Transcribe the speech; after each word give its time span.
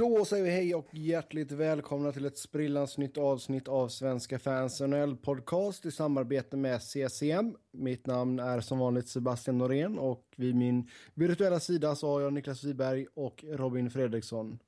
Då 0.00 0.24
säger 0.24 0.44
vi 0.44 0.50
hej 0.50 0.74
och 0.74 0.94
hjärtligt 0.94 1.52
välkomna 1.52 2.12
till 2.12 2.24
ett 2.24 2.38
sprillans 2.38 2.98
nytt 2.98 3.18
avsnitt 3.18 3.68
av 3.68 3.88
Svenska 3.88 4.38
fans 4.38 4.80
NHL 4.80 5.16
podcast 5.16 5.86
i 5.86 5.90
samarbete 5.90 6.56
med 6.56 6.82
CCM. 6.82 7.56
Mitt 7.70 8.06
namn 8.06 8.38
är 8.38 8.60
som 8.60 8.78
vanligt 8.78 9.08
Sebastian 9.08 9.58
Norén 9.58 9.98
och 9.98 10.34
vid 10.36 10.54
min 10.54 10.90
virtuella 11.14 11.60
sida 11.60 11.96
så 11.96 12.08
har 12.08 12.20
jag 12.20 12.32
Niklas 12.32 12.64
Wiberg 12.64 13.06
och 13.14 13.44
Robin 13.48 13.90
Fredriksson. 13.90 14.58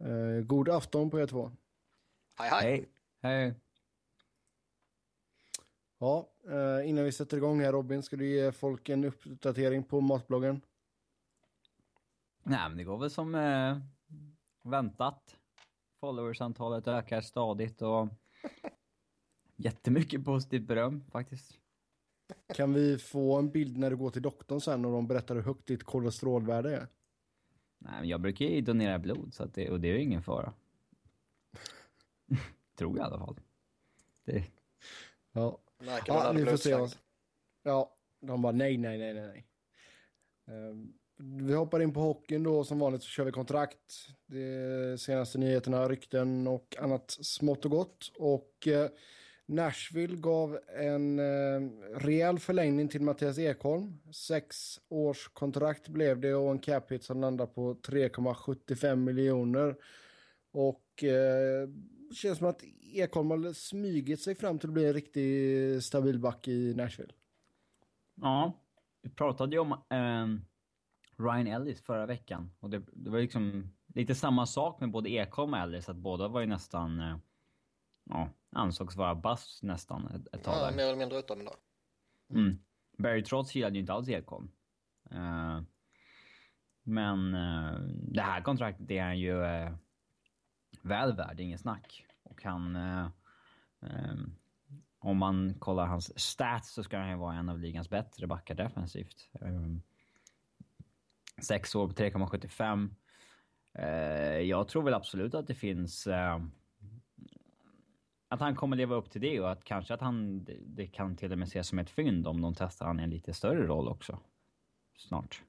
Eh, 0.00 0.44
god 0.44 0.68
afton 0.68 1.10
på 1.10 1.20
er 1.20 1.26
två. 1.26 1.52
Hej 2.38 2.50
hej. 2.50 2.62
Hej. 2.62 2.88
Hej. 3.22 3.54
Ja, 5.98 6.28
eh, 6.48 6.88
innan 6.88 7.04
vi 7.04 7.12
sätter 7.12 7.36
igång 7.36 7.60
här 7.60 7.72
Robin, 7.72 8.02
ska 8.02 8.16
du 8.16 8.26
ge 8.26 8.52
folk 8.52 8.88
en 8.88 9.04
uppdatering 9.04 9.84
på 9.84 10.00
matbloggen? 10.00 10.60
Nej, 12.42 12.68
men 12.68 12.76
det 12.78 12.84
går 12.84 12.98
väl 12.98 13.10
som 13.10 13.34
eh, 13.34 13.76
väntat. 14.66 15.36
Followersantalet 16.00 16.88
ökar 16.88 17.20
stadigt 17.20 17.82
och 17.82 18.08
jättemycket 19.56 20.24
positivt 20.24 20.66
beröm 20.66 21.04
faktiskt. 21.10 21.58
Kan 22.54 22.74
vi 22.74 22.98
få 22.98 23.38
en 23.38 23.50
bild 23.50 23.76
när 23.76 23.90
du 23.90 23.96
går 23.96 24.10
till 24.10 24.22
doktorn 24.22 24.60
sen 24.60 24.84
och 24.84 24.92
de 24.92 25.06
berättar 25.06 25.34
hur 25.34 25.42
högt 25.42 25.66
ditt 25.66 25.84
kolesterolvärde 25.84 26.76
är? 26.76 26.88
Nej, 27.78 27.94
men 28.00 28.08
jag 28.08 28.20
brukar 28.20 28.44
ju 28.44 28.60
donera 28.60 28.98
blod 28.98 29.34
så 29.34 29.42
att 29.42 29.54
det, 29.54 29.70
och 29.70 29.80
det 29.80 29.88
är 29.88 29.92
ju 29.92 30.02
ingen 30.02 30.22
fara. 30.22 30.52
Tror 32.74 32.98
jag 32.98 33.04
i 33.04 33.06
alla 33.06 33.18
fall. 33.18 33.40
Det, 34.24 34.46
Ja, 35.36 35.58
ja 36.06 36.32
när 36.32 36.46
får 36.46 36.56
se. 36.56 36.74
Vad... 36.74 36.96
Ja, 37.62 37.96
de 38.20 38.42
bara 38.42 38.52
nej, 38.52 38.78
nej, 38.78 38.98
nej, 38.98 39.14
nej, 39.14 39.26
nej. 39.26 39.46
Vi 41.18 41.54
hoppar 41.54 41.82
in 41.82 41.92
på 41.92 42.00
hockeyn 42.00 42.42
då. 42.42 42.64
Som 42.64 42.78
vanligt 42.78 43.02
så 43.02 43.08
kör 43.08 43.24
vi 43.24 43.32
kontrakt. 43.32 44.08
De 44.26 44.96
senaste 44.98 45.38
nyheterna, 45.38 45.88
rykten 45.88 46.46
och 46.46 46.76
annat 46.80 47.10
smått 47.10 47.64
och 47.64 47.70
gott. 47.70 48.12
Och 48.18 48.68
eh, 48.68 48.90
Nashville 49.46 50.16
gav 50.16 50.58
en 50.76 51.18
eh, 51.18 51.70
rejäl 51.94 52.38
förlängning 52.38 52.88
till 52.88 53.02
Mattias 53.02 53.38
Ekholm. 53.38 53.98
Sex 54.12 54.80
års 54.88 55.28
kontrakt 55.28 55.88
blev 55.88 56.20
det 56.20 56.34
och 56.34 56.50
en 56.50 56.58
cap 56.58 56.92
hit 56.92 57.04
som 57.04 57.20
landar 57.20 57.46
på 57.46 57.74
3,75 57.74 58.96
miljoner. 58.96 59.76
Och 60.52 61.04
eh, 61.04 61.68
känns 62.14 62.38
som 62.38 62.46
att 62.46 62.62
Ekholm 62.92 63.30
har 63.30 63.52
smygit 63.52 64.20
sig 64.20 64.34
fram 64.34 64.58
till 64.58 64.68
att 64.68 64.74
bli 64.74 64.86
en 64.86 64.92
riktig 64.92 65.82
stabil 65.82 66.18
back 66.18 66.48
i 66.48 66.74
Nashville. 66.74 67.12
ja, 68.14 68.52
vi 69.02 69.10
pratade 69.10 69.56
ju 69.56 69.58
om 69.58 69.72
eh, 69.72 70.46
Ryan 71.16 71.46
Ellis 71.46 71.80
förra 71.80 72.06
veckan 72.06 72.50
och 72.60 72.70
det, 72.70 72.82
det 72.92 73.10
var 73.10 73.18
liksom 73.18 73.72
lite 73.94 74.14
samma 74.14 74.46
sak 74.46 74.80
med 74.80 74.90
både 74.90 75.10
Ekholm 75.10 75.52
och 75.52 75.58
Ellis, 75.58 75.88
att 75.88 75.96
båda 75.96 76.28
var 76.28 76.40
ju 76.40 76.46
nästan, 76.46 77.00
eh, 77.00 77.16
ja, 78.04 78.28
ansågs 78.50 78.96
vara 78.96 79.14
bass 79.14 79.60
nästan 79.62 80.06
ett, 80.06 80.34
ett 80.34 80.44
tag 80.44 80.54
Ja, 80.54 80.76
mer 80.76 80.82
eller 80.82 80.96
mindre 80.96 81.18
utom 81.18 81.44
då. 81.44 81.54
Mm. 82.30 82.58
Barry 82.98 83.24
Trotz 83.24 83.54
gillade 83.54 83.74
ju 83.74 83.80
inte 83.80 83.92
alls 83.92 84.08
Ekholm. 84.08 84.50
Uh, 85.12 85.60
men 86.82 87.34
uh, 87.34 87.80
det 87.88 88.22
här 88.22 88.42
kontraktet 88.42 88.90
är 88.90 89.02
han 89.02 89.18
ju 89.18 89.32
uh, 89.32 89.76
väl 90.82 91.16
värd, 91.16 91.40
ingen 91.40 91.58
snack. 91.58 92.06
Och 92.22 92.42
han... 92.42 92.76
Um, 93.80 94.36
om 94.98 95.16
man 95.16 95.54
kollar 95.54 95.86
hans 95.86 96.20
stats 96.20 96.72
så 96.72 96.82
ska 96.82 96.98
han 96.98 97.10
ju 97.10 97.16
vara 97.16 97.34
en 97.34 97.48
av 97.48 97.58
ligans 97.58 97.90
bättre 97.90 98.26
backar 98.26 98.54
defensivt. 98.54 99.28
Um, 99.40 99.82
sex 101.42 101.74
år 101.74 101.88
på 101.88 101.94
3,75. 101.94 102.90
Uh, 103.78 104.40
jag 104.40 104.68
tror 104.68 104.82
väl 104.82 104.94
absolut 104.94 105.34
att 105.34 105.46
det 105.46 105.54
finns... 105.54 106.06
Uh, 106.06 106.46
att 108.28 108.40
han 108.40 108.56
kommer 108.56 108.76
leva 108.76 108.94
upp 108.94 109.10
till 109.10 109.20
det 109.20 109.40
och 109.40 109.50
att 109.50 109.64
kanske 109.64 109.94
att 109.94 110.00
han, 110.00 110.44
det, 110.44 110.56
det 110.66 110.86
kan 110.86 111.16
till 111.16 111.32
och 111.32 111.38
med 111.38 111.48
ses 111.48 111.68
som 111.68 111.78
ett 111.78 111.90
fynd 111.90 112.26
om 112.26 112.40
de 112.40 112.54
testar 112.54 112.86
han 112.86 113.00
i 113.00 113.02
en 113.02 113.10
lite 113.10 113.32
större 113.32 113.66
roll 113.66 113.88
också. 113.88 114.18
Snart. 114.98 115.42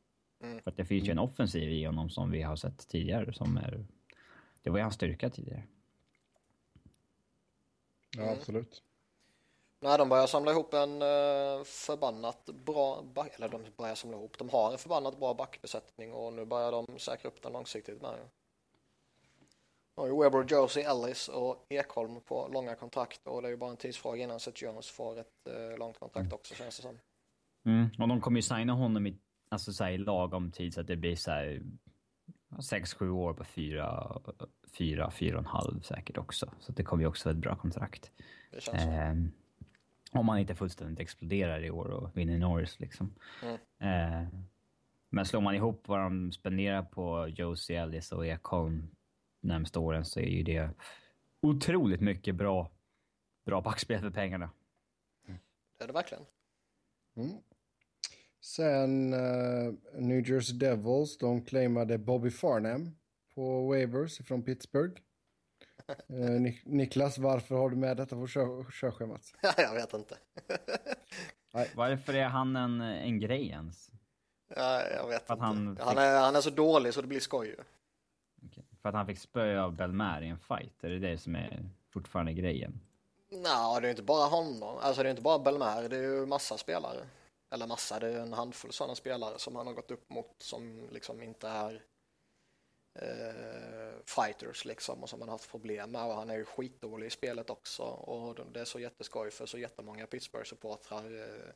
Mm. 0.44 0.60
För 0.62 0.72
att 0.72 0.78
det 0.78 0.86
finns 0.86 1.08
ju 1.08 1.12
en 1.12 1.20
offensiv 1.20 1.70
i 1.70 1.84
honom 1.84 2.10
som 2.10 2.32
vi 2.32 2.42
har 2.42 2.56
sett 2.56 2.88
tidigare 2.88 3.34
som 3.34 3.58
är... 3.58 3.86
Det 4.62 4.70
var 4.70 4.78
ju 4.78 4.84
hans 4.84 4.96
styrka 4.96 5.30
tidigare. 5.30 5.64
Ja, 8.18 8.32
absolut. 8.32 8.84
Nej, 9.80 9.98
de 9.98 10.10
börjar 10.10 10.28
samla 10.28 10.52
ihop 10.52 10.74
en 10.74 11.02
uh, 11.02 11.64
förbannat 11.64 12.46
bra 12.46 13.04
back, 13.14 13.36
eller 13.36 13.50
de 13.50 13.62
börjar 13.78 13.96
samla 13.96 14.18
ihop, 14.18 14.38
de 14.38 14.50
har 14.50 14.72
en 14.72 14.78
förbannat 14.78 15.20
bra 15.20 15.34
backbesättning 15.34 16.14
och 16.14 16.34
nu 16.34 16.46
börjar 16.46 16.72
de 16.72 17.00
säkra 17.00 17.30
upp 17.30 17.42
den 17.42 17.54
långsiktigt 17.54 18.02
med. 18.02 18.16
Ju 19.98 20.24
Weber, 20.24 20.46
Josie, 20.48 20.92
Ellis 20.92 21.28
och 21.28 21.66
Ekholm 21.70 22.22
på 22.22 22.50
långa 22.54 22.76
kontrakt 22.76 23.28
och 23.28 23.42
det 23.42 23.48
är 23.48 23.50
ju 23.50 23.58
bara 23.58 23.72
en 23.72 23.78
tidsfråga 23.78 24.24
innan 24.24 24.40
Seth 24.40 24.64
Jones 24.64 24.90
får 24.90 25.20
ett 25.20 25.48
uh, 25.48 25.78
långt 25.78 26.00
kontrakt 26.00 26.34
också 26.34 26.56
känns 26.56 26.78
det 26.78 26.82
som. 26.82 27.00
Mm. 27.66 27.90
Och 28.00 28.08
de 28.08 28.22
kommer 28.22 28.38
ju 28.38 28.42
signa 28.42 28.74
honom 28.74 29.08
i, 29.08 29.18
alltså 29.50 29.74
så 29.74 29.84
här, 29.84 29.92
i 29.92 29.98
lagom 29.98 30.52
tid 30.52 30.74
så 30.74 30.82
att 30.82 30.88
det 30.88 30.96
blir 30.96 31.16
så 31.16 31.32
här 31.32 31.62
6-7 32.50 33.10
år 33.10 33.34
på 33.34 33.44
4, 33.44 34.22
4, 34.72 35.10
4,5 35.10 35.82
säkert 35.82 36.18
också. 36.18 36.52
Så 36.60 36.72
det 36.72 36.84
kommer 36.84 37.04
ju 37.04 37.08
också 37.08 37.30
vara 37.30 37.36
ett 37.36 37.42
bra 37.42 37.56
kontrakt. 37.56 38.12
Det 38.52 38.62
känns 38.62 38.84
så. 38.84 38.90
Om 40.12 40.26
man 40.26 40.40
inte 40.40 40.56
fullständigt 40.56 41.00
exploderar 41.00 41.64
i 41.64 41.72
år 41.72 41.88
och 41.88 42.18
vinner 42.18 42.38
Norris 42.38 42.80
liksom. 42.80 43.14
Mm. 43.44 43.58
Eh, 43.80 44.28
men 45.10 45.26
slår 45.26 45.42
man 45.42 45.56
ihop 45.56 45.88
vad 45.88 46.00
de 46.00 46.32
spenderar 46.32 46.84
på 46.84 47.28
Josie 47.28 47.82
Ellis 47.82 48.12
och 48.12 48.28
Ekholm 48.28 48.90
närmsta 49.42 49.80
åren 49.80 50.06
så 50.06 50.20
är 50.20 50.26
ju 50.26 50.44
det 50.44 50.70
otroligt 51.42 52.02
mycket 52.02 52.36
bra, 52.36 52.72
bra 53.46 53.62
backspel 53.62 54.02
för 54.02 54.10
pengarna. 54.10 54.50
Det 55.78 55.84
är 55.84 55.88
det 55.88 55.94
verkligen. 55.94 56.24
Mm. 57.16 57.38
Sen 58.40 59.14
uh, 59.14 59.74
New 59.94 60.30
Jersey 60.30 60.58
Devils, 60.58 61.18
de 61.18 61.46
claimade 61.46 61.98
Bobby 61.98 62.32
Farnham 62.32 62.96
på 63.36 63.68
waivers 63.68 64.18
från 64.18 64.44
Pittsburgh. 64.44 65.02
Nik 66.40 66.66
Niklas, 66.66 67.18
varför 67.18 67.56
har 67.56 67.70
du 67.70 67.76
med 67.76 67.98
detta 67.98 68.16
på 68.16 68.28
kör 68.28 68.72
körschemat? 68.72 69.34
jag 69.58 69.74
vet 69.74 69.94
inte. 69.94 70.18
Varför 71.76 72.14
är 72.14 72.28
han 72.28 72.56
en, 72.56 72.82
en 72.82 73.20
grej 73.20 73.48
ens? 73.48 73.90
Ja, 74.56 74.82
jag 74.82 75.08
vet 75.08 75.28
För 75.28 75.34
att 75.34 75.40
inte. 75.40 75.84
han 75.84 75.96
Han, 75.96 75.98
är, 75.98 76.20
han 76.20 76.36
är 76.36 76.42
så 76.42 76.50
dålig 76.50 76.94
så 76.94 77.02
det 77.02 77.08
blir 77.08 77.20
skoj. 77.20 77.56
Okej. 78.46 78.66
För 78.82 78.90
att 78.90 78.96
han 78.96 79.06
fick 79.06 79.20
spö 79.20 79.62
av 79.62 79.76
Belmar 79.76 80.22
i 80.22 80.28
en 80.28 80.40
fight? 80.40 80.84
Är 80.84 80.90
det 80.90 81.00
det 81.00 81.18
som 81.18 81.36
är 81.36 81.70
fortfarande 81.90 82.34
grejen? 82.34 82.80
Nej, 83.30 83.82
det 83.82 83.88
är 83.88 83.90
inte 83.90 84.04
bara 84.04 84.28
honom. 84.28 84.78
Alltså 84.82 85.04
det 85.04 85.10
är 85.10 85.12
inte 85.12 85.22
bara 85.22 85.40
Belmer, 85.40 85.90
det 85.90 85.98
är 85.98 86.02
ju 86.02 86.26
massa 86.26 86.58
spelare. 86.58 87.08
Eller 87.50 87.68
massa, 87.68 88.00
det 88.00 88.08
är 88.08 88.20
en 88.20 88.34
handfull 88.34 88.74
sådana 88.74 88.96
spelare 88.96 89.40
som 89.40 89.56
han 89.56 89.68
har 89.68 89.74
gått 89.74 89.92
upp 89.92 90.10
mot 90.10 90.36
som 90.38 90.88
liksom 90.92 91.22
inte 91.22 91.48
är 91.48 91.74
eh, 91.74 91.80
fighters 94.06 94.66
liksom 94.66 95.04
och 95.04 95.10
som 95.10 95.20
han 95.20 95.30
har 95.30 95.34
haft 95.34 95.52
problem 95.52 95.92
med 95.92 96.06
och 96.06 96.14
han 96.14 96.30
är 96.30 96.38
ju 96.38 96.46
skitdålig 96.46 97.08
i 97.08 97.10
spelet 97.10 97.50
också 97.50 97.84
och 97.84 98.54
det 98.54 98.60
är 98.60 98.66
så 98.66 98.80
jätteskoj 98.80 99.32
för 99.32 99.46
så 99.46 99.58
jättemånga 99.58 100.06
Pittsburgh-supportrar 100.06 101.22
eh, 101.22 101.54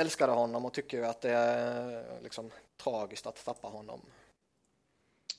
älskade 0.00 0.32
honom 0.32 0.64
och 0.64 0.74
tycker 0.74 0.98
ju 0.98 1.04
att 1.04 1.20
det 1.20 1.30
är 1.30 2.20
liksom 2.22 2.50
tragiskt 2.76 3.26
att 3.26 3.44
tappa 3.44 3.68
honom. 3.68 4.00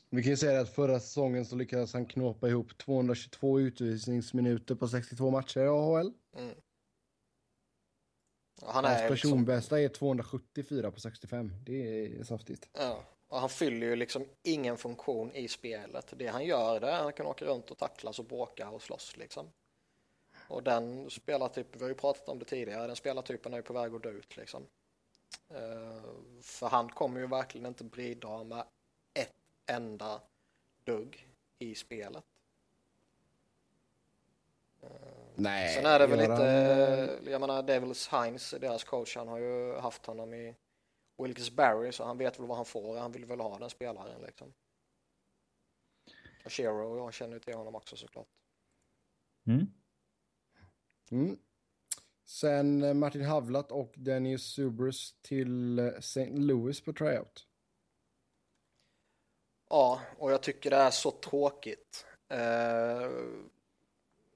Vi 0.09 0.23
kan 0.23 0.29
ju 0.29 0.37
säga 0.37 0.61
att 0.61 0.75
förra 0.75 0.99
säsongen 0.99 1.45
så 1.45 1.55
lyckades 1.55 1.93
han 1.93 2.05
knåpa 2.05 2.49
ihop 2.49 2.77
222 2.77 3.59
utvisningsminuter 3.59 4.75
på 4.75 4.87
62 4.87 5.31
matcher 5.31 5.59
i 5.59 5.67
AHL. 5.67 6.13
Mm. 6.35 6.55
Han 8.61 8.85
Hans 8.85 8.99
är 8.99 9.09
liksom, 9.09 9.29
personbästa 9.29 9.79
är 9.79 9.89
274 9.89 10.91
på 10.91 10.99
65. 10.99 11.53
Det 11.65 12.05
är 12.05 12.23
saftigt. 12.23 12.69
Ja, 12.73 13.03
och 13.27 13.39
han 13.39 13.49
fyller 13.49 13.87
ju 13.87 13.95
liksom 13.95 14.25
ingen 14.43 14.77
funktion 14.77 15.31
i 15.31 15.47
spelet. 15.47 16.13
Det 16.17 16.27
han 16.27 16.45
gör 16.45 16.79
det 16.79 16.87
är 16.87 16.95
att 16.95 17.03
han 17.03 17.13
kan 17.13 17.25
åka 17.25 17.45
runt 17.45 17.71
och 17.71 17.77
tacklas 17.77 18.19
och 18.19 18.25
bråka 18.25 18.69
och 18.69 18.81
slåss 18.81 19.17
liksom. 19.17 19.49
Och 20.47 20.63
den 20.63 21.09
spelartypen, 21.09 21.79
vi 21.79 21.83
har 21.83 21.89
ju 21.89 21.95
pratat 21.95 22.29
om 22.29 22.39
det 22.39 22.45
tidigare, 22.45 22.87
den 22.87 22.95
spelartypen 22.95 23.53
är 23.53 23.57
ju 23.57 23.63
på 23.63 23.73
väg 23.73 23.95
att 23.95 24.03
dö 24.03 24.09
ut 24.09 24.37
liksom. 24.37 24.67
Eh, 25.49 26.01
för 26.41 26.67
han 26.67 26.89
kommer 26.89 27.19
ju 27.19 27.27
verkligen 27.27 27.67
inte 27.67 27.83
bidra 27.83 28.43
med 28.43 28.63
ett 29.13 29.33
enda 29.65 30.21
dugg 30.83 31.27
i 31.59 31.75
spelet. 31.75 32.23
Nej, 35.35 35.75
Sen 35.75 35.85
är 35.85 35.99
det 35.99 36.07
väl 36.07 36.19
lite, 36.19 37.31
jag 37.31 37.41
menar 37.41 37.63
Devils 37.63 38.09
Hines, 38.13 38.51
deras 38.51 38.83
coach, 38.83 39.15
han 39.15 39.27
har 39.27 39.37
ju 39.37 39.77
haft 39.77 40.05
honom 40.05 40.33
i 40.33 40.55
Wilkes 41.17 41.51
Barry 41.51 41.91
så 41.91 42.03
han 42.03 42.17
vet 42.17 42.39
väl 42.39 42.47
vad 42.47 42.57
han 42.57 42.65
får, 42.65 42.97
han 42.97 43.11
vill 43.11 43.25
väl 43.25 43.39
ha 43.39 43.57
den 43.57 43.69
spelaren 43.69 44.21
liksom. 44.21 44.53
Och 46.45 46.53
Shero, 46.53 46.97
jag 46.97 47.13
känner 47.13 47.33
ju 47.33 47.39
till 47.39 47.53
honom 47.53 47.75
också 47.75 47.95
såklart. 47.95 48.27
Mm. 49.47 49.67
Mm. 51.11 51.39
Sen 52.25 52.83
eh, 52.83 52.93
Martin 52.93 53.25
Havlat 53.25 53.71
och 53.71 53.93
Dennis 53.97 54.43
Subrus 54.43 55.15
till 55.21 55.79
eh, 55.79 55.85
St. 55.85 56.29
Louis 56.29 56.81
på 56.81 56.93
tryout. 56.93 57.47
Ja, 57.47 57.57
Ja, 59.69 60.01
och 60.17 60.31
jag 60.31 60.43
tycker 60.43 60.69
det 60.69 60.75
är 60.75 60.91
så 60.91 61.11
tråkigt. 61.11 62.05
Eh, 62.29 63.09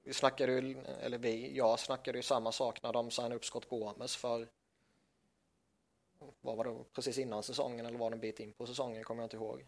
vi 0.04 0.12
snackade 0.12 0.52
ju, 0.52 0.78
eller 1.00 1.18
vi, 1.18 1.56
jag 1.56 1.78
snackade 1.78 2.18
ju 2.18 2.22
samma 2.22 2.52
sak 2.52 2.82
när 2.82 2.92
de 2.92 3.10
signade 3.10 3.34
upp 3.34 3.44
Scott 3.44 3.68
Gomes 3.68 4.16
för 4.16 4.48
vad 6.40 6.56
var 6.56 6.64
det, 6.64 6.84
precis 6.92 7.18
innan 7.18 7.42
säsongen 7.42 7.86
eller 7.86 7.98
var 7.98 8.10
det 8.10 8.14
en 8.14 8.20
bit 8.20 8.40
in 8.40 8.52
på 8.52 8.66
säsongen, 8.66 9.04
kommer 9.04 9.22
jag 9.22 9.26
inte 9.26 9.36
ihåg. 9.36 9.66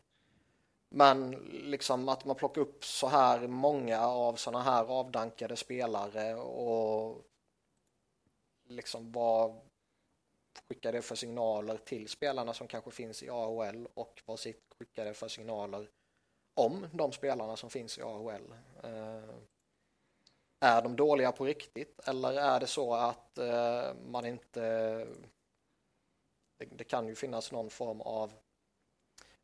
Men 0.89 1.31
liksom 1.51 2.09
att 2.09 2.25
man 2.25 2.37
plockar 2.37 2.61
upp 2.61 2.85
så 2.85 3.07
här 3.07 3.47
många 3.47 4.01
av 4.01 4.35
sådana 4.35 4.65
här 4.65 4.85
avdankade 4.85 5.57
spelare 5.57 6.35
och 6.35 7.23
liksom 8.67 9.13
vad 9.13 9.61
skickar 10.69 10.93
det 10.93 11.03
för 11.03 11.15
signaler 11.15 11.77
till 11.77 12.09
spelarna 12.09 12.55
som 12.55 12.67
kanske 12.67 12.91
finns 12.91 13.23
i 13.23 13.31
AHL 13.31 13.89
och 13.95 14.23
vad 14.27 14.39
skickar 14.39 15.05
det 15.05 15.15
för 15.15 15.29
signaler 15.29 15.89
om 16.55 16.87
de 16.93 17.13
spelarna 17.13 17.57
som 17.57 17.71
finns 17.71 17.99
i 17.99 18.03
AHL. 18.03 18.55
Eh, 18.83 19.35
är 20.61 20.83
de 20.83 20.97
dåliga 20.97 21.33
på 21.33 21.45
riktigt 21.45 22.01
eller 22.09 22.33
är 22.33 22.61
det 22.61 22.67
så 22.67 22.95
att 22.95 23.39
eh, 23.39 23.95
man 24.07 24.27
inte 24.27 25.07
det, 26.65 26.77
det, 26.77 26.85
kan 26.85 27.09
ju 27.09 27.15
finnas 27.15 27.53
någon 27.53 27.71
form 27.71 28.01
av 28.01 28.33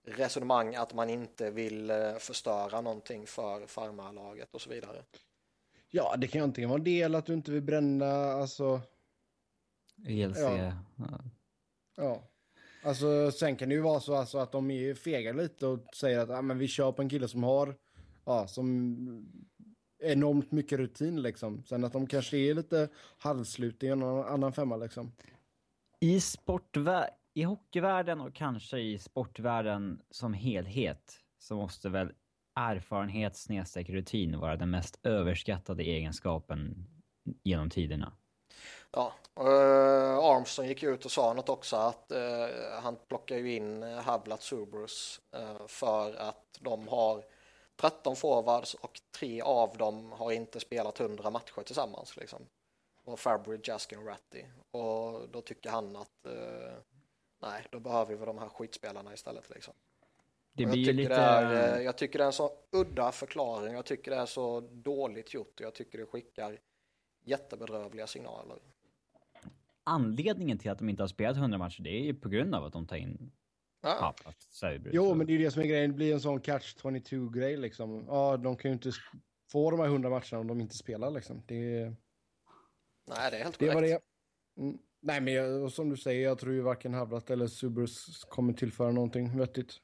resonemang 0.04 0.74
att 0.74 0.94
man 0.94 1.10
inte 1.10 1.50
vill 1.50 1.90
eh, 1.90 2.14
förstöra 2.18 2.80
någonting 2.80 3.26
för 3.26 3.66
farmarlaget 3.66 4.54
och 4.54 4.60
så 4.60 4.70
vidare. 4.70 5.02
Ja, 5.90 6.16
det 6.18 6.26
kan 6.26 6.38
ju 6.38 6.44
antingen 6.44 6.70
vara 6.70 6.82
del 6.82 7.14
att 7.14 7.26
du 7.26 7.34
inte 7.34 7.50
vill 7.50 7.62
bränna, 7.62 8.32
alltså... 8.32 8.80
ELC. 10.06 10.38
Ja. 10.38 10.72
ja. 11.96 12.22
Alltså 12.82 13.30
sen 13.30 13.56
kan 13.56 13.68
det 13.68 13.74
ju 13.74 13.80
vara 13.80 14.00
så 14.00 14.14
alltså, 14.14 14.38
att 14.38 14.52
de 14.52 14.70
är 14.70 14.94
fega 14.94 15.32
lite 15.32 15.66
och 15.66 15.94
säger 15.94 16.18
att 16.18 16.30
ah, 16.30 16.42
men 16.42 16.58
vi 16.58 16.68
kör 16.68 16.92
på 16.92 17.02
en 17.02 17.08
kille 17.08 17.28
som 17.28 17.42
har, 17.42 17.76
ja, 18.24 18.46
som 18.46 18.96
enormt 19.98 20.52
mycket 20.52 20.78
rutin 20.78 21.22
liksom. 21.22 21.62
Sen 21.64 21.84
att 21.84 21.92
de 21.92 22.06
kanske 22.06 22.36
är 22.36 22.54
lite 22.54 22.88
halvslut 23.18 23.82
i 23.82 23.88
en 23.88 24.02
annan 24.02 24.52
femma 24.52 24.76
liksom. 24.76 25.12
I 26.02 26.20
sportvärlden, 26.20 27.14
i 27.34 27.42
hockeyvärlden 27.42 28.20
och 28.20 28.34
kanske 28.34 28.78
i 28.78 28.98
sportvärlden 28.98 30.02
som 30.10 30.34
helhet 30.34 31.16
så 31.38 31.54
måste 31.54 31.88
väl 31.88 32.12
erfarenhet 32.54 33.36
snedstreck 33.36 33.88
rutin 33.88 34.38
vara 34.38 34.56
den 34.56 34.70
mest 34.70 34.98
överskattade 35.02 35.82
egenskapen 35.82 36.86
genom 37.42 37.70
tiderna. 37.70 38.12
Ja, 38.92 39.12
uh, 39.40 40.18
Armstrong 40.18 40.68
gick 40.68 40.82
ut 40.82 41.04
och 41.04 41.10
sa 41.10 41.32
något 41.32 41.48
också 41.48 41.76
att 41.76 42.12
uh, 42.14 42.82
han 42.82 42.96
plockar 43.08 43.36
ju 43.36 43.56
in 43.56 43.82
eh, 43.82 44.02
Havlat 44.02 44.42
Subrus 44.42 45.20
uh, 45.36 45.66
för 45.66 46.14
att 46.14 46.58
de 46.60 46.88
har 46.88 47.24
13 47.76 48.16
forwards 48.16 48.74
och 48.74 49.00
tre 49.18 49.40
av 49.40 49.76
dem 49.76 50.12
har 50.12 50.32
inte 50.32 50.60
spelat 50.60 51.00
100 51.00 51.30
matcher 51.30 51.62
tillsammans. 51.62 52.16
Liksom. 52.16 52.46
Och 53.12 53.20
Fabry, 53.20 53.58
Jaskin 53.62 53.98
och 53.98 54.06
Ratty. 54.06 54.44
Och 54.70 55.28
då 55.28 55.40
tycker 55.40 55.70
han 55.70 55.96
att 55.96 56.26
nej, 57.42 57.66
då 57.70 57.80
behöver 57.80 58.16
vi 58.16 58.26
de 58.26 58.38
här 58.38 58.48
skitspelarna 58.48 59.14
istället. 59.14 59.50
Liksom. 59.50 59.74
Det 60.52 60.66
blir 60.66 60.76
jag, 60.76 60.86
tycker 60.86 60.92
lite... 60.92 61.14
är, 61.14 61.80
jag 61.80 61.98
tycker 61.98 62.18
det 62.18 62.24
är 62.24 62.26
en 62.26 62.32
så 62.32 62.52
udda 62.72 63.12
förklaring. 63.12 63.74
Jag 63.74 63.86
tycker 63.86 64.10
det 64.10 64.16
är 64.16 64.26
så 64.26 64.60
dåligt 64.60 65.34
gjort 65.34 65.60
och 65.60 65.66
jag 65.66 65.74
tycker 65.74 65.98
det 65.98 66.06
skickar 66.06 66.58
jättebedrövliga 67.24 68.06
signaler 68.06 68.58
anledningen 69.84 70.58
till 70.58 70.70
att 70.70 70.78
de 70.78 70.88
inte 70.88 71.02
har 71.02 71.08
spelat 71.08 71.36
100 71.36 71.58
matcher, 71.58 71.82
det 71.82 71.90
är 71.90 72.02
ju 72.02 72.14
på 72.14 72.28
grund 72.28 72.54
av 72.54 72.64
att 72.64 72.72
de 72.72 72.86
tar 72.86 72.96
in 72.96 73.32
Ja. 73.82 74.14
Jo, 74.92 75.14
men 75.14 75.26
det 75.26 75.32
är 75.32 75.38
ju 75.38 75.44
det 75.44 75.50
som 75.50 75.62
är 75.62 75.66
grejen. 75.66 75.90
Det 75.90 75.96
blir 75.96 76.14
en 76.14 76.20
sån 76.20 76.40
catch 76.40 76.76
22-grej 76.76 77.56
liksom. 77.56 78.04
Ja, 78.08 78.36
de 78.36 78.56
kan 78.56 78.70
ju 78.70 78.72
inte 78.72 78.92
få 79.50 79.70
de 79.70 79.80
här 79.80 79.86
100 79.86 80.10
matcherna 80.10 80.38
om 80.38 80.46
de 80.46 80.60
inte 80.60 80.76
spelar 80.76 81.10
liksom. 81.10 81.42
Det 81.46 81.94
Nej, 83.04 83.30
det 83.30 83.36
är 83.36 83.44
helt 83.44 83.58
det 83.58 83.72
korrekt. 83.72 83.92
Var 84.56 84.62
det. 84.62 84.62
Mm. 84.62 84.78
Nej, 85.00 85.20
men 85.20 85.34
jag, 85.34 85.72
som 85.72 85.90
du 85.90 85.96
säger, 85.96 86.24
jag 86.24 86.38
tror 86.38 86.52
ju 86.52 86.60
varken 86.60 86.94
Havlat 86.94 87.30
eller 87.30 87.46
Subrus 87.46 88.24
kommer 88.24 88.52
tillföra 88.52 88.92
någonting 88.92 89.38
vettigt. 89.38 89.80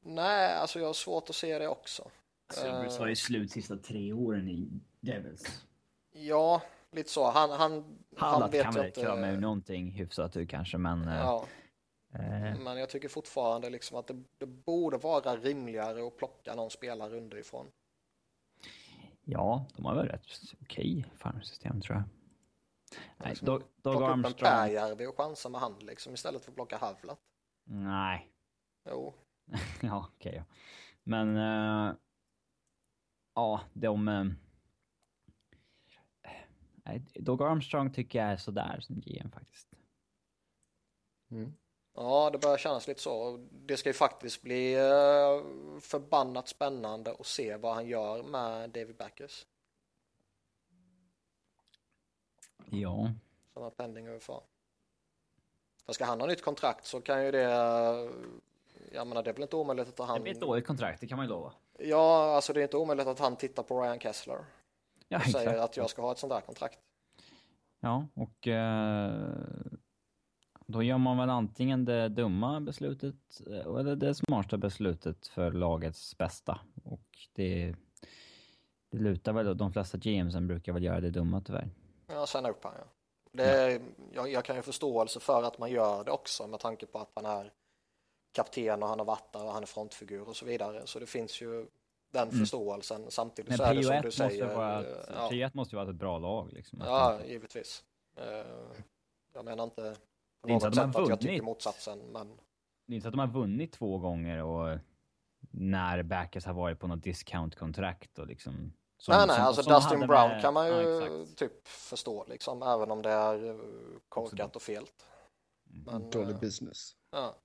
Nej, 0.00 0.54
alltså 0.54 0.78
jag 0.78 0.86
har 0.86 0.94
svårt 0.94 1.30
att 1.30 1.36
se 1.36 1.58
det 1.58 1.68
också. 1.68 2.10
Subrus 2.52 2.98
har 2.98 3.06
ju 3.06 3.16
slut 3.16 3.50
sista 3.50 3.76
tre 3.76 4.12
åren 4.12 4.48
i 4.48 4.68
Devils. 5.00 5.64
Ja, 6.12 6.62
lite 6.92 7.10
så. 7.10 7.30
Han, 7.30 7.50
han, 7.50 7.98
han 8.16 8.50
vet 8.50 8.62
kan 8.62 8.74
väl 8.74 8.86
inte... 8.86 9.16
med 9.16 9.40
någonting 9.40 9.90
hyfsat 9.90 10.36
ut 10.36 10.50
kanske, 10.50 10.78
men... 10.78 11.08
Eh, 11.08 11.14
ja. 11.14 11.46
Eh. 12.14 12.58
Men 12.58 12.76
jag 12.76 12.88
tycker 12.88 13.08
fortfarande 13.08 13.70
liksom 13.70 13.96
att 13.96 14.06
det, 14.06 14.22
det, 14.38 14.46
borde 14.46 14.96
vara 14.96 15.36
rimligare 15.36 16.06
att 16.06 16.16
plocka 16.16 16.54
någon 16.54 16.70
spelare 16.70 17.16
underifrån. 17.16 17.66
Ja, 19.24 19.66
de 19.76 19.84
har 19.84 19.94
väl 19.94 20.08
rätt 20.08 20.26
okej 20.60 21.06
farmsystem 21.16 21.80
tror 21.80 21.96
jag. 21.96 22.04
Nej, 23.16 23.34
Dog, 23.42 23.60
Dog 23.60 23.92
plocka 23.92 24.06
Armstrong... 24.06 24.32
upp 24.32 24.40
en 24.40 24.44
Pääjärvi 24.44 25.06
och 25.06 25.16
chansa 25.16 25.48
med 25.48 25.60
han 25.60 25.78
liksom 25.78 26.14
istället 26.14 26.44
för 26.44 26.50
att 26.50 26.54
plocka 26.54 26.76
Havlat. 26.76 27.20
Nej. 27.64 28.30
Jo. 28.90 29.14
ja, 29.82 30.08
okej. 30.14 30.30
Okay, 30.30 30.34
ja. 30.34 30.44
Men... 31.02 31.36
Uh, 31.36 31.94
ja, 33.34 33.60
de... 33.72 34.08
Uh, 34.08 34.32
Dog 37.14 37.42
Armstrong 37.42 37.92
tycker 37.92 38.18
jag 38.18 38.28
är 38.28 38.36
sådär 38.36 38.80
som 38.80 39.00
GM 39.00 39.30
faktiskt. 39.30 39.74
Mm. 41.30 41.54
Ja, 41.94 42.30
det 42.30 42.38
börjar 42.38 42.56
kännas 42.56 42.88
lite 42.88 43.00
så. 43.00 43.46
Det 43.50 43.76
ska 43.76 43.88
ju 43.88 43.92
faktiskt 43.92 44.42
bli 44.42 44.76
uh, 44.76 45.80
förbannat 45.80 46.48
spännande 46.48 47.12
att 47.20 47.26
se 47.26 47.56
vad 47.56 47.74
han 47.74 47.86
gör 47.86 48.22
med 48.22 48.70
David 48.70 48.96
Backers. 48.96 49.46
Ja. 52.70 53.12
Som 53.52 53.62
har 53.62 53.70
pending 53.70 54.06
överför. 54.06 54.40
För 55.86 55.92
ska 55.92 56.04
han 56.04 56.20
ha 56.20 56.26
nytt 56.26 56.42
kontrakt 56.42 56.86
så 56.86 57.00
kan 57.00 57.24
ju 57.24 57.30
det, 57.30 57.42
jag 58.92 59.06
menar 59.06 59.22
det 59.22 59.30
är 59.30 59.34
väl 59.34 59.42
inte 59.42 59.56
omöjligt 59.56 60.00
att 60.00 60.06
han... 60.06 60.16
Det 60.16 60.22
blir 60.22 60.32
ett 60.32 60.40
dåligt 60.40 60.66
kontrakt, 60.66 61.00
det 61.00 61.06
kan 61.06 61.16
man 61.16 61.26
ju 61.26 61.30
lova. 61.30 61.52
Ja, 61.78 62.34
alltså 62.34 62.52
det 62.52 62.60
är 62.60 62.62
inte 62.62 62.76
omöjligt 62.76 63.06
att 63.06 63.18
han 63.18 63.36
tittar 63.36 63.62
på 63.62 63.82
Ryan 63.82 64.00
Kessler. 64.00 64.44
Ja, 65.08 65.18
och 65.18 65.24
säger 65.24 65.58
att 65.58 65.76
jag 65.76 65.90
ska 65.90 66.02
ha 66.02 66.12
ett 66.12 66.18
sånt 66.18 66.32
där 66.32 66.40
kontrakt. 66.40 66.78
Ja, 67.80 68.06
och 68.14 68.48
eh, 68.48 69.28
då 70.74 70.82
gör 70.82 70.98
man 70.98 71.18
väl 71.18 71.30
antingen 71.30 71.84
det 71.84 72.08
dumma 72.08 72.60
beslutet 72.60 73.40
eh, 73.50 73.78
eller 73.78 73.96
det 73.96 74.14
smarta 74.14 74.56
beslutet 74.56 75.26
för 75.26 75.52
lagets 75.52 76.18
bästa. 76.18 76.60
Och 76.84 77.08
det, 77.32 77.74
det 78.90 78.98
lutar 78.98 79.32
väl, 79.32 79.56
de 79.56 79.72
flesta 79.72 79.98
GMsen 79.98 80.46
brukar 80.46 80.72
väl 80.72 80.82
göra 80.82 81.00
det 81.00 81.10
dumma 81.10 81.40
tyvärr. 81.40 81.70
Ja, 82.06 82.26
signa 82.26 82.48
upp 82.48 82.64
han 82.64 82.72
ja. 82.78 82.84
Det, 83.32 83.72
ja. 83.72 83.78
Jag, 84.12 84.32
jag 84.32 84.44
kan 84.44 84.56
ju 84.56 84.62
förståelse 84.62 85.20
för 85.20 85.42
att 85.42 85.58
man 85.58 85.70
gör 85.70 86.04
det 86.04 86.10
också 86.10 86.46
med 86.46 86.60
tanke 86.60 86.86
på 86.86 86.98
att 86.98 87.10
han 87.14 87.26
är 87.26 87.52
kapten 88.32 88.82
och 88.82 88.88
han 88.88 88.98
har 88.98 89.06
varit 89.06 89.32
där 89.32 89.44
och 89.44 89.52
han 89.52 89.62
är 89.62 89.66
frontfigur 89.66 90.28
och 90.28 90.36
så 90.36 90.46
vidare. 90.46 90.82
Så 90.84 90.98
det 90.98 91.06
finns 91.06 91.42
ju 91.42 91.66
den 92.12 92.28
mm. 92.28 92.40
förståelsen. 92.40 93.06
Samtidigt 93.08 93.48
Men 93.48 93.58
så 93.58 93.64
är 93.64 93.74
det 93.74 93.82
som 93.82 94.00
du 94.02 94.10
säger. 94.10 94.54
Vara 94.54 94.80
ett, 94.80 95.08
ja. 95.14 95.28
Prio 95.28 95.46
1 95.46 95.54
måste 95.54 95.76
ju 95.76 95.80
vara 95.80 95.90
ett 95.90 95.96
bra 95.96 96.18
lag. 96.18 96.52
Liksom, 96.52 96.82
ja, 96.84 97.18
givetvis. 97.26 97.84
Uh, 98.18 98.82
jag 99.34 99.44
menar 99.44 99.64
inte 99.64 99.96
på 100.48 100.54
något 100.54 100.62
sätt 100.74 100.78
att, 100.78 100.96
att 100.96 101.08
jag 101.08 101.20
tycker 101.20 101.42
motsatsen. 101.42 101.98
Men... 101.98 102.36
Det 102.86 102.92
är 102.92 102.94
inte 102.94 103.04
så 103.04 103.08
att 103.08 103.12
de 103.12 103.20
har 103.20 103.26
vunnit 103.26 103.72
två 103.72 103.98
gånger 103.98 104.42
och 104.42 104.78
när 105.50 106.02
Backers 106.02 106.44
har 106.44 106.54
varit 106.54 106.78
på 106.78 106.86
något 106.86 107.02
discount-kontrakt 107.02 108.18
och 108.18 108.26
liksom 108.26 108.72
som, 108.98 109.14
nej, 109.14 109.26
nej, 109.26 109.36
som, 109.36 109.44
alltså 109.44 109.62
som 109.62 109.72
Dustin 109.72 110.00
Brown 110.00 110.28
med... 110.28 110.40
kan 110.40 110.54
man 110.54 110.68
ju 110.68 110.72
ja, 110.74 111.26
typ 111.36 111.68
förstå 111.68 112.24
liksom, 112.28 112.62
även 112.62 112.90
om 112.90 113.02
det 113.02 113.10
är 113.10 113.48
eh, 113.50 113.56
korkat 114.08 114.56
och 114.56 114.62
felt. 114.62 115.06
Mm. 115.70 115.84
Men, 115.84 116.10
Dålig 116.10 116.34
uh, 116.34 116.40
business. 116.40 116.96
Ja. 117.10 117.36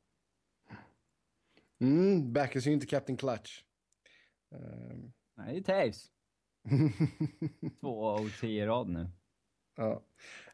Mm, 1.81 2.33
Backers 2.33 2.65
är 2.65 2.69
ju 2.69 2.73
inte 2.73 2.85
Captain 2.85 3.17
Clutch. 3.17 3.63
Um... 4.51 5.13
Nej, 5.37 5.53
det 5.53 5.71
är 5.71 5.81
Taves. 5.81 6.11
Två 7.79 7.99
och 7.99 8.29
tio 8.41 8.67
rad 8.67 8.89
nu. 8.89 9.09
Ja. 9.75 10.01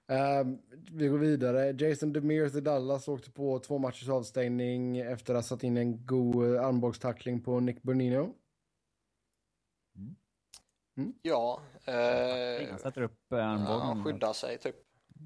Um, 0.08 0.62
vi 0.92 1.08
går 1.08 1.18
vidare. 1.18 1.72
Jason 1.72 2.14
Demir 2.14 2.50
till 2.50 2.64
Dallas 2.64 3.08
åkte 3.08 3.32
på 3.32 3.60
två 3.60 3.78
matchers 3.78 4.10
avstängning 4.10 4.98
efter 4.98 5.34
att 5.34 5.38
ha 5.38 5.44
satt 5.44 5.64
in 5.64 5.78
en 5.78 6.06
god 6.06 6.58
armbågstackling 6.58 7.42
på 7.42 7.60
Nick 7.60 7.82
Bernino. 7.82 8.34
Mm. 9.96 10.16
Mm. 10.98 11.14
Ja. 11.22 11.62
Eh, 11.86 12.70
han 12.70 12.80
sätter 12.80 13.02
upp 13.02 13.32
eh, 13.32 13.48
armbågen. 13.48 13.82
Han 13.82 14.04
skyddar 14.04 14.34
sig 14.34 14.58
typ. 14.58 14.76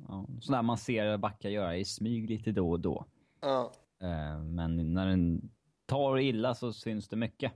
Ja, 0.07 0.25
sådär 0.41 0.61
man 0.61 0.77
ser 0.77 1.17
backar 1.17 1.49
göra 1.49 1.77
i 1.77 1.85
smyg 1.85 2.29
lite 2.29 2.51
då 2.51 2.71
och 2.71 2.79
då. 2.79 3.05
Ja. 3.39 3.71
Eh, 4.01 4.39
men 4.39 4.93
när 4.93 5.07
den 5.07 5.51
tar 5.85 6.19
illa 6.19 6.55
så 6.55 6.73
syns 6.73 7.07
det 7.07 7.15
mycket. 7.15 7.53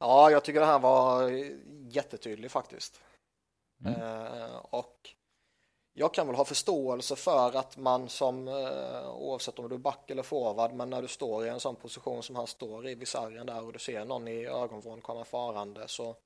Ja, 0.00 0.30
jag 0.30 0.44
tycker 0.44 0.60
det 0.60 0.66
här 0.66 0.78
var 0.78 1.30
jättetydlig 1.90 2.50
faktiskt. 2.50 3.00
Mm. 3.84 4.00
Eh, 4.00 4.56
och 4.56 5.14
jag 6.00 6.14
kan 6.14 6.26
väl 6.26 6.36
ha 6.36 6.44
förståelse 6.44 7.16
för 7.16 7.56
att 7.56 7.76
man 7.76 8.08
som, 8.08 8.48
eh, 8.48 9.10
oavsett 9.10 9.58
om 9.58 9.68
du 9.68 9.74
är 9.74 9.78
back 9.78 10.10
eller 10.10 10.22
forward, 10.22 10.72
men 10.72 10.90
när 10.90 11.02
du 11.02 11.08
står 11.08 11.46
i 11.46 11.48
en 11.48 11.60
sån 11.60 11.76
position 11.76 12.22
som 12.22 12.36
han 12.36 12.46
står 12.46 12.88
i 12.88 12.94
vid 12.94 13.08
sargen 13.08 13.46
där 13.46 13.64
och 13.64 13.72
du 13.72 13.78
ser 13.78 14.04
någon 14.04 14.28
i 14.28 14.46
ögonvrån 14.46 15.00
komma 15.00 15.24
farande 15.24 15.88
så 15.88 16.16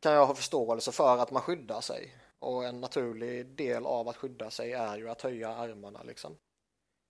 kan 0.00 0.12
jag 0.12 0.26
ha 0.26 0.34
förståelse 0.34 0.92
för 0.92 1.18
att 1.18 1.30
man 1.30 1.42
skyddar 1.42 1.80
sig. 1.80 2.14
Och 2.38 2.64
en 2.64 2.80
naturlig 2.80 3.46
del 3.46 3.86
av 3.86 4.08
att 4.08 4.16
skydda 4.16 4.50
sig 4.50 4.72
är 4.72 4.98
ju 4.98 5.10
att 5.10 5.22
höja 5.22 5.48
armarna 5.48 6.02
liksom. 6.02 6.36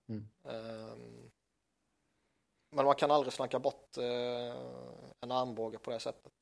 Mm. 0.08 0.28
Um, 0.42 1.30
men 2.70 2.84
man 2.84 2.94
kan 2.94 3.10
aldrig 3.10 3.32
snacka 3.32 3.58
bort 3.58 3.98
uh, 3.98 4.54
en 5.20 5.30
armbåge 5.30 5.78
på 5.78 5.90
det 5.90 6.00
sättet. 6.00 6.32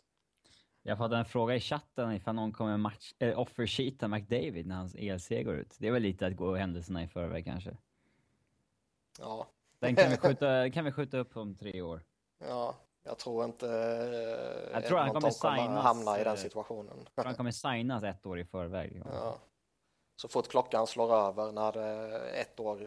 Jag 0.82 0.98
fått 0.98 1.12
en 1.12 1.24
fråga 1.24 1.54
i 1.54 1.60
chatten 1.60 2.12
ifall 2.12 2.34
någon 2.34 2.52
kommer 2.52 2.76
match, 2.76 3.12
äh, 3.18 3.38
offersheeta 3.38 4.08
McDavid 4.08 4.66
när 4.66 4.76
hans 4.76 4.94
ELC 4.94 5.28
går 5.28 5.54
ut. 5.54 5.76
Det 5.78 5.88
är 5.88 5.92
väl 5.92 6.02
lite 6.02 6.26
att 6.26 6.36
gå 6.36 6.54
händelserna 6.54 7.02
i 7.02 7.08
förväg 7.08 7.44
kanske. 7.44 7.76
Ja. 9.18 9.46
Den 9.78 9.96
kan 9.96 10.10
vi 10.10 10.16
skjuta, 10.16 10.70
kan 10.70 10.84
vi 10.84 10.92
skjuta 10.92 11.18
upp 11.18 11.36
om 11.36 11.54
tre 11.54 11.82
år. 11.82 12.02
Ja, 12.38 12.74
jag 13.02 13.18
tror 13.18 13.44
inte 13.44 13.66
jag 14.72 14.86
tror 14.86 14.98
han 14.98 15.10
kommer, 15.10 15.30
signas, 15.30 15.84
hamna 15.84 16.20
i 16.20 16.24
den 16.24 16.36
situationen. 16.36 16.96
Jag 16.96 17.14
tror 17.14 17.24
han 17.24 17.34
kommer 17.34 17.50
signas 17.50 18.02
ett 18.02 18.26
år 18.26 18.38
i 18.38 18.44
förväg. 18.44 19.02
Ja. 19.04 19.36
Så 20.16 20.28
fort 20.28 20.48
klockan 20.48 20.86
slår 20.86 21.14
över 21.14 21.52
när 21.52 21.72
det 21.72 21.82
är 21.82 22.40
ett 22.40 22.60
år. 22.60 22.78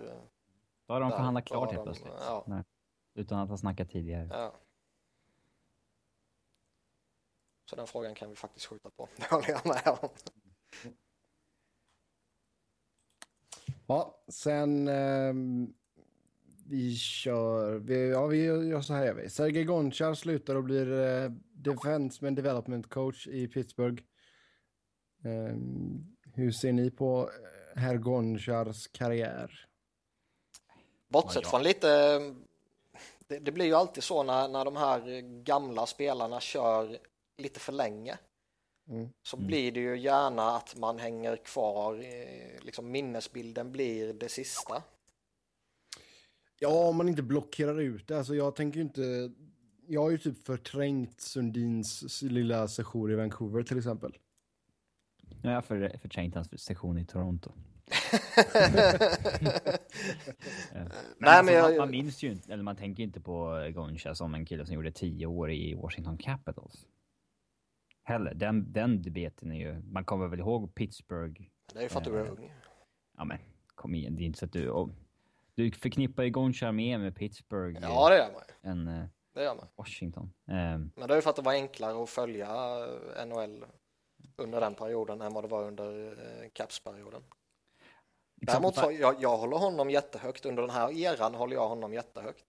Då 0.87 0.93
har 0.93 1.01
de 1.01 1.11
förhandlat 1.11 1.45
klart 1.45 1.71
helt 1.71 1.83
plötsligt. 1.83 2.13
Ja. 2.27 2.43
Nej, 2.47 2.63
utan 3.13 3.39
att 3.39 3.49
ha 3.49 3.57
snackat 3.57 3.89
tidigare. 3.89 4.29
Ja. 4.31 4.51
Så 7.65 7.75
den 7.75 7.87
frågan 7.87 8.15
kan 8.15 8.29
vi 8.29 8.35
faktiskt 8.35 8.65
skjuta 8.65 8.89
på. 8.89 9.09
Det 9.15 9.29
håller 9.29 9.49
jag 9.49 9.65
med 9.65 9.97
om. 10.01 10.09
Ja, 13.87 14.23
sen 14.27 14.87
eh, 14.87 15.33
vi 16.67 16.95
kör, 16.95 17.79
vi, 17.79 18.09
ja 18.09 18.25
vi 18.25 18.43
gör 18.43 18.81
så 18.81 18.93
här 18.93 19.05
gör 19.05 19.13
vi. 19.13 19.29
Sergej 19.29 19.63
Gonchar 19.63 20.13
slutar 20.13 20.55
och 20.55 20.63
blir 20.63 20.91
eh, 20.91 21.31
defenseman 21.53 22.35
development 22.35 22.89
coach 22.89 23.27
i 23.27 23.47
Pittsburgh. 23.47 24.03
Eh, 25.23 25.55
hur 26.33 26.51
ser 26.51 26.71
ni 26.71 26.91
på 26.91 27.29
eh, 27.75 27.81
herr 27.81 27.97
Gonchars 27.97 28.87
karriär? 28.87 29.67
Bortsett 31.07 31.43
ja. 31.43 31.49
från 31.49 31.63
lite, 31.63 31.87
det, 33.27 33.39
det, 33.39 33.51
blir 33.51 33.65
ju 33.65 33.73
alltid 33.73 34.03
så 34.03 34.23
när, 34.23 34.47
när 34.47 34.65
de 34.65 34.75
här 34.75 35.21
gamla 35.43 35.85
spelarna 35.85 36.39
kör 36.39 36.99
lite 37.37 37.59
för 37.59 37.73
länge. 37.73 38.17
Mm. 38.89 39.09
Så 39.23 39.37
mm. 39.37 39.47
blir 39.47 39.71
det 39.71 39.79
ju 39.79 39.99
gärna 39.99 40.57
att 40.57 40.75
man 40.77 40.99
hänger 40.99 41.37
kvar, 41.37 41.95
liksom 42.65 42.91
minnesbilden 42.91 43.71
blir 43.71 44.13
det 44.13 44.29
sista. 44.29 44.83
Ja, 46.59 46.87
om 46.89 46.97
man 46.97 47.09
inte 47.09 47.21
blockerar 47.21 47.79
ut 47.79 48.07
det. 48.07 48.17
Alltså 48.17 48.35
jag 48.35 48.55
tänker 48.55 48.77
ju 48.77 48.83
inte... 48.83 49.31
Jag 49.87 50.01
har 50.01 50.09
ju 50.09 50.17
typ 50.17 50.45
förträngt 50.45 51.21
Sundins 51.21 52.21
lilla 52.21 52.67
session 52.67 53.11
i 53.11 53.15
Vancouver 53.15 53.63
till 53.63 53.77
exempel. 53.77 54.17
Jag 55.41 55.51
har 55.51 55.61
för, 55.61 55.97
förträngt 56.01 56.35
hans 56.35 56.63
session 56.63 56.97
i 56.97 57.05
Toronto. 57.05 57.51
men 58.53 58.69
Nej, 61.17 61.29
alltså, 61.29 61.45
men 61.45 61.53
jag... 61.53 61.69
man, 61.69 61.77
man 61.77 61.91
minns 61.91 62.23
ju 62.23 62.31
inte, 62.31 62.53
eller 62.53 62.63
man 62.63 62.75
tänker 62.75 63.03
inte 63.03 63.21
på 63.21 63.67
Goncha 63.73 64.15
som 64.15 64.33
en 64.33 64.45
kille 64.45 64.65
som 64.65 64.75
gjorde 64.75 64.91
tio 64.91 65.25
år 65.25 65.51
i 65.51 65.73
Washington 65.73 66.17
Capitals 66.17 66.87
heller. 68.05 68.33
Den, 68.33 68.73
den 68.73 69.01
debeten 69.01 69.51
är 69.51 69.59
ju... 69.59 69.81
Man 69.81 70.05
kommer 70.05 70.27
väl 70.27 70.39
ihåg 70.39 70.75
Pittsburgh. 70.75 71.41
Det 71.73 71.79
är 71.79 71.83
ju 71.83 71.89
för 71.89 71.97
att 71.97 72.05
du 72.05 72.19
är 72.19 72.29
ung. 72.29 72.51
Ja, 73.17 73.25
men 73.25 73.37
kom 73.75 73.95
igen. 73.95 74.15
Det 74.15 74.23
är 74.23 74.25
inte 74.25 74.39
så 74.39 74.45
att 74.45 74.53
du... 74.53 74.69
Och, 74.69 74.89
du 75.55 75.71
förknippar 75.71 76.23
ju 76.23 76.71
mer 76.71 76.97
med 76.97 77.15
Pittsburgh. 77.15 77.79
Ja, 77.81 78.09
det 78.09 78.17
gör 78.17 78.29
man 78.33 78.87
ju. 78.87 78.91
Uh, 78.91 79.05
det 79.33 79.43
gör 79.43 79.55
man. 79.55 79.67
Washington. 79.75 80.23
Um, 80.45 80.91
men 80.95 81.07
det 81.07 81.13
är 81.13 81.15
ju 81.15 81.21
för 81.21 81.29
att 81.29 81.35
det 81.35 81.41
var 81.41 81.53
enklare 81.53 82.03
att 82.03 82.09
följa 82.09 82.47
eh, 83.17 83.25
NHL 83.25 83.65
under 84.35 84.61
den 84.61 84.75
perioden 84.75 85.21
än 85.21 85.33
vad 85.33 85.43
det 85.43 85.47
var 85.47 85.63
under 85.63 86.15
Caps-perioden. 86.53 87.21
Däremot 88.35 88.75
så, 88.75 88.91
jag, 88.91 89.15
jag 89.21 89.37
håller 89.37 89.57
honom 89.57 89.89
jättehögt. 89.89 90.45
Under 90.45 90.61
den 90.61 90.71
här 90.71 90.91
eran 90.91 91.35
håller 91.35 91.55
jag 91.55 91.67
honom 91.67 91.93
jättehögt. 91.93 92.45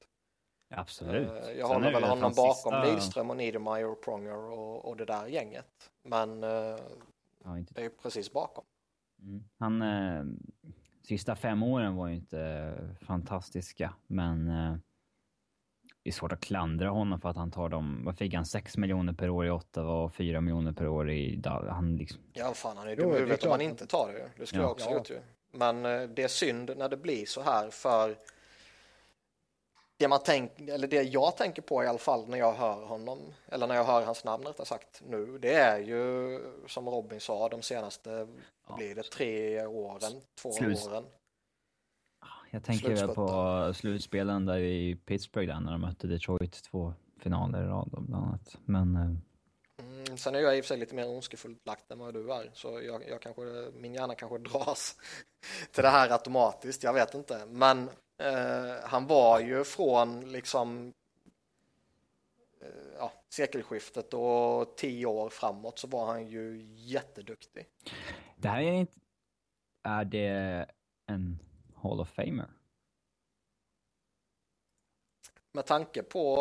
Absolut. 0.76 1.28
Uh, 1.28 1.58
jag 1.58 1.68
håller 1.68 1.92
väl 1.92 2.04
honom 2.04 2.32
bakom 2.36 2.54
sista... 2.54 2.84
Lidström 2.84 3.30
och 3.30 3.36
Niedermeyer 3.36 3.86
och 3.86 4.02
Pronger 4.02 4.36
och, 4.36 4.84
och 4.84 4.96
det 4.96 5.04
där 5.04 5.26
gänget. 5.26 5.90
Men 6.02 6.44
uh, 6.44 6.78
ja, 7.44 7.58
inte... 7.58 7.74
det 7.74 7.84
är 7.84 7.88
precis 7.88 8.32
bakom. 8.32 8.64
Mm. 9.22 9.44
Han, 9.58 9.82
uh, 9.82 10.24
sista 11.08 11.36
fem 11.36 11.62
åren 11.62 11.96
var 11.96 12.08
ju 12.08 12.14
inte 12.14 12.74
fantastiska, 13.00 13.94
men 14.06 14.46
det 16.02 16.10
är 16.10 16.12
svårt 16.12 16.32
att 16.32 16.40
klandra 16.40 16.88
honom 16.88 17.20
för 17.20 17.28
att 17.28 17.36
han 17.36 17.50
tar 17.50 17.68
dem. 17.68 18.02
Vad 18.04 18.18
fick 18.18 18.34
han? 18.34 18.46
6 18.46 18.76
miljoner 18.76 19.12
per 19.12 19.30
år 19.30 19.46
i 19.46 19.50
Ottawa 19.50 20.04
och 20.04 20.14
4 20.14 20.40
miljoner 20.40 20.72
per 20.72 20.88
år 20.88 21.10
i 21.10 21.42
Han 21.44 21.96
liksom... 21.96 22.20
Ja, 22.32 22.54
fan 22.54 22.76
han 22.76 22.88
är 22.88 22.96
dum 22.96 23.10
i 23.10 23.14
huvudet 23.14 23.44
om 23.44 23.50
han 23.50 23.60
inte 23.60 23.86
tar 23.86 24.12
det. 24.12 24.30
Det 24.36 24.46
skulle 24.46 24.62
ja. 24.62 24.66
jag 24.66 24.72
också 24.72 24.90
ja. 24.90 24.96
gjort 24.96 25.10
ju. 25.10 25.20
Men 25.52 25.82
det 26.14 26.22
är 26.22 26.28
synd 26.28 26.70
när 26.76 26.88
det 26.88 26.96
blir 26.96 27.26
så 27.26 27.42
här 27.42 27.70
för 27.70 28.16
det, 29.96 30.08
man 30.08 30.20
tänk, 30.24 30.60
eller 30.60 30.88
det 30.88 31.02
jag 31.02 31.36
tänker 31.36 31.62
på 31.62 31.84
i 31.84 31.86
alla 31.86 31.98
fall 31.98 32.28
när 32.28 32.38
jag 32.38 32.52
hör 32.52 32.84
honom, 32.84 33.18
eller 33.48 33.66
när 33.66 33.74
jag 33.74 33.84
hör 33.84 34.04
hans 34.04 34.24
namn 34.24 34.44
rättare 34.44 34.66
sagt 34.66 35.02
nu, 35.08 35.38
det 35.38 35.54
är 35.54 35.78
ju 35.78 36.40
som 36.66 36.88
Robin 36.88 37.20
sa 37.20 37.48
de 37.48 37.62
senaste, 37.62 38.28
ja. 38.68 38.76
blir 38.76 38.94
det 38.94 39.02
tre 39.02 39.66
åren, 39.66 40.12
två 40.42 40.52
Slut. 40.52 40.86
åren. 40.86 41.04
Jag 42.50 42.64
tänker 42.64 42.88
väl 42.88 43.08
på 43.08 43.72
slutspelen 43.74 44.46
där 44.46 44.58
i 44.58 44.96
Pittsburgh 44.96 45.48
där 45.48 45.60
när 45.60 45.72
de 45.72 45.80
mötte 45.80 46.06
Detroit 46.06 46.62
två 46.62 46.94
finaler 47.20 47.62
i 47.62 47.66
rad 47.66 47.88
bland 47.90 48.14
annat. 48.14 48.56
Men... 48.64 48.96
Eh, 48.96 49.02
mm, 49.86 50.16
sen 50.16 50.34
är 50.34 50.38
jag 50.38 50.58
i 50.58 50.60
och 50.60 50.64
för 50.64 50.68
sig 50.68 50.78
lite 50.78 50.94
mer 50.94 51.08
ondskefullt 51.08 51.66
lagt 51.66 51.90
än 51.90 51.98
vad 51.98 52.14
du 52.14 52.32
är, 52.32 52.50
så 52.52 52.80
jag, 52.82 53.08
jag 53.08 53.22
kanske, 53.22 53.42
min 53.74 53.94
hjärna 53.94 54.14
kanske 54.14 54.38
dras 54.48 54.96
till 55.72 55.82
det 55.82 55.88
här 55.88 56.10
automatiskt, 56.10 56.82
jag 56.82 56.92
vet 56.92 57.14
inte. 57.14 57.46
Men 57.46 57.90
Eh, 58.18 58.74
han 58.82 59.06
var 59.06 59.40
ju 59.40 59.64
från 59.64 60.32
liksom 60.32 60.92
uh, 62.62 62.68
ja, 62.98 63.12
sekelskiftet 63.28 64.14
och 64.14 64.76
tio 64.76 65.06
år 65.06 65.28
framåt 65.28 65.78
så 65.78 65.86
var 65.86 66.06
han 66.06 66.26
ju 66.26 66.66
jätteduktig. 66.74 67.66
Det 68.36 68.48
här 68.48 68.62
är 68.62 68.72
inte... 68.72 69.00
Är 69.82 70.04
det 70.04 70.66
en 71.06 71.38
Hall 71.76 72.00
of 72.00 72.08
Famer? 72.08 72.50
Med 75.52 75.66
tanke 75.66 76.02
på 76.02 76.36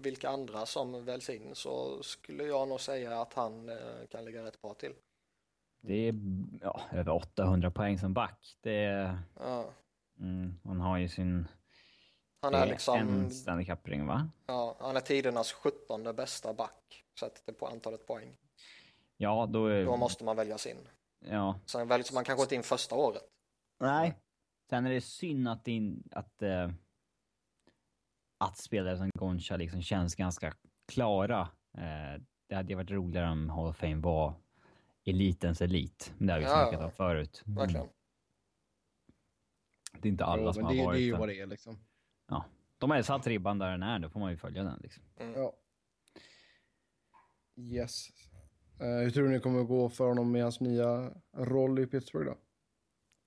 vilka 0.00 0.28
andra 0.28 0.66
som 0.66 1.04
väljs 1.04 1.30
in 1.30 1.54
så 1.54 2.02
skulle 2.02 2.44
jag 2.44 2.68
nog 2.68 2.80
säga 2.80 3.20
att 3.20 3.34
han 3.34 3.68
uh, 3.68 4.06
kan 4.10 4.24
ligga 4.24 4.44
rätt 4.44 4.62
bra 4.62 4.74
till. 4.74 4.94
Det 5.80 5.94
är 5.94 6.14
ja, 6.60 6.80
över 6.92 7.12
800 7.12 7.70
poäng 7.70 7.98
som 7.98 8.14
back. 8.14 8.56
Det 8.60 8.84
är... 8.84 9.18
Ja. 9.38 9.64
Mm, 10.20 10.58
han 10.64 10.80
har 10.80 10.98
ju 10.98 11.08
sin... 11.08 11.48
Han 12.42 12.54
är 12.54 12.66
liksom... 12.66 12.98
En 12.98 13.30
Stanley 13.30 13.64
Cup-ring, 13.64 14.06
va? 14.06 14.30
Ja, 14.46 14.76
han 14.80 14.96
är 14.96 15.00
tidernas 15.00 15.52
17 15.52 16.04
bästa 16.16 16.54
back, 16.54 17.04
sett 17.20 17.58
på 17.58 17.66
antalet 17.66 18.06
poäng. 18.06 18.36
Ja, 19.16 19.46
då 19.46 19.66
är... 19.66 19.84
Då 19.84 19.96
måste 19.96 20.24
man 20.24 20.36
välja 20.36 20.58
sin. 20.58 20.88
Ja. 21.18 21.60
Sen 21.66 21.88
väljs 21.88 22.12
man 22.12 22.24
kanske 22.24 22.42
inte 22.42 22.54
in 22.54 22.62
första 22.62 22.94
året. 22.94 23.22
Nej. 23.80 24.18
Sen 24.70 24.86
är 24.86 24.90
det 24.90 25.00
synd 25.00 25.48
att, 25.48 25.68
in, 25.68 26.08
att, 26.10 26.42
uh, 26.42 26.70
att 28.38 28.58
spelare 28.58 28.98
som 28.98 29.10
Goncha 29.14 29.56
liksom 29.56 29.82
känns 29.82 30.14
ganska 30.14 30.54
klara. 30.92 31.40
Uh, 31.78 32.22
det 32.48 32.54
hade 32.54 32.74
varit 32.74 32.90
roligare 32.90 33.30
om 33.30 33.50
Hall 33.50 33.66
of 33.66 33.76
Fame 33.76 34.00
var 34.00 34.34
elitens 35.04 35.60
elit. 35.60 36.12
Det 36.18 36.32
har 36.32 36.40
vi 36.40 36.44
snackat 36.44 36.80
om 36.80 36.90
förut. 36.90 37.42
Verkligen. 37.46 37.82
Mm. 37.82 37.94
Det 39.92 40.08
är 40.08 40.10
inte 40.10 40.24
alla 40.24 40.42
jo, 40.42 40.52
som 40.52 40.64
har 40.64 40.74
det, 40.74 40.84
varit 40.84 40.96
det. 40.96 41.02
är 41.02 41.04
ju 41.04 41.16
vad 41.16 41.28
det 41.28 41.40
är 41.40 41.46
liksom. 41.46 41.78
Ja. 42.28 42.44
De 42.78 42.90
har 42.90 42.96
ju 42.96 43.02
satt 43.02 43.26
ribban 43.26 43.58
där 43.58 43.70
den 43.70 43.82
är, 43.82 43.98
då 43.98 44.08
får 44.08 44.20
man 44.20 44.30
ju 44.30 44.36
följa 44.36 44.62
den 44.62 44.78
liksom. 44.82 45.02
Mm. 45.16 45.40
Ja. 45.40 45.52
Yes. 47.56 48.08
Uh, 48.80 48.86
hur 48.86 49.10
tror 49.10 49.28
ni 49.28 49.34
det 49.34 49.40
kommer 49.40 49.60
att 49.60 49.68
gå 49.68 49.88
för 49.88 50.08
honom 50.08 50.32
med 50.32 50.42
hans 50.42 50.60
nya 50.60 51.10
roll 51.32 51.78
i 51.78 51.86
Pittsburgh 51.86 52.30
då? 52.30 52.36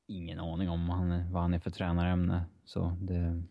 Ingen 0.08 0.39
aning 0.39 0.70
om 0.70 0.89
han, 0.89 1.32
vad 1.32 1.41
han 1.41 1.53
är 1.53 1.60
för 1.60 1.70
tränarämne. 1.70 2.46
Så 2.65 2.98
det... 3.01 3.43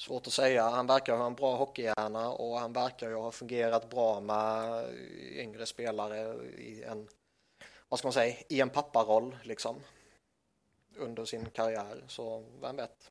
Svårt 0.00 0.26
att 0.26 0.32
säga. 0.32 0.70
Han 0.70 0.86
verkar 0.86 1.16
ha 1.16 1.26
en 1.26 1.34
bra 1.34 1.56
hockeyhjärna 1.56 2.28
och 2.28 2.58
han 2.58 2.72
verkar 2.72 3.08
ju 3.08 3.14
ha 3.14 3.30
fungerat 3.30 3.90
bra 3.90 4.20
med 4.20 4.84
yngre 5.38 5.66
spelare 5.66 6.44
i 6.44 6.82
en, 6.82 7.08
vad 7.88 7.98
ska 7.98 8.06
man 8.08 8.12
säga, 8.12 8.36
i 8.48 8.60
en 8.60 8.70
papparoll 8.70 9.36
liksom 9.42 9.76
under 10.98 11.24
sin 11.24 11.50
karriär. 11.50 12.04
Så 12.06 12.44
vem 12.60 12.76
vet? 12.76 13.10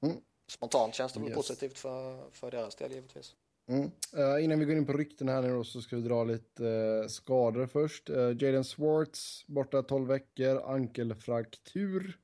Mm. 0.00 0.16
Spontant 0.46 0.94
känns 0.94 1.12
det 1.12 1.20
väl 1.20 1.28
yes. 1.28 1.36
positivt 1.36 1.78
för, 1.78 2.30
för 2.30 2.50
deras 2.50 2.74
del 2.74 2.92
givetvis. 2.92 3.34
Mm. 3.66 3.90
Uh, 4.16 4.44
innan 4.44 4.58
vi 4.58 4.64
går 4.64 4.76
in 4.76 4.86
på 4.86 4.92
rykten 4.92 5.28
här 5.28 5.42
nu 5.42 5.48
då, 5.48 5.64
så 5.64 5.82
ska 5.82 5.96
vi 5.96 6.02
dra 6.02 6.24
lite 6.24 6.64
uh, 6.64 7.08
skador 7.08 7.66
först. 7.66 8.10
Uh, 8.10 8.16
Jaden 8.16 8.64
Swartz 8.64 9.46
borta 9.46 9.82
12 9.82 10.08
veckor, 10.08 10.62
ankelfraktur. 10.62 12.18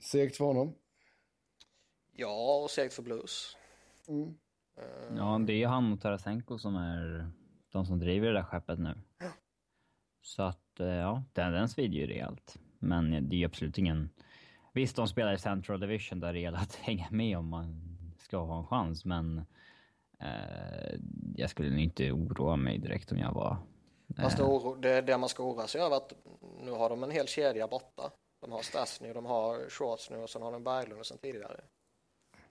Segt 0.00 0.36
för 0.36 0.44
honom. 0.44 0.74
Ja, 2.12 2.62
och 2.62 2.70
segt 2.70 2.94
för 2.94 3.02
Blues. 3.02 3.56
Mm. 4.08 4.34
Ja, 5.16 5.40
det 5.46 5.52
är 5.52 5.56
ju 5.56 5.66
han 5.66 5.92
och 5.92 6.00
Tarasenko 6.00 6.58
som 6.58 6.76
är 6.76 7.30
de 7.72 7.86
som 7.86 7.98
driver 7.98 8.26
det 8.26 8.32
där 8.32 8.42
skeppet 8.42 8.78
nu. 8.78 8.94
Så 10.24 10.42
att, 10.42 10.80
eh, 10.80 10.86
ja, 10.86 11.22
den, 11.32 11.52
den 11.52 11.68
svider 11.68 11.96
ju 11.98 12.06
rejält. 12.06 12.58
Men 12.78 13.28
det 13.28 13.36
är 13.36 13.38
ju 13.38 13.44
absolut 13.44 13.78
ingen... 13.78 14.10
Visst, 14.72 14.96
de 14.96 15.08
spelar 15.08 15.32
i 15.32 15.38
Central 15.38 15.80
Division 15.80 16.20
där 16.20 16.32
det 16.32 16.40
gäller 16.40 16.58
att 16.58 16.74
hänga 16.82 17.06
med 17.10 17.38
om 17.38 17.48
man 17.48 17.80
ska 18.18 18.38
ha 18.38 18.58
en 18.58 18.66
chans, 18.66 19.04
men 19.04 19.38
eh, 20.20 20.98
jag 21.36 21.50
skulle 21.50 21.70
nog 21.70 21.80
inte 21.80 22.12
oroa 22.12 22.56
mig 22.56 22.78
direkt 22.78 23.12
om 23.12 23.18
jag 23.18 23.32
var... 23.32 23.56
Fast 24.16 24.36
det, 24.36 24.42
oro, 24.42 24.74
det, 24.74 25.00
det 25.00 25.18
man 25.18 25.28
ska 25.28 25.42
oroa 25.42 25.66
sig 25.66 25.80
över 25.80 25.96
att 25.96 26.12
nu 26.60 26.70
har 26.70 26.90
de 26.90 27.02
en 27.02 27.10
hel 27.10 27.26
kedja 27.26 27.68
borta. 27.68 28.10
De 28.40 28.52
har 28.52 28.62
Stasny, 28.62 29.12
de 29.12 29.26
har 29.26 29.70
Shorts 29.70 30.10
nu 30.10 30.16
och 30.16 30.30
sen 30.30 30.42
har 30.42 30.52
de 30.52 30.64
Berglund 30.64 31.06
sen 31.06 31.18
tidigare. 31.18 31.60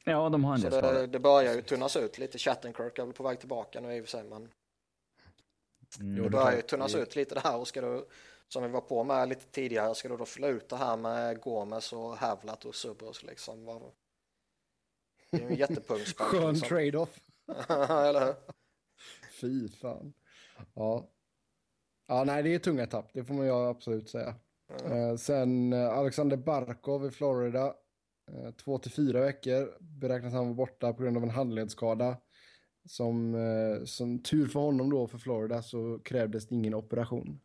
Ja, 0.04 0.30
de 0.30 0.44
har 0.44 0.54
en 0.54 0.60
Så 0.60 0.70
del 0.70 0.82
det, 0.82 0.88
skador. 0.90 1.08
det 1.08 1.20
börjar 1.20 1.54
ju 1.54 1.62
tunnas 1.62 1.96
ut 1.96 2.18
lite. 2.18 2.38
Chattenkirk 2.38 3.00
är 3.00 3.06
väl 3.06 3.14
på 3.14 3.24
väg 3.24 3.40
tillbaka 3.40 3.82
nu 3.82 3.96
i 3.96 4.00
och 4.02 4.04
för 4.06 4.10
sig, 4.10 4.24
men 4.24 4.50
Mm. 6.00 6.16
Det 6.16 6.24
det 6.24 6.30
börjar 6.30 6.56
ju 6.56 6.62
tunnas 6.62 6.96
ut 6.96 7.16
lite 7.16 7.36
där 7.36 7.58
och 7.58 7.68
ska 7.68 7.82
du, 7.82 8.08
som 8.48 8.64
vi 8.64 8.70
var 8.70 8.82
på 8.82 9.04
med 9.04 9.30
lite 9.30 9.46
tidigare, 9.46 9.96
ska 9.96 10.10
du 10.10 10.18
då 10.18 10.26
fylla 10.26 10.48
ut 10.48 10.70
det 10.70 10.76
här 10.76 10.98
med 10.98 11.42
Gomes 11.42 11.94
och 11.94 12.18
Havlat 12.18 12.66
och 12.66 12.76
Subros 12.76 13.24
liksom. 13.24 13.66
Vad- 13.66 13.92
Det 15.32 15.38
är 15.38 15.42
ju 15.42 15.48
en 15.48 15.56
jättepunktspark. 15.56 16.28
Skön 16.32 16.54
liksom. 16.54 16.68
trade-off. 16.70 17.20
Eller 17.90 18.26
hur? 18.26 18.34
Fy 19.42 19.70
fan. 19.70 20.14
Ja. 20.74 21.10
Ja, 22.08 22.24
nej, 22.24 22.44
det 22.44 22.56
är 22.56 22.60
tunga 22.60 22.88
tapp. 22.88 23.10
Det 23.14 23.24
får 23.24 23.34
man 23.34 23.46
ju 23.46 23.52
absolut 23.52 24.10
säga. 24.10 24.36
Eh, 24.86 25.16
sen 25.16 25.74
eh, 25.74 25.90
Alexander 25.98 26.38
Barkov 26.38 27.06
i 27.06 27.12
Florida. 27.12 27.76
Eh, 28.32 28.52
två 28.52 28.78
till 28.78 28.92
fyra 28.92 29.20
veckor 29.22 29.78
beräknas 29.80 30.34
han 30.34 30.46
vara 30.46 30.54
borta 30.54 30.94
på 30.94 31.04
grund 31.04 31.18
av 31.18 31.24
en 31.24 31.30
handledsskada. 31.30 32.18
Som, 32.86 33.36
eh, 33.36 33.86
som 33.86 34.20
tur 34.20 34.48
för 34.48 34.60
honom 34.60 34.90
då 34.90 35.08
för 35.08 35.18
Florida 35.18 35.62
så 35.62 36.00
krävdes 36.04 36.48
det 36.48 36.56
ingen 36.56 36.74
operation. 36.74 37.40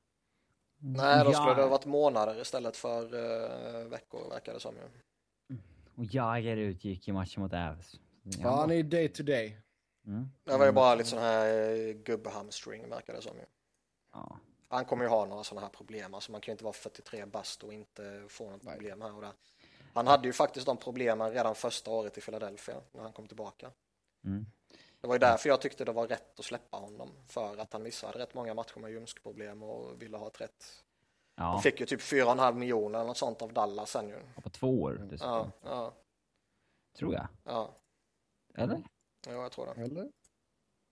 Nej, 0.81 1.25
då 1.25 1.33
skulle 1.33 1.55
det 1.55 1.63
ha 1.63 1.69
varit 1.69 1.87
månader 1.87 2.41
istället 2.41 2.77
för 2.77 3.15
uh, 3.15 3.89
veckor 3.89 4.31
verkar 4.31 4.55
det 4.55 4.61
som 4.61 4.75
ju. 4.75 4.83
Och 5.95 6.15
Jagr 6.15 6.57
utgick 6.57 7.09
i 7.09 7.13
matchen 7.13 7.43
mot 7.43 7.53
Avs. 7.53 8.01
Ja, 8.23 8.57
han 8.61 8.71
är 8.71 8.83
day 8.83 9.09
to 9.09 9.23
day. 9.23 9.59
Mm. 10.07 10.29
Det 10.45 10.57
var 10.57 10.67
ju 10.67 10.73
bara 10.73 10.95
lite 10.95 11.11
sån 11.11 11.19
här 11.19 11.73
uh, 11.73 11.95
gubbhamstring 11.95 12.89
verkar 12.89 13.15
det 13.15 13.23
som 13.23 13.37
ju. 13.37 13.45
Ja. 14.13 14.39
Han 14.69 14.85
kommer 14.85 15.05
ju 15.05 15.11
ha 15.11 15.25
några 15.25 15.45
sådana 15.45 15.67
här 15.67 15.73
problem, 15.73 16.15
alltså 16.15 16.33
man 16.33 16.41
kan 16.41 16.53
ju 16.53 16.55
inte 16.55 16.65
vara 16.65 16.73
43 16.73 17.27
bast 17.27 17.63
och 17.63 17.73
inte 17.73 18.25
få 18.29 18.51
något 18.51 18.63
Nej. 18.63 18.75
problem 18.75 19.01
här 19.01 19.15
och 19.15 19.23
där. 19.23 19.33
Han 19.95 20.07
hade 20.07 20.29
ju 20.29 20.33
faktiskt 20.33 20.67
de 20.67 20.77
problemen 20.77 21.33
redan 21.33 21.55
första 21.55 21.91
året 21.91 22.19
i 22.19 22.21
Philadelphia 22.21 22.75
när 22.93 23.03
han 23.03 23.13
kom 23.13 23.27
tillbaka. 23.27 23.71
Mm. 24.25 24.47
Det 25.01 25.07
var 25.07 25.15
ju 25.15 25.19
därför 25.19 25.49
jag 25.49 25.61
tyckte 25.61 25.85
det 25.85 25.93
var 25.93 26.07
rätt 26.07 26.39
att 26.39 26.45
släppa 26.45 26.77
honom, 26.77 27.09
för 27.27 27.57
att 27.57 27.73
han 27.73 27.83
missade 27.83 28.19
rätt 28.19 28.35
många 28.35 28.55
matcher 28.55 28.81
med 28.81 28.91
ljumskproblem 28.91 29.63
och 29.63 30.03
ville 30.03 30.17
ha 30.17 30.27
ett 30.27 30.41
rätt. 30.41 30.85
Ja, 31.35 31.45
Han 31.45 31.63
fick 31.63 31.81
ju 31.81 31.87
typ 31.87 32.01
4,5 32.01 32.55
miljoner 32.55 32.99
eller 32.99 33.07
något 33.09 33.17
sånt 33.17 33.43
av 33.43 33.53
Dallas 33.53 33.91
sen 33.91 34.09
ju. 34.09 34.19
på 34.43 34.51
två 34.51 34.83
år 34.83 35.07
dessutom. 35.11 35.29
Ja, 35.29 35.51
ja, 35.63 35.95
Tror 36.99 37.15
jag. 37.15 37.29
ja, 37.45 37.75
Eller? 38.55 38.83
jo, 39.27 39.33
jag 39.33 39.53
tror 39.53 39.67
det. 39.67 39.83
Eller? 39.83 40.13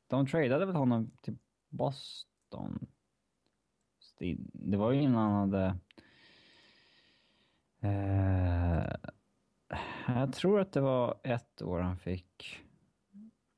De 0.06 0.26
tradade 0.26 0.66
väl 0.66 0.76
honom 0.76 1.10
till 1.22 1.36
Boston? 1.68 2.86
Det, 4.52 4.76
var 4.76 4.92
ju 4.92 5.00
innan 5.02 5.30
han 5.30 5.50
hade... 5.50 5.76
Eh, 7.80 8.94
jag 10.06 10.32
tror 10.32 10.60
att 10.60 10.72
det 10.72 10.80
var 10.80 11.20
ett 11.22 11.62
år 11.62 11.80
han 11.80 11.98
fick... 11.98 12.62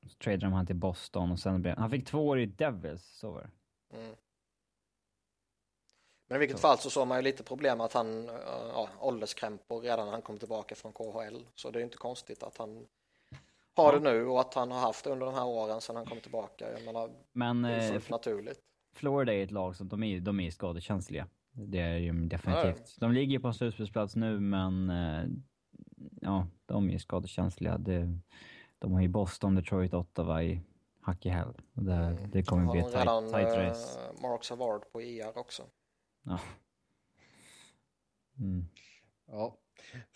Så 0.09 0.17
tradade 0.17 0.45
de 0.45 0.53
han 0.53 0.65
till 0.65 0.75
Boston 0.75 1.31
och 1.31 1.39
sen 1.39 1.61
blev... 1.61 1.77
Han 1.77 1.89
fick 1.89 2.07
två 2.07 2.27
år 2.27 2.39
i 2.39 2.45
Devils, 2.45 3.05
så 3.05 3.31
var 3.31 3.41
det. 3.41 3.97
Mm. 3.97 4.15
Men 6.29 6.35
i 6.35 6.39
vilket 6.39 6.59
fall 6.59 6.77
så 6.77 6.89
såg 6.89 7.07
man 7.07 7.17
ju 7.17 7.21
lite 7.21 7.43
problem 7.43 7.81
att 7.81 7.93
han, 7.93 8.29
äh, 8.29 8.35
ja, 8.73 8.89
ålderskrämpor 8.99 9.81
redan 9.81 10.05
när 10.05 10.11
han 10.11 10.21
kom 10.21 10.37
tillbaka 10.37 10.75
från 10.75 10.93
KHL. 10.93 11.45
Så 11.55 11.71
det 11.71 11.77
är 11.77 11.79
ju 11.79 11.85
inte 11.85 11.97
konstigt 11.97 12.43
att 12.43 12.57
han 12.57 12.87
har 13.75 13.93
det 13.93 13.99
nu 13.99 14.25
och 14.25 14.41
att 14.41 14.53
han 14.53 14.71
har 14.71 14.79
haft 14.79 15.03
det 15.03 15.09
under 15.09 15.25
de 15.25 15.35
här 15.35 15.45
åren 15.45 15.81
sedan 15.81 15.95
han 15.95 16.05
kom 16.05 16.19
tillbaka. 16.19 16.71
Jag 16.71 16.85
menar, 16.85 17.09
Men 17.33 17.61
det 17.61 17.69
är 17.69 17.85
eh, 17.85 17.91
fullt 17.91 18.09
naturligt. 18.09 18.59
Florida 18.95 19.33
är 19.33 19.43
ett 19.43 19.51
lag 19.51 19.75
som 19.75 19.87
de 19.87 20.03
är, 20.03 20.19
de 20.19 20.39
är 20.39 20.51
skadekänsliga. 20.51 21.27
Det 21.51 21.79
är 21.79 21.97
ju 21.97 22.25
definitivt. 22.25 22.95
De 22.99 23.11
ligger 23.11 23.31
ju 23.31 23.39
på 23.39 23.47
en 23.47 23.53
slutspelsplats 23.53 24.15
nu, 24.15 24.39
men 24.39 24.89
eh, 24.89 25.23
ja, 26.21 26.47
de 26.65 26.89
är 26.89 26.97
skadekänsliga. 26.97 27.77
Det, 27.77 28.19
de 28.79 28.91
har 28.93 29.01
ju 29.01 29.07
Boston, 29.07 29.55
Detroit, 29.55 29.93
Ottawa 29.93 30.43
i 30.43 30.61
hack 31.01 31.25
i 31.25 31.29
häl. 31.29 31.53
Och 31.73 31.83
det, 31.83 31.93
Mm. 31.93 32.29
det 32.31 32.43
kommer 32.43 32.63
har 32.63 32.71
bli 32.71 32.81
ett 32.81 32.91
tight, 32.91 33.31
tight 33.31 33.57
race. 33.57 33.99
äh, 33.99 34.21
Mark 34.21 34.43
Savard 34.43 34.91
på 34.91 35.01
IR 35.01 35.37
också. 35.37 35.63
Ja. 36.23 36.39
Mm. 38.39 38.65
Ja. 39.27 39.57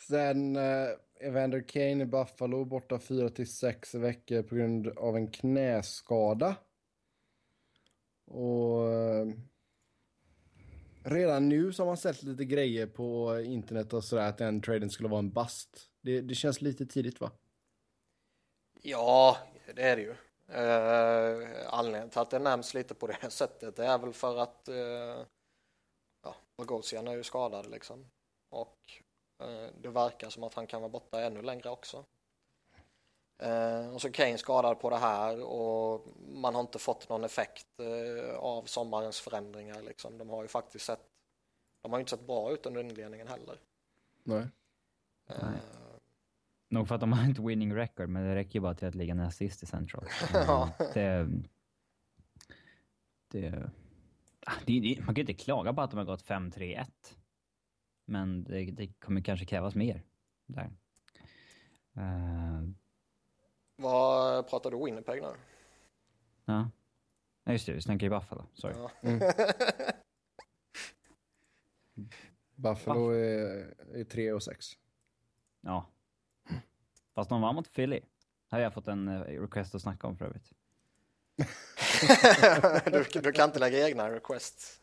Sen 0.07 0.55
eh, 0.55 0.87
Evander 1.19 1.61
Kane 1.67 2.03
i 2.03 2.05
Buffalo 2.05 2.65
borta 2.65 2.99
4 2.99 3.29
till 3.29 3.51
6 3.53 3.95
veckor 3.95 4.43
på 4.43 4.55
grund 4.55 4.87
av 4.87 5.15
en 5.17 5.31
knäskada. 5.31 6.55
Och 8.25 8.91
eh, 8.91 9.27
redan 11.03 11.49
nu 11.49 11.73
så 11.73 11.81
har 11.83 11.87
man 11.87 11.97
sett 11.97 12.23
lite 12.23 12.45
grejer 12.45 12.87
på 12.87 13.39
internet 13.39 13.93
och 13.93 14.03
sådär 14.03 14.29
att 14.29 14.37
den 14.37 14.61
traden 14.61 14.89
skulle 14.89 15.09
vara 15.09 15.19
en 15.19 15.31
bust. 15.31 15.89
Det, 16.01 16.21
det 16.21 16.35
känns 16.35 16.61
lite 16.61 16.85
tidigt 16.85 17.21
va? 17.21 17.31
Ja, 18.85 19.37
det 19.75 19.81
är 19.81 19.95
det 19.95 20.01
ju. 20.01 20.15
Uh, 20.49 21.73
anledningen 21.73 22.09
till 22.09 22.19
att 22.19 22.29
det 22.29 22.39
nämns 22.39 22.73
lite 22.73 22.93
på 22.93 23.07
det 23.07 23.29
sättet 23.29 23.75
det 23.75 23.85
är 23.85 23.97
väl 23.97 24.13
för 24.13 24.37
att 24.37 24.69
uh, 24.69 25.25
ja, 26.23 26.35
Bogosian 26.57 27.07
är 27.07 27.15
ju 27.15 27.23
skadad 27.23 27.71
liksom. 27.71 28.05
Och 28.49 29.01
eh, 29.39 29.69
det 29.81 29.89
verkar 29.89 30.29
som 30.29 30.43
att 30.43 30.53
han 30.53 30.67
kan 30.67 30.81
vara 30.81 30.89
borta 30.89 31.21
ännu 31.21 31.41
längre 31.41 31.69
också. 31.69 32.05
Eh, 33.37 33.93
och 33.93 34.01
så 34.01 34.11
Kane 34.11 34.37
skadad 34.37 34.79
på 34.79 34.89
det 34.89 34.97
här 34.97 35.43
och 35.43 36.07
man 36.27 36.55
har 36.55 36.61
inte 36.61 36.79
fått 36.79 37.09
någon 37.09 37.23
effekt 37.23 37.79
eh, 37.79 38.35
av 38.35 38.63
sommarens 38.63 39.21
förändringar 39.21 39.81
liksom. 39.81 40.17
De 40.17 40.29
har 40.29 40.41
ju 40.41 40.47
faktiskt 40.47 40.85
sett, 40.85 41.09
de 41.81 41.91
har 41.91 41.99
ju 41.99 42.01
inte 42.01 42.09
sett 42.09 42.27
bra 42.27 42.51
ut 42.51 42.65
under 42.65 42.81
inledningen 42.81 43.27
heller. 43.27 43.59
Nej. 44.23 44.47
Eh, 45.29 45.82
Nog 46.73 46.87
för 46.87 46.95
att 46.95 47.01
de 47.01 47.13
har 47.13 47.31
ett 47.31 47.39
winning 47.39 47.75
record, 47.75 48.09
men 48.09 48.23
det 48.23 48.35
räcker 48.35 48.55
ju 48.55 48.61
bara 48.61 48.73
till 48.73 48.87
att 48.87 48.95
ligga 48.95 49.13
näst 49.13 49.37
sist 49.37 49.63
i 49.63 49.65
Central. 49.65 50.05
Ja. 50.33 50.71
det, 50.93 51.27
det, 53.27 53.69
ah, 54.45 54.53
det, 54.65 54.79
det, 54.79 54.97
man 54.97 55.05
kan 55.05 55.15
ju 55.15 55.21
inte 55.21 55.43
klaga 55.43 55.73
på 55.73 55.81
att 55.81 55.91
de 55.91 55.97
har 55.97 56.05
gått 56.05 56.23
5-3-1. 56.25 56.85
Men 58.05 58.43
det, 58.43 58.65
det 58.71 58.87
kommer 58.87 59.21
kanske 59.21 59.45
krävas 59.45 59.75
mer 59.75 60.03
där. 60.45 60.71
Eh, 61.95 62.63
vad 63.75 64.49
pratar 64.49 64.71
du 64.71 64.85
Winnipeg 64.85 65.21
nu? 65.21 65.29
ja. 66.45 66.69
Ja, 67.43 67.51
just 67.51 67.65
det. 67.65 67.73
Vi 67.73 67.81
snackar 67.81 68.07
ju 68.07 68.09
Buffalo. 68.09 68.45
Sorry. 68.53 68.75
Ja. 68.77 68.91
Buffalo 72.55 73.09
är, 73.09 73.73
är 73.93 74.03
3 74.03 74.31
och 74.31 74.43
6. 74.43 74.65
Ja. 75.61 75.89
Fast 77.15 77.29
de 77.29 77.41
vann 77.41 77.55
mot 77.55 77.73
Philly. 77.73 78.01
Här 78.51 78.59
har 78.59 78.63
jag 78.63 78.73
fått 78.73 78.87
en 78.87 79.07
eh, 79.07 79.21
request 79.21 79.75
att 79.75 79.81
snacka 79.81 80.07
om 80.07 80.17
för 80.17 80.25
övrigt. 80.25 80.51
du, 83.13 83.21
du 83.21 83.31
kan 83.31 83.45
inte 83.45 83.59
lägga 83.59 83.87
egna 83.87 84.11
requests. 84.11 84.81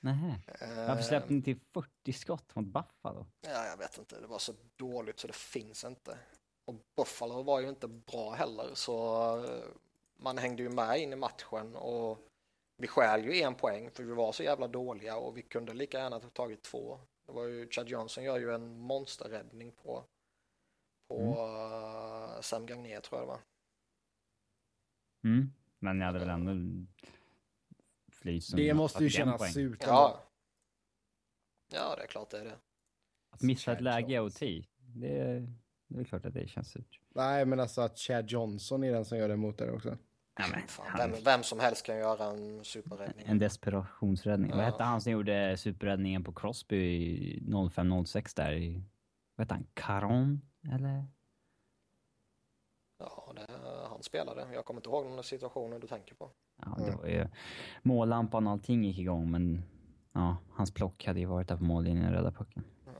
Nähä. 0.00 0.40
Varför 0.88 1.02
släppte 1.02 1.32
ni 1.32 1.42
till 1.42 1.60
40 1.72 2.12
skott 2.12 2.54
mot 2.54 2.66
Buffalo? 2.66 3.26
Ja, 3.40 3.66
jag 3.66 3.76
vet 3.76 3.98
inte. 3.98 4.20
Det 4.20 4.26
var 4.26 4.38
så 4.38 4.52
dåligt 4.76 5.18
så 5.18 5.26
det 5.26 5.36
finns 5.36 5.84
inte. 5.84 6.18
Och 6.64 6.74
Buffalo 6.96 7.42
var 7.42 7.60
ju 7.60 7.68
inte 7.68 7.88
bra 7.88 8.32
heller, 8.32 8.70
så 8.74 9.26
eh, 9.44 9.64
man 10.16 10.38
hängde 10.38 10.62
ju 10.62 10.68
med 10.68 11.00
in 11.00 11.12
i 11.12 11.16
matchen 11.16 11.76
och 11.76 12.18
vi 12.76 12.86
stjäl 12.86 13.24
ju 13.24 13.40
en 13.40 13.54
poäng 13.54 13.90
för 13.90 14.02
vi 14.02 14.12
var 14.12 14.32
så 14.32 14.42
jävla 14.42 14.68
dåliga 14.68 15.16
och 15.16 15.36
vi 15.36 15.42
kunde 15.42 15.74
lika 15.74 15.98
gärna 15.98 16.16
ha 16.16 16.28
tagit 16.28 16.62
två. 16.62 17.00
Det 17.26 17.32
var 17.32 17.44
ju 17.44 17.68
Chad 17.70 17.88
Johnson 17.88 18.24
gör 18.24 18.38
ju 18.38 18.54
en 18.54 18.78
monsterräddning 18.78 19.72
på, 19.72 20.04
på 21.08 21.20
eh, 22.36 22.40
Sam 22.40 22.66
Gagner 22.66 23.00
tror 23.00 23.20
jag 23.20 23.28
det 23.28 23.32
var. 23.32 23.40
Mm. 25.24 25.52
Men 25.78 25.98
jag 25.98 26.06
hade 26.06 26.18
väl 26.18 26.28
ändå 26.28 26.52
flyt 28.12 28.44
som 28.44 28.56
Det 28.56 28.74
måste 28.74 29.04
ju 29.04 29.10
41 29.10 29.18
kännas 29.26 29.38
poäng. 29.38 29.52
surt. 29.52 29.82
Ja. 29.86 30.22
ja, 31.72 31.94
det 31.96 32.02
är 32.02 32.06
klart 32.06 32.30
det 32.30 32.38
är 32.40 32.44
det. 32.44 32.56
Att 33.30 33.42
missa 33.42 33.72
ett 33.72 33.80
läge 33.80 34.14
i. 34.14 34.18
OT, 34.18 34.40
det, 34.78 35.46
Det 35.88 36.00
är 36.00 36.04
klart 36.04 36.24
att 36.26 36.34
det 36.34 36.48
känns 36.48 36.76
ut. 36.76 37.00
Nej, 37.14 37.44
men 37.46 37.60
alltså 37.60 37.80
att 37.80 37.98
Chad 37.98 38.30
Johnson 38.30 38.84
är 38.84 38.92
den 38.92 39.04
som 39.04 39.18
gör 39.18 39.28
det 39.28 39.36
mot 39.36 39.58
dig 39.58 39.70
också. 39.70 39.98
Ja, 40.38 40.44
men, 40.52 40.68
Fan, 40.68 40.86
vem, 40.98 41.12
vem 41.24 41.42
som 41.42 41.60
helst 41.60 41.86
kan 41.86 41.98
göra 41.98 42.24
en 42.24 42.64
superräddning. 42.64 43.26
en 43.26 43.38
desperationsräddning. 43.38 44.50
Vad 44.50 44.60
Ja. 44.60 44.64
hette 44.64 44.82
han 44.82 45.00
som 45.00 45.12
gjorde 45.12 45.56
superräddningen 45.56 46.24
på 46.24 46.32
Crosby 46.32 46.76
i 46.76 47.40
05-06 47.46 48.34
där? 48.36 48.52
i- 48.52 48.82
Vad 49.34 49.44
hette 49.46 49.54
han? 49.54 49.66
Caron? 49.74 50.40
Eller? 50.72 51.06
Ja, 52.98 53.32
det, 53.36 53.46
han 53.88 54.02
spelade. 54.02 54.46
Jag 54.54 54.64
kommer 54.64 54.80
inte 54.80 54.88
ihåg 54.90 55.06
någon 55.06 55.24
situationer 55.24 55.78
du 55.78 55.86
tänker 55.86 56.14
på. 56.14 56.30
Ja, 56.56 56.76
det 56.78 56.90
var 56.90 57.06
ju... 57.06 57.28
Mållampan 57.82 58.46
och 58.46 58.52
allting 58.52 58.84
gick 58.84 58.98
igång, 58.98 59.30
men 59.30 59.62
ja, 60.12 60.36
hans 60.52 60.70
plock 60.74 61.04
hade 61.06 61.20
ju 61.20 61.26
varit 61.26 61.48
där 61.48 61.56
på 61.56 61.64
mållinjen 61.64 62.06
och 62.06 62.12
räddat 62.12 62.34
pucken. 62.34 62.64
Eh, 62.86 62.92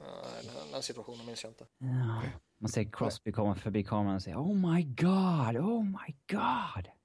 Den, 0.42 0.72
den 0.72 0.82
situationen 0.82 1.26
minns 1.26 1.44
jag 1.44 1.50
inte. 1.50 1.66
Ja. 1.78 2.22
Man 2.58 2.68
ser 2.68 2.84
Crosby 2.92 3.32
komma 3.32 3.54
förbi 3.54 3.84
kameran 3.84 4.14
och 4.14 4.22
säga 4.22 4.38
Oh 4.38 4.54
my 4.54 4.82
God, 4.82 5.56
oh 5.56 5.82
my 5.84 6.14
God. 6.30 6.88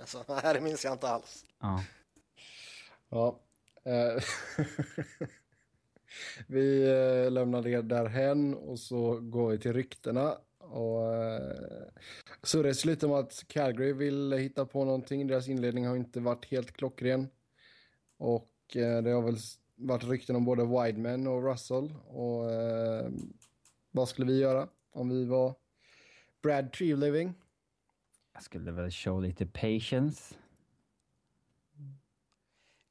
Alltså, 0.00 0.24
nej, 0.28 0.54
det 0.54 0.60
minns 0.60 0.84
jag 0.84 0.92
inte 0.94 1.08
alls. 1.08 1.44
Ja. 1.60 1.84
Ja. 3.08 3.38
vi 6.46 6.82
eh, 6.82 7.30
lämnar 7.30 7.62
det 7.62 7.82
därhen 7.82 8.54
och 8.54 8.78
så 8.78 9.20
går 9.20 9.50
vi 9.50 9.58
till 9.58 9.72
ryktena. 9.72 10.38
Och 10.58 11.14
eh, 11.14 11.88
surras 12.42 12.84
lite 12.84 13.06
om 13.06 13.12
att 13.12 13.44
Calgary 13.46 13.92
vill 13.92 14.32
hitta 14.32 14.66
på 14.66 14.84
någonting. 14.84 15.26
Deras 15.26 15.48
inledning 15.48 15.86
har 15.86 15.96
inte 15.96 16.20
varit 16.20 16.44
helt 16.44 16.72
klockren. 16.72 17.28
Och 18.18 18.76
eh, 18.76 19.02
det 19.02 19.10
har 19.10 19.22
väl 19.22 19.36
varit 19.76 20.04
rykten 20.04 20.36
om 20.36 20.44
både 20.44 20.64
Wideman 20.64 21.26
och 21.26 21.44
Russell. 21.50 21.94
Och 22.06 22.52
eh, 22.52 23.10
vad 23.90 24.08
skulle 24.08 24.32
vi 24.32 24.38
göra 24.38 24.68
om 24.92 25.08
vi 25.08 25.24
var 25.24 25.54
Brad 26.42 26.72
Treliving? 26.72 27.34
Jag 28.34 28.42
skulle 28.42 28.72
väl 28.72 28.90
show 28.90 29.22
lite 29.22 29.46
patience. 29.46 30.34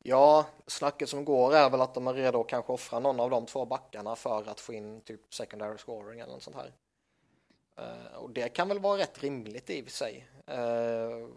Ja, 0.03 0.45
snacket 0.67 1.09
som 1.09 1.25
går 1.25 1.55
är 1.55 1.69
väl 1.69 1.81
att 1.81 1.93
de 1.93 2.07
är 2.07 2.13
redo 2.13 2.41
att 2.41 2.47
kanske 2.47 2.71
offra 2.73 2.99
någon 2.99 3.19
av 3.19 3.29
de 3.29 3.45
två 3.45 3.65
backarna 3.65 4.15
för 4.15 4.49
att 4.49 4.59
få 4.59 4.73
in 4.73 5.01
typ 5.01 5.33
secondary 5.33 5.77
scoring 5.77 6.19
eller 6.19 6.33
något 6.33 6.43
sånt 6.43 6.55
här. 6.55 6.73
Eh, 7.77 8.15
och 8.17 8.29
det 8.29 8.49
kan 8.49 8.67
väl 8.67 8.79
vara 8.79 8.97
rätt 8.97 9.23
rimligt 9.23 9.69
i 9.69 9.81
och 9.81 9.85
för 9.85 9.91
sig. 9.91 10.27
Eh, 10.47 11.27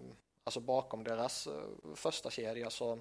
alltså 0.45 0.61
bakom 0.61 1.05
deras 1.05 1.47
uh, 1.47 1.53
första 1.95 2.31
kedja 2.31 2.71
så 2.71 2.99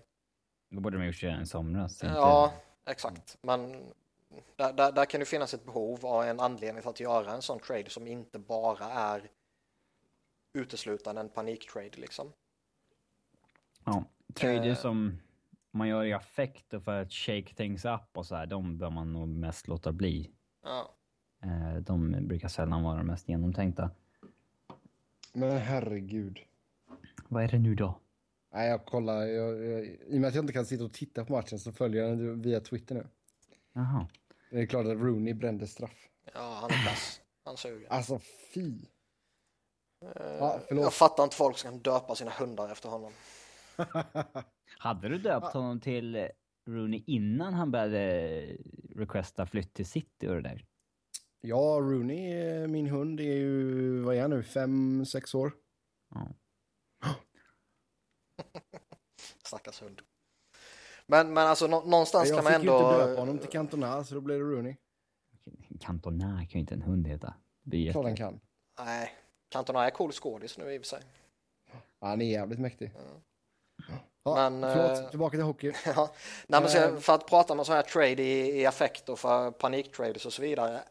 Då 0.70 0.80
borde 0.82 0.98
de 0.98 1.06
gjort 1.06 1.22
det 1.22 1.40
i 1.44 1.46
somras. 1.46 2.04
inte- 2.04 2.16
Ja, 2.16 2.54
exakt. 2.86 3.38
Men 3.42 3.84
där, 4.56 4.74
där, 4.74 4.92
där 4.92 5.06
kan 5.06 5.20
det 5.20 5.26
finnas 5.26 5.54
ett 5.54 5.66
behov 5.66 6.06
och 6.06 6.26
en 6.26 6.40
anledning 6.40 6.82
till 6.82 6.90
att 6.90 7.00
göra 7.00 7.32
en 7.34 7.42
sån 7.42 7.60
trade 7.60 7.90
som 7.90 8.08
inte 8.08 8.40
bara 8.40 8.86
är 8.86 9.30
uteslutande 10.54 11.22
en 11.22 11.30
paniktrade 11.30 11.90
liksom. 11.98 12.34
Ja, 13.86 14.04
trader 14.34 14.76
som 14.76 15.20
man 15.74 15.88
gör 15.88 16.04
i 16.04 16.14
affekt 16.14 16.74
och 16.74 16.84
för 16.84 17.02
att 17.02 17.12
shake 17.12 17.54
things 17.56 17.86
up 17.86 18.02
och 18.14 18.26
så 18.26 18.36
här, 18.36 18.46
de 18.46 18.78
bör 18.78 18.90
man 18.90 19.14
nog 19.14 19.28
mest 19.28 19.68
låta 19.68 19.92
bli. 19.92 20.32
Ja. 20.64 20.94
Eh, 21.44 21.76
De 21.76 22.28
brukar 22.28 22.48
sällan 22.48 22.84
vara 22.84 22.98
de 22.98 23.08
mest 23.08 23.30
genomtänkta. 23.30 23.90
Men 25.34 25.58
herregud. 25.58 26.40
Vad 27.28 27.44
är 27.44 27.48
det 27.48 27.60
nu 27.60 27.76
då? 27.76 28.00
Nej, 28.54 28.70
jag 28.70 28.86
kollar. 28.86 29.22
Jag, 29.26 29.64
jag, 29.66 29.86
I 29.86 29.98
och 30.18 30.22
med 30.22 30.28
att 30.28 30.36
jag 30.36 30.44
inte 30.44 30.54
kan 30.54 30.66
sitta 30.66 30.84
och 30.84 30.94
titta 30.94 31.26
på 31.26 31.34
matchen 31.34 31.60
så 31.60 31.72
följer 31.72 32.04
jag 32.04 32.18
den 32.18 32.42
via 32.42 32.60
Twitter 32.60 32.96
nu. 32.96 33.08
Jaha. 33.74 34.08
Det 34.52 34.60
är 34.62 34.66
klart 34.66 34.86
att 34.86 34.92
Rooney 34.98 35.34
brände 35.34 35.68
straff. 35.68 36.10
ja, 36.34 36.58
han 36.62 36.72
är 36.72 36.86
kass. 36.90 37.22
Han 37.46 37.58
suger. 37.58 37.88
Alltså 37.90 38.20
fy. 38.54 38.80
Eh, 40.02 40.10
ja, 40.40 40.60
jag 40.70 40.94
fattar 40.94 41.24
inte 41.24 41.36
folk 41.36 41.58
som 41.58 41.72
kan 41.72 41.80
döpa 41.80 42.16
sina 42.16 42.32
hundar 42.32 42.72
efter 42.72 42.90
honom. 42.90 43.12
Hade 44.78 45.10
du 45.10 45.18
döpt 45.18 45.54
honom 45.54 45.80
till 45.80 46.30
Rooney 46.70 47.04
innan 47.08 47.54
han 47.54 47.72
började 47.72 48.58
requesta 48.96 49.46
flytt 49.46 49.74
till 49.74 49.86
City 49.86 50.28
och 50.28 50.36
det 50.36 50.42
där? 50.42 50.66
Ja, 51.42 51.80
Rooney, 51.82 52.34
eh, 52.34 52.68
min 52.68 52.88
hund, 52.88 53.20
är 53.20 53.24
ju, 53.24 54.00
vad 54.02 54.16
är 54.16 54.22
han 54.22 54.30
nu, 54.30 54.44
fem, 54.44 55.06
sex 55.06 55.36
år? 55.36 55.54
Ja. 56.10 56.34
Stackars 59.46 59.82
hund. 59.82 60.02
Men, 61.08 61.34
men 61.34 61.48
alltså 61.48 61.68
nå- 61.68 61.84
någonstans 61.86 62.30
Jag 62.30 62.38
kan 62.38 62.44
man 62.44 62.54
fick 62.54 62.60
ändå... 62.60 62.74
ju 62.74 62.86
inte 62.86 63.06
döpa 63.06 63.22
honom 63.22 63.38
till 63.40 63.50
Cantona, 63.50 64.04
så 64.04 64.16
då 64.16 64.22
blev 64.22 64.40
det 64.40 64.46
Rooney. 64.46 64.76
Cantona 65.80 66.38
kan 66.38 66.52
ju 66.52 66.60
inte 66.60 66.74
en 66.76 66.82
hund 66.82 67.08
heta. 67.08 67.34
Klart 67.72 68.06
jätte... 68.06 68.16
kan. 68.16 68.40
Nej, 68.80 69.12
Cantona 69.50 69.86
är 69.86 69.90
cool 69.90 70.12
skådis 70.12 70.58
nu 70.58 70.74
i 70.74 70.78
och 70.78 70.82
för 70.82 70.88
sig. 70.88 71.04
Ja, 72.00 72.08
han 72.08 72.22
är 72.22 72.26
jävligt 72.26 72.60
mäktig. 72.60 72.92
Ja. 72.96 73.22
Ja, 74.24 74.50
Men, 74.50 74.72
förlåt, 74.74 75.00
eh, 75.00 75.10
tillbaka 75.10 75.38
till 75.38 75.44
hockey. 75.46 75.74
Ja, 75.86 76.12
nej, 76.48 76.62
men 76.62 76.70
så, 76.70 76.78
Eh. 76.78 76.98
för 76.98 77.14
att 77.14 77.28
prata 77.28 77.54
om 77.54 77.66
sån 77.66 77.76
här 77.76 77.82
trade 77.84 78.24
i, 78.24 78.62
i 78.62 78.66
affekt 78.66 79.10
och 79.10 79.20
för 79.20 79.52
paniktrades 79.52 80.26
och 80.26 80.34
så 80.34 80.42
vidare. 80.42 80.84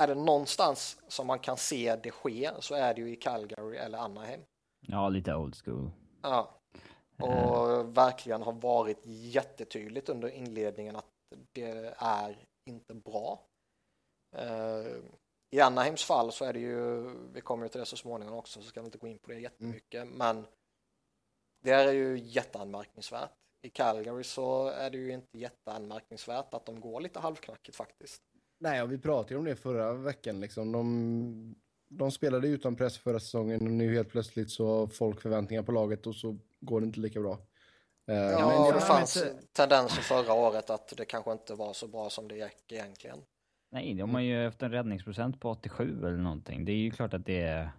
Är 0.00 0.06
det 0.06 0.14
någonstans 0.14 0.98
som 1.08 1.26
man 1.26 1.38
kan 1.38 1.56
se 1.56 1.96
det 2.02 2.10
ske 2.10 2.50
så 2.60 2.74
är 2.74 2.94
det 2.94 3.00
ju 3.00 3.12
i 3.12 3.16
Calgary 3.16 3.76
eller 3.76 3.98
Anaheim. 3.98 4.40
Ja, 4.86 5.08
lite 5.08 5.34
old 5.34 5.56
school. 5.64 5.90
Ja. 6.22 6.56
Och 7.22 7.96
verkligen 7.96 8.42
har 8.42 8.52
varit 8.52 8.98
jättetydligt 9.06 10.08
under 10.08 10.28
inledningen 10.28 10.96
att 10.96 11.06
det 11.52 11.94
är 11.98 12.44
inte 12.70 12.94
bra. 12.94 13.42
Eh, 14.36 14.86
I 15.56 15.60
Anaheims 15.60 16.04
fall 16.04 16.32
så 16.32 16.44
är 16.44 16.52
det 16.52 16.60
ju, 16.60 17.10
vi 17.32 17.40
kommer 17.40 17.64
ju 17.64 17.68
till 17.68 17.80
det 17.80 17.86
så 17.86 17.96
småningom 17.96 18.34
också 18.34 18.62
så 18.62 18.68
ska 18.68 18.80
vi 18.80 18.84
inte 18.86 18.98
gå 18.98 19.06
in 19.06 19.18
på 19.18 19.30
det 19.30 19.40
jättemycket, 19.40 20.08
men 20.08 20.46
det 21.62 21.70
är 21.70 21.92
ju 21.92 22.18
jätteanmärkningsvärt. 22.18 23.30
I 23.62 23.70
Calgary 23.70 24.24
så 24.24 24.68
är 24.68 24.90
det 24.90 24.98
ju 24.98 25.12
inte 25.12 25.38
jätteanmärkningsvärt 25.38 26.54
att 26.54 26.66
de 26.66 26.80
går 26.80 27.00
lite 27.00 27.18
halvknackigt 27.20 27.76
faktiskt. 27.76 28.22
Nej, 28.60 28.82
och 28.82 28.92
vi 28.92 28.98
pratade 28.98 29.34
ju 29.34 29.38
om 29.38 29.44
det 29.44 29.56
förra 29.56 29.92
veckan. 29.92 30.40
Liksom. 30.40 30.72
De, 30.72 31.54
de 31.88 32.10
spelade 32.10 32.48
utan 32.48 32.76
press 32.76 32.98
förra 32.98 33.20
säsongen 33.20 33.60
och 33.66 33.70
nu 33.72 33.94
helt 33.94 34.08
plötsligt 34.08 34.50
så 34.50 34.66
har 34.66 34.86
folk 34.86 35.20
förväntningar 35.20 35.62
på 35.62 35.72
laget 35.72 36.06
och 36.06 36.14
så 36.14 36.38
går 36.60 36.80
det 36.80 36.86
inte 36.86 37.00
lika 37.00 37.20
bra. 37.20 37.32
Eh, 38.10 38.14
Ja, 38.16 38.48
men 38.48 38.62
det 38.62 38.68
jag, 38.78 38.86
fanns 38.86 39.16
men 39.16 39.28
inte- 39.32 39.46
tendenser 39.52 40.02
förra 40.02 40.32
året 40.32 40.70
att 40.70 40.92
det 40.96 41.04
kanske 41.04 41.32
inte 41.32 41.54
var 41.54 41.72
så 41.72 41.88
bra 41.88 42.10
som 42.10 42.28
det 42.28 42.36
gick 42.36 42.72
egentligen. 42.72 43.18
Nej, 43.72 43.94
de 43.94 44.14
har 44.14 44.20
ju 44.20 44.44
haft 44.44 44.62
en 44.62 44.70
räddningsprocent 44.70 45.40
på 45.40 45.50
87 45.50 45.98
eller 45.98 46.16
någonting. 46.16 46.64
Det 46.64 46.72
är 46.72 46.76
ju 46.76 46.90
klart 46.90 47.14
att 47.14 47.26
det... 47.26 47.70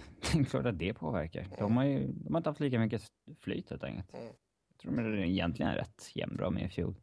Det 0.32 0.38
är 0.38 0.44
klart 0.44 0.66
att 0.66 0.78
det 0.78 0.94
påverkar. 0.94 1.48
De 1.58 1.76
har 1.76 1.84
ju 1.84 2.06
de 2.12 2.34
har 2.34 2.40
inte 2.40 2.50
haft 2.50 2.60
lika 2.60 2.78
mycket 2.78 3.02
flyt 3.40 3.70
helt 3.70 3.84
enkelt. 3.84 4.14
Mm. 4.14 4.26
Jag 4.68 4.78
tror 4.78 4.92
de 5.12 5.18
är 5.22 5.24
egentligen 5.24 5.74
rätt 5.74 6.10
jämnbra 6.14 6.50
med 6.50 6.62
i 6.62 6.68
fjol. 6.68 6.94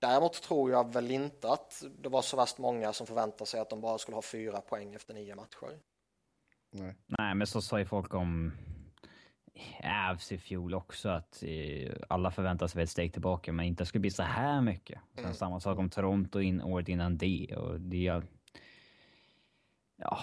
Däremot 0.00 0.42
tror 0.42 0.70
jag 0.70 0.92
väl 0.92 1.10
inte 1.10 1.52
att 1.52 1.84
det 1.98 2.08
var 2.08 2.22
så 2.22 2.36
värst 2.36 2.58
många 2.58 2.92
som 2.92 3.06
förväntade 3.06 3.46
sig 3.46 3.60
att 3.60 3.70
de 3.70 3.80
bara 3.80 3.98
skulle 3.98 4.14
ha 4.14 4.22
fyra 4.22 4.60
poäng 4.60 4.94
efter 4.94 5.14
nio 5.14 5.34
matcher. 5.34 5.78
nej. 6.70 6.94
Nej, 7.06 7.34
men 7.34 7.46
så 7.46 7.62
sa 7.62 7.78
ju 7.78 7.84
folk 7.84 8.14
om 8.14 8.52
Avs 10.10 10.32
i 10.32 10.38
fjol 10.38 10.74
också 10.74 11.08
att 11.08 11.42
eh, 11.42 11.92
alla 12.08 12.30
förväntade 12.30 12.68
sig 12.68 12.82
ett 12.82 12.90
steg 12.90 13.12
tillbaka 13.12 13.52
men 13.52 13.66
inte 13.66 13.86
skulle 13.86 14.00
bli 14.00 14.10
så 14.10 14.22
här 14.22 14.60
mycket. 14.60 15.00
Sen 15.14 15.24
Mm. 15.24 15.34
samma 15.34 15.60
sak 15.60 15.78
om 15.78 15.90
Toronto 15.90 16.40
in 16.40 16.62
året 16.62 16.88
innan 16.88 17.16
det 17.18 17.54
och 17.56 17.80
det... 17.80 18.06
är- 18.06 18.24
Ja, 19.96 20.18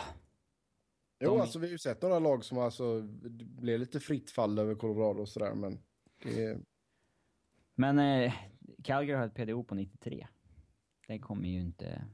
Jo, 1.23 1.31
De- 1.35 1.41
alltså 1.41 1.59
vi 1.59 1.67
har 1.67 1.71
ju 1.71 1.77
sett 1.77 2.01
några 2.01 2.19
lag 2.19 2.45
som 2.45 2.57
alltså 2.57 3.01
det 3.01 3.45
blev 3.45 3.79
lite 3.79 3.99
fritt 3.99 4.31
fall 4.31 4.59
över 4.59 4.75
Colorado 4.75 5.21
och 5.21 5.29
sådär, 5.29 5.53
men 5.53 5.79
det, 6.23 6.57
Men 7.75 7.99
eh, 7.99 8.33
Calgary 8.83 9.17
har 9.17 9.25
ett 9.25 9.33
PDO 9.35 9.63
på 9.63 9.75
93. 9.75 10.27
Det 11.07 11.19
kommer 11.19 11.47
ju 11.49 11.59
inte... 11.61 12.05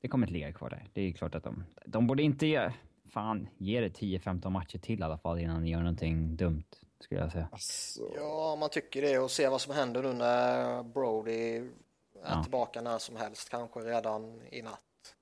Det 0.00 0.08
kommer 0.08 0.26
inte 0.26 0.32
ligga 0.32 0.52
kvar 0.52 0.70
där. 0.70 0.88
Det 0.92 1.00
är 1.00 1.04
ju 1.04 1.12
klart 1.12 1.34
att 1.34 1.44
de... 1.44 1.64
De 1.86 2.06
borde 2.06 2.22
inte 2.22 2.46
ge... 2.46 2.72
Fan, 3.10 3.48
ge 3.58 3.80
det 3.80 3.88
10-15 3.88 4.50
matcher 4.50 4.78
till 4.78 5.00
i 5.00 5.02
alla 5.02 5.18
fall 5.18 5.38
innan 5.38 5.62
de 5.62 5.68
gör 5.68 5.78
någonting 5.80 6.36
dumt, 6.36 6.64
skulle 7.00 7.20
jag 7.20 7.32
säga. 7.32 7.48
alltså, 7.52 8.12
Ja, 8.16 8.56
man 8.60 8.70
tycker 8.70 9.02
det 9.02 9.18
och 9.18 9.30
se 9.30 9.48
vad 9.48 9.60
som 9.60 9.74
händer 9.74 10.02
nu 10.02 10.12
när 10.12 10.82
Brody 10.82 11.32
är 11.32 11.68
Ja. 12.24 12.42
tillbaka 12.42 12.80
när 12.82 12.98
som 12.98 13.16
helst, 13.16 13.48
kanske 13.50 13.80
redan 13.80 14.42
i 14.52 14.62
natt. 14.62 15.14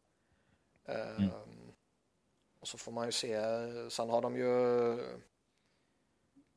Ehm, 0.87 1.17
Mm. 1.17 1.31
Och 2.67 2.71
så 2.71 2.79
får 2.79 2.93
man 2.93 3.07
ju 3.07 3.13
se, 3.13 3.41
sen 3.91 4.11
har 4.11 4.23
de 4.23 4.37
ju 4.37 4.99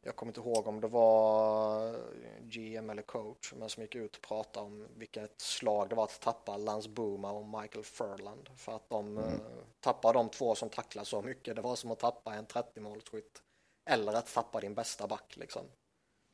jag 0.02 0.16
kommer 0.16 0.30
inte 0.30 0.40
ihåg 0.40 0.68
om 0.68 0.82
det 0.82 0.88
var 0.88 1.96
GM 2.42 2.90
eller 2.90 3.02
coach, 3.02 3.54
men 3.56 3.70
som 3.70 3.84
gick 3.84 3.96
ut 3.96 4.16
och 4.16 4.22
pratade 4.22 4.66
om 4.66 4.88
vilket 4.96 5.42
slag 5.42 5.90
det 5.90 5.96
var 5.96 6.04
att 6.04 6.22
tappa 6.22 6.58
Lance 6.58 6.90
Boomer 6.90 7.34
och 7.34 7.62
Michael 7.62 7.84
Furland. 7.84 8.50
För 8.56 8.76
att 8.76 8.90
de 8.90 9.18
Mm. 9.18 9.30
eh, 9.34 9.42
tappar 9.80 10.14
de 10.14 10.30
två 10.30 10.56
som 10.56 10.70
tacklar 10.70 11.04
så 11.04 11.22
mycket. 11.22 11.56
Det 11.56 11.62
var 11.62 11.76
som 11.76 11.92
att 11.92 12.00
tappa 12.00 12.34
en 12.34 12.46
30-målsskytt. 12.46 13.42
Eller 13.90 14.14
att 14.14 14.34
tappa 14.34 14.60
din 14.60 14.74
bästa 14.76 15.08
back 15.08 15.38
liksom. 15.38 15.66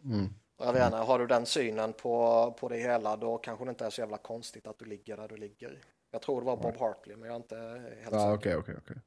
mm. 0.03 0.25
Och 0.57 0.65
Jag 0.65 0.73
vet 0.73 0.85
inte, 0.85 0.97
har 0.97 1.19
du 1.19 1.27
den 1.27 1.45
synen 1.45 1.93
på, 1.93 2.51
på 2.59 2.69
det 2.69 2.77
hela 2.77 3.17
då 3.17 3.38
kanske 3.38 3.65
det 3.65 3.69
inte 3.69 3.85
är 3.85 3.89
så 3.89 4.01
jävla 4.01 4.17
konstigt 4.17 4.67
att 4.67 4.79
du 4.79 4.85
ligger 4.85 5.17
där 5.17 5.27
du 5.27 5.38
ligger. 5.38 5.81
Jag 6.11 6.21
tror 6.21 6.41
det 6.41 6.45
var 6.47 6.57
Bob 6.57 6.77
Hartley, 6.77 7.15
men 7.17 7.27
jag 7.27 7.33
är 7.33 7.39
inte 7.39 7.57
helt 8.01 8.13
Ja, 8.15 8.19
säker. 8.19 8.33
okej, 8.38 8.55
okej, 8.57 8.75
okej. 8.77 8.97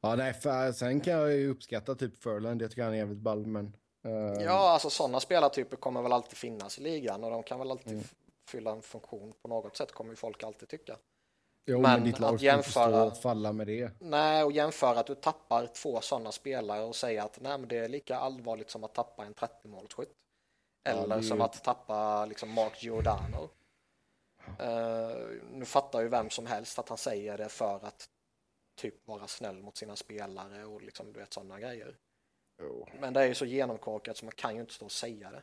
Ja, 0.00 0.16
nej, 0.16 0.32
för, 0.34 0.72
sen 0.72 1.00
kan 1.00 1.12
jag 1.12 1.32
ju 1.32 1.50
uppskatta 1.50 1.94
typ 1.94 2.22
Furland, 2.22 2.62
jag 2.62 2.70
tycker 2.70 2.82
han 2.84 2.92
är 2.92 2.96
jävligt 2.98 3.18
ball, 3.18 3.46
men... 3.46 3.76
eh, 4.04 4.42
Ja, 4.44 4.70
alltså 4.70 4.90
sådana 4.90 5.20
spelartyper 5.20 5.76
kommer 5.76 6.02
väl 6.02 6.12
alltid 6.12 6.36
finnas 6.38 6.78
i 6.78 6.82
ligan 6.82 7.24
och 7.24 7.30
de 7.30 7.42
kan 7.42 7.58
väl 7.58 7.70
alltid 7.70 7.92
Mm. 7.92 8.04
fylla 8.48 8.70
en 8.70 8.82
funktion 8.82 9.32
på 9.42 9.48
något 9.48 9.76
sätt, 9.76 9.92
kommer 9.92 10.10
ju 10.10 10.16
folk 10.16 10.42
alltid 10.42 10.68
tycka. 10.68 10.96
jo, 11.66 11.80
men 11.80 11.90
men 11.92 12.04
ditt 12.04 12.14
att 12.14 12.20
lag 12.20 12.38
stå 12.38 12.44
jämföra- 12.44 13.02
och 13.04 13.16
falla 13.16 13.52
med 13.52 13.66
det. 13.66 13.90
Nej, 13.98 14.44
och 14.44 14.52
jämföra 14.52 15.00
att 15.00 15.06
du 15.06 15.14
tappar 15.14 15.66
två 15.66 16.00
sådana 16.00 16.32
spelare 16.32 16.82
och 16.82 16.96
säga 16.96 17.24
att 17.24 17.40
nej, 17.40 17.58
men 17.58 17.68
det 17.68 17.78
är 17.78 17.88
lika 17.88 18.16
allvarligt 18.16 18.70
som 18.70 18.84
att 18.84 18.94
tappa 18.94 19.24
en 19.24 19.34
30-målsskytt. 19.34 20.08
Ja, 20.82 20.90
Eller 20.90 21.16
är 21.16 21.22
som 21.22 21.36
ju- 21.38 21.42
att 21.44 21.64
tappa 21.64 22.26
liksom 22.26 22.50
Mark 22.54 22.82
Giordano. 22.82 23.50
Eh, 24.58 25.16
nu 25.52 25.64
fattar 25.64 26.00
ju 26.00 26.08
vem 26.08 26.30
som 26.30 26.46
helst 26.46 26.78
att 26.78 26.88
han 26.88 26.98
säger 26.98 27.38
det 27.38 27.48
för 27.48 27.76
att 27.86 28.08
typ 28.74 29.06
vara 29.06 29.26
snäll 29.26 29.62
mot 29.62 29.76
sina 29.76 29.96
spelare 29.96 30.64
och 30.64 30.82
liksom 30.82 31.12
du 31.12 31.20
vet 31.20 31.32
sådana 31.32 31.60
grejer. 31.60 31.98
Jo. 32.58 32.88
Men 33.00 33.12
det 33.12 33.20
är 33.20 33.26
ju 33.26 33.34
så 33.34 33.44
genomkorkat 33.44 34.16
så 34.16 34.24
man 34.24 34.34
kan 34.36 34.54
ju 34.54 34.60
inte 34.60 34.74
stå 34.74 34.84
och 34.84 34.92
säga 34.92 35.30
det. 35.30 35.42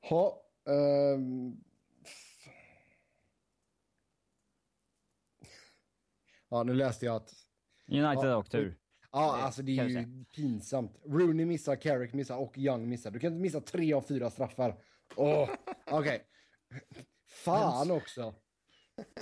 Ha, 0.00 0.42
ehm, 0.68 1.64
Ja, 6.48 6.62
nu 6.62 6.74
läste 6.74 7.06
jag 7.06 7.16
att... 7.16 7.32
United 7.88 8.30
Ja, 8.30 8.36
åkte 8.36 8.56
ur. 8.56 8.78
Ja, 9.12 9.36
Det 9.36 9.42
alltså 9.42 9.62
det 9.62 9.78
är 9.78 9.84
ju 9.84 10.24
pinsamt. 10.24 11.00
Rooney 11.04 11.46
missar, 11.46 11.76
Carrick 11.76 12.12
missar 12.12 12.36
och 12.36 12.58
Young 12.58 12.88
missar. 12.88 13.10
Du 13.10 13.18
kan 13.18 13.32
inte 13.32 13.42
missa 13.42 13.60
tre 13.60 13.92
av 13.92 14.02
fyra 14.02 14.30
straffar. 14.30 14.84
Åh, 15.16 15.50
okej. 15.90 16.26
Fan 17.26 17.90
också. 17.90 18.34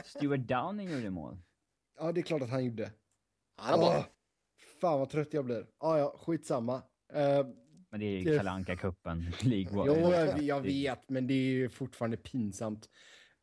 Stuart 0.05 0.41
Downing 0.41 0.91
gjorde 0.91 1.11
mål. 1.11 1.39
Ja, 1.99 2.13
det 2.13 2.21
är 2.21 2.23
klart 2.23 2.43
att 2.43 2.51
han 2.51 2.65
gjorde. 2.65 2.93
Han 3.57 3.75
är 3.75 3.79
bra. 3.79 3.99
Åh, 3.99 4.05
fan 4.81 4.99
vad 4.99 5.11
trött 5.11 5.35
jag 5.35 5.45
blir. 5.45 5.67
Ja, 5.81 5.99
ja, 5.99 6.19
skitsamma. 6.19 6.77
Uh, 6.77 7.47
Men 7.91 8.01
det 8.01 8.07
är 8.07 8.19
ju 8.21 8.37
Kalle 8.37 8.51
Anka 8.51 8.77
cupen 8.77 9.33
League 9.43 9.71
jo, 9.73 10.13
jag, 10.13 10.43
jag 10.43 10.61
vet, 10.61 11.09
men 11.09 11.27
det 11.27 11.35
är 11.35 11.51
ju 11.51 11.69
fortfarande 11.69 12.17
pinsamt. 12.17 12.89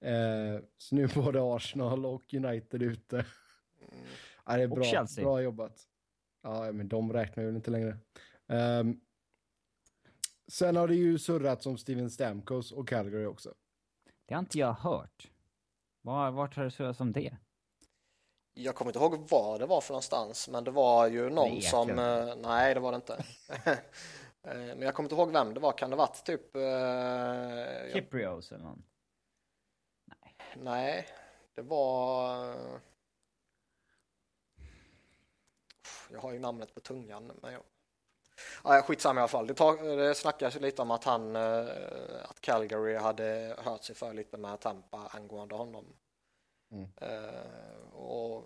Eh, 0.02 0.64
så 0.78 0.96
nu 0.96 1.04
är 1.04 1.16
både 1.16 1.56
Arsenal 1.56 2.06
och 2.06 2.34
United 2.34 2.82
ute. 2.84 3.26
Ja, 4.46 4.58
det 4.58 4.64
är 4.64 4.72
Och 4.72 4.76
bra, 4.76 4.84
Chelsea. 4.84 5.24
bra 5.24 5.42
jobbat. 5.42 5.84
Ja, 6.44 6.72
men 6.72 6.88
de 6.88 7.14
räknar 7.14 7.44
ju 7.44 7.50
inte 7.50 7.72
längre. 7.72 7.98
Ehm, 8.48 9.00
sen 10.48 10.76
har 10.76 10.88
det 10.88 10.96
ju 10.96 11.20
surrat 11.20 11.66
om 11.66 11.78
Steven 11.78 12.10
Stamkos 12.10 12.72
och 12.72 12.88
Calgary 12.88 13.26
också. 13.26 13.54
Det 14.26 14.34
har 14.34 14.40
inte 14.40 14.60
jag 14.60 14.74
hört. 14.74 15.32
Var, 16.02 16.32
vart 16.32 16.56
har 16.56 16.64
det 16.64 16.72
surrats 16.72 17.00
om 17.00 17.12
det? 17.12 17.38
Jag 18.58 18.76
kommer 18.76 18.90
inte 18.90 19.00
ihåg 19.00 19.30
vad 19.30 19.60
det 19.60 19.66
var 19.66 19.82
för 19.82 19.94
någonstans, 19.94 20.50
men 20.50 20.64
det 20.64 20.72
var 20.72 21.08
ju 21.08 21.30
någon 21.30 21.56
Vet 21.56 21.64
som... 21.64 21.90
jag. 21.90 22.30
eh, 22.30 22.36
nej, 22.36 22.74
det 22.74 22.80
var 22.80 22.92
det 22.92 22.96
inte. 22.96 23.24
Eh, 24.48 24.56
men 24.56 24.82
jag 24.82 24.96
kommer 24.96 25.06
inte 25.10 25.16
ihåg 25.16 25.32
vem 25.32 25.54
det 25.54 25.60
var. 25.60 25.72
Kan 25.72 25.90
det 25.90 25.96
varit 25.96 26.26
typ... 26.26 26.56
eh, 26.56 26.62
jag, 26.62 27.92
Kyprios 27.94 28.52
eller 28.52 28.64
någon? 28.64 28.84
nej, 30.56 31.08
det 31.56 31.62
var... 31.62 32.50
eh, 32.50 32.80
jag 36.12 36.20
har 36.20 36.32
ju 36.32 36.40
namnet 36.40 36.74
på 36.74 36.80
tungan, 36.80 37.32
men 37.42 37.54
jag... 37.54 37.62
Ja, 38.64 38.82
skitsamma 38.82 39.20
i 39.20 39.22
alla 39.22 39.28
fall. 39.28 39.48
Det, 39.48 39.54
tar, 39.54 39.98
det 39.98 40.16
snackas 40.16 40.56
ju 40.56 40.60
lite 40.60 40.82
om 40.82 40.92
att 40.92 41.04
han, 41.04 41.36
att 41.36 42.42
Calgary 42.42 42.96
hade 42.96 43.56
hört 43.58 43.84
sig 43.84 43.96
för 43.96 44.14
lite 44.14 44.38
med 44.38 44.60
Tampa 44.60 45.08
angående 45.12 45.56
honom. 45.56 45.86
Mm. 46.76 46.90
Eh, 47.02 47.94
och 47.94 48.46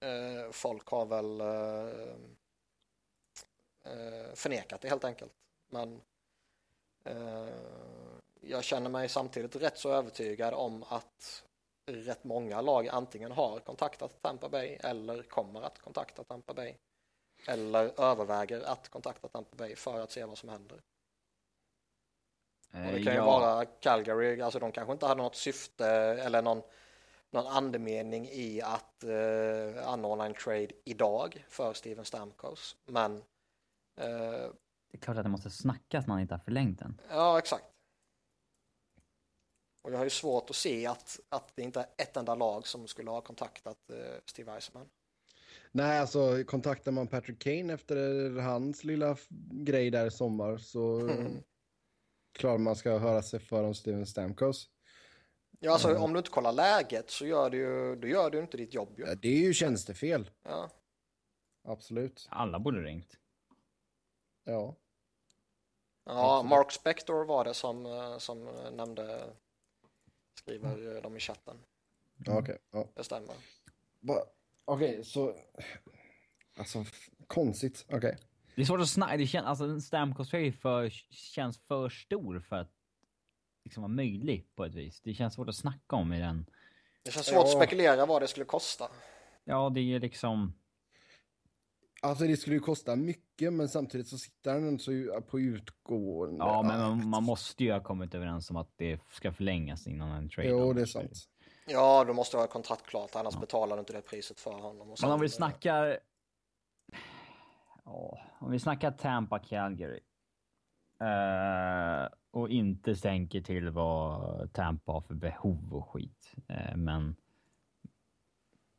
eh, 0.00 0.50
folk 0.50 0.88
har 0.88 1.06
väl 1.06 1.40
eh, 1.40 2.14
eh, 3.92 4.34
förnekat 4.34 4.80
det 4.80 4.88
helt 4.88 5.04
enkelt. 5.04 5.32
Men 5.68 6.02
eh, 7.04 7.48
jag 8.40 8.64
känner 8.64 8.90
mig 8.90 9.08
samtidigt 9.08 9.56
rätt 9.56 9.78
så 9.78 9.90
övertygad 9.92 10.54
om 10.54 10.84
att 10.88 11.44
rätt 11.86 12.24
många 12.24 12.60
lag 12.60 12.88
antingen 12.88 13.32
har 13.32 13.60
kontaktat 13.60 14.22
Tampa 14.22 14.48
Bay 14.48 14.78
eller 14.80 15.22
kommer 15.22 15.62
att 15.62 15.78
kontakta 15.78 16.24
Tampa 16.24 16.54
Bay. 16.54 16.74
Eller 17.46 18.00
överväger 18.00 18.60
att 18.60 18.88
kontakta 18.88 19.28
Tampa 19.28 19.56
Bay 19.56 19.76
för 19.76 20.00
att 20.00 20.10
se 20.10 20.24
vad 20.24 20.38
som 20.38 20.48
händer. 20.48 20.82
Och 22.72 22.78
det 22.78 22.88
Eh, 22.88 23.04
kan 23.04 23.12
ju 23.12 23.18
ja. 23.18 23.26
vara 23.26 23.64
Calgary, 23.64 24.40
alltså 24.40 24.58
de 24.58 24.72
kanske 24.72 24.92
inte 24.92 25.06
hade 25.06 25.22
något 25.22 25.36
syfte 25.36 25.86
eller 26.24 26.42
någon, 26.42 26.62
någon 27.32 27.46
andemening 27.46 28.28
i 28.28 28.62
att 28.62 29.04
eh, 29.04 29.88
anordna 29.88 30.26
en 30.26 30.34
trade 30.34 30.68
idag 30.84 31.44
för 31.48 31.72
Steven 31.74 32.04
Stamkos. 32.04 32.76
Men 32.84 33.16
eh, 33.96 34.50
Det 34.90 34.92
är 34.92 34.98
klart 34.98 35.16
att 35.16 35.24
det 35.24 35.28
måste 35.30 35.50
snackas 35.50 36.06
när 36.06 36.14
han 36.14 36.20
inte 36.22 36.34
har 36.34 36.38
förlängt 36.40 36.78
den. 36.78 37.00
ja, 37.10 37.38
exakt. 37.38 37.64
Och 39.84 39.92
jag 39.92 39.98
har 39.98 40.04
ju 40.04 40.10
svårt 40.10 40.50
att 40.50 40.56
se 40.56 40.86
att, 40.86 41.20
att 41.28 41.56
det 41.56 41.62
inte 41.62 41.80
är 41.80 41.86
ett 42.02 42.16
enda 42.16 42.34
lag 42.34 42.66
som 42.66 42.86
skulle 42.88 43.10
ha 43.10 43.20
kontaktat 43.20 43.90
eh, 43.90 43.96
Steve 44.26 44.52
Eisenman. 44.52 44.86
Nej, 45.72 46.00
alltså 46.00 46.44
kontaktar 46.46 46.92
man 46.92 47.06
Patrick 47.06 47.38
Kane 47.42 47.72
efter 47.72 48.30
hans 48.40 48.84
lilla 48.84 49.16
grej 49.50 49.90
där 49.90 50.06
i 50.06 50.10
sommar 50.10 50.56
så 50.58 51.00
Mm. 51.00 51.42
klart 52.38 52.60
man 52.60 52.76
ska 52.76 52.98
höra 52.98 53.22
sig 53.22 53.40
för 53.40 53.64
om 53.64 53.74
Steven 53.74 54.06
Stamkos. 54.06 54.68
Ja, 55.64 55.72
alltså 55.72 55.88
Mm. 55.90 56.02
om 56.02 56.12
du 56.12 56.18
inte 56.18 56.30
kollar 56.30 56.52
läget 56.52 57.10
så 57.10 57.26
gör 57.26 57.50
du 57.50 57.56
ju, 57.58 57.96
då 57.96 58.08
gör 58.08 58.30
du 58.30 58.38
inte 58.38 58.56
ditt 58.56 58.74
jobb 58.74 58.94
ju. 58.98 59.04
Ja, 59.06 59.14
Det 59.14 59.28
är 59.28 59.38
ju 59.38 59.54
tjänstefel, 59.54 60.30
Ja. 60.42 60.70
absolut. 61.64 62.26
Alla 62.30 62.58
borde 62.58 62.80
ringt. 62.82 63.16
Ja. 64.44 64.76
Ja, 66.04 66.36
Absolut. 66.38 66.50
Mark 66.50 66.72
Spector 66.72 67.24
var 67.24 67.44
det 67.44 67.54
som, 67.54 67.86
eh, 67.86 68.18
som 68.18 68.44
nämnde, 68.72 69.32
skriver 70.34 70.96
eh, 70.96 71.02
de 71.02 71.16
i 71.16 71.20
chatten. 71.20 71.56
Ja, 72.16 72.38
Okej, 72.38 72.58
ja. 72.70 72.88
Det 72.94 73.04
stämmer. 73.04 73.34
Okej, 74.64 75.04
så... 75.04 75.34
Alltså, 76.56 76.84
konstigt. 77.26 77.86
Okej. 77.92 78.18
Det 78.54 78.60
är 78.62 78.66
svårt 78.66 78.80
att 78.80 78.88
snacka, 78.88 79.16
det 79.16 79.26
känns, 79.26 79.46
alltså 79.46 79.64
en 79.64 79.82
Stamkos 79.82 80.30
för, 80.30 80.88
känns 81.10 81.58
för 81.58 81.88
stor 81.88 82.40
för 82.40 82.56
att 82.56 82.72
liksom 83.64 83.82
vara 83.82 83.92
möjlig 83.92 84.46
på 84.54 84.64
ett 84.64 84.74
vis. 84.74 85.00
Det 85.00 85.14
känns 85.14 85.34
svårt 85.34 85.48
att 85.48 85.56
snacka 85.56 85.96
om 85.96 86.12
i 86.12 86.20
den. 86.20 86.46
Det 87.02 87.10
känns 87.10 87.26
svårt 87.26 87.44
att 87.44 87.52
Ja. 87.52 87.58
spekulera 87.60 88.06
vad 88.06 88.22
det 88.22 88.28
skulle 88.28 88.46
kosta. 88.46 88.88
Ja, 89.44 89.70
det 89.70 89.80
är 89.80 90.00
liksom... 90.00 90.54
Alltså 92.04 92.24
det 92.24 92.36
skulle 92.36 92.56
ju 92.56 92.60
kosta 92.60 92.96
mycket, 92.96 93.52
men 93.52 93.68
samtidigt 93.68 94.08
så 94.08 94.18
sitter 94.18 94.52
han 94.52 94.78
så 94.78 95.20
på 95.28 95.40
utgående. 95.40 96.44
Ja, 96.44 96.62
men 96.62 96.80
man, 96.80 97.08
man 97.08 97.22
måste 97.22 97.64
ju 97.64 97.72
ha 97.72 97.80
kommit 97.80 98.14
överens 98.14 98.50
om 98.50 98.56
att 98.56 98.72
det 98.76 99.00
ska 99.10 99.32
förlängas 99.32 99.86
innan 99.86 100.10
en 100.10 100.28
trade. 100.30 100.48
Jo, 100.48 100.72
det 100.72 100.80
är 100.80 100.86
sant. 100.86 101.12
Ja, 101.66 102.04
du 102.04 102.12
måste 102.12 102.36
ha 102.36 102.46
kontrakt 102.46 102.86
klart, 102.86 103.16
annars 103.16 103.40
betalar 103.40 103.76
du 103.76 103.80
inte 103.80 103.92
det 103.92 104.00
priset 104.02 104.40
för 104.40 104.52
honom. 104.52 104.90
Och 104.90 104.98
Men 105.02 105.10
om 105.10 105.20
vi 105.20 105.28
snackar... 105.28 105.98
Ja, 107.84 108.18
om 108.40 108.50
vi 108.50 108.58
snackar 108.58 108.90
Tampa 108.90 109.38
Calgary. 109.38 110.00
Eh, 111.02 112.08
och 112.30 112.48
inte 112.50 112.94
tänker 112.94 113.40
till 113.40 113.70
vad 113.70 114.52
Tampa 114.52 114.92
har 114.92 115.00
för 115.00 115.14
behov 115.14 115.74
och 115.74 115.88
skit. 115.88 116.34
Eh, 116.48 116.76
men... 116.76 117.16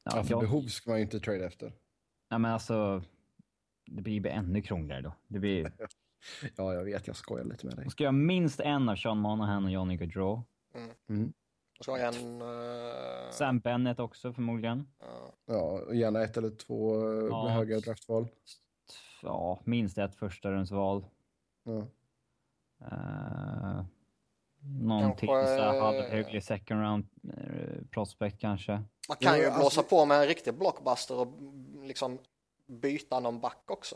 Ja, 0.04 0.24
för 0.24 0.32
jag- 0.32 0.40
behov 0.42 0.62
ska 0.62 0.90
man 0.90 1.00
ju 1.00 1.04
inte 1.04 1.20
trade 1.20 1.46
efter. 1.46 1.74
Ja, 2.30 2.38
men 2.38 2.52
alltså... 2.52 3.04
Det 3.86 4.02
blir 4.02 4.26
ännu 4.28 4.62
krångligare 4.62 5.02
då. 5.02 5.14
Det 5.28 5.40
blir... 5.40 5.72
Ja, 6.56 6.74
jag 6.74 6.84
vet, 6.84 7.08
jag 7.08 7.16
skojar 7.16 7.46
lite 7.46 7.66
med 7.66 7.76
dig. 7.76 7.90
Ska 7.90 8.04
göra 8.04 8.12
minst 8.12 8.60
en 8.60 8.90
av 8.90 8.96
Sean 8.96 9.18
Monahan 9.18 9.66
och 9.66 9.72
Johnny 9.72 9.98
Gaudreau. 9.98 10.42
Mm. 11.10 11.34
och 11.80 11.86
så 11.86 11.98
jag 11.98 12.16
en... 12.16 12.42
eh, 12.42 13.30
Sam 13.32 13.60
Bennett 13.60 14.00
också 14.00 14.34
förmodligen. 14.34 14.88
ja. 15.00 15.34
Ja, 15.46 15.82
och 15.88 15.96
gärna 15.96 16.24
ett 16.24 16.38
eller 16.38 16.50
två 16.50 16.96
Ja. 17.30 17.44
med 17.44 17.54
höga 17.54 17.80
draftval. 17.80 18.28
Ja, 19.22 19.62
minst 19.66 19.98
ett 19.98 20.16
första 20.16 20.52
rundsval. 20.52 21.06
Ja. 21.64 21.88
Uh, 22.92 23.86
någon 24.64 25.02
Kanske, 25.02 25.28
så 25.28 25.34
här 25.36 25.76
eh, 25.76 25.84
halvhygglig 25.84 26.44
second 26.44 26.82
round 26.82 27.06
eh, 27.38 27.86
prospect 27.92 28.40
kanske. 28.40 28.84
Man 29.08 29.18
kan 29.18 29.38
ju 29.38 29.46
alltså- 29.46 29.60
blåsa 29.60 29.84
på 29.84 30.06
med 30.06 30.22
en 30.22 30.28
riktig 30.28 30.54
blockbuster 30.54 31.20
och 31.20 31.28
mm, 31.28 31.84
liksom 31.84 32.20
byta 32.68 33.20
någon 33.20 33.40
back 33.40 33.64
också. 33.72 33.96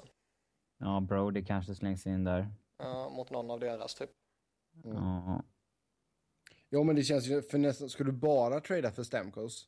Ja, 0.77 0.99
Brody 0.99 1.45
kanske 1.45 1.75
slängs 1.75 2.07
in 2.07 2.23
där. 2.23 2.47
Ja, 2.77 3.09
mot 3.09 3.29
någon 3.29 3.51
av 3.51 3.59
deras 3.59 3.95
typ. 3.95 4.09
Mm. 4.85 4.97
Ja. 4.97 5.43
ja, 6.69 6.83
men 6.83 6.95
det 6.95 7.03
känns 7.03 7.27
ju, 7.27 7.41
för 7.41 7.57
nästan, 7.57 7.89
skulle 7.89 8.11
du 8.11 8.17
bara 8.17 8.59
trada 8.59 8.91
för 8.91 9.03
Stamkos 9.03 9.67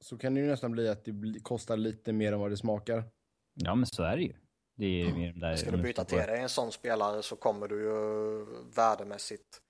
så 0.00 0.18
kan 0.18 0.34
det 0.34 0.40
ju 0.40 0.46
nästan 0.46 0.72
bli 0.72 0.88
att 0.88 1.04
det 1.04 1.40
kostar 1.42 1.76
lite 1.76 2.12
mer 2.12 2.32
än 2.32 2.40
vad 2.40 2.50
det 2.50 2.56
smakar. 2.56 3.04
ja, 3.54 3.74
men 3.74 3.86
så 3.86 4.02
är 4.02 4.16
det 4.16 4.22
ju. 4.22 4.34
Det 4.76 5.02
är 5.02 5.12
mer 5.12 5.32
de 5.32 5.40
där... 5.40 5.56
Ska 5.56 5.70
du 5.70 5.82
byta 5.82 6.04
till 6.04 6.18
dig 6.18 6.40
en 6.40 6.48
sån 6.48 6.72
spelare 6.72 7.22
så 7.22 7.36
kommer 7.36 7.68
du 7.68 7.82
ju 7.82 8.44
värdemässigt 8.74 9.62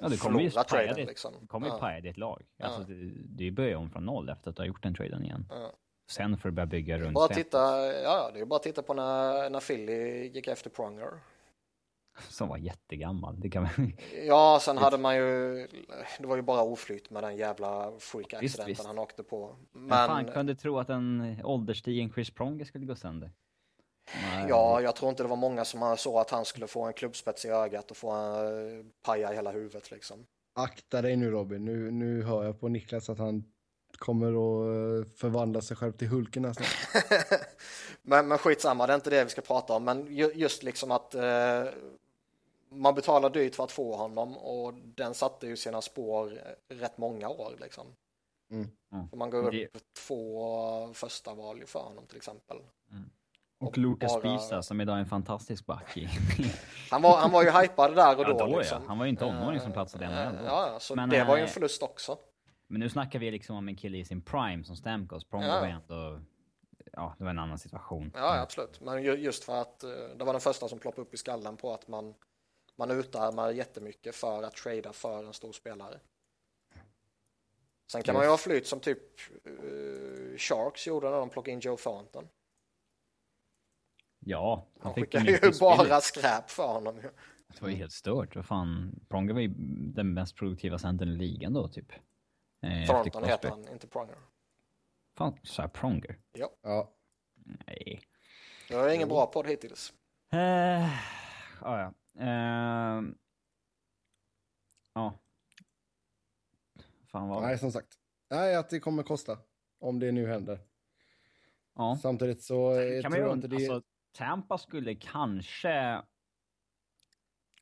Ja, 0.00 0.08
du 0.08 0.16
kommer 0.16 0.38
förlora 0.38 0.64
traden 0.64 1.06
liksom. 1.06 1.34
du 1.40 1.46
kommer 1.46 1.66
ju 1.66 1.72
ja. 1.72 1.78
paja 1.78 2.00
ditt 2.00 2.16
lag. 2.16 2.42
Alltså, 2.62 2.80
Ja. 2.80 2.86
det, 2.86 3.12
det 3.24 3.42
är 3.42 3.44
ju 3.44 3.50
börja 3.50 3.78
om 3.78 3.90
från 3.90 4.04
noll 4.04 4.28
efter 4.28 4.50
att 4.50 4.56
du 4.56 4.62
har 4.62 4.66
gjort 4.66 4.82
den 4.82 4.94
traden 4.94 5.24
igen. 5.24 5.46
Ja. 5.50 5.72
Sen 6.10 6.38
får 6.38 6.48
du 6.48 6.54
börja 6.54 6.66
bygga 6.66 6.98
runt 6.98 7.14
Bara 7.14 7.28
titta, 7.28 7.58
ja, 8.02 8.30
det 8.34 8.40
är 8.40 8.44
bara 8.44 8.56
att 8.56 8.62
titta 8.62 8.82
på 8.82 8.94
när, 8.94 9.50
när 9.50 9.60
Philly 9.60 10.26
gick 10.28 10.46
efter 10.46 10.70
Pronger. 10.70 11.10
Som 12.28 12.48
var 12.48 12.56
jättegammal. 12.56 13.40
Det 13.40 13.50
kan 13.50 13.62
man... 13.62 13.92
Ja, 14.26 14.58
sen 14.62 14.78
hade 14.78 14.98
man 14.98 15.16
ju, 15.16 15.54
det 16.18 16.26
var 16.26 16.36
ju 16.36 16.42
bara 16.42 16.62
oflyt 16.62 17.10
med 17.10 17.22
den 17.22 17.36
jävla 17.36 17.92
freak-accidenten 17.98 18.86
han 18.86 18.98
åkte 18.98 19.22
på. 19.22 19.56
Men 19.72 19.88
fan 19.88 20.24
Men 20.24 20.34
kunde 20.34 20.54
tro 20.54 20.78
att 20.78 20.88
en 20.88 21.40
ålderstigen 21.44 22.12
Chris 22.12 22.30
Pronger 22.30 22.64
skulle 22.64 22.86
gå 22.86 22.94
sönder? 22.94 23.30
Nej. 24.14 24.46
ja, 24.48 24.80
jag 24.80 24.96
tror 24.96 25.10
inte 25.10 25.22
det 25.22 25.28
var 25.28 25.36
många 25.36 25.64
som 25.64 25.96
såg 25.98 26.16
att 26.18 26.30
han 26.30 26.44
skulle 26.44 26.66
få 26.66 26.82
en 26.82 26.92
klubbspets 26.92 27.44
i 27.44 27.48
ögat 27.48 27.90
och 27.90 27.96
få 27.96 28.10
en 28.10 28.78
eh, 28.78 28.84
paja 29.02 29.32
i 29.32 29.34
hela 29.34 29.50
huvudet 29.52 29.90
liksom. 29.90 30.26
Akta 30.54 31.02
dig 31.02 31.16
nu 31.16 31.30
Robin, 31.30 31.64
nu, 31.64 31.90
nu 31.90 32.22
hör 32.22 32.44
jag 32.44 32.60
på 32.60 32.68
Niklas 32.68 33.08
att 33.10 33.18
han 33.18 33.44
kommer 33.98 34.26
att 34.28 35.06
eh, 35.06 35.12
förvandla 35.16 35.60
sig 35.60 35.76
själv 35.76 35.92
till 35.92 36.08
Hulken 36.08 36.44
här 36.44 36.52
snart. 36.52 37.40
men, 38.02 38.28
men 38.28 38.38
skitsamma, 38.38 38.86
det 38.86 38.92
är 38.92 38.94
inte 38.94 39.10
det 39.10 39.24
vi 39.24 39.30
ska 39.30 39.40
prata 39.40 39.72
om. 39.74 39.84
Men 39.84 40.06
ju, 40.16 40.32
just 40.34 40.62
liksom 40.62 40.90
att 40.90 41.14
eh, 41.14 41.64
man 42.68 42.94
betalar 42.94 43.30
dyrt 43.30 43.54
för 43.54 43.64
att 43.64 43.72
få 43.72 43.96
honom 43.96 44.36
och 44.38 44.74
den 44.74 45.14
satte 45.14 45.46
ju 45.46 45.56
sina 45.56 45.82
spår 45.82 46.32
eh, 46.32 46.74
rätt 46.76 46.98
många 46.98 47.28
år 47.28 47.52
liksom. 47.60 47.86
Mm. 48.50 48.68
Mm. 48.92 49.08
Man 49.12 49.30
går 49.30 49.50
Det- 49.50 49.66
upp 49.66 49.94
två 50.06 50.94
första 50.94 51.34
val 51.34 51.62
för 51.66 51.80
honom 51.80 52.06
till 52.06 52.16
exempel. 52.16 52.56
Och 53.62 53.78
Lucas 53.78 54.12
bara- 54.12 54.22
Pisa 54.38 54.62
som 54.62 54.80
idag 54.80 54.96
är 54.96 55.00
en 55.00 55.06
fantastisk 55.06 55.66
back 55.66 55.96
i... 55.96 56.08
Han 56.90 57.02
var, 57.02 57.18
han 57.18 57.30
var 57.30 57.42
ju 57.42 57.50
hypad 57.50 57.96
där 57.96 58.16
och 58.18 58.22
Ja, 58.24 58.28
då. 58.32 58.38
då 58.38 58.52
ja. 58.52 58.58
liksom. 58.58 58.82
Han 58.88 58.98
var 58.98 59.04
ju 59.06 59.08
en 59.10 59.16
tonåring 59.16 59.60
som 59.60 59.72
platsade 59.72 60.04
Eh, 60.04 60.10
NHL 60.10 60.36
då. 60.38 60.44
Ja, 60.44 60.76
så 60.80 60.94
Men, 60.96 61.08
det 61.10 61.24
var 61.24 61.36
ju 61.36 61.42
en 61.42 61.48
eh, 61.48 61.52
förlust 61.52 61.82
också. 61.82 62.18
Men 62.68 62.80
nu 62.80 62.88
snackar 62.88 63.18
vi 63.18 63.30
liksom 63.30 63.56
om 63.56 63.68
en 63.68 63.76
kille 63.76 63.98
i 63.98 64.04
sin 64.04 64.22
prime 64.22 64.64
som 64.64 64.76
Stamkos. 64.76 65.24
Pronger 65.24 65.48
Ja. 65.48 65.60
var 65.60 65.66
ändå... 65.66 66.20
Ja, 66.92 67.14
det 67.18 67.24
var 67.24 67.30
en 67.30 67.38
annan 67.38 67.58
situation. 67.58 68.12
Ja, 68.14 68.40
absolut. 68.40 68.80
Men 68.80 69.02
ju- 69.02 69.14
just 69.16 69.44
för 69.44 69.60
att 69.60 69.84
eh, 69.84 69.90
det 70.16 70.24
var 70.24 70.32
den 70.32 70.40
första 70.40 70.68
som 70.68 70.78
ploppade 70.78 71.02
upp 71.02 71.14
i 71.14 71.16
skallen 71.16 71.56
på 71.56 71.74
att 71.74 71.88
man, 71.88 72.14
man 72.76 72.90
utarmar 72.90 73.50
jättemycket 73.50 74.14
för 74.14 74.42
att 74.42 74.54
trada 74.56 74.92
för 74.92 75.24
en 75.26 75.32
stor 75.32 75.52
spelare. 75.52 75.98
Sen 77.92 78.02
kan 78.02 78.14
man 78.14 78.24
ju 78.24 78.30
ha 78.30 78.36
flyt 78.36 78.66
som 78.66 78.80
typ 78.80 78.98
eh, 79.44 80.36
Sharks 80.38 80.86
gjorde 80.86 81.10
när 81.10 81.16
de 81.18 81.28
plockade 81.30 81.52
in 81.52 81.60
Joe 81.60 81.76
Thornton. 81.76 82.28
Ja, 84.24 84.66
Han 84.80 84.94
fick 84.94 85.04
skickade 85.04 85.30
ju 85.30 85.52
bara 85.60 86.00
skräp 86.00 86.50
för 86.50 86.66
honom. 86.66 87.00
Det 87.48 87.60
var 87.62 87.68
ju 87.68 87.74
helt 87.74 87.92
stört. 87.92 88.36
Vad 88.36 88.46
fan. 88.46 89.00
Pronger 89.08 89.34
var 89.34 89.40
ju 89.40 89.48
den 89.94 90.14
mest 90.14 90.36
produktiva 90.36 90.78
centern 90.78 91.08
i 91.08 91.16
ligan 91.16 91.52
då, 91.52 91.68
typ. 91.68 91.92
Eh, 92.62 92.86
Thornton 92.86 93.24
heter 93.24 93.50
han, 93.50 93.68
inte 93.72 93.86
Pronger. 93.86 94.16
Fan, 95.16 95.38
sa 95.42 95.62
jag 95.62 95.72
Pronger? 95.72 96.18
Ja, 96.32 96.92
Nej. 97.66 98.02
Det 98.68 98.76
var 98.76 98.88
ingen 98.88 99.08
bra 99.08 99.26
podd 99.26 99.46
hittills. 99.46 99.92
Eh, 100.32 100.38
ja, 101.60 101.80
ja. 101.80 101.92
Eh, 102.18 103.02
ja. 104.94 105.14
Fan 107.06 107.28
vad 107.28 107.42
nej 107.42 107.58
som 107.58 107.72
sagt. 107.72 107.94
Nej, 108.30 108.56
att 108.56 108.70
det 108.70 108.80
kommer 108.80 109.02
kosta. 109.02 109.38
Om 109.80 109.98
det 109.98 110.12
nu 110.12 110.26
händer. 110.26 110.58
Ja. 111.76 111.98
Samtidigt 112.02 112.42
så 112.42 112.80
eh, 112.80 113.02
Kan 113.02 113.10
man 113.10 113.12
tror 113.12 113.16
ju 113.16 113.20
jag 113.20 113.36
inte 113.36 113.48
det... 113.48 113.56
alltså, 113.56 113.82
Tampa 114.12 114.58
skulle 114.58 114.94
kanske... 114.94 116.02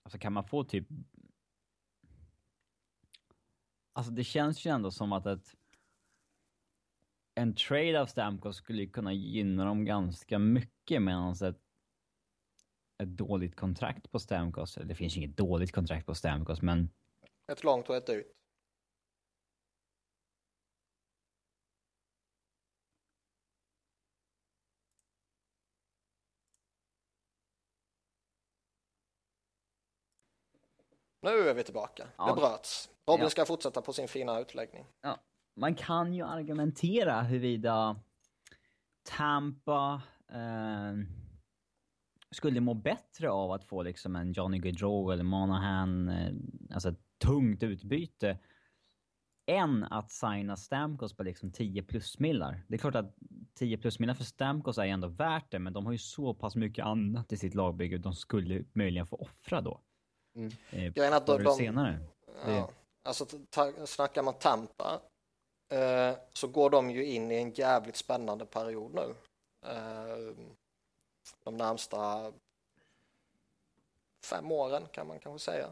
Alltså 0.02 0.18
kan 0.18 0.32
man 0.32 0.44
få 0.44 0.64
typ... 0.64 0.88
Alltså 3.92 4.12
det 4.12 4.24
känns 4.24 4.66
ju 4.66 4.70
ändå 4.70 4.90
som 4.90 5.12
att 5.12 5.26
ett... 5.26 5.56
En 7.34 7.54
trade 7.54 8.00
av 8.00 8.06
Stamkos 8.06 8.56
skulle 8.56 8.86
kunna 8.86 9.12
gynna 9.12 9.64
dem 9.64 9.84
ganska 9.84 10.38
mycket 10.38 11.02
medan 11.02 11.32
ett, 11.32 11.60
ett 13.02 13.08
dåligt 13.08 13.56
kontrakt 13.56 14.10
på 14.10 14.18
Stamkos, 14.18 14.76
eller 14.76 14.86
det 14.86 14.94
finns 14.94 15.16
ju 15.16 15.20
inget 15.20 15.36
dåligt 15.36 15.72
kontrakt 15.72 16.06
på 16.06 16.14
Stamkos 16.14 16.62
men 16.62 16.90
Ett 17.52 17.64
långt 17.64 17.88
och 17.88 17.96
ett 17.96 18.06
dyrt. 18.06 18.39
Nu 31.22 31.48
är 31.48 31.54
vi 31.54 31.62
tillbaka. 31.64 32.08
Ja. 32.18 32.26
Det 32.26 32.40
bröts. 32.40 32.88
Robin 33.06 33.22
Ja. 33.22 33.30
ska 33.30 33.44
fortsätta 33.44 33.82
på 33.82 33.92
sin 33.92 34.08
fina 34.08 34.40
utläggning. 34.40 34.86
Ja, 35.02 35.18
man 35.56 35.74
kan 35.74 36.14
ju 36.14 36.24
argumentera 36.24 37.22
huruvida 37.22 38.00
Tampa 39.02 40.02
eh, 40.32 40.92
skulle 42.30 42.60
må 42.60 42.74
bättre 42.74 43.30
av 43.30 43.52
att 43.52 43.64
få 43.64 43.82
liksom 43.82 44.16
en 44.16 44.32
Johnny 44.32 44.58
Gaudreau 44.58 45.10
eller 45.10 45.24
Monahan, 45.24 46.08
eh, 46.08 46.32
alltså 46.74 46.88
ett 46.88 47.00
tungt 47.24 47.62
utbyte, 47.62 48.38
än 49.46 49.84
att 49.84 50.10
signa 50.10 50.56
Stamkos 50.56 51.16
på 51.16 51.22
liksom 51.22 51.52
10 51.52 51.82
plus-millar. 51.82 52.64
Det 52.68 52.74
är 52.74 52.78
klart 52.78 52.94
att 52.94 53.14
10 53.54 53.78
plus-millar 53.78 54.14
för 54.14 54.24
Stamkos 54.24 54.78
är 54.78 54.84
ändå 54.84 55.08
värt 55.08 55.50
det, 55.50 55.58
men 55.58 55.72
de 55.72 55.86
har 55.86 55.92
ju 55.92 55.98
så 55.98 56.34
pass 56.34 56.56
mycket 56.56 56.84
annat 56.84 57.32
i 57.32 57.36
sitt 57.36 57.54
lagbygge 57.54 57.98
de 57.98 58.12
skulle 58.14 58.64
möjligen 58.72 59.06
få 59.06 59.16
offra 59.16 59.60
då. 59.60 59.80
Mm. 60.40 60.52
Eh, 60.86 60.92
Grejen 60.92 61.12
är 61.12 61.16
att 61.16 61.26
de, 61.26 61.42
de, 61.44 61.56
senare. 61.56 61.98
Det- 62.44 62.52
ja, 62.52 62.70
alltså 63.02 63.26
ta, 63.50 63.86
snackar 63.86 64.22
man 64.22 64.34
Tampa 64.34 65.00
eh, 65.68 66.14
så 66.32 66.48
går 66.48 66.70
de 66.70 66.90
ju 66.90 67.04
in 67.04 67.30
i 67.30 67.34
en 67.34 67.50
jävligt 67.50 67.96
spännande 67.96 68.46
period 68.46 68.94
nu. 68.94 69.14
Eh, 69.70 70.34
de 71.44 71.56
närmsta 71.56 72.32
fem 74.24 74.52
åren 74.52 74.82
kan 74.92 75.06
man 75.06 75.18
kanske 75.18 75.44
säga. 75.52 75.68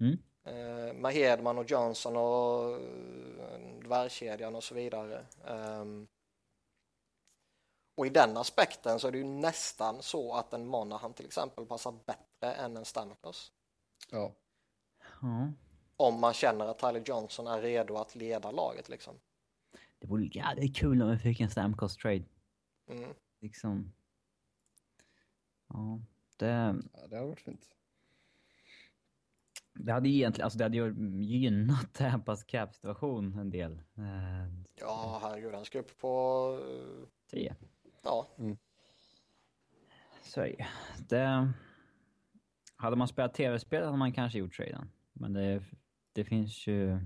Mm. 0.00 0.18
Eh, 0.44 0.94
med 0.94 1.12
Hedman 1.12 1.58
och 1.58 1.70
Johnson 1.70 2.16
och 2.16 2.70
eh, 2.72 3.60
dvärgkedjan 3.82 4.54
och 4.54 4.64
så 4.64 4.74
vidare. 4.74 5.24
Ehm, 5.46 6.06
och 7.94 8.06
i 8.06 8.10
den 8.10 8.36
aspekten 8.36 8.98
så 9.00 9.08
är 9.08 9.12
det 9.12 9.18
ju 9.18 9.24
nästan 9.24 10.02
så 10.02 10.34
att 10.34 10.52
en 10.52 10.66
Monahan 10.66 11.14
till 11.14 11.26
exempel 11.26 11.66
passar 11.66 11.92
bättre 12.06 12.52
än 12.54 12.76
en 12.76 12.84
Stamkos. 12.84 13.52
Ja. 14.10 14.32
Ja. 15.20 15.52
Om 15.96 16.20
man 16.20 16.32
känner 16.32 16.66
att 16.66 16.78
Tyler 16.78 17.02
Johnson 17.06 17.46
är 17.46 17.62
redo 17.62 17.96
att 17.96 18.14
leda 18.14 18.50
laget 18.50 18.88
liksom. 18.88 19.14
Det 19.98 20.06
vore 20.06 20.24
jävligt 20.24 20.76
kul 20.76 21.02
om 21.02 21.10
vi 21.10 21.18
fick 21.18 21.40
en 21.40 21.50
Stamkos 21.50 21.96
trade. 21.96 22.24
Mm. 22.86 23.14
Liksom. 23.40 23.92
Ja, 25.68 26.00
det, 26.36 26.46
ja, 26.92 27.06
det 27.06 27.16
har 27.16 27.26
varit 27.26 27.40
fint. 27.40 27.68
det 29.74 29.92
hade 29.92 30.08
ju 30.08 30.14
egentligen, 30.14 30.44
alltså 30.44 30.58
det 30.58 30.64
hade 30.64 30.76
ju 30.76 30.94
gynnat 31.22 31.92
Tampas 31.94 32.44
cap-situation 32.44 33.38
en 33.38 33.50
del. 33.50 33.72
Eh, 33.72 34.64
Ja, 34.74 35.18
herregud, 35.22 35.54
han 35.54 35.64
ska 35.64 35.78
upp 35.78 35.98
på... 35.98 36.58
eh, 36.70 37.08
10. 38.02 38.08
Ja, 38.08 38.28
Så 40.22 40.40
är 40.40 40.56
det. 40.56 40.66
det. 41.16 41.52
Hade 42.76 42.96
man 42.96 43.08
spelat 43.08 43.34
tv-spel 43.34 43.84
hade 43.84 43.96
man 43.96 44.12
kanske 44.12 44.38
gjort 44.38 44.56
traden. 44.56 44.90
Men 45.12 45.32
det, 45.32 45.62
det 46.12 46.24
finns 46.24 46.66
ju... 46.66 46.98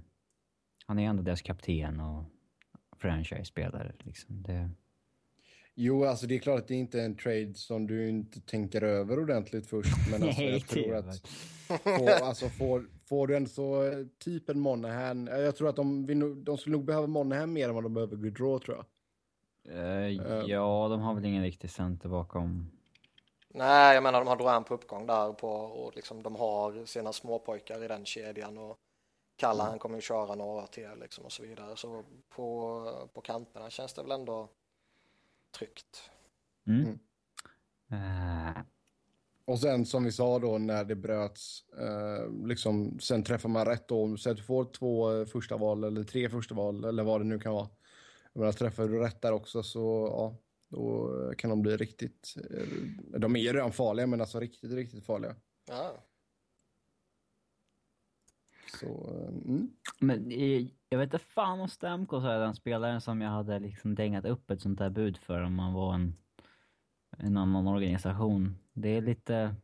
Han 0.86 0.98
är 0.98 1.08
ändå 1.08 1.22
deras 1.22 1.42
kapten 1.42 2.00
och 2.00 2.24
franchise-spelare 2.96 3.92
liksom. 4.04 4.42
Det, 4.42 4.70
Jo, 5.78 6.04
alltså 6.04 6.26
det 6.26 6.34
är 6.34 6.38
klart 6.38 6.60
att 6.60 6.68
det 6.68 6.74
inte 6.74 7.00
är 7.00 7.04
en 7.04 7.16
trade 7.16 7.54
som 7.54 7.86
du 7.86 8.08
inte 8.08 8.40
tänker 8.40 8.82
över 8.82 9.18
ordentligt 9.18 9.66
först. 9.66 10.10
Men 10.10 10.22
alltså, 10.22 10.42
Nej, 10.42 10.52
jag 10.52 10.66
tror 10.68 10.94
att 10.94 11.28
får, 11.82 12.10
alltså, 12.10 12.48
får, 12.48 12.86
får 13.08 13.26
du 13.26 13.36
ändå 13.36 13.48
så 13.48 13.90
typ 14.18 14.48
en 14.48 14.60
Monahan. 14.60 15.26
Jag 15.26 15.56
tror 15.56 15.68
att 15.68 15.76
de, 15.76 16.44
de 16.44 16.58
skulle 16.58 16.76
nog 16.76 16.84
behöva 16.84 17.06
Monahan 17.06 17.52
mer 17.52 17.68
än 17.68 17.74
vad 17.74 17.84
de 17.84 17.94
behöver 17.94 18.16
Goodrow 18.16 18.58
tror 18.58 18.76
jag. 18.76 18.86
Eh. 19.68 20.08
ja, 20.46 20.88
de 20.90 21.00
har 21.00 21.14
väl 21.14 21.24
ingen 21.24 21.42
riktig 21.42 21.70
center 21.70 22.08
bakom. 22.08 22.70
nej, 23.48 23.94
jag 23.94 24.02
menar 24.02 24.18
de 24.18 24.28
har 24.28 24.36
Duran 24.36 24.64
på 24.64 24.74
uppgång 24.74 25.06
där 25.06 25.32
på, 25.32 25.48
och 25.48 25.96
liksom 25.96 26.22
de 26.22 26.36
har 26.36 26.84
sina 26.86 27.12
småpojkar 27.12 27.84
i 27.84 27.88
den 27.88 28.04
kedjan 28.06 28.58
och 28.58 28.78
Kalle 29.36 29.62
han 29.62 29.78
kommer 29.78 29.96
ju 29.96 30.02
köra 30.02 30.34
några 30.34 30.66
till 30.66 30.88
liksom 31.00 31.24
och 31.24 31.32
så 31.32 31.42
vidare. 31.42 31.76
Så 31.76 32.04
på, 32.28 33.08
på 33.14 33.20
kanterna 33.20 33.70
känns 33.70 33.94
det 33.94 34.02
väl 34.02 34.10
ändå 34.12 34.48
tryggt. 35.58 36.10
Mm. 36.66 36.98
Eh, 37.90 38.62
Och 39.44 39.58
sen 39.60 39.86
som 39.86 40.04
vi 40.04 40.12
sa 40.12 40.38
då 40.38 40.58
när 40.58 40.84
det 40.84 40.94
bröts, 40.96 41.64
eh, 41.78 42.46
liksom, 42.46 43.00
sen 43.00 43.24
träffar 43.24 43.48
man 43.48 43.66
rätt 43.66 43.88
då. 43.88 44.16
Så 44.16 44.30
att 44.30 44.36
du 44.36 44.42
får 44.42 44.64
två 44.64 45.26
första 45.26 45.56
val 45.56 45.84
eller 45.84 46.04
tre 46.04 46.28
första 46.30 46.54
val 46.54 46.84
eller 46.84 47.04
vad 47.04 47.20
det 47.20 47.24
nu 47.24 47.38
kan 47.38 47.52
vara. 47.52 47.68
Jag 48.36 48.40
menar, 48.40 48.52
träffar 48.52 48.88
du 48.88 48.98
rätt 48.98 49.20
där 49.22 49.32
också 49.32 49.62
så 49.62 50.08
ja, 50.10 50.36
då 50.68 51.10
kan 51.38 51.50
de 51.50 51.62
bli 51.62 51.76
riktigt, 51.76 52.34
eh, 52.50 53.18
de 53.20 53.36
är 53.36 53.40
ju 53.40 53.52
redan 53.52 53.72
farliga 53.72 54.06
men 54.06 54.20
alltså 54.20 54.40
riktigt, 54.40 54.72
riktigt 54.72 55.06
farliga. 55.06 55.36
Ja. 55.68 55.96
Så, 58.80 58.86
eh, 58.86 59.28
mm. 59.28 59.70
Men 60.00 60.30
eh, 60.30 60.66
jag 60.88 60.98
vet 60.98 61.06
inte 61.06 61.18
fan 61.18 61.60
om 61.60 61.68
Stamkos 61.68 62.24
är 62.24 62.38
den 62.38 62.54
spelaren 62.54 63.00
som 63.00 63.20
jag 63.20 63.30
hade 63.30 63.58
liksom 63.58 63.94
dängat 63.94 64.24
upp 64.24 64.50
ett 64.50 64.60
sånt 64.60 64.78
där 64.78 64.90
bud 64.90 65.16
för 65.16 65.40
om 65.40 65.54
man 65.54 65.72
var 65.72 65.94
en, 65.94 66.16
en 67.18 67.36
annan 67.36 67.66
organisation. 67.66 68.58
Det 68.72 68.88
är 68.88 69.02
lite... 69.02 69.54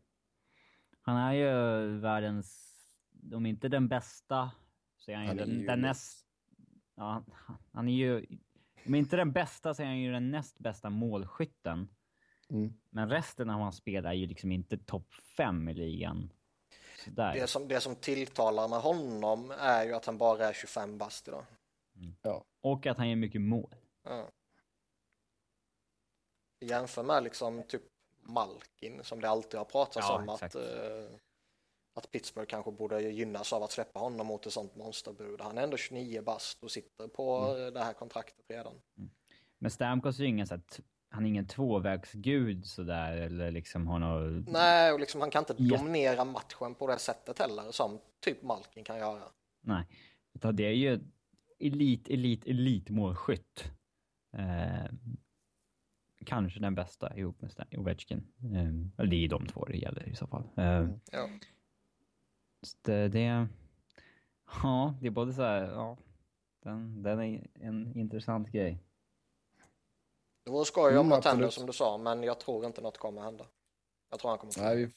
Han 1.00 1.16
är 1.16 1.32
ju 1.32 1.98
världens, 1.98 2.76
om 3.34 3.46
inte 3.46 3.68
den 3.68 3.88
bästa, 3.88 4.50
så 4.96 5.10
är 5.10 5.16
han, 5.16 5.26
Han 5.26 5.36
ju 5.36 5.44
den, 5.44 5.60
ju 5.60 5.66
den 5.66 5.80
näst... 5.80 6.26
Ja, 6.94 7.24
han- 7.32 7.58
han 7.72 7.88
är 7.88 7.92
ju... 7.92 8.26
Om 8.86 8.94
inte 8.94 9.16
den 9.16 9.32
bästa 9.32 9.74
så 9.74 9.82
är 9.82 9.86
han 9.86 9.98
ju 9.98 10.12
den 10.12 10.30
näst 10.30 10.58
bästa 10.58 10.90
målskytten. 10.90 11.88
Mm. 12.50 12.72
Men 12.90 13.10
resten 13.10 13.50
av 13.50 13.60
hans 13.60 13.76
spel 13.76 14.06
är 14.06 14.12
ju 14.12 14.26
liksom 14.26 14.52
inte 14.52 14.78
topp 14.78 15.14
fem 15.36 15.68
i 15.68 15.74
ligan. 15.74 16.32
Sådär. 17.04 17.34
Det 17.34 17.46
som, 17.46 17.68
det 17.68 17.80
som 17.80 17.96
tilltalar 17.96 18.68
med 18.68 18.78
honom 18.80 19.50
är 19.58 19.84
ju 19.84 19.92
att 19.92 20.06
han 20.06 20.18
bara 20.18 20.48
är 20.48 20.52
25 20.52 20.98
bast 20.98 21.28
idag. 21.28 21.44
Ja. 22.22 22.44
Och 22.60 22.86
att 22.86 22.98
han 22.98 23.08
gör 23.08 23.16
mycket 23.16 23.40
mål. 23.40 23.74
Ja. 24.04 24.30
Jämför 26.60 27.02
med 27.02 27.22
liksom 27.22 27.62
typ 27.62 27.82
Malkin 28.20 29.00
som 29.04 29.20
det 29.20 29.28
alltid 29.28 29.58
har 29.58 29.64
pratats 29.64 30.06
Ja, 30.08 30.18
om 30.18 30.28
exakt. 30.28 30.56
att, 30.56 30.62
eh, 30.62 31.18
att 31.94 32.10
Pittsburgh 32.10 32.46
kanske 32.48 32.72
borde 32.72 33.00
gynnas 33.00 33.52
av 33.52 33.62
att 33.62 33.72
släppa 33.72 34.00
honom 34.00 34.26
mot 34.26 34.46
ett 34.46 34.52
sånt 34.52 34.76
monsterbud. 34.76 35.40
Han 35.40 35.58
är 35.58 35.62
ändå 35.62 35.76
29 35.76 36.22
bast 36.22 36.62
och 36.64 36.70
sitter 36.70 37.08
på 37.08 37.36
Mm. 37.46 37.66
eh, 37.66 37.72
det 37.72 37.80
här 37.84 37.92
kontraktet 37.92 38.44
redan. 38.48 38.74
Men 39.58 39.70
Stamkos 39.70 40.18
är 40.18 40.22
ju 40.22 40.28
ingen 40.28 40.46
så 40.46 40.54
att 40.54 40.80
han 41.08 41.24
är 41.24 41.28
ingen 41.28 41.46
tvåvägsgud 41.46 42.66
sådär 42.66 43.16
eller 43.16 43.50
liksom 43.50 43.86
har 43.86 43.98
något... 43.98 44.48
Nej, 44.48 44.92
och 44.92 45.00
liksom 45.00 45.20
han 45.20 45.30
kan 45.30 45.40
inte 45.48 45.54
Ja. 45.58 45.76
dominera 45.78 46.24
matchen 46.24 46.74
på 46.74 46.86
det 46.86 46.98
sättet 46.98 47.38
heller 47.38 47.70
som 47.72 47.98
typ 48.20 48.42
Malkin 48.42 48.84
kan 48.84 48.98
göra. 48.98 49.22
Nej. 49.60 49.84
Utan 50.34 50.56
det 50.56 50.64
är 50.66 50.70
ju 50.72 51.00
elit, 51.58 52.08
elit, 52.08 52.46
elit 52.46 52.90
målskytt. 52.90 53.64
Eh, 54.36 54.90
kanske 56.26 56.60
den 56.60 56.74
bästa 56.74 57.16
ihop 57.16 57.40
med 57.40 57.52
Stan- 57.52 57.76
Ovechkin. 57.78 58.26
Eh, 58.98 59.06
det 59.06 59.16
är 59.24 59.28
de 59.28 59.46
två 59.46 59.64
det 59.64 59.76
gäller 59.76 60.08
i 60.08 60.14
så 60.14 60.26
fall. 60.26 60.42
Eh, 60.56 60.88
Ja. 61.12 61.28
Så 62.62 62.76
det, 62.82 63.08
det... 63.08 63.48
Ja, 64.62 64.94
det 65.00 65.06
är 65.06 65.10
både 65.10 65.32
så 65.32 65.42
här, 65.42 65.62
ja. 65.62 65.96
Den, 66.62 67.02
den 67.02 67.20
är 67.20 67.46
en 67.54 67.98
intressant 67.98 68.48
grej. 68.52 68.78
Det 70.44 70.50
vore 70.50 70.64
skoj 70.64 70.98
om 70.98 71.08
något 71.08 71.24
händer 71.24 71.48
som 71.48 71.66
du 71.66 71.72
sa, 71.72 71.98
men 71.98 72.22
jag 72.22 72.40
tror 72.40 72.66
inte 72.66 72.80
något 72.80 72.98
kommer 72.98 73.22
hända. 73.22 73.46
Jag 74.10 74.20
tror 74.20 74.30
han 74.30 74.38
kommer 74.38 74.52
Nej, 74.58 74.76
vi, 74.76 74.92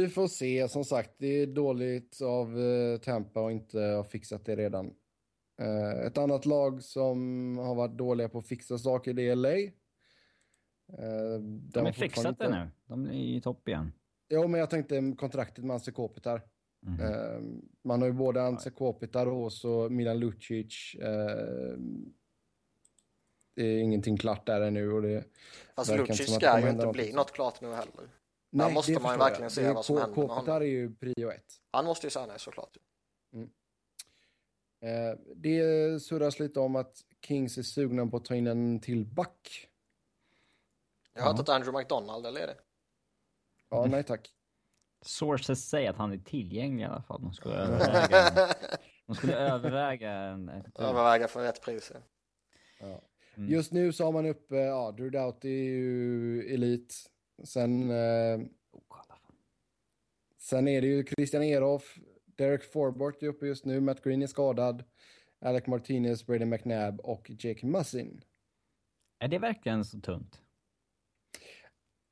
vi 0.00 0.08
får 0.08 0.28
se. 0.28 0.68
Som 0.68 0.84
sagt, 0.84 1.10
det 1.18 1.26
är 1.26 1.46
dåligt 1.46 2.20
av 2.22 2.58
uh, 2.58 2.98
Tampa 2.98 3.46
att 3.46 3.52
inte 3.52 3.80
ha 3.80 4.04
fixat 4.04 4.44
det 4.44 4.56
redan. 4.56 4.94
Eh, 5.60 6.06
ett 6.06 6.18
annat 6.18 6.46
lag 6.46 6.82
som 6.82 7.58
har 7.58 7.74
varit 7.74 7.96
dåliga 7.96 8.28
på 8.28 8.38
att 8.38 8.46
fixa 8.46 8.78
saker, 8.78 9.14
det 9.14 9.28
är 9.28 9.36
LA. 9.36 9.56
Uh, 9.56 11.40
De 11.72 11.84
har 11.84 11.92
fixat 11.92 12.38
det 12.38 12.48
nu. 12.48 12.70
De 12.86 13.06
är 13.06 13.12
i 13.12 13.40
topp 13.40 13.68
igen. 13.68 13.92
Jo, 14.28 14.48
men 14.48 14.60
jag 14.60 14.70
tänkte 14.70 15.14
kontraktet 15.18 15.64
med 15.64 15.74
Anse 15.74 15.92
Kopitar. 15.92 16.42
Eh, 17.00 17.40
man 17.82 18.00
har 18.00 18.06
ju 18.08 18.12
både 18.12 18.42
Anse 18.42 18.70
Kopitar 18.70 19.26
och 19.26 19.52
så 19.52 19.88
Milan 19.88 20.18
Lucic. 20.18 20.94
Eh, 20.94 21.76
det 23.54 23.62
är 23.62 23.78
ingenting 23.78 24.16
klart 24.16 24.46
där 24.46 24.60
ännu. 24.60 24.92
Och 24.92 25.02
det, 25.02 25.24
Fast 25.76 25.90
Lucic 25.96 26.18
det 26.18 26.32
ska 26.32 26.60
ju 26.60 26.70
inte 26.70 26.86
bli 26.86 27.12
något 27.12 27.32
klart 27.32 27.60
nu 27.60 27.68
heller. 27.72 28.08
Nej, 28.50 28.74
måste 28.74 28.92
det 28.92 29.00
man 29.00 29.14
ju 29.14 29.18
verkligen 29.18 29.42
jag. 29.42 29.52
se 29.52 29.62
Det 29.62 29.72
vad 29.72 29.84
som 29.84 29.96
händer 29.96 30.16
med 30.16 30.28
honom. 30.28 30.56
är 30.56 30.60
ju 30.66 30.94
prio 30.94 31.30
ett. 31.30 31.54
Han 31.70 31.84
måste 31.84 32.06
ju 32.06 32.10
säga 32.10 32.26
nej 32.26 32.38
såklart. 32.38 32.76
Eh, 34.80 35.18
det 35.36 36.00
surras 36.02 36.38
lite 36.38 36.60
om 36.60 36.76
att 36.76 37.04
Kings 37.26 37.58
är 37.58 37.62
sugna 37.62 38.06
på 38.06 38.16
att 38.16 38.24
ta 38.24 38.34
in 38.34 38.46
en 38.46 38.80
till 38.80 39.04
back. 39.06 39.68
Jag 41.14 41.22
har 41.22 41.28
hört 41.28 41.36
Ja. 41.38 41.42
att 41.42 41.48
Andrew 41.48 41.78
McDonald 41.82 42.26
är 42.26 42.30
ledig. 42.32 42.54
Ja, 43.68 43.78
Mm. 43.78 43.90
nej 43.90 44.04
tack. 44.04 44.30
Sources 45.06 45.68
säger 45.68 45.90
att 45.90 45.96
han 45.96 46.12
är 46.12 46.18
tillgänglig 46.18 46.82
i 46.82 46.86
alla 46.86 47.02
fall. 47.02 47.22
De 47.22 47.32
skulle 47.34 47.54
överväga, 47.58 48.48
de 49.06 49.14
skulle 49.16 49.36
överväga 49.36 50.10
en... 50.12 50.48
ett- 50.48 50.78
Överväga 50.78 51.28
för 51.28 51.42
rätt 51.42 51.62
pris. 51.62 51.92
ja. 52.80 53.00
Mm. 53.36 53.50
Just 53.50 53.72
nu 53.72 53.92
så 53.92 54.04
har 54.04 54.12
man 54.12 54.26
uppe, 54.26 54.56
ja, 54.56 54.92
Drew 54.92 55.10
Doughty 55.10 55.48
är 55.48 55.64
ju 55.70 56.54
elit. 56.54 56.94
Sen, 57.44 57.90
eh, 57.90 58.38
Oh, 58.72 58.82
kolla 58.88 59.04
fan. 59.04 59.18
sen 60.38 60.68
är 60.68 60.80
det 60.80 60.86
ju 60.86 61.04
Christian 61.04 61.42
Eroff, 61.42 61.96
Derek 62.24 62.64
Forbort 62.72 63.22
är 63.22 63.26
uppe 63.26 63.46
just 63.46 63.64
nu, 63.64 63.80
Matt 63.80 64.04
Green 64.04 64.22
är 64.22 64.26
skadad, 64.26 64.84
Alec 65.40 65.66
Martinez, 65.66 66.26
Brady 66.26 66.44
McNabb 66.44 67.00
och 67.00 67.30
Jake 67.38 67.66
Mussin. 67.66 68.24
Är 69.18 69.28
det 69.28 69.38
verkligen 69.38 69.84
så 69.84 70.00
tunt? 70.00 70.40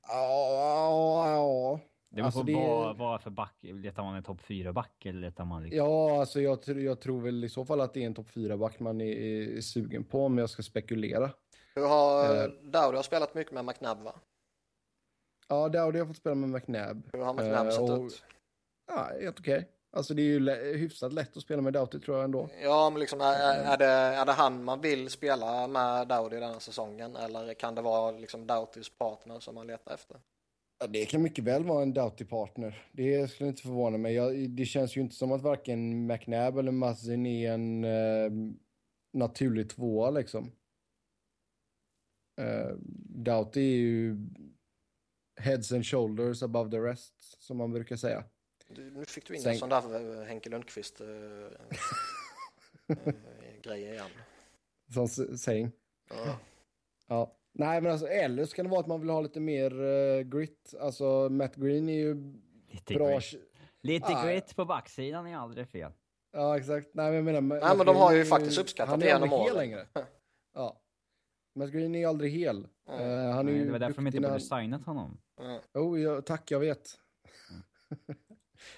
Ja, 0.08 0.50
ja, 0.52 1.30
ja. 1.30 1.80
Det 2.14 2.22
beror 2.22 2.26
Alltså, 2.26 2.40
på 2.40 2.46
det- 2.46 2.54
vad, 2.54 2.96
vad 2.96 3.20
för 3.22 3.30
back. 3.30 3.54
Letar 3.60 4.02
man 4.02 4.14
en 4.16 4.22
topp 4.22 4.40
4-back 4.46 5.06
eller 5.06 5.20
letar 5.20 5.44
man 5.44 5.62
liksom... 5.62 5.78
Ja, 5.78 6.20
alltså 6.20 6.40
jag, 6.40 6.58
jag 6.66 7.00
tror 7.00 7.20
väl 7.20 7.44
i 7.44 7.48
så 7.48 7.64
fall 7.64 7.80
att 7.80 7.94
det 7.94 8.02
är 8.02 8.06
en 8.06 8.14
topp 8.14 8.28
4-back 8.34 8.80
man 8.80 9.00
är, 9.00 9.16
är 9.56 9.60
sugen 9.60 10.04
på 10.04 10.24
om 10.26 10.38
jag 10.38 10.50
ska 10.50 10.62
spekulera. 10.62 11.30
Hur 11.74 11.86
har 11.88 12.34
Eh. 12.36 12.44
Dowdy 12.62 12.96
har 12.96 13.02
spelat 13.02 13.34
mycket 13.34 13.52
med 13.52 13.64
McNabb 13.64 14.02
va? 14.02 14.14
Ja, 15.48 15.68
Dowdy 15.68 15.98
har 15.98 16.06
fått 16.06 16.16
spela 16.16 16.34
med 16.34 16.48
McNabb. 16.48 17.08
Hur 17.12 17.20
har 17.22 17.34
McNabb 17.34 17.66
Eh, 17.66 17.70
sett 17.72 17.80
och- 17.90 18.06
ut? 18.06 18.22
Ja, 18.86 19.10
helt 19.20 19.40
okej. 19.40 19.68
Alltså 19.96 20.14
det 20.14 20.22
är 20.22 20.24
ju 20.26 20.40
lä- 20.40 20.72
hyfsat 20.76 21.12
lätt 21.12 21.36
att 21.36 21.42
spela 21.42 21.62
med 21.62 21.72
Doughty 21.72 22.00
tror 22.00 22.16
jag 22.16 22.24
ändå. 22.24 22.48
Ja, 22.62 22.90
men 22.90 23.00
liksom 23.00 23.20
är, 23.20 23.34
är, 23.64 23.76
det, 23.76 23.86
är 23.86 24.26
det 24.26 24.32
han 24.32 24.64
man 24.64 24.80
vill 24.80 25.10
spela 25.10 25.66
med 25.66 26.08
Dowdy 26.08 26.36
den 26.40 26.52
här 26.52 26.58
säsongen? 26.58 27.16
Eller 27.16 27.54
kan 27.54 27.74
det 27.74 27.82
vara 27.82 28.10
liksom 28.10 28.46
Doughtys 28.46 28.98
partner 28.98 29.40
som 29.40 29.54
man 29.54 29.66
letar 29.66 29.94
efter? 29.94 30.16
Ja, 30.84 30.88
det 30.88 31.06
kan 31.06 31.22
mycket 31.22 31.44
väl 31.44 31.64
vara 31.64 31.82
en 31.82 31.94
Doughty-partner. 31.94 32.88
Det 32.92 33.30
skulle 33.30 33.48
inte 33.48 33.62
förvåna 33.62 33.98
mig. 33.98 34.14
Jag, 34.14 34.50
det 34.50 34.64
känns 34.64 34.96
ju 34.96 35.00
inte 35.00 35.14
som 35.14 35.32
att 35.32 35.42
varken 35.42 36.06
McNabb 36.06 36.58
eller 36.58 36.72
Muzzin 36.72 37.26
är 37.26 37.52
en 37.52 37.84
eh, 37.84 38.30
naturlig 39.12 39.70
tvåa 39.70 40.10
liksom. 40.10 40.52
Uh, 42.40 42.76
Doughty 43.24 43.60
är 43.60 43.76
ju 43.76 44.16
heads 45.40 45.72
and 45.72 45.86
shoulders 45.86 46.42
above 46.42 46.70
the 46.70 46.78
rest, 46.78 47.14
som 47.42 47.56
man 47.56 47.72
brukar 47.72 47.96
säga. 47.96 48.24
Du, 48.68 48.90
nu 48.90 49.04
fick 49.04 49.26
du 49.26 49.34
in 49.34 49.42
Sen- 49.42 49.52
en 49.52 49.58
sån 49.58 49.68
där 49.68 50.20
eh, 50.20 50.26
Henke 50.26 50.50
Lundqvist 50.50 51.00
eh, 51.00 51.06
eh, 52.96 53.14
grej 53.62 53.82
igen. 53.82 54.10
Som 54.94 55.08
saying. 55.38 55.72
Ja. 56.10 56.38
Ja. 57.06 57.36
Nej, 57.56 57.80
men 57.80 57.92
alltså 57.92 58.06
eller 58.08 58.44
så 58.44 58.56
kan 58.56 58.64
det 58.64 58.70
vara 58.70 58.80
att 58.80 58.86
man 58.86 59.00
vill 59.00 59.10
ha 59.10 59.20
lite 59.20 59.40
mer 59.40 59.82
eh, 59.84 60.20
grit. 60.22 60.74
Alltså 60.80 61.28
Matt 61.30 61.54
Green 61.56 61.88
är 61.88 61.92
ju 61.94 62.34
Lite 62.68 62.94
bra. 62.94 63.08
grit. 63.18 63.34
Lite 63.82 64.06
Ah, 64.06 64.24
grit 64.26 64.56
på 64.56 64.64
backsidan 64.64 65.26
är 65.26 65.36
aldrig 65.36 65.68
fel. 65.68 65.92
Ja, 66.32 66.56
exakt. 66.58 66.86
Nej, 66.94 67.06
men 67.06 67.14
jag 67.14 67.24
menar... 67.24 67.40
Matt 67.40 67.76
men 67.76 67.86
de 67.86 67.96
har 67.96 68.12
ju 68.12 68.20
är 68.20 68.24
faktiskt 68.24 68.58
uppskattat 68.58 68.90
han 68.90 69.00
det 69.00 69.06
är 69.06 69.12
genom 69.14 69.22
aldrig 69.32 69.40
hel 69.46 69.56
åren. 69.56 69.68
längre. 69.68 69.86
Ja. 70.54 70.80
Matt 71.54 71.70
Green 71.70 71.94
är 71.94 71.98
ju 71.98 72.04
aldrig 72.04 72.32
hel. 72.32 72.66
Mm. 72.88 73.00
Eh, 73.00 73.30
han 73.34 73.38
är 73.38 73.42
Nej, 73.42 73.54
ju 73.54 73.64
det 73.66 73.72
var 73.72 73.78
därför 73.78 73.94
de 73.96 74.06
inte 74.06 74.20
när 74.20 74.28
borde 74.28 74.44
han- 74.50 74.60
signat 74.60 74.86
honom. 74.86 75.18
Ja. 75.40 75.80
Oh, 75.80 76.00
ja, 76.00 76.20
tack, 76.22 76.50
jag 76.50 76.60
vet. 76.60 76.98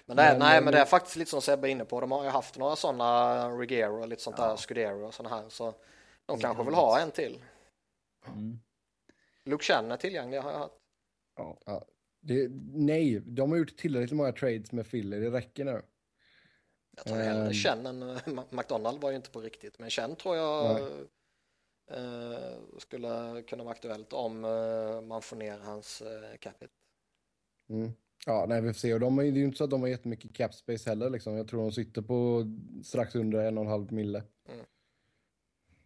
Men, 0.07 0.17
det 0.17 0.23
är, 0.23 0.31
Men- 0.33 0.39
nej, 0.39 0.55
men 0.57 0.65
men- 0.65 0.73
det 0.73 0.81
är 0.81 0.85
faktiskt 0.85 1.17
lite 1.17 1.31
som 1.31 1.43
Sebbe 1.43 1.69
är 1.69 1.71
inne 1.71 1.85
på. 1.85 2.01
De 2.01 2.13
har 2.13 2.25
ju 2.25 2.31
haft 2.31 2.59
några 2.59 2.77
sådana 2.77 3.49
Rigero 3.49 4.01
och 4.01 4.09
lite 4.09 4.23
sånt 4.23 4.37
där 4.37 4.57
Scudero 4.57 5.07
och 5.07 5.15
sådana 5.15 5.37
här. 5.37 5.49
Så 5.49 5.75
de 6.27 6.39
kanske 6.39 6.65
vill 6.65 6.75
ha 6.75 7.01
en 7.01 7.11
till. 7.11 7.39
Mm. 8.27 8.59
Luke 9.47 9.65
Chen 9.65 9.91
är 9.91 9.97
tillgänglig 9.97 10.39
har 10.39 10.53
jag 10.53 10.59
hört. 10.59 10.79
Ja. 11.37 11.59
Ja. 11.67 11.87
Det, 12.21 12.49
nej, 12.75 13.21
de 13.21 13.51
har 13.51 13.59
gjort 13.59 13.77
tillräckligt 13.77 14.17
många 14.17 14.33
trades 14.33 14.73
med 14.73 14.91
Philly. 14.91 15.21
Det 15.21 15.31
räcker 15.31 15.65
nu. 15.65 15.83
Jag 16.97 17.05
tror 17.05 17.17
hellre 17.17 17.47
Ehm. 17.47 17.53
Chen 17.53 17.87
än 17.87 18.19
McDonald 18.51 19.01
var 19.01 19.11
ju 19.11 19.17
inte 19.17 19.31
på 19.31 19.41
riktigt. 19.41 19.79
Men 19.79 19.91
Chen 19.91 20.17
tror 20.17 20.37
jag 20.37 20.81
eh, 21.91 22.59
skulle 22.79 23.43
kunna 23.43 23.65
vara 23.65 23.73
aktuellt 23.73 24.13
om 24.13 24.45
eh, 24.45 25.01
man 25.01 25.23
får 25.23 25.37
ner 25.37 25.59
hans 25.59 26.03
eh, 26.03 26.37
capita. 26.41 26.73
Mm. 27.69 27.91
Ja, 28.27 28.47
nej, 28.49 28.61
vi 28.61 28.69
får 28.69 28.79
se. 28.79 28.95
Och 28.95 29.01
de, 29.01 29.17
det 29.17 29.25
är 29.25 29.31
ju 29.31 29.45
inte 29.45 29.59
så 29.59 29.65
att 29.65 29.71
de 29.71 29.81
har 29.81 29.89
jättemycket 29.89 30.35
cap 30.35 30.55
space 30.55 30.91
heller. 30.91 31.11
Liksom. 31.11 31.37
Jag 31.37 31.49
tror 31.49 31.63
de 31.63 31.73
sitter 31.73 32.03
på 32.03 32.45
strax 32.85 33.15
under 33.15 33.39
en 33.39 33.59
och 33.59 33.65
en 33.65 33.71
halv 33.71 33.93
mille. 33.93 34.23
Mm. 34.49 34.67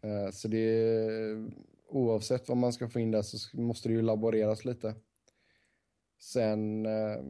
Eh, 0.03 0.31
så 0.31 0.49
det 0.49 1.51
oavsett 1.91 2.49
vad 2.49 2.57
man 2.57 2.73
ska 2.73 2.89
få 2.89 3.01
in 3.01 3.11
där 3.11 3.23
så 3.23 3.61
måste 3.61 3.89
det 3.89 3.93
ju 3.93 4.03
laboreras 4.03 4.65
lite. 4.65 4.95
Sen, 6.23 6.87
eh, 6.87 7.23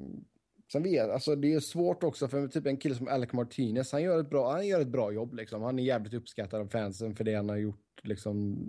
sen 0.72 0.82
vet 0.82 1.11
alltså 1.11 1.36
det 1.36 1.52
är 1.52 1.61
svårt 1.61 2.02
också 2.02 2.28
för 2.28 2.48
typ 2.48 2.66
en 2.66 2.76
kille 2.76 2.94
som 2.94 3.08
Alec 3.08 3.32
Martinez. 3.32 3.92
Han 3.92 4.02
gör 4.02 4.20
ett 4.20 4.30
bra, 4.30 4.52
han 4.52 4.66
gör 4.66 4.80
ett 4.80 4.88
bra 4.88 5.12
jobb 5.12 5.34
liksom. 5.34 5.62
Han 5.62 5.78
är 5.78 5.82
jävligt 5.82 6.14
uppskattad 6.14 6.61
av 6.61 6.66
fansen 6.66 7.14
för 7.14 7.24
det 7.24 7.34
han 7.34 7.48
har 7.48 7.56
gjort, 7.56 8.00
liksom 8.02 8.66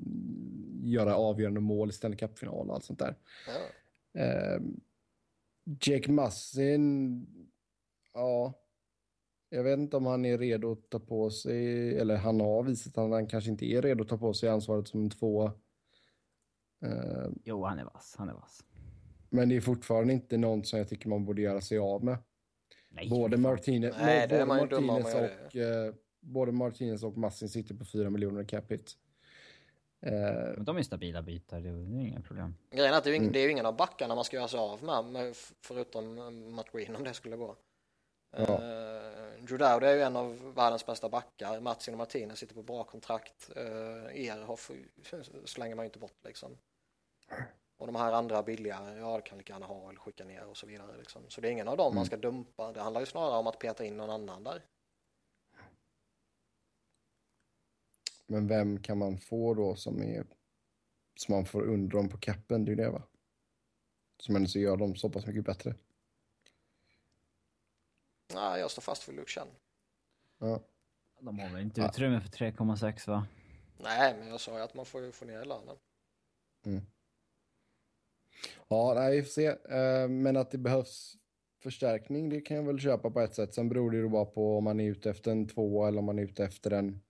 göra 0.83 1.15
avgörande 1.15 1.59
mål 1.59 1.89
i 1.89 1.93
Stanley 1.93 2.17
Cup-final 2.17 2.69
och 2.69 2.75
allt 2.75 2.83
sånt 2.83 2.99
där. 2.99 3.15
Ja. 3.47 4.21
Eh, 4.21 4.61
Jake 5.81 6.11
Mussin, 6.11 7.27
ja. 8.13 8.53
Jag 9.49 9.63
vet 9.63 9.79
inte 9.79 9.97
om 9.97 10.05
han 10.05 10.25
är 10.25 10.37
redo 10.37 10.71
att 10.71 10.89
ta 10.89 10.99
på 10.99 11.29
sig, 11.29 11.97
eller 11.97 12.15
han 12.15 12.39
har 12.39 12.63
visat 12.63 12.97
att 12.97 13.11
han 13.11 13.27
kanske 13.27 13.51
inte 13.51 13.65
är 13.65 13.81
redo 13.81 14.03
att 14.03 14.09
ta 14.09 14.17
på 14.17 14.33
sig 14.33 14.49
ansvaret 14.49 14.87
som 14.87 15.09
tvåa. 15.09 15.53
Eh, 16.81 17.29
Jo, 17.43 17.65
han 17.65 17.79
är 17.79 17.83
vass. 17.83 18.15
Han 18.17 18.29
är 18.29 18.33
vass. 18.33 18.63
men 19.29 19.49
det 19.49 19.55
är 19.55 19.61
fortfarande 19.61 20.13
inte 20.13 20.37
någon 20.37 20.63
som 20.63 20.79
jag 20.79 20.89
tycker 20.89 21.09
man 21.09 21.25
borde 21.25 21.41
göra 21.41 21.61
sig 21.61 21.77
av 21.77 22.03
med. 22.03 22.17
Nej, 22.89 23.09
Både. 23.09 23.37
Martinez, 23.37 23.95
Nej, 24.01 24.27
både 24.27 24.45
och, 25.45 25.55
eh, 25.55 25.93
både 26.19 26.51
Martinez 26.51 27.03
och 27.03 27.17
Massin 27.17 27.49
sitter 27.49 27.75
på 27.75 27.85
4 27.85 28.09
miljoner 28.09 28.43
capita. 28.43 28.91
Eh, 30.01 30.11
Men 30.55 30.65
de 30.65 30.77
är 30.77 30.83
stabila 30.83 31.21
bitar, 31.21 31.61
det 31.61 31.69
är 31.69 32.01
inga 32.07 32.21
problem. 32.21 32.55
Grejen 32.71 32.93
är 32.93 32.97
att 32.97 33.03
det 33.03 33.09
är, 33.15 33.15
Mm. 33.19 33.31
det 33.31 33.39
är 33.39 33.43
ju 33.43 33.51
ingen 33.51 33.65
av 33.65 33.75
backarna 33.77 34.15
man 34.15 34.23
ska 34.23 34.37
göra 34.37 34.47
sig 34.47 34.59
av 34.59 34.83
med, 34.83 35.05
med 35.05 35.35
förutom 35.61 36.15
Matt 36.55 36.71
Green 36.71 36.95
om 36.95 37.03
det 37.03 37.13
skulle 37.13 37.35
gå. 37.35 37.55
Ja. 38.37 38.41
Uh, 38.43 39.57
Dowd 39.57 39.83
är 39.83 39.93
ju 39.95 40.01
en 40.01 40.15
av 40.15 40.53
världens 40.55 40.85
bästa 40.85 41.09
backar. 41.09 41.59
Matsin 41.59 41.93
och 41.93 41.97
Martinez 41.97 42.39
sitter 42.39 42.55
på 42.55 42.63
bra 42.63 42.83
kontrakt. 42.83 43.49
Uh, 43.57 44.25
Ehrhoff 44.25 44.71
slänger 45.45 45.75
man 45.75 45.85
ju 45.85 45.87
inte 45.87 45.99
bort 45.99 46.25
liksom. 46.25 46.57
Och 47.77 47.87
de 47.87 47.95
här 47.95 48.13
andra 48.13 48.43
billigare, 48.43 48.99
ja 48.99 49.15
det 49.15 49.21
kan 49.21 49.37
lika 49.37 49.53
gärna 49.53 49.65
ha 49.65 49.89
eller 49.89 49.99
skicka 49.99 50.23
ner 50.25 50.45
och 50.45 50.57
så 50.57 50.67
vidare. 50.67 50.97
Liksom. 50.97 51.29
Så 51.29 51.41
det 51.41 51.47
är 51.47 51.51
ingen 51.51 51.67
av 51.67 51.77
dem 51.77 51.85
man 51.95 51.97
Mm. 51.97 52.05
ska 52.05 52.17
dumpa. 52.17 52.71
Det 52.73 52.81
handlar 52.81 53.01
ju 53.01 53.05
snarare 53.05 53.37
om 53.37 53.47
att 53.47 53.59
peta 53.59 53.85
in 53.85 53.97
någon 53.97 54.09
annan 54.09 54.43
där. 54.43 54.63
men 58.25 58.47
vem 58.47 58.81
kan 58.83 58.97
man 58.97 59.17
få 59.17 59.53
då 59.53 59.75
som 59.75 60.01
är 60.01 60.25
som 61.15 61.35
man 61.35 61.45
får 61.45 61.61
under 61.61 61.97
dem 61.97 62.09
på 62.09 62.17
capen? 62.17 62.65
Det 62.65 62.69
är 62.71 62.75
ju 62.75 62.83
det 62.83 62.89
va? 62.89 63.03
Som 64.17 64.35
ändå 64.35 64.47
så 64.47 64.59
gör 64.59 64.77
dem 64.77 64.95
så 64.95 65.09
pass 65.09 65.25
mycket 65.25 65.45
bättre. 65.45 65.75
Nej, 68.33 68.59
jag 68.59 68.71
står 68.71 68.81
fast 68.81 69.03
för 69.03 69.13
Luke. 69.13 69.43
Ja. 70.37 70.59
De 71.19 71.39
har 71.39 71.49
väl 71.49 71.61
inte 71.61 71.81
Ja. 71.81 71.87
utrymme 71.89 72.21
för 72.21 72.29
3,6 72.29 73.07
va? 73.07 73.27
Nej, 73.77 74.15
men 74.19 74.27
jag 74.27 74.39
sa 74.39 74.57
ju 74.57 74.63
att 74.63 74.73
man 74.73 74.85
får 74.85 75.01
ju 75.01 75.11
få 75.11 75.25
ner 75.25 75.45
lönen. 75.45 75.77
Ja, 78.67 78.93
nej, 78.95 79.15
vi 79.15 79.21
får 79.23 79.29
se. 79.29 79.45
Eh, 79.47 80.07
Men 80.09 80.37
att 80.37 80.51
det 80.51 80.57
behövs 80.57 81.17
förstärkning, 81.63 82.29
det 82.29 82.41
kan 82.41 82.57
jag 82.57 82.63
väl 82.63 82.79
köpa 82.79 83.11
på 83.11 83.19
ett 83.21 83.35
sätt. 83.35 83.53
Sen 83.53 83.69
beror 83.69 83.91
det 83.91 83.97
ju 83.97 84.09
bara 84.09 84.25
på 84.25 84.57
om 84.57 84.63
man 84.63 84.79
är 84.79 84.89
ute 84.89 85.09
efter 85.09 85.31
en 85.31 85.47
två 85.47 85.85
eller 85.85 85.99
om 85.99 86.05
man 86.05 86.19
är 86.19 86.23
ute 86.23 86.43
efter 86.43 86.71
en 86.71 87.01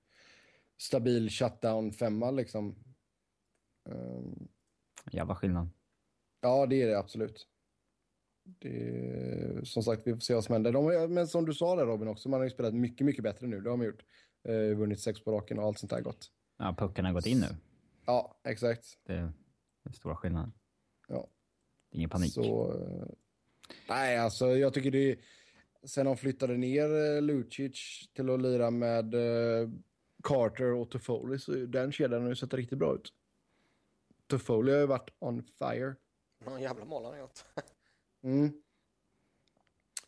stabil 0.81 1.29
shutdown 1.29 1.91
femma 1.93 2.31
liksom. 2.31 2.75
Ehm, 3.89 4.47
Jävla 5.11 5.35
skillnad. 5.35 5.69
Ja, 6.41 6.65
det 6.65 6.81
är 6.81 6.87
det 6.87 6.97
absolut. 6.99 7.47
Det, 8.43 9.67
som 9.67 9.83
sagt, 9.83 10.01
vi 10.07 10.13
får 10.13 10.19
se 10.19 10.33
vad 10.33 10.43
som 10.43 10.53
händer. 10.53 10.71
De, 10.71 11.13
men 11.13 11.27
som 11.27 11.45
du 11.45 11.53
sa 11.53 11.75
där 11.75 11.85
Robin 11.85 12.07
också, 12.07 12.29
man 12.29 12.39
har 12.39 12.45
ju 12.45 12.49
spelat 12.49 12.73
mycket, 12.73 13.05
mycket 13.05 13.23
bättre 13.23 13.47
nu. 13.47 13.61
Det 13.61 13.69
har 13.69 13.77
man 13.77 13.85
gjort. 13.85 14.05
Eh, 14.43 14.77
vunnit 14.77 14.99
sex 14.99 15.23
på 15.23 15.31
raken 15.31 15.59
och 15.59 15.65
allt 15.65 15.79
sånt 15.79 15.89
där 15.89 16.01
gott. 16.01 16.31
Ja, 16.57 16.75
pucken 16.77 17.05
har 17.05 17.13
gått 17.13 17.25
in 17.25 17.39
nu. 17.39 17.47
Ja, 18.05 18.39
exakt. 18.43 18.85
Det 19.05 19.13
är 19.13 19.33
den 19.83 19.93
stora 19.93 20.15
skillnaden. 20.15 20.51
Ja. 21.11 21.27
Ingen 21.91 22.09
panik. 22.09 22.33
Så, 22.33 22.73
eh, 22.73 23.07
nej, 23.89 24.17
alltså 24.17 24.57
jag 24.57 24.73
tycker 24.73 24.91
det 24.91 25.11
är, 25.11 25.17
Sen 25.83 26.05
de 26.05 26.17
flyttade 26.17 26.57
ner 26.57 27.15
eh, 27.15 27.21
Lucic 27.21 28.09
till 28.13 28.29
att 28.29 28.41
lira 28.41 28.71
med 28.71 29.13
eh, 29.13 29.69
Carter 30.23 30.73
och 30.73 30.91
Toffoli 30.91 31.39
så 31.39 31.51
den 31.51 31.91
kedjan 31.91 32.21
har 32.21 32.29
ju 32.29 32.35
sett 32.35 32.53
riktigt 32.53 32.77
bra 32.77 32.95
ut. 32.95 33.13
Toffoli 34.27 34.71
har 34.71 34.79
ju 34.79 34.85
varit 34.85 35.09
on 35.19 35.43
fire. 35.43 35.95
Någon 36.45 36.61
jävla 36.61 36.85
mål 36.85 37.03
han 37.03 37.13
har 37.13 37.19
gjort. 37.19 37.39
Mm. 38.23 38.51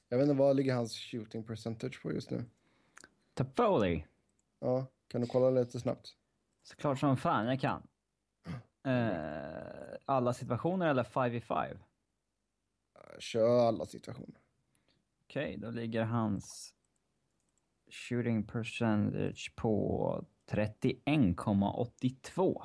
Jag 0.09 0.17
vet 0.17 0.23
inte, 0.27 0.39
vad 0.39 0.55
ligger 0.55 0.73
hans 0.73 0.97
shooting 0.97 1.43
percentage 1.43 2.01
på 2.01 2.13
just 2.13 2.31
nu? 2.31 2.45
Toffoli. 3.33 4.05
Ja, 4.59 4.85
kan 5.07 5.21
du 5.21 5.27
kolla 5.27 5.49
lite 5.49 5.79
snabbt? 5.79 6.15
Såklart 6.63 6.99
som 6.99 7.17
fan 7.17 7.45
jag 7.47 7.59
kan. 7.59 7.87
Eh, 8.85 9.97
alla 10.05 10.33
situationer 10.33 10.87
eller 10.87 11.03
5 11.03 11.33
i 11.33 11.41
5? 11.41 11.77
Kör 13.19 13.67
alla 13.67 13.85
situationer. 13.85 14.39
Okej, 15.23 15.57
då 15.57 15.71
ligger 15.71 16.03
hans 16.03 16.73
shooting 17.91 18.43
percentage 18.43 19.53
på 19.55 20.25
31,82. 20.51 22.63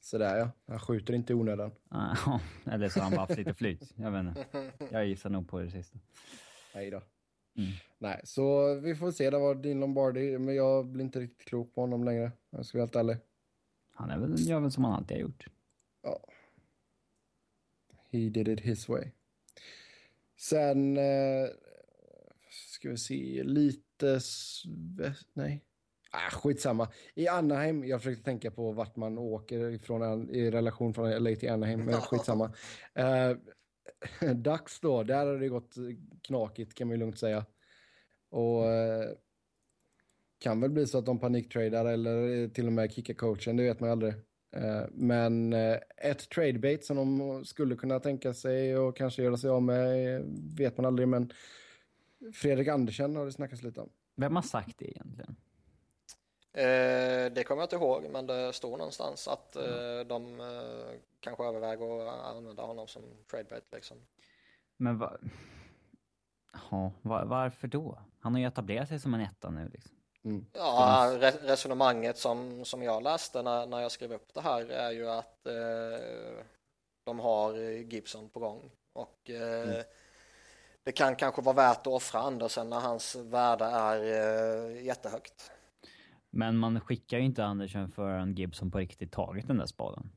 Sådär 0.00 0.38
ja, 0.38 0.50
han 0.66 0.78
skjuter 0.78 1.14
inte 1.14 1.32
i 1.32 1.36
onödan. 1.36 1.70
Ah, 1.88 2.38
eller 2.64 2.88
så 2.88 3.00
har 3.00 3.04
han 3.04 3.12
bara 3.12 3.20
haft 3.20 3.38
lite 3.38 3.54
flyt. 3.54 3.92
Jag 3.96 4.10
vet 4.10 4.20
inte. 4.20 4.46
Jag 4.90 5.06
gissar 5.06 5.30
nog 5.30 5.48
på 5.48 5.60
det 5.60 5.70
sista. 5.70 5.98
Nej 6.74 6.90
då. 6.90 7.02
Mm. 7.58 7.70
Nej, 7.98 8.20
så 8.24 8.74
vi 8.74 8.94
får 8.94 9.10
se. 9.10 9.30
Det 9.30 9.38
var 9.38 9.54
din 9.54 9.80
Lombardi, 9.80 10.38
men 10.38 10.54
jag 10.54 10.86
blir 10.86 11.04
inte 11.04 11.20
riktigt 11.20 11.48
klok 11.48 11.74
på 11.74 11.80
honom 11.80 12.04
längre. 12.04 12.32
Jag 12.50 12.66
ska 12.66 12.78
vara 12.78 12.86
helt 12.86 12.96
ärlig. 12.96 13.16
Han 13.96 14.10
är 14.10 14.18
väl, 14.18 14.48
gör 14.48 14.60
väl 14.60 14.70
som 14.70 14.84
han 14.84 14.92
alltid 14.92 15.16
har 15.16 15.22
gjort. 15.22 15.46
He 18.12 18.18
did 18.18 18.48
it 18.48 18.60
his 18.60 18.88
way. 18.88 19.10
Sen 20.36 20.96
eh, 20.96 21.48
ska 22.50 22.90
vi 22.90 22.96
se 22.96 23.42
lite... 23.44 24.20
Nej. 25.32 25.64
Ah, 26.10 26.30
skitsamma. 26.30 26.88
I 27.14 27.28
Anaheim, 27.28 27.84
jag 27.84 28.02
försökte 28.02 28.24
tänka 28.24 28.50
på 28.50 28.72
vart 28.72 28.96
man 28.96 29.18
åker 29.18 29.70
ifrån 29.70 30.30
i 30.30 30.50
relation 30.50 30.94
från 30.94 31.10
LA 31.10 31.36
till 31.36 31.50
Anaheim, 31.50 31.84
men 31.84 31.94
skitsamma. 32.00 32.52
Eh, 32.94 33.36
Dags 34.34 34.80
då, 34.80 35.02
där 35.02 35.26
har 35.26 35.38
det 35.38 35.48
gått 35.48 35.74
knakigt 36.22 36.74
kan 36.74 36.88
man 36.88 36.94
ju 36.94 37.00
lugnt 37.00 37.18
säga. 37.18 37.46
Och 38.28 38.66
eh, 38.66 39.10
kan 40.38 40.60
väl 40.60 40.70
bli 40.70 40.86
så 40.86 40.98
att 40.98 41.06
de 41.06 41.18
paniktradar 41.18 41.84
eller 41.84 42.48
till 42.48 42.66
och 42.66 42.72
med 42.72 42.92
kickar 42.92 43.14
coachen, 43.14 43.56
det 43.56 43.62
vet 43.62 43.80
man 43.80 43.90
aldrig. 43.90 44.14
Eh, 44.56 44.84
Men 44.92 45.52
eh, 45.52 45.78
ett 45.96 46.28
tradebait 46.28 46.84
som 46.84 46.96
de 46.96 47.44
skulle 47.44 47.76
kunna 47.76 48.00
tänka 48.00 48.34
sig 48.34 48.78
och 48.78 48.96
kanske 48.96 49.22
göra 49.22 49.36
sig 49.36 49.50
av 49.50 49.62
med 49.62 50.16
eh, 50.16 50.22
vet 50.56 50.76
man 50.76 50.86
aldrig, 50.86 51.08
men 51.08 51.32
Fredrik 52.34 52.68
Andersen 52.68 53.16
har 53.16 53.24
det 53.24 53.32
snackats 53.32 53.62
lite 53.62 53.80
om. 53.80 53.90
Vem 54.16 54.36
har 54.36 54.42
sagt 54.42 54.78
det 54.78 54.90
egentligen? 54.90 55.36
Eh, 56.52 57.32
det 57.32 57.44
kommer 57.46 57.62
jag 57.62 57.66
inte 57.66 57.76
ihåg, 57.76 58.06
men 58.12 58.26
det 58.26 58.52
står 58.52 58.78
någonstans 58.78 59.28
att 59.28 59.56
eh, 59.56 60.00
de 60.06 60.40
eh, 60.40 61.00
kanske 61.20 61.44
överväger 61.44 62.08
att 62.08 62.36
använda 62.36 62.62
honom 62.62 62.86
som 62.86 63.02
tradebait 63.30 63.64
liksom. 63.72 63.96
Men 64.76 64.98
va... 64.98 65.18
Ja, 66.70 66.92
va, 67.02 67.24
varför 67.24 67.68
då? 67.68 67.98
Han 68.20 68.32
har 68.34 68.40
ju 68.40 68.46
etablerat 68.46 68.88
sig 68.88 69.00
som 69.00 69.14
en 69.14 69.20
etta 69.20 69.50
nu 69.50 69.70
liksom. 69.72 69.95
Ja, 70.52 71.10
re- 71.14 71.46
resonemanget 71.46 72.18
som, 72.18 72.64
som 72.64 72.82
jag 72.82 73.02
läste 73.02 73.42
när, 73.42 73.66
när 73.66 73.80
jag 73.80 73.92
skrev 73.92 74.12
upp 74.12 74.34
det 74.34 74.40
här 74.40 74.70
är 74.70 74.90
ju 74.90 75.10
att 75.10 75.46
eh, 75.46 76.44
de 77.04 77.18
har 77.18 77.54
Gibson 77.92 78.28
på 78.28 78.40
gång 78.40 78.70
och 78.92 79.30
eh, 79.30 79.82
det 80.84 80.92
kan 80.92 81.16
kanske 81.16 81.42
vara 81.42 81.56
värt 81.56 81.80
att 81.80 81.86
offra 81.86 82.20
Andersen 82.20 82.70
när 82.70 82.80
hans 82.80 83.16
värde 83.16 83.64
är 83.64 84.00
eh, 84.00 84.84
jättehögt. 84.84 85.50
Men 86.30 86.56
man 86.56 86.80
skickar 86.80 87.18
ju 87.18 87.24
inte 87.24 87.44
Andersen 87.44 87.90
förrän 87.90 88.34
Gibson 88.34 88.70
på 88.70 88.78
riktigt 88.78 89.12
tagit 89.12 89.46
den 89.46 89.58
där 89.58 89.66
spaden. 89.66 90.10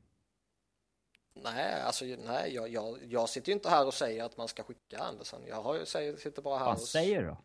Nej, 1.34 1.82
alltså 1.82 2.04
nej, 2.04 2.54
jag, 2.54 2.68
jag, 2.68 2.98
jag 3.08 3.28
sitter 3.28 3.48
ju 3.48 3.54
inte 3.54 3.70
här 3.70 3.86
och 3.86 3.94
säger 3.94 4.24
att 4.24 4.36
man 4.36 4.48
ska 4.48 4.62
skicka 4.62 4.98
Andersen. 4.98 5.40
Jag 5.48 5.62
har 5.62 5.78
ju, 5.78 5.86
säger, 5.86 6.16
sitter 6.16 6.42
bara 6.42 6.58
här 6.58 6.66
Vad 6.66 6.74
och, 6.74 6.80
säger 6.80 7.20
du 7.20 7.26
då? 7.26 7.38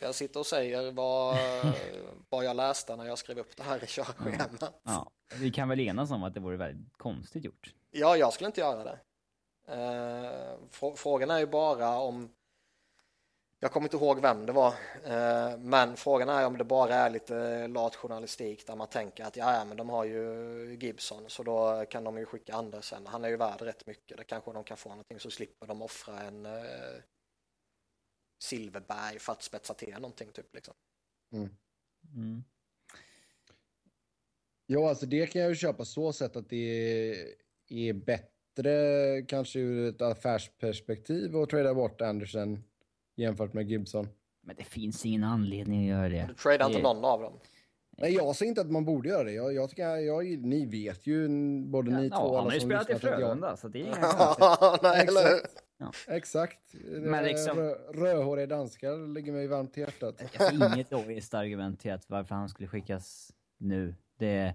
Jag 0.00 0.14
sitter 0.14 0.40
och 0.40 0.46
säger 0.46 0.92
vad, 0.92 1.36
vad 2.28 2.44
jag 2.44 2.56
läste 2.56 2.96
när 2.96 3.04
jag 3.04 3.18
skrev 3.18 3.38
upp 3.38 3.56
det 3.56 3.62
här 3.62 3.84
i 3.84 3.86
körschemat. 3.86 4.80
Ja, 4.82 5.10
vi 5.40 5.50
kan 5.50 5.68
väl 5.68 5.80
enas 5.80 6.10
om 6.10 6.22
att 6.22 6.34
det 6.34 6.40
vore 6.40 6.56
väldigt 6.56 6.98
konstigt 6.98 7.44
gjort. 7.44 7.74
Ja, 7.90 8.16
jag 8.16 8.32
skulle 8.32 8.46
inte 8.46 8.60
göra 8.60 8.84
det. 8.84 8.98
Eh, 9.68 10.56
frå- 10.70 10.96
frågan 10.96 11.30
är 11.30 11.38
ju 11.38 11.46
bara 11.46 11.98
om 11.98 12.30
jag 13.60 13.72
kommer 13.72 13.86
inte 13.86 13.96
ihåg 13.96 14.20
vem 14.20 14.46
det 14.46 14.52
var, 14.52 14.74
eh, 15.04 15.58
men 15.58 15.96
frågan 15.96 16.28
är 16.28 16.46
om 16.46 16.58
det 16.58 16.64
bara 16.64 16.94
är 16.94 17.10
lite 17.10 17.66
lat 17.68 17.96
journalistik 17.96 18.66
där 18.66 18.76
man 18.76 18.86
tänker 18.86 19.24
att 19.24 19.36
ja, 19.36 19.54
ja, 19.58 19.64
men 19.64 19.76
de 19.76 19.88
har 19.88 20.04
ju 20.04 20.76
Gibson 20.80 21.24
så 21.30 21.42
då 21.42 21.84
kan 21.90 22.04
de 22.04 22.18
ju 22.18 22.26
skicka 22.26 22.54
Andersen. 22.54 23.06
Han 23.06 23.24
är 23.24 23.28
ju 23.28 23.36
värd 23.36 23.62
rätt 23.62 23.86
mycket. 23.86 24.16
Det 24.16 24.24
kanske 24.24 24.52
de 24.52 24.64
kan 24.64 24.76
få 24.76 24.88
någonting 24.88 25.20
så 25.20 25.30
slipper 25.30 25.66
de 25.66 25.82
offra 25.82 26.20
en 26.20 26.46
eh, 26.46 26.52
Silverberg 28.38 29.18
för 29.18 29.32
att 29.32 29.42
spetsa 29.42 29.74
till 29.74 29.92
någonting 29.92 30.28
typ 30.32 30.54
liksom. 30.54 30.74
Mm. 31.32 32.44
Ja, 34.66 34.88
alltså 34.88 35.06
det 35.06 35.26
kan 35.26 35.42
jag 35.42 35.48
ju 35.48 35.54
köpa 35.56 35.84
så 35.84 36.12
sätt 36.12 36.36
att 36.36 36.48
det 36.48 37.14
är 37.68 37.92
bättre 37.92 39.22
kanske 39.22 39.58
ur 39.58 39.88
ett 39.88 40.02
affärsperspektiv 40.02 41.36
att 41.36 41.50
trada 41.50 41.74
bort 41.74 42.00
Andersen 42.00 42.64
jämfört 43.16 43.52
med 43.52 43.70
Gibson. 43.70 44.08
Men 44.40 44.56
det 44.56 44.64
finns 44.64 45.06
ingen 45.06 45.24
anledning 45.24 45.90
att 45.90 45.96
göra 45.98 46.08
det. 46.08 46.24
Du 46.28 46.34
tradar 46.34 46.66
inte 46.66 46.78
Det- 46.78 46.82
någon 46.82 47.04
av 47.04 47.20
dem. 47.22 47.32
Nej, 47.90 48.14
jag 48.14 48.36
säger 48.36 48.48
inte 48.48 48.60
att 48.60 48.70
man 48.70 48.84
borde 48.84 49.08
göra 49.08 49.24
det. 49.24 49.32
Jag, 49.32 49.52
jag 49.54 49.70
tycker, 49.70 49.96
jag, 49.96 50.24
ni 50.38 50.66
vet 50.66 51.06
ju, 51.06 51.28
både 51.64 51.90
ni 51.90 52.10
två 52.10 52.16
Ja, 52.16 52.20
och 52.22 52.36
han 52.36 52.46
har 52.46 52.54
ju 52.54 52.60
spelat 52.60 52.88
i 52.88 52.92
jag- 52.92 53.00
Frölunda, 53.00 53.56
så 53.56 53.68
det 53.68 53.78
är 53.80 53.84
inga. 53.86 54.78
Nej, 54.82 55.06
eller 55.08 55.40
hur? 55.78 56.14
Exakt. 56.14 56.74
Men 56.84 57.24
liksom- 57.24 57.58
Rö 57.58 57.74
rödhåriga 57.92 58.46
danskar 58.46 59.14
ligger 59.14 59.32
mig 59.32 59.46
varmt 59.46 59.78
i 59.78 59.80
hjärtat. 59.80 60.22
Inget 60.52 60.90
logiskt 60.90 61.34
argument 61.34 61.80
till 61.80 61.92
att 61.92 62.10
varför 62.10 62.34
han 62.34 62.48
skulle 62.48 62.68
skickas 62.68 63.32
nu. 63.58 63.94
Det, 64.18 64.54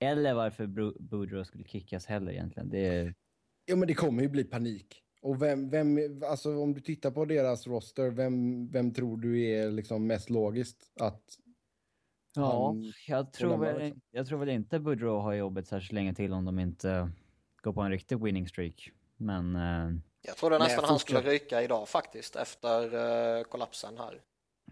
eller 0.00 0.34
varför 0.34 0.66
Boudreau 1.00 1.44
skulle 1.44 1.64
kickas 1.64 2.06
heller 2.06 2.32
egentligen. 2.32 2.68
Det, 2.68 3.14
Ja, 3.66 3.76
men 3.76 3.88
det 3.88 3.94
kommer 3.94 4.22
ju 4.22 4.28
bli 4.28 4.44
panik. 4.44 5.00
Och 5.22 5.42
vem, 5.42 5.70
vem, 5.70 5.98
alltså 6.24 6.58
om 6.58 6.74
du 6.74 6.80
tittar 6.80 7.10
på 7.10 7.24
deras 7.24 7.66
roster, 7.66 8.10
vem, 8.10 8.68
vem 8.68 8.94
tror 8.94 9.16
du 9.16 9.40
är 9.40 9.70
liksom 9.70 10.06
mest 10.06 10.30
logiskt 10.30 10.92
att... 11.00 11.22
ja, 12.34 12.76
jag 13.06 13.32
tror, 13.32 13.58
väl, 13.58 13.78
liksom. 13.78 14.00
jag 14.10 14.26
tror 14.26 14.38
väl 14.38 14.48
inte 14.48 14.80
Boudreau 14.80 15.18
har 15.18 15.34
jobbet 15.34 15.68
särskilt 15.68 15.92
länge 15.92 16.14
till 16.14 16.32
om 16.32 16.44
de 16.44 16.58
inte 16.58 17.10
går 17.62 17.72
på 17.72 17.80
en 17.80 17.90
riktig 17.90 18.22
winning 18.22 18.48
streak. 18.48 18.90
Men 19.16 19.56
eh, 19.56 19.90
Jag 20.26 20.36
trodde 20.36 20.58
Nej, 20.58 20.68
nästan 20.68 20.84
han 20.84 20.98
skulle 20.98 21.20
ryka 21.20 21.62
idag 21.62 21.88
faktiskt 21.88 22.36
efter 22.36 22.82
eh, 23.38 23.42
kollapsen 23.44 23.98
här. 23.98 24.20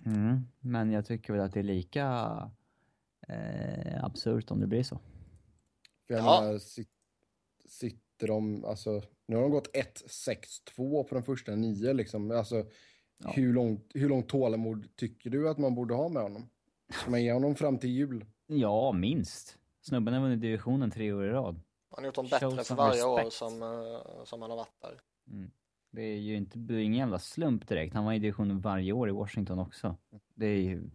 Mm, 0.06 0.46
men 0.60 0.90
jag 0.92 1.06
tycker 1.06 1.32
väl 1.32 1.42
att 1.42 1.52
det 1.52 1.60
är 1.60 1.64
lika 1.64 2.06
eh, 3.28 4.04
absurt 4.04 4.50
om 4.50 4.60
det 4.60 4.66
blir 4.66 4.82
så. 4.82 4.98
För 6.06 6.14
jag 6.14 6.24
Ja. 6.24 6.40
menar, 6.40 6.58
sit, 6.58 6.88
sitter 7.68 8.26
de, 8.26 8.64
alltså, 8.64 9.02
nu 9.26 9.36
har 9.36 9.42
de 9.42 9.50
gått 9.50 9.76
1-6-2 9.76 11.04
på 11.04 11.14
de 11.14 11.22
första 11.22 11.54
nio 11.54 11.92
liksom. 11.92 12.30
Alltså, 12.30 12.64
Ja. 13.24 13.30
hur, 13.30 13.52
långt, 13.52 13.90
hur 13.94 14.08
långt 14.08 14.28
tålamod 14.28 14.96
tycker 14.96 15.30
du 15.30 15.48
att 15.48 15.58
man 15.58 15.74
borde 15.74 15.94
ha 15.94 16.08
med 16.08 16.22
honom? 16.22 16.48
Ska 17.00 17.10
man 17.10 17.22
ge 17.22 17.32
honom 17.32 17.54
fram 17.54 17.78
till 17.78 17.90
jul? 17.90 18.26
Ja, 18.46 18.92
minst. 18.92 19.58
Snubben 19.80 20.14
har 20.14 20.20
vunnit 20.20 20.40
divisionen 20.40 20.90
tre 20.90 21.12
år 21.12 21.24
i 21.24 21.28
rad. 21.30 21.60
Han 21.90 22.04
har 22.04 22.04
gjort 22.04 22.14
dem 22.14 22.28
bättre 22.28 22.64
för 22.64 22.74
varje 22.74 23.04
år 23.04 23.16
respect. 23.16 23.36
som, 23.36 23.62
eh, 23.62 24.24
som 24.24 24.42
han 24.42 24.50
har 24.50 24.56
varit 24.56 24.80
där. 24.82 25.00
Mm. 25.30 25.50
Det 25.90 26.02
är 26.02 26.18
ju 26.18 26.36
inte, 26.36 26.58
det 26.58 26.74
är 26.74 26.78
ingen 26.78 26.98
jävla 26.98 27.18
slump 27.18 27.68
direkt. 27.68 27.94
Han 27.94 28.04
var 28.04 28.12
i 28.12 28.18
divisionen 28.18 28.60
varje 28.60 28.92
år 28.92 29.08
i 29.08 29.12
Washington 29.12 29.58
också. 29.58 29.96
Det 30.34 30.46
är 30.46 30.60
ju... 30.60 30.90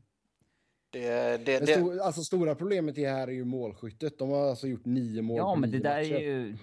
Det, 0.90 1.46
det, 1.46 1.60
det, 1.60 1.68
stor, 1.68 2.00
alltså, 2.00 2.22
stora 2.22 2.56
problemet 2.56 2.98
i 2.98 3.06
här 3.06 3.28
är 3.28 3.32
ju 3.32 3.46
målskyttet. 3.46 4.20
De 4.20 4.30
har 4.30 4.50
alltså 4.50 4.68
gjort 4.68 4.86
nio 4.86 5.22
mål 5.22 5.38
Ja, 5.38 5.56
men 5.56 5.72
det 5.72 5.80
där 5.80 5.98
matcher. 5.98 6.14
är 6.14 6.20
ju... 6.20 6.58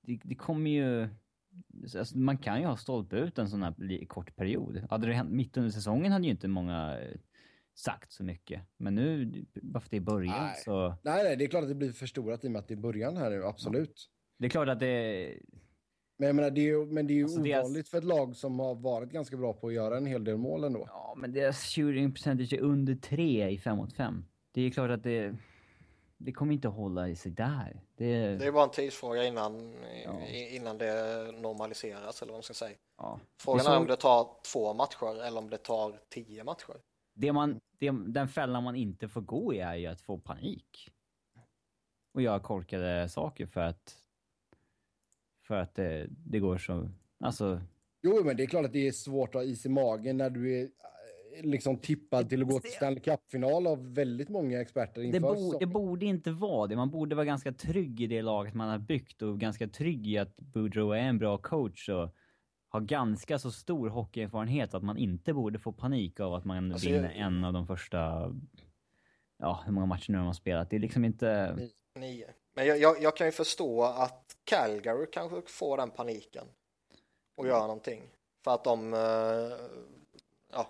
Det, 0.00 0.20
det 0.24 0.34
kommer 0.34 0.70
ju... 0.70 1.08
Alltså, 1.98 2.18
man 2.18 2.38
kan 2.38 2.60
ju 2.60 2.66
ha 2.66 2.76
stolpe 2.76 3.16
ut 3.16 3.38
en 3.38 3.48
sån 3.48 3.62
här 3.62 4.04
kort 4.06 4.36
period. 4.36 4.86
Hade 4.90 5.06
det 5.06 5.12
hänt 5.12 5.32
mitt 5.32 5.56
under 5.56 5.70
säsongen 5.70 6.12
hade 6.12 6.24
ju 6.24 6.30
inte 6.30 6.48
många 6.48 7.00
eh, 7.00 7.16
sagt 7.74 8.12
så 8.12 8.24
mycket. 8.24 8.62
Men 8.76 8.94
nu, 8.94 9.32
bara 9.62 9.80
för 9.80 9.86
att 9.86 9.90
det 9.90 9.96
är 9.96 10.00
början 10.00 10.46
Nej. 10.46 10.62
så... 10.64 10.88
Nej, 11.02 11.24
nej, 11.24 11.36
det 11.36 11.44
är 11.44 11.48
klart 11.48 11.62
att 11.62 11.68
det 11.68 11.74
blir 11.74 11.92
förstorat 11.92 12.44
i 12.44 12.46
och 12.46 12.52
med 12.52 12.58
att 12.60 12.68
det 12.68 12.74
är 12.74 12.78
början 12.78 13.16
här 13.16 13.30
nu, 13.30 13.44
absolut. 13.44 14.10
Det 14.38 14.46
är 14.46 14.50
klart 14.50 14.68
att 14.68 14.80
det... 14.80 15.34
Men 16.22 16.26
jag 16.26 16.36
menar, 16.36 16.50
det 16.50 16.60
är 16.60 16.64
ju, 16.64 16.86
men 16.86 17.06
det 17.06 17.12
är 17.12 17.16
ju 17.16 17.22
Alltså, 17.24 17.40
deras- 17.40 17.60
ovanligt 17.64 17.88
för 17.88 17.98
ett 17.98 18.04
lag 18.04 18.36
som 18.36 18.58
har 18.60 18.74
varit 18.74 19.10
ganska 19.10 19.36
bra 19.36 19.52
på 19.52 19.66
att 19.68 19.74
göra 19.74 19.96
en 19.96 20.06
hel 20.06 20.24
del 20.24 20.36
mål 20.36 20.64
ändå. 20.64 20.84
Ja, 20.88 21.14
men 21.16 21.32
deras 21.32 21.64
shooting 21.74 22.12
percentage 22.12 22.52
är 22.52 22.60
under 22.60 22.94
tre 22.94 23.48
i 23.50 23.58
5 23.58 23.76
mot 23.76 23.92
5. 23.92 24.24
Det 24.52 24.62
är 24.62 24.70
klart 24.70 24.90
att 24.90 25.02
det... 25.02 25.34
Det 26.18 26.32
kommer 26.32 26.52
inte 26.54 26.68
att 26.68 26.74
hålla 26.74 27.08
i 27.08 27.16
sig 27.16 27.32
där. 27.32 27.80
Det... 27.96 28.36
det 28.36 28.46
är 28.46 28.52
bara 28.52 28.64
en 28.64 28.70
tidsfråga 28.70 29.24
innan, 29.24 29.74
Ja. 30.04 30.26
innan 30.50 30.78
det 30.78 30.94
normaliseras 31.40 32.22
eller 32.22 32.32
vad 32.32 32.36
man 32.36 32.42
ska 32.42 32.54
säga. 32.54 32.76
ja. 32.98 33.20
Frågan 33.40 33.66
är 33.66 33.70
är 33.70 33.74
så- 33.74 33.80
om 33.80 33.86
det 33.86 33.96
tar 33.96 34.28
två 34.52 34.74
matcher 34.74 35.24
eller 35.24 35.38
om 35.38 35.50
det 35.50 35.58
tar 35.58 36.00
tio 36.08 36.44
matcher. 36.44 36.76
Det 37.14 37.32
man, 37.32 37.60
det, 37.78 37.90
den 38.06 38.28
fällan 38.28 38.62
man 38.62 38.76
inte 38.76 39.08
får 39.08 39.20
gå 39.20 39.54
i 39.54 39.58
är 39.58 39.74
ju 39.74 39.86
att 39.86 40.00
få 40.00 40.18
panik. 40.18 40.90
Och 42.14 42.22
göra 42.22 42.40
korkade 42.40 43.08
saker 43.08 43.46
för 43.46 43.60
att... 43.60 43.96
För 45.42 45.54
att 45.56 45.74
det, 45.74 46.06
det 46.10 46.38
går 46.38 46.58
så... 46.58 46.90
Alltså... 47.20 47.60
Jo, 48.02 48.24
men 48.24 48.36
det 48.36 48.42
är 48.42 48.46
klart 48.46 48.64
att 48.64 48.72
det 48.72 48.88
är 48.88 48.92
svårt 48.92 49.28
att 49.28 49.34
ha 49.34 49.42
is 49.42 49.66
i 49.66 49.68
magen 49.68 50.16
när 50.16 50.30
du 50.30 50.58
är 50.60 50.62
eh, 50.62 51.44
liksom 51.44 51.78
tippad 51.78 52.28
till 52.28 52.42
att 52.42 52.48
gå 52.48 52.60
till 52.60 52.70
Stanley 52.72 53.00
Cup-final 53.00 53.66
av 53.66 53.94
väldigt 53.94 54.28
många 54.28 54.60
experter 54.60 55.00
Det, 55.00 55.06
inför 55.06 55.20
bo, 55.20 55.34
säsongen. 55.34 55.58
det 55.60 55.66
borde 55.66 56.06
inte 56.06 56.30
vara 56.32 56.66
det. 56.66 56.76
Man 56.76 56.90
borde 56.90 57.14
vara 57.14 57.24
ganska 57.24 57.52
trygg 57.52 58.00
i 58.00 58.06
det 58.06 58.22
laget 58.22 58.54
man 58.54 58.68
har 58.68 58.78
byggt 58.78 59.22
och 59.22 59.40
ganska 59.40 59.68
trygg 59.68 60.06
i 60.06 60.18
att 60.18 60.36
Boudreau 60.36 60.90
är 60.92 60.98
en 61.02 61.18
bra 61.18 61.38
coach 61.38 61.88
och 61.88 62.14
har 62.68 62.80
ganska 62.80 63.38
så 63.38 63.50
stor 63.50 63.88
hockeyerfarenhet 63.88 64.74
att 64.74 64.82
man 64.82 64.96
inte 64.98 65.32
borde 65.32 65.58
få 65.58 65.72
panik 65.72 66.20
av 66.20 66.34
att 66.34 66.44
man 66.44 66.72
Alltså, 66.72 66.88
vinner 66.88 67.02
jag- 67.02 67.16
en 67.16 67.44
av 67.44 67.52
de 67.52 67.66
första... 67.66 68.32
Ja, 69.38 69.62
hur 69.66 69.72
många 69.72 69.86
matcher 69.86 70.12
nu 70.12 70.18
har 70.18 70.32
spelat. 70.32 70.70
Det 70.70 70.76
är 70.76 70.80
liksom 70.80 71.04
inte... 71.04 71.56
Nio. 72.00 72.26
Men 72.54 72.66
jag, 72.66 72.78
jag, 72.78 73.02
jag 73.02 73.16
kan 73.16 73.26
ju 73.26 73.32
förstå 73.32 73.82
att 73.82 74.36
Calgary 74.44 75.06
kanske 75.06 75.42
får 75.42 75.76
den 75.76 75.90
paniken 75.90 76.46
och 77.34 77.46
göra 77.46 77.60
någonting. 77.60 78.10
För 78.44 78.54
att 78.54 78.64
de, 78.64 78.94
eh, 78.94 79.58
ja, 80.52 80.68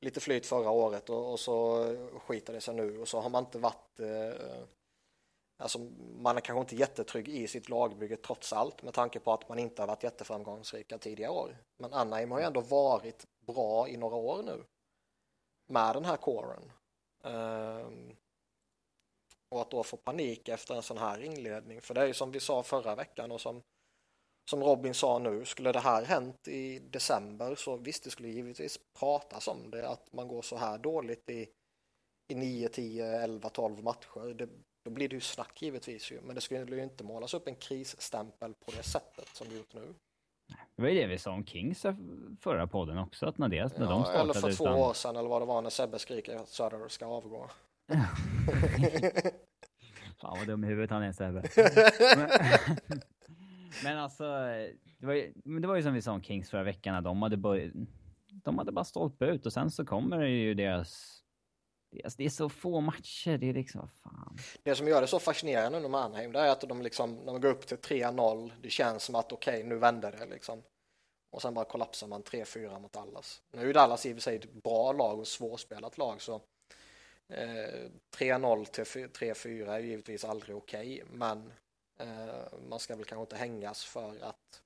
lite 0.00 0.20
flyt 0.20 0.46
förra 0.46 0.70
året 0.70 1.10
och, 1.10 1.32
och 1.32 1.40
så 1.40 1.84
skiter 2.26 2.52
det 2.52 2.60
sig 2.60 2.74
nu 2.74 3.00
och 3.00 3.08
så 3.08 3.20
har 3.20 3.30
man 3.30 3.44
inte 3.44 3.58
varit, 3.58 4.00
eh, 4.00 4.62
alltså 5.56 5.78
man 6.18 6.36
är 6.36 6.40
kanske 6.40 6.60
inte 6.60 6.76
jättetrygg 6.76 7.28
i 7.28 7.48
sitt 7.48 7.68
lagbygge 7.68 8.16
trots 8.16 8.52
allt 8.52 8.82
med 8.82 8.94
tanke 8.94 9.20
på 9.20 9.32
att 9.32 9.48
man 9.48 9.58
inte 9.58 9.82
har 9.82 9.86
varit 9.86 10.02
jätteframgångsrika 10.02 10.98
tidigare 10.98 11.32
år. 11.32 11.56
Men 11.76 11.92
Anaheim 11.94 12.30
har 12.30 12.38
ju 12.38 12.44
ändå 12.44 12.60
varit 12.60 13.26
bra 13.46 13.88
i 13.88 13.96
några 13.96 14.16
år 14.16 14.42
nu 14.42 14.64
med 15.66 15.94
den 15.94 16.04
här 16.04 16.16
kåren. 16.16 16.72
Ehm, 17.24 18.16
och 19.50 19.60
att 19.60 19.70
då 19.70 19.82
få 19.82 19.96
panik 19.96 20.48
efter 20.48 20.74
en 20.74 20.82
sån 20.82 20.98
här 20.98 21.22
inledning, 21.22 21.80
för 21.80 21.94
det 21.94 22.00
är 22.00 22.06
ju 22.06 22.14
som 22.14 22.30
vi 22.30 22.40
sa 22.40 22.62
förra 22.62 22.94
veckan 22.94 23.32
och 23.32 23.40
som, 23.40 23.62
som 24.50 24.62
Robin 24.62 24.94
sa 24.94 25.18
nu, 25.18 25.44
skulle 25.44 25.72
det 25.72 25.80
här 25.80 26.04
hänt 26.04 26.48
i 26.48 26.78
december 26.78 27.54
så 27.54 27.76
visst, 27.76 28.04
det 28.04 28.10
skulle 28.10 28.28
givetvis 28.28 28.78
pratas 28.98 29.48
om 29.48 29.70
det, 29.70 29.88
att 29.88 30.12
man 30.12 30.28
går 30.28 30.42
så 30.42 30.56
här 30.56 30.78
dåligt 30.78 31.30
i, 31.30 31.48
i 32.32 32.34
9, 32.34 32.68
10, 32.68 33.06
11, 33.06 33.48
12 33.48 33.82
matcher. 33.82 34.34
Det, 34.34 34.48
då 34.84 34.90
blir 34.90 35.08
det 35.08 35.14
ju 35.14 35.20
snack 35.20 35.62
givetvis 35.62 36.12
ju, 36.12 36.20
men 36.20 36.34
det 36.34 36.40
skulle 36.40 36.76
ju 36.76 36.82
inte 36.82 37.04
målas 37.04 37.34
upp 37.34 37.48
en 37.48 37.54
krisstämpel 37.54 38.54
på 38.54 38.72
det 38.76 38.82
sättet 38.82 39.28
som 39.28 39.48
det 39.48 39.56
gjort 39.56 39.74
nu. 39.74 39.94
Det 40.76 40.82
var 40.82 40.88
ju 40.88 41.00
det 41.00 41.06
vi 41.06 41.18
sa 41.18 41.32
om 41.32 41.46
Kings 41.46 41.86
förra 42.40 42.66
podden 42.66 42.98
också, 42.98 43.26
att 43.26 43.38
när, 43.38 43.48
det, 43.48 43.78
när 43.78 43.86
de 43.86 43.98
Ja, 43.98 44.04
startade 44.04 44.20
eller 44.20 44.34
för 44.34 44.52
två 44.52 44.64
utan... 44.64 44.78
år 44.78 44.92
sedan 44.92 45.16
eller 45.16 45.28
vad 45.28 45.42
det 45.42 45.46
var 45.46 45.62
när 45.62 45.70
Sebbe 45.70 45.98
skriker 45.98 46.36
att 46.36 46.48
Söder 46.48 46.88
ska 46.88 47.06
avgå. 47.06 47.50
Fan 50.20 50.38
vad 50.38 50.46
dum 50.46 50.64
i 50.64 50.66
huvudet 50.66 50.90
han 50.90 51.02
är 51.02 51.12
Sebbe. 51.12 51.42
men, 52.16 52.30
men 53.84 53.98
alltså, 53.98 54.24
det 54.98 55.06
var, 55.06 55.14
ju, 55.14 55.32
men 55.44 55.62
det 55.62 55.68
var 55.68 55.76
ju 55.76 55.82
som 55.82 55.94
vi 55.94 56.02
sa 56.02 56.12
om 56.12 56.22
Kings 56.22 56.50
förra 56.50 56.62
veckan, 56.62 57.02
de 57.02 57.22
hade, 57.22 57.36
börjat, 57.36 57.72
de 58.44 58.58
hade 58.58 58.72
bara 58.72 58.84
stolpe 58.84 59.24
ut 59.24 59.46
och 59.46 59.52
sen 59.52 59.70
så 59.70 59.84
kommer 59.84 60.18
det 60.18 60.28
ju 60.28 60.54
deras, 60.54 61.22
deras... 61.90 62.16
Det 62.16 62.24
är 62.24 62.30
så 62.30 62.48
få 62.48 62.80
matcher, 62.80 63.38
det 63.38 63.48
är 63.48 63.54
liksom, 63.54 63.88
fan. 63.88 64.36
Det 64.62 64.74
som 64.74 64.88
gör 64.88 65.00
det 65.00 65.06
så 65.06 65.18
fascinerande 65.18 65.80
med 65.80 65.90
Mannheim 65.90 66.32
det 66.32 66.40
är 66.40 66.50
att 66.50 66.60
de 66.60 66.82
liksom, 66.82 67.14
när 67.14 67.32
man 67.32 67.40
går 67.40 67.48
upp 67.48 67.66
till 67.66 67.76
3-0, 67.76 68.52
det 68.62 68.70
känns 68.70 69.02
som 69.02 69.14
att 69.14 69.32
okej, 69.32 69.64
nu 69.64 69.76
vänder 69.76 70.12
det 70.12 70.26
liksom. 70.26 70.62
Och 71.30 71.42
sen 71.42 71.54
bara 71.54 71.64
kollapsar 71.64 72.06
man 72.06 72.22
3-4 72.22 72.80
mot 72.80 72.92
Dallas. 72.92 73.42
Nu 73.52 73.62
är 73.62 73.66
ju 73.66 73.72
Dallas 73.72 74.06
i 74.06 74.12
och 74.12 74.16
för 74.16 74.20
sig 74.20 74.36
ett 74.36 74.62
bra 74.62 74.92
lag 74.92 75.18
och 75.18 75.26
svårspelat 75.26 75.98
lag 75.98 76.22
så 76.22 76.42
eh, 77.28 77.90
3-0 78.16 78.64
till 78.64 78.84
3-4 78.84 79.70
är 79.70 79.78
givetvis 79.78 80.24
aldrig 80.24 80.56
okej, 80.56 81.02
men 81.10 81.52
eh, 81.96 82.58
man 82.68 82.78
ska 82.78 82.96
väl 82.96 83.04
kanske 83.04 83.22
inte 83.22 83.36
hängas 83.36 83.84
för 83.84 84.20
att 84.20 84.62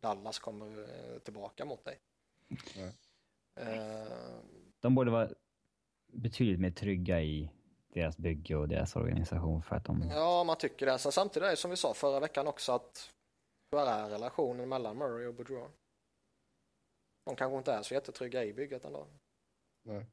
Dallas 0.00 0.38
kommer 0.38 0.82
eh, 0.82 1.18
tillbaka 1.18 1.64
mot 1.64 1.84
dig. 1.84 1.98
Nej. 2.76 2.92
Eh, 3.54 4.38
De 4.80 4.94
borde 4.94 5.10
vara 5.10 5.30
betydligt 6.12 6.60
mer 6.60 6.70
trygga 6.70 7.20
i 7.20 7.50
deras 7.88 8.18
bygge 8.18 8.56
och 8.56 8.68
deras 8.68 8.96
organisation 8.96 9.62
för 9.62 9.76
att 9.76 9.84
de... 9.84 10.10
Ja, 10.10 10.44
man 10.44 10.58
tycker 10.58 10.86
det. 10.86 10.98
Sen 10.98 11.12
samtidigt 11.12 11.46
är 11.46 11.50
det 11.50 11.56
som 11.56 11.70
vi 11.70 11.76
sa 11.76 11.94
förra 11.94 12.20
veckan 12.20 12.46
också 12.46 12.72
att 12.72 13.10
hur 13.70 13.78
är 13.80 14.08
relationen 14.08 14.68
mellan 14.68 14.98
Murray 14.98 15.26
och 15.26 15.34
Boudreau? 15.34 15.70
De 17.24 17.36
kanske 17.36 17.58
inte 17.58 17.72
är 17.72 17.82
så 17.82 17.94
jättetrygga 17.94 18.44
i 18.44 18.52
bygget 18.52 18.84
ändå. 18.84 19.06
Nej. 19.82 20.06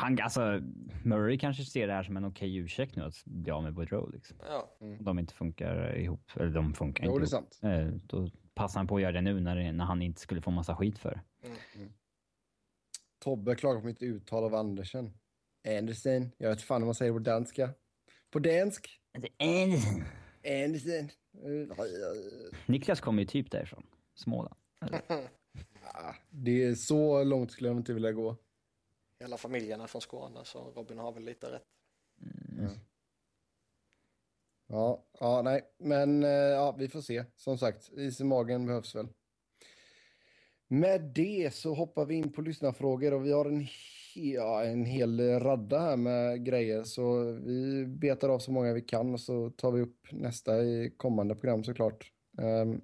Han, 0.00 0.18
alltså, 0.22 0.60
Murray 1.04 1.38
kanske 1.38 1.64
ser 1.64 1.86
det 1.86 1.92
här 1.92 2.02
som 2.02 2.16
en 2.16 2.24
okej 2.24 2.56
ursäkt 2.56 2.96
nu 2.96 3.02
att 3.04 3.24
bli 3.24 3.50
av 3.50 3.62
med 3.62 3.74
Boudreau 3.74 4.10
liksom. 4.10 4.36
Ja, 4.48 4.76
De 5.00 5.18
inte 5.18 5.34
funkar 5.34 5.96
ihop, 5.96 6.30
eller 6.36 6.50
de 6.50 6.74
funkar 6.74 7.04
Jo, 7.04 7.10
inte 7.20 7.20
det 7.30 7.36
är 7.36 7.40
ihop. 7.40 7.54
sant. 7.54 8.00
Eh, 8.02 8.06
Då 8.08 8.30
passar 8.54 8.80
han 8.80 8.86
på 8.86 8.96
att 8.96 9.02
göra 9.02 9.12
det 9.12 9.20
nu 9.20 9.40
när, 9.40 9.72
när 9.72 9.84
han 9.84 10.02
inte 10.02 10.20
skulle 10.20 10.40
få 10.42 10.50
massa 10.50 10.76
skit 10.76 10.98
för 10.98 11.10
det. 11.10 11.20
Tobbe 13.18 13.54
klagar 13.54 13.80
på 13.80 13.86
mitt 13.86 14.02
uttal 14.02 14.44
av 14.44 14.54
Andersen. 14.54 15.12
Andersen. 15.78 16.30
Jag 16.38 16.48
vet 16.50 16.62
fan 16.62 16.82
hur 16.82 16.86
man 16.86 16.94
säger 16.94 17.12
det 17.12 17.18
på 17.18 17.24
danska. 17.24 17.70
På 18.30 18.38
dansk. 18.38 19.00
Andersen. 20.64 21.08
Niklas 22.66 23.00
kommer 23.00 23.22
ju 23.22 23.28
typ 23.28 23.50
därifrån. 23.50 23.86
Småland. 24.14 24.56
Det 26.30 26.64
är 26.64 26.74
så 26.74 27.24
långt 27.24 27.52
skulle 27.52 27.68
jag 27.68 27.76
inte 27.76 27.92
vilja 27.94 28.12
gå. 28.12 28.36
Hela 29.20 29.36
familjen 29.36 29.80
är 29.80 29.86
från 29.86 30.02
Skåne 30.02 30.44
så 30.44 30.70
Robin 30.70 30.98
har 30.98 31.12
väl 31.12 31.24
lite 31.24 31.52
rätt. 31.52 31.66
Ja, 34.66 35.04
ja, 35.20 35.42
nej, 35.42 35.62
men 35.78 36.22
eh, 36.22 36.30
ja, 36.30 36.76
vi 36.78 36.88
får 36.88 37.00
se. 37.00 37.24
Som 37.36 37.58
sagt, 37.58 37.92
is 37.92 38.20
i 38.20 38.24
magen 38.24 38.66
behövs 38.66 38.94
väl. 38.94 39.08
Med 40.68 41.00
det 41.14 41.54
så 41.54 41.74
hoppar 41.74 42.06
vi 42.06 42.14
in 42.14 42.32
på 42.32 42.42
lyssnarfrågor 42.42 43.14
och 43.14 43.26
vi 43.26 43.32
har 43.32 43.44
en, 43.44 43.60
he 43.60 44.34
ja, 44.34 44.64
en 44.64 44.84
hel 44.84 45.20
radda 45.40 45.78
här 45.78 45.96
med 45.96 46.44
grejer 46.44 46.84
så 46.84 47.32
vi 47.32 47.86
betar 47.86 48.28
av 48.28 48.38
så 48.38 48.52
många 48.52 48.72
vi 48.72 48.80
kan 48.80 49.14
och 49.14 49.20
så 49.20 49.50
tar 49.50 49.70
vi 49.72 49.80
upp 49.80 50.12
nästa 50.12 50.62
i 50.62 50.94
kommande 50.96 51.34
program 51.34 51.64
såklart. 51.64 52.12
Um, 52.38 52.80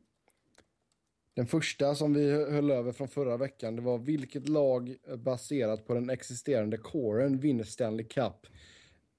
den 1.37 1.47
första 1.47 1.95
som 1.95 2.15
vi 2.15 2.31
höll 2.31 2.71
över 2.71 2.93
från 2.93 3.09
förra 3.09 3.37
veckan 3.37 3.77
det 3.77 3.83
var 3.83 3.99
vilket 3.99 4.49
lag 4.49 4.97
baserat 5.19 5.87
på 5.87 5.95
den 5.95 6.11
existerande 6.11 6.77
coren 6.77 7.39
vinner 7.39 7.65
Stanley 7.65 8.07
Cup 8.07 8.47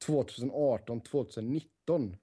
2018-2019? 0.08 1.62
Uh, 1.90 2.18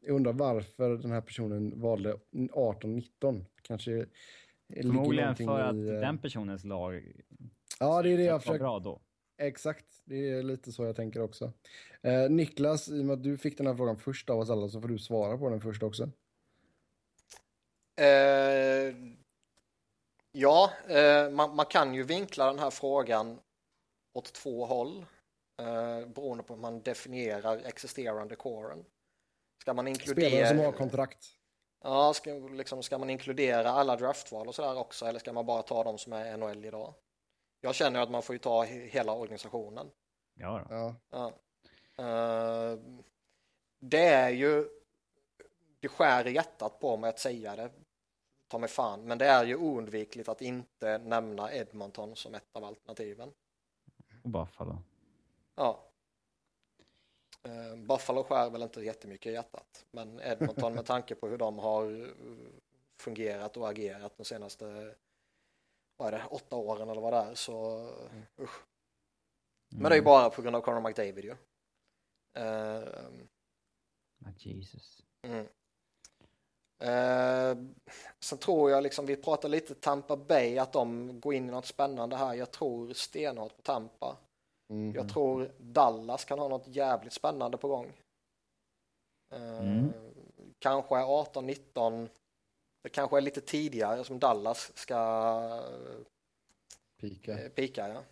jag 0.00 0.14
undrar 0.14 0.32
varför 0.32 0.96
den 0.96 1.10
här 1.10 1.20
personen 1.20 1.80
valde 1.80 2.16
18-19. 2.32 3.44
Kanske 3.62 4.06
Förmodligen 4.74 5.36
för 5.36 5.60
att 5.60 5.74
i, 5.74 5.78
uh... 5.78 6.00
den 6.00 6.18
personens 6.18 6.64
lag 6.64 7.22
ja, 7.80 8.02
det 8.02 8.10
är 8.12 8.16
det 8.16 8.24
jag 8.24 8.42
försöker... 8.42 8.58
bra 8.58 8.78
då. 8.78 9.00
Exakt, 9.38 9.86
det 10.04 10.30
är 10.30 10.42
lite 10.42 10.72
så 10.72 10.84
jag 10.84 10.96
tänker 10.96 11.20
också. 11.20 11.52
Eh, 12.02 12.30
Niklas, 12.30 12.88
i 12.88 13.00
och 13.00 13.04
med 13.04 13.14
att 13.14 13.22
du 13.22 13.38
fick 13.38 13.58
den 13.58 13.66
här 13.66 13.74
frågan 13.74 13.96
först 13.96 14.30
av 14.30 14.38
oss 14.38 14.50
alla 14.50 14.68
så 14.68 14.80
får 14.80 14.88
du 14.88 14.98
svara 14.98 15.38
på 15.38 15.50
den 15.50 15.60
först 15.60 15.82
också. 15.82 16.10
Eh, 17.98 18.94
ja, 20.32 20.70
eh, 20.88 21.30
man, 21.30 21.56
man, 21.56 21.66
kan 21.66 21.94
ju 21.94 22.02
vinkla 22.02 22.46
den 22.46 22.58
här 22.58 22.70
frågan 22.70 23.40
åt 24.12 24.32
två 24.32 24.66
håll 24.66 25.06
eh, 25.60 26.06
beroende 26.06 26.42
på 26.42 26.54
hur 26.54 26.60
man 26.60 26.82
definierar 26.82 27.58
existerande 27.58 28.36
coren. 28.36 28.84
Ska 29.60 29.74
man 29.74 29.88
inkludera... 29.88 30.30
Spelare 30.30 30.48
som 30.48 30.58
har 30.58 30.72
kontrakt. 30.72 31.26
Ja, 31.82 32.14
ska, 32.14 32.30
liksom, 32.32 32.82
ska 32.82 32.98
man 32.98 33.10
inkludera 33.10 33.70
alla 33.70 33.96
draftval 33.96 34.48
och 34.48 34.54
sådär 34.54 34.78
också 34.78 35.06
eller 35.06 35.18
ska 35.18 35.32
man 35.32 35.46
bara 35.46 35.62
ta 35.62 35.84
de 35.84 35.98
som 35.98 36.12
är 36.12 36.36
NHL 36.36 36.64
idag? 36.64 36.94
Jag 37.60 37.74
känner 37.74 38.00
att 38.00 38.10
man 38.10 38.22
får 38.22 38.34
ju 38.34 38.38
ta 38.38 38.62
hela 38.64 39.12
organisationen. 39.12 39.90
Ja. 40.34 40.66
Då. 40.68 40.74
ja. 40.74 40.94
ja. 41.10 41.32
Uh, 42.00 42.78
det 43.80 44.04
är 44.04 44.30
ju, 44.30 44.68
det 45.80 45.88
skär 45.88 46.26
i 46.26 46.32
hjärtat 46.32 46.80
på 46.80 46.96
mig 46.96 47.10
att 47.10 47.18
säga 47.18 47.56
det, 47.56 47.70
ta 48.48 48.58
mig 48.58 48.68
fan, 48.68 49.04
men 49.04 49.18
det 49.18 49.26
är 49.26 49.44
ju 49.44 49.56
oundvikligt 49.56 50.28
att 50.28 50.42
inte 50.42 50.98
nämna 50.98 51.52
Edmonton 51.52 52.16
som 52.16 52.34
ett 52.34 52.56
av 52.56 52.64
alternativen. 52.64 53.32
Och 54.22 54.30
Buffalo. 54.30 54.78
Ja. 55.54 55.84
Uh, 57.46 57.76
Buffalo 57.76 58.24
skär 58.24 58.50
väl 58.50 58.62
inte 58.62 58.80
jättemycket 58.80 59.30
i 59.30 59.32
hjärtat, 59.32 59.86
men 59.90 60.20
Edmonton 60.20 60.74
med 60.74 60.86
tanke 60.86 61.14
på 61.14 61.28
hur 61.28 61.38
de 61.38 61.58
har 61.58 62.14
fungerat 62.98 63.56
och 63.56 63.70
agerat 63.70 64.16
de 64.16 64.24
senaste 64.24 64.94
vad 65.96 66.14
är 66.14 66.18
det, 66.18 66.24
åtta 66.30 66.56
åren 66.56 66.88
eller 66.88 67.00
vad 67.00 67.12
det 67.12 67.16
är 67.16 67.34
så 67.34 67.78
mm. 68.10 68.22
usch. 68.38 68.64
Men 69.68 69.82
det 69.82 69.94
är 69.94 69.96
ju 69.96 70.04
bara 70.04 70.30
på 70.30 70.42
grund 70.42 70.56
av 70.56 70.60
Conor 70.60 70.80
McDavid 70.80 71.24
ju. 71.24 71.36
Uh, 72.42 72.88
Jesus. 74.36 75.02
Mm. 75.22 75.46
Uh, 76.82 77.64
sen 78.20 78.38
tror 78.38 78.70
jag 78.70 78.82
liksom, 78.82 79.06
vi 79.06 79.16
pratar 79.16 79.48
lite 79.48 79.74
Tampa 79.74 80.16
Bay, 80.16 80.58
att 80.58 80.72
de 80.72 81.20
går 81.20 81.34
in 81.34 81.48
i 81.48 81.52
något 81.52 81.66
spännande 81.66 82.16
här. 82.16 82.34
Jag 82.34 82.50
tror 82.50 82.92
stenhårt 82.92 83.56
på 83.56 83.62
Tampa. 83.62 84.16
Mm. 84.70 84.94
Jag 84.94 85.08
tror 85.08 85.50
Dallas 85.58 86.24
kan 86.24 86.38
ha 86.38 86.48
något 86.48 86.66
jävligt 86.66 87.12
spännande 87.12 87.56
på 87.56 87.68
gång. 87.68 87.92
Uh, 89.34 89.60
mm. 89.60 89.92
Kanske 90.58 90.94
18-19 90.94 92.08
det 92.82 92.88
kanske 92.88 93.16
är 93.16 93.20
lite 93.20 93.40
tidigare 93.40 94.04
som 94.04 94.18
Dallas 94.18 94.72
ska 94.76 95.62
pika. 97.00 97.38
Eh, 97.38 97.48
pika 97.48 97.88
ja. 97.88 98.02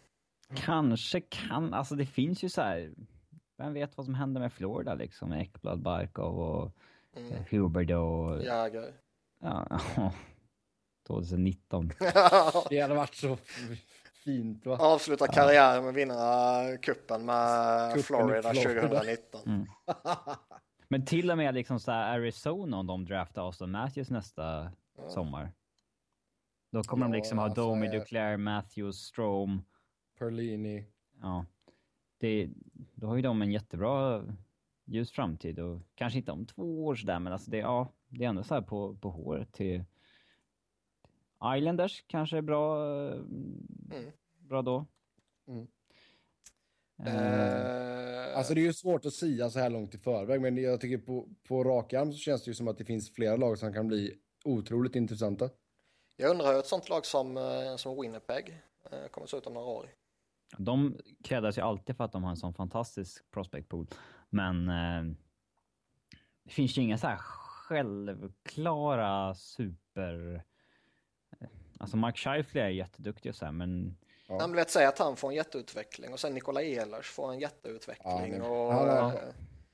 Kanske 0.55 1.21
kan, 1.21 1.75
alltså 1.75 1.95
det 1.95 2.07
finns 2.07 2.45
ju 2.45 2.49
så 2.49 2.61
här, 2.61 2.95
vem 3.57 3.73
vet 3.73 3.97
vad 3.97 4.07
som 4.07 4.15
händer 4.15 4.41
med 4.41 4.53
Florida 4.53 4.95
liksom, 4.95 5.29
med 5.29 5.41
Ekblad, 5.41 5.83
Barkov 5.83 6.41
och 6.41 6.73
mm. 7.17 7.33
Eh, 7.33 7.43
Hubert 7.51 7.91
och... 7.91 8.45
Jäger. 8.45 8.95
Ja, 9.41 9.81
2019. 11.07 11.93
det 12.71 12.81
hade 12.81 12.95
varit 12.95 13.15
så 13.15 13.39
fint 14.27 14.67
va? 14.67 14.77
Avsluta 14.77 15.27
karriären 15.27 15.83
med 15.83 15.91
att 15.91 15.97
vinna 15.97 16.63
kuppen 16.83 17.25
med 17.25 17.89
kuppen 17.95 18.03
Florida, 18.03 18.55
Florida 18.55 18.81
2019. 18.81 19.41
Mm. 19.47 19.67
Men 20.89 21.07
till 21.07 21.31
och 21.31 21.37
med 21.37 21.55
liksom 21.55 21.81
så 21.81 21.93
Arizona 21.93 22.79
om 22.79 22.87
de 22.87 23.05
draftar 23.05 23.43
Austin 23.43 23.71
Matthews 23.71 24.11
nästa 24.11 24.73
ja. 24.97 25.09
sommar. 25.09 25.53
Då 26.73 26.83
kommer 26.83 27.07
ja, 27.07 27.13
de 27.13 27.17
liksom 27.17 27.39
ha 27.39 27.45
alltså, 27.45 27.61
Domi, 27.61 27.89
Duclair, 27.89 28.37
Matthews, 28.37 28.97
Strom. 28.97 29.65
Perlini. 30.19 30.85
Ja. 31.23 31.45
Det, 32.19 32.51
då 32.73 33.07
har 33.07 33.17
ju 33.17 33.23
de 33.23 33.43
en 33.43 33.53
jättebra 33.53 34.25
ljus 34.87 35.11
framtid 35.11 35.59
och 35.59 35.81
kanske 35.95 36.19
inte 36.19 36.33
om 36.33 36.47
två 36.47 36.85
år 36.85 36.95
sådär 36.95 37.19
men 37.19 37.33
alltså 37.33 37.51
det, 37.51 37.59
ja, 37.59 37.93
det 38.09 38.25
är 38.25 38.29
ändå 38.29 38.43
så 38.43 38.63
på, 38.63 38.95
på 38.95 39.11
håret 39.11 39.53
till 39.53 39.85
Islanders 41.57 42.05
kanske 42.07 42.37
är 42.37 42.43
bra, 42.43 42.83
mm. 43.13 44.13
bra 44.39 44.63
då. 44.63 44.87
Mm. 45.49 45.67
Uh, 47.01 48.39
alltså 48.39 48.55
det 48.55 48.61
är 48.61 48.65
ju 48.65 48.73
svårt 48.73 49.07
att 49.07 49.15
säga 49.15 49.51
så 49.51 49.59
här 49.59 49.71
långt 49.71 49.95
i 49.95 49.99
förväg, 49.99 50.41
men 50.41 50.57
jag 50.57 50.81
tycker 50.81 50.99
på, 50.99 51.29
på 51.49 51.65
rak 51.65 51.93
arm 51.93 52.13
så 52.13 52.19
känns 52.19 52.45
det 52.45 52.49
ju 52.49 52.55
som 52.55 52.69
att 52.69 52.79
det 52.79 52.85
finns 52.85 53.15
flera 53.15 53.37
lag 53.37 53.59
som 53.59 53.73
kan 53.73 53.89
bli 53.89 54.15
otroligt 54.45 54.97
intressanta. 54.97 55.51
Jag 56.17 56.31
undrar 56.31 56.53
hur 56.53 56.59
ett 56.59 56.67
sånt 56.67 56.89
lag 56.89 57.07
som, 57.07 57.37
eh, 57.37 57.77
som 57.77 58.01
Winnipeg 58.01 58.63
kommer 59.11 59.27
se 59.27 59.37
ut 59.37 59.47
om 59.47 59.55
några 59.55 59.67
år. 59.67 59.91
De 60.59 60.97
krävs 61.25 61.59
ju 61.59 61.63
alltid 61.63 61.97
för 61.97 62.05
att 62.05 62.13
de 62.13 62.25
har 62.25 62.31
en 62.31 62.37
sån 62.37 62.55
fantastisk 62.55 63.31
prospect 63.31 63.69
pool, 63.69 63.87
men 64.31 64.69
uh, 64.69 65.15
det 66.45 66.51
finns 66.51 66.79
ju 66.79 66.83
inga 66.83 66.99
så 66.99 67.07
här 67.07 67.17
självklara 67.17 69.35
super... 69.35 70.43
Alltså 71.79 71.97
Mark 71.97 72.19
Scheifele 72.19 72.65
är 72.65 72.69
jätteduktig 72.69 73.31
och 73.31 73.37
så 73.37 73.45
här, 73.45 73.53
men 73.53 73.97
Ja. 74.29 74.41
Han 74.41 74.53
vet 74.53 74.71
säga 74.71 74.89
att 74.89 74.99
han 74.99 75.17
får 75.17 75.29
en 75.29 75.35
jätteutveckling 75.35 76.13
och 76.13 76.21
sen 76.21 76.35
Nikola 76.35 76.63
Ehlers 76.63 77.11
får 77.11 77.33
en 77.33 77.39
jätteutveckling. 77.39 78.35
Ja, 78.37 78.49
och, 78.49 78.73
ja, 78.73 79.13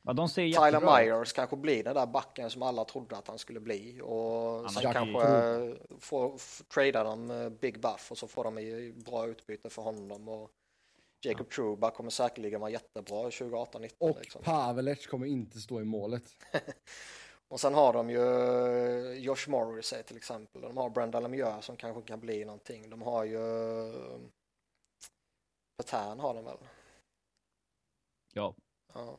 ja. 0.02 0.12
de 0.12 0.28
ser 0.28 0.42
Tyler 0.42 1.04
Myers 1.04 1.32
kanske 1.32 1.56
blir 1.56 1.84
den 1.84 1.94
där 1.94 2.06
backen 2.06 2.50
som 2.50 2.62
alla 2.62 2.84
trodde 2.84 3.16
att 3.16 3.28
han 3.28 3.38
skulle 3.38 3.60
bli 3.60 4.00
och 4.02 4.70
sen 4.70 4.92
kanske 4.92 5.76
får 6.00 6.40
trada 6.74 7.04
dem 7.04 7.56
Big 7.60 7.80
Buff 7.80 8.10
och 8.10 8.18
så 8.18 8.28
får 8.28 8.44
de 8.44 8.92
bra 9.04 9.26
utbyte 9.26 9.70
för 9.70 9.82
honom. 9.82 10.28
Och 10.28 10.50
Jacob 11.24 11.46
ja. 11.50 11.54
Truba 11.54 11.90
kommer 11.90 12.10
säkerligen 12.10 12.60
vara 12.60 12.70
jättebra 12.70 13.30
2018-19. 13.30 13.92
Och 13.98 14.18
liksom. 14.20 14.42
Pavelec 14.42 15.06
kommer 15.06 15.26
inte 15.26 15.60
stå 15.60 15.80
i 15.80 15.84
målet. 15.84 16.36
och 17.48 17.60
sen 17.60 17.74
har 17.74 17.92
de 17.92 18.10
ju 18.10 19.14
Josh 19.14 19.48
Morrissey 19.48 20.02
till 20.02 20.16
exempel. 20.16 20.62
De 20.62 20.76
har 20.76 20.90
Brenda 20.90 21.20
Lemieux 21.20 21.66
som 21.66 21.76
kanske 21.76 22.02
kan 22.02 22.20
bli 22.20 22.44
någonting. 22.44 22.90
De 22.90 23.02
har 23.02 23.24
ju 23.24 23.38
Petern 25.76 26.20
har 26.20 26.34
den 26.34 26.44
väl? 26.44 26.58
Ja. 28.32 28.54
ja. 28.94 29.18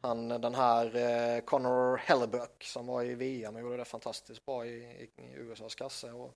Han, 0.00 0.28
den 0.28 0.54
här 0.54 0.96
eh, 0.96 1.40
Connor 1.40 1.96
Hellebuck 1.96 2.64
som 2.64 2.86
var 2.86 3.02
i 3.02 3.14
VM 3.14 3.54
och 3.54 3.60
gjorde 3.60 3.76
det 3.76 3.84
fantastiskt 3.84 4.46
bra 4.46 4.66
i, 4.66 5.10
i 5.16 5.34
USAs 5.34 5.74
kasse. 5.74 6.12
Och, 6.12 6.34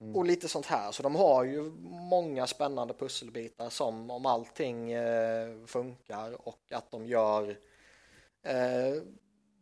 mm. 0.00 0.16
och 0.16 0.24
lite 0.24 0.48
sånt 0.48 0.66
här. 0.66 0.92
Så 0.92 1.02
de 1.02 1.14
har 1.14 1.44
ju 1.44 1.62
många 2.10 2.46
spännande 2.46 2.94
pusselbitar 2.94 3.68
som 3.68 4.10
om 4.10 4.26
allting 4.26 4.92
eh, 4.92 5.64
funkar 5.66 6.48
och 6.48 6.60
att 6.70 6.90
de 6.90 7.06
gör 7.06 7.56
eh, 8.42 9.02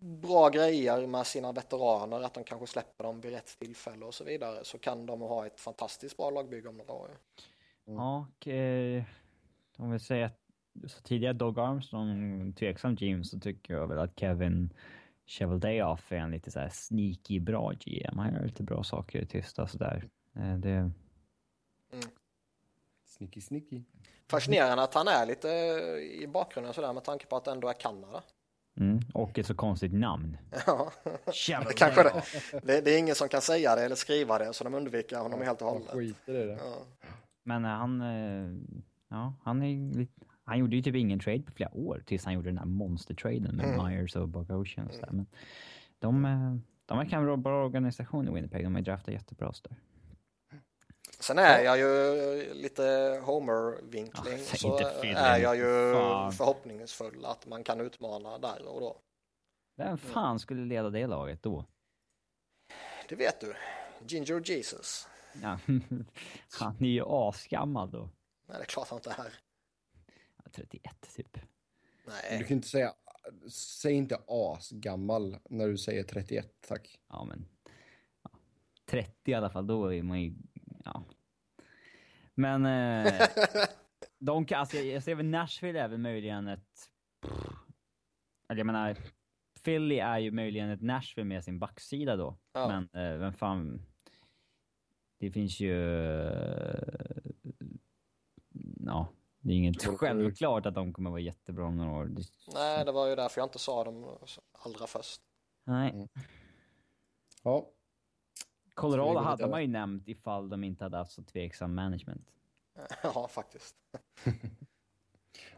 bra 0.00 0.48
grejer 0.48 1.06
med 1.06 1.26
sina 1.26 1.52
veteraner, 1.52 2.20
att 2.20 2.34
de 2.34 2.44
kanske 2.44 2.66
släpper 2.66 3.04
dem 3.04 3.20
vid 3.20 3.32
rätt 3.32 3.58
tillfälle 3.58 4.04
och 4.04 4.14
så 4.14 4.24
vidare, 4.24 4.64
så 4.64 4.78
kan 4.78 5.06
de 5.06 5.20
ha 5.20 5.46
ett 5.46 5.60
fantastiskt 5.60 6.16
bra 6.16 6.30
lagbygge 6.30 6.68
om 6.68 6.76
några 6.76 6.92
år. 6.92 7.08
Mm. 7.86 7.98
Ja, 7.98 8.26
och 8.36 8.48
eh, 8.48 9.02
om 9.76 9.90
vi 9.90 9.98
säger 9.98 10.24
att 10.24 10.38
så 10.86 11.02
tidigare 11.02 11.32
Dog 11.32 11.58
Armstrong 11.58 12.52
tveksam 12.52 12.94
GM 12.94 13.24
så 13.24 13.40
tycker 13.40 13.74
jag 13.74 13.86
väl 13.86 13.98
att 13.98 14.20
Kevin 14.20 14.72
Cheveldayoff 15.26 16.12
är 16.12 16.16
en 16.16 16.30
lite 16.30 16.50
så 16.50 16.60
här 16.60 16.68
sneaky 16.68 17.40
bra 17.40 17.72
GM. 17.72 18.18
Han 18.18 18.34
gör 18.34 18.44
lite 18.44 18.62
bra 18.62 18.82
saker 18.82 19.22
i 19.22 19.26
tysta 19.26 19.66
sådär. 19.66 20.08
Eh, 20.34 20.54
det... 20.54 20.70
Mm. 20.70 20.92
Sneaky 23.06 23.40
sneaky. 23.40 23.82
Fascinerande 24.30 24.82
att 24.82 24.94
han 24.94 25.08
är 25.08 25.26
lite 25.26 25.48
i 26.22 26.26
bakgrunden 26.26 26.74
sådär 26.74 26.92
med 26.92 27.04
tanke 27.04 27.26
på 27.26 27.36
att 27.36 27.44
det 27.44 27.50
ändå 27.50 27.68
är 27.68 27.72
Kanada. 27.72 28.22
Mm, 28.80 29.00
och 29.14 29.38
ett 29.38 29.46
så 29.46 29.54
konstigt 29.54 29.92
namn. 29.92 30.38
Ja, 30.66 30.92
det, 31.04 31.74
kanske 31.76 32.02
det, 32.02 32.22
det, 32.62 32.80
det, 32.80 32.94
är 32.94 32.98
ingen 32.98 33.14
som 33.14 33.28
kan 33.28 33.40
säga 33.40 33.76
det 33.76 33.82
eller 33.82 33.96
skriva 33.96 34.38
det 34.38 34.52
så 34.52 34.64
de 34.64 34.74
undviker 34.74 35.16
honom 35.16 35.42
helt 35.42 35.62
och 35.62 35.68
hållet. 35.68 35.90
Skiter 35.90 36.34
i 36.34 36.46
det. 36.46 36.52
Ja. 36.52 37.06
Men 37.42 37.64
han, 37.64 38.00
eh, 38.00 38.76
ja, 39.08 39.34
han 39.42 39.62
är 39.62 40.06
han 40.48 40.58
gjorde 40.58 40.76
ju 40.76 40.82
typ 40.82 40.94
ingen 40.94 41.18
trade 41.18 41.42
på 41.42 41.52
flera 41.52 41.76
år 41.76 42.02
tills 42.06 42.24
han 42.24 42.34
gjorde 42.34 42.48
den 42.48 42.58
här 42.58 42.64
monster-traden 42.64 43.56
med 43.56 43.66
Mm. 43.66 43.86
Myers 43.86 44.16
och 44.16 44.28
Bogosian 44.28 44.86
och 44.86 44.94
sådär. 44.94 45.08
Men 45.12 45.26
de, 45.98 46.24
eh, 46.24 46.56
de 46.86 46.98
verkar 46.98 47.20
vara 47.20 47.32
en 47.32 47.42
bra 47.42 47.64
organisation 47.64 48.28
i 48.28 48.34
Winnipeg. 48.34 48.64
De 48.64 48.74
har 48.74 48.82
draftat 48.82 49.14
jättebra 49.14 49.52
så 49.52 49.68
där. 49.68 49.78
Sen 51.20 51.38
är 51.38 51.60
jag 51.64 51.78
ju 51.78 52.54
lite 52.54 52.82
Homer-vinkling 53.24 54.38
Ja, 54.38 54.56
så 54.56 54.78
är 55.02 55.38
jag 55.38 55.56
ju 55.56 55.92
fan. 55.92 56.32
förhoppningsfull 56.32 57.24
att 57.24 57.46
man 57.46 57.64
kan 57.64 57.80
utmana 57.80 58.38
där 58.38 58.66
och 58.68 58.80
då. 58.80 59.00
Vem 59.76 59.98
fan 59.98 60.38
skulle 60.38 60.64
leda 60.64 60.90
det 60.90 61.06
laget 61.06 61.42
då? 61.42 61.64
Det 63.08 63.14
vet 63.16 63.40
du. 63.40 63.54
Ginger 64.08 64.50
Jesus. 64.50 65.08
Ja, 65.42 65.58
han 66.60 66.76
är 66.84 66.88
ju 66.88 67.02
asgammal 67.06 67.90
då. 67.90 68.10
Nej, 68.46 68.56
det 68.58 68.62
är 68.62 68.66
klart 68.66 68.88
han 68.88 68.98
inte 68.98 69.10
är. 69.10 69.32
Ja, 70.36 70.50
31 70.52 70.92
typ. 71.16 71.34
Du 72.04 72.10
Nej, 72.30 72.44
kan 72.44 72.56
inte 72.56 72.68
säga, 72.68 72.94
säg 73.50 73.92
inte 73.92 74.18
asgammal 74.28 75.38
när 75.50 75.68
du 75.68 75.78
säger 75.78 76.02
31, 76.02 76.54
tack. 76.68 77.00
Ja, 77.08 77.24
men... 77.24 77.48
Ja, 78.22 78.30
30 78.86 79.30
i 79.30 79.34
alla 79.34 79.50
fall, 79.50 79.66
då 79.66 79.94
är 79.94 80.02
man 80.02 80.20
ju... 80.22 80.34
Ja. 80.94 81.04
Men... 82.34 82.66
Eh, 82.66 83.28
de 84.18 84.46
kan, 84.46 84.60
alltså, 84.60 84.76
jag, 84.76 84.86
jag 84.86 85.02
ser 85.02 85.14
väl 85.14 85.26
Nashville 85.26 85.80
är 85.80 85.88
väl 85.88 85.98
möjligen 85.98 86.48
ett... 86.48 86.90
Eller 88.48 88.58
jag 88.58 88.66
menar, 88.66 88.96
Philly 89.64 89.98
är 89.98 90.18
ju 90.18 90.30
möjligen 90.30 90.70
ett 90.70 90.82
Nashville 90.82 91.28
med 91.28 91.44
sin 91.44 91.58
backsida 91.58 92.16
då. 92.16 92.38
Ja. 92.52 92.68
Men 92.68 93.04
eh, 93.12 93.18
vem 93.18 93.32
fan... 93.32 93.82
Det 95.20 95.30
finns 95.30 95.60
ju... 95.60 95.92
eh, 96.26 96.98
Ja, 98.80 99.08
det 99.40 99.52
är 99.52 99.56
inget 99.56 99.84
självklart 99.84 100.66
att 100.66 100.74
de 100.74 100.92
kommer 100.92 101.10
vara 101.10 101.20
jättebra 101.20 101.66
om 101.66 101.76
några 101.76 101.90
år. 101.90 102.04
Det, 102.04 102.22
nej, 102.54 102.84
det 102.84 102.92
var 102.92 103.06
ju 103.06 103.16
därför 103.16 103.40
jag 103.40 103.46
inte 103.46 103.58
sa 103.58 103.84
dem 103.84 104.18
allra 104.52 104.86
först. 104.86 105.20
nej. 105.64 106.08
Ja, 107.42 107.70
Colorado 108.80 109.18
hade 109.20 109.46
man 109.48 109.62
ju 109.62 109.68
nämnt 109.68 110.08
ifall 110.08 110.48
de 110.48 110.64
inte 110.64 110.84
hade 110.84 110.96
haft 110.96 111.12
så 111.12 111.22
tveksam 111.22 111.74
management. 111.74 112.30
Ja, 113.02 113.28
faktiskt. 113.28 113.76
ja, 113.92 114.00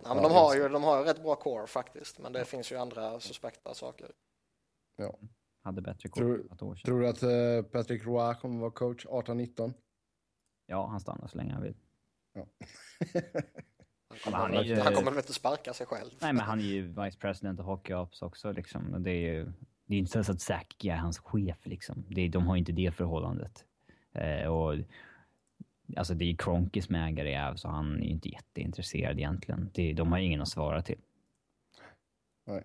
Ja, 0.05 0.15
men 0.15 0.23
de 0.23 0.33
har 0.33 0.55
ju 0.57 0.69
de 0.69 0.83
har 0.83 0.99
ju 0.99 1.05
rätt 1.05 1.23
bra 1.23 1.37
core 1.37 1.67
faktiskt, 1.67 2.19
men 2.19 2.33
det 2.33 2.45
finns 2.45 2.73
ju 2.73 2.77
andra 2.77 3.21
suspekta 3.21 3.75
saker. 3.75 4.11
ja. 4.97 5.15
Hade 5.63 5.83
bättre 5.83 6.09
koll 6.09 6.23
Tror- 6.23 6.53
ett 6.53 6.63
år 6.63 6.75
sedan. 6.75 6.85
Tror 6.85 7.01
du 7.01 7.09
att 7.09 7.23
eh, 7.23 7.71
Patrick 7.73 8.05
Roy 8.05 8.35
kommer 8.35 8.61
vara 8.61 8.71
coach 8.71 9.07
18-19? 9.07 9.73
Ja, 10.67 10.87
han 10.87 11.01
stannar 11.01 11.29
så 11.29 11.37
länge 11.39 11.53
han 11.53 11.63
vill. 11.63 11.77
Ja. 12.33 12.47
Han 14.09 14.19
kommer, 14.25 14.39
han 14.39 14.51
väl, 14.51 14.67
ju- 14.67 14.81
han 14.81 14.95
kommer 14.95 15.11
väl 15.11 15.19
inte 15.21 15.33
sparka 15.33 15.73
sig 15.75 15.87
själv? 15.87 16.11
Nej, 16.21 16.33
men 16.33 16.43
han 16.43 16.59
är 16.61 16.65
ju 16.65 16.83
vice 17.05 17.19
president 17.19 17.59
och 17.61 17.67
hockey 17.67 17.95
ops 17.95 18.23
också 18.23 18.53
liksom. 18.53 19.03
Det 19.03 19.11
är 19.11 19.35
ju... 19.35 19.53
Det 19.91 19.97
är 19.97 19.99
inte 19.99 20.25
så 20.25 20.33
att 20.33 20.41
Zack 20.41 20.85
är 20.85 20.97
hans 20.97 21.19
chef 21.19 21.67
liksom. 21.67 22.05
Det 22.09 22.29
de 22.29 22.47
har 22.47 22.57
inte 22.57 22.73
det 22.73 22.95
förhållandet. 22.95 23.65
Eh, 24.13 24.47
och... 24.47 24.77
Alltså 25.97 26.15
det 26.15 26.25
är 26.25 26.37
Kronkis 26.37 26.85
som 26.85 26.95
ägare 26.95 27.31
i 27.31 27.37
Avs 27.37 27.61
så 27.61 27.69
han 27.69 27.97
är 27.97 28.05
ju 28.05 28.11
inte 28.11 28.29
jätteintresserad 28.29 29.19
egentligen. 29.19 29.71
Det, 29.75 29.93
de 29.93 30.13
har 30.13 30.19
ingen 30.19 30.41
att 30.41 30.49
svara 30.49 30.83
till. 30.83 30.99
Nej. 32.47 32.65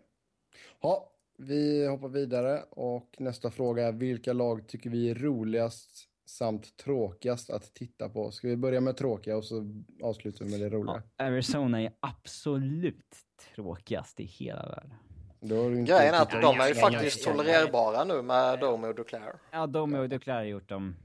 Ja, 0.82 1.12
vi 1.38 1.88
hoppar 1.88 2.10
vidare 2.10 2.64
och 2.70 3.16
nästa 3.20 3.52
fråga 3.52 3.88
är 3.88 3.92
vilka 3.92 4.34
lag 4.34 4.68
tycker 4.68 4.90
vi 4.90 5.10
är 5.10 5.16
roligast 5.16 6.10
samt 6.26 6.78
tråkigast 6.78 7.50
att 7.50 7.74
titta 7.74 8.10
på? 8.10 8.32
Ska 8.32 8.48
vi 8.48 8.58
börja 8.58 8.82
med 8.82 8.98
tråkiga 8.98 9.38
och 9.38 9.46
så 9.46 9.84
avslutar 10.04 10.46
vi 10.46 10.52
med 10.52 10.60
det 10.60 10.70
roliga? 10.70 11.04
Ja, 11.18 11.26
Arizona 11.26 11.82
är 11.82 11.94
absolut 12.00 13.16
tråkigast 13.56 14.20
i 14.20 14.24
hela 14.24 14.70
världen. 14.70 14.94
Grejen 15.42 16.14
är 16.14 16.22
att 16.22 16.32
de 16.32 16.38
är 16.38 16.42
ju 16.42 16.58
Ja, 16.58 16.68
ja, 16.68 16.90
faktiskt 16.90 17.26
ja, 17.26 17.32
ja, 17.32 17.38
ja. 17.38 17.44
tolererbara 17.44 18.04
nu 18.04 18.22
med 18.22 18.60
Domi 18.60 18.88
och 18.88 18.96
Duclair. 18.96 19.34
Ja, 19.52 19.68
de 19.68 19.94
och 19.94 20.10
Duclair 20.10 20.38
har 20.38 20.44
gjort 20.44 20.70
dem 20.70 20.96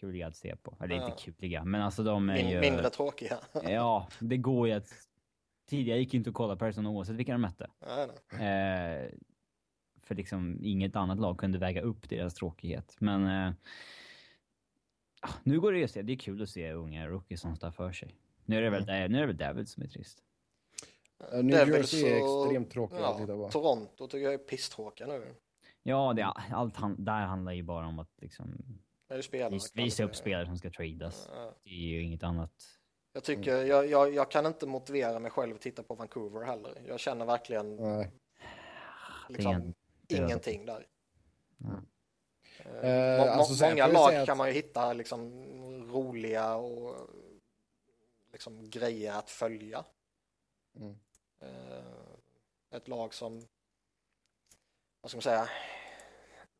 kuliga 0.00 0.26
att 0.26 0.36
se 0.36 0.56
på. 0.56 0.76
Eller 0.80 0.96
Ja. 0.96 1.06
inte 1.06 1.22
kuliga, 1.22 1.64
men 1.64 1.82
alltså 1.82 2.02
de 2.02 2.28
är 2.30 2.34
Min, 2.34 2.48
ju... 2.48 2.60
Mindre 2.60 2.90
tråkiga. 2.90 3.38
Ja, 3.64 4.08
det 4.18 4.36
går 4.36 4.68
ju 4.68 4.74
att... 4.74 4.88
Tidigare 5.68 5.98
gick 5.98 6.14
inte 6.14 6.30
att 6.30 6.34
kolla 6.36 6.56
på 6.56 6.64
Arizona 6.64 6.90
oavsett 6.90 7.16
vilka 7.16 7.32
de 7.32 7.40
mötte. 7.40 7.70
Nej, 7.86 8.08
nej. 8.32 9.04
Eh, 9.04 9.10
för 10.02 10.14
liksom 10.14 10.58
inget 10.62 10.96
annat 10.96 11.18
lag 11.20 11.38
kunde 11.38 11.58
väga 11.58 11.80
upp 11.82 12.08
deras 12.08 12.34
tråkighet. 12.34 12.96
Men 12.98 13.26
eh, 13.26 13.52
ah, 15.20 15.32
nu 15.42 15.60
går 15.60 15.72
det 15.72 15.78
ju 15.78 15.84
att 15.84 15.90
se. 15.90 16.02
Det 16.02 16.12
är 16.12 16.16
kul 16.16 16.42
att 16.42 16.48
se 16.48 16.72
unga 16.72 17.08
rookies 17.08 17.40
som 17.40 17.56
står 17.56 17.70
för 17.70 17.92
sig. 17.92 18.14
Nu 18.44 18.56
är 18.56 18.62
det 18.62 18.70
väl, 18.70 18.86
nu 18.86 19.16
är 19.16 19.20
det 19.20 19.26
väl 19.26 19.36
David 19.36 19.68
som 19.68 19.82
är 19.82 19.86
trist. 19.86 20.22
New 21.32 21.50
Devils 21.50 21.92
Jersey 21.92 22.10
är 22.10 22.16
extremt 22.16 22.70
tråkiga 22.70 23.06
att 23.06 23.18
titta 23.18 23.32
Ja, 23.32 23.44
på. 23.46 23.50
Toronto 23.52 24.06
tycker 24.08 24.24
jag 24.24 24.34
är 24.34 24.38
pisstråkiga 24.38 25.06
nu. 25.06 25.34
Ja, 25.82 26.12
det, 26.16 26.22
allt 26.24 26.76
han, 26.76 27.04
där 27.04 27.12
handlar 27.26 27.52
ju 27.52 27.62
bara 27.62 27.86
om 27.86 27.98
att 27.98 28.10
liksom 28.20 28.78
vis, 29.50 29.72
visa 29.74 30.04
upp 30.04 30.16
spelare 30.16 30.46
som 30.46 30.56
ska 30.58 30.70
tradas. 30.70 31.28
Ja. 31.34 31.54
Det 31.64 31.70
är 31.70 31.74
ju 31.74 32.02
inget 32.02 32.22
annat. 32.22 32.52
Jag 33.12 33.24
tycker, 33.24 33.64
jag, 33.64 33.86
jag, 33.86 34.14
jag 34.14 34.30
kan 34.30 34.46
inte 34.46 34.66
motivera 34.66 35.18
mig 35.18 35.30
själv 35.30 35.54
att 35.54 35.60
titta 35.60 35.82
på 35.82 35.94
Vancouver 35.94 36.44
heller. 36.44 36.82
Jag 36.88 37.00
känner 37.00 37.24
verkligen 37.26 37.76
Nej. 37.76 38.10
liksom 39.28 39.74
ingenting 40.08 40.66
där. 40.66 40.86
Ja. 41.58 41.68
Eh, 41.68 42.88
Eh, 42.90 43.18
må- 43.26 43.30
alltså, 43.32 43.66
många 43.66 43.86
lag 43.86 44.14
att- 44.14 44.26
kan 44.26 44.36
man 44.36 44.46
ju 44.48 44.52
hitta 44.54 44.92
liksom 44.92 45.44
roliga 45.92 46.56
och 46.56 46.94
liksom 48.32 48.70
grejer 48.70 49.12
att 49.18 49.30
följa. 49.30 49.84
Mm. 50.76 50.96
Eh, 51.40 52.76
ett 52.76 52.88
lag 52.88 53.14
som, 53.14 53.42
vad 55.00 55.10
ska 55.10 55.16
man 55.16 55.22
säga, 55.22 55.48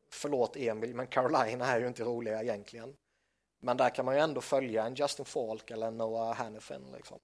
förlåt 0.09 0.55
Emil, 0.55 0.95
men 0.95 1.07
Carolina 1.07 1.65
är 1.65 1.79
ju 1.79 1.87
inte 1.87 2.03
roliga 2.03 2.43
egentligen. 2.43 2.95
Men 3.59 3.77
där 3.77 3.89
kan 3.89 4.05
man 4.05 4.15
ju 4.15 4.21
ändå 4.21 4.41
följa 4.41 4.85
en 4.85 4.95
Justin 4.95 5.25
Falk 5.25 5.71
eller 5.71 5.91
Noah 5.91 6.35
Hannifin 6.35 6.91
liksom. 6.93 7.19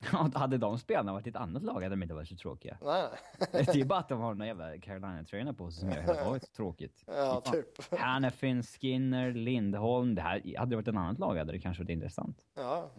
Ja, 0.12 0.30
hade 0.34 0.58
de 0.58 0.78
spelarna 0.78 1.12
varit 1.12 1.26
i 1.26 1.30
ett 1.30 1.36
annat 1.36 1.62
lag 1.62 1.74
hade 1.74 1.88
de 1.88 2.02
inte 2.02 2.14
varit 2.14 2.28
så 2.28 2.36
tråkiga. 2.36 2.78
Nej, 2.82 3.08
Det 3.52 3.68
är 3.68 3.74
ju 3.74 3.84
bara 3.84 3.98
att 3.98 4.08
de 4.08 4.20
har 4.20 4.34
några 4.34 4.46
jävla 4.46 4.78
Carolina-tröjorna 4.78 5.54
på 5.54 5.70
sig 5.70 5.80
som 5.80 5.90
gör 5.90 6.00
hela 6.00 6.24
laget 6.24 6.44
så 6.44 6.52
tråkigt. 6.52 7.04
ja 7.06 7.40
typ. 7.40 7.98
Hannafin, 8.00 8.62
Skinner, 8.62 9.32
Lindholm. 9.32 10.14
Det 10.14 10.22
här, 10.22 10.58
hade 10.58 10.70
det 10.70 10.76
varit 10.76 10.88
ett 10.88 10.94
annat 10.94 11.18
lag 11.18 11.36
hade 11.36 11.52
det 11.52 11.60
kanske 11.60 11.82
varit 11.82 11.90
intressant. 11.90 12.46
Ja, 12.54 12.90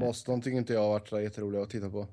Boston 0.00 0.42
tycker 0.42 0.58
inte 0.58 0.72
jag 0.72 0.80
har 0.80 0.88
varit 0.88 1.08
så 1.08 1.20
jätteroliga 1.20 1.62
att 1.62 1.70
titta 1.70 1.90
på. 1.90 2.06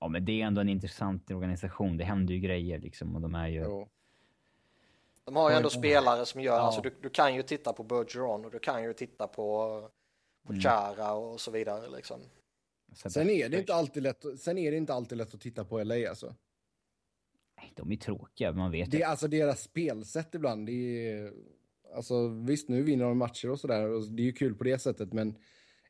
Ja, 0.00 0.08
men 0.08 0.24
det 0.24 0.42
är 0.42 0.46
ändå 0.46 0.60
en 0.60 0.68
intressant 0.68 1.30
organisation. 1.30 1.96
Det 1.96 2.04
händer 2.04 2.34
ju 2.34 2.40
grejer 2.40 2.78
liksom 2.78 3.14
och 3.14 3.20
de 3.20 3.34
är 3.34 3.48
ju... 3.48 3.62
Jo. 3.62 3.88
de 5.24 5.36
har 5.36 5.50
ju 5.50 5.56
ändå 5.56 5.70
spelare 5.70 6.26
som 6.26 6.40
gör, 6.40 6.56
Ja. 6.56 6.60
alltså 6.60 6.80
du, 6.80 6.94
du 7.02 7.10
kan 7.10 7.34
ju 7.34 7.42
titta 7.42 7.72
på 7.72 7.82
Bergeron 7.82 8.44
och 8.44 8.50
du 8.50 8.58
kan 8.58 8.82
ju 8.82 8.92
titta 8.92 9.26
på, 9.26 9.34
på 10.46 10.52
Mm. 10.52 10.62
Chara 10.62 11.12
och 11.12 11.40
så 11.40 11.50
vidare 11.50 11.90
liksom. 11.96 12.20
Sen 12.92 13.30
är, 13.30 13.48
det 13.48 13.58
inte 13.58 13.74
alltid 13.74 14.02
lätt, 14.02 14.24
sen 14.38 14.58
är 14.58 14.70
det 14.70 14.76
inte 14.76 14.94
alltid 14.94 15.18
lätt 15.18 15.34
att 15.34 15.40
titta 15.40 15.64
på 15.64 15.82
LA 15.82 16.08
alltså. 16.08 16.34
Nej, 17.56 17.72
De 17.76 17.92
är 17.92 17.96
tråkiga, 17.96 18.52
man 18.52 18.70
vet 18.70 18.90
Det 18.90 19.02
är 19.02 19.06
alltså 19.06 19.28
deras 19.28 19.62
spelsätt 19.62 20.34
ibland. 20.34 20.66
Det 20.66 21.08
är, 21.08 21.32
alltså 21.94 22.28
visst, 22.28 22.68
nu 22.68 22.82
vinner 22.82 23.04
de 23.04 23.18
matcher 23.18 23.50
och 23.50 23.60
sådär 23.60 23.88
och 23.88 24.02
det 24.12 24.22
är 24.22 24.24
ju 24.24 24.32
kul 24.32 24.54
på 24.54 24.64
det 24.64 24.78
sättet, 24.78 25.12
men 25.12 25.36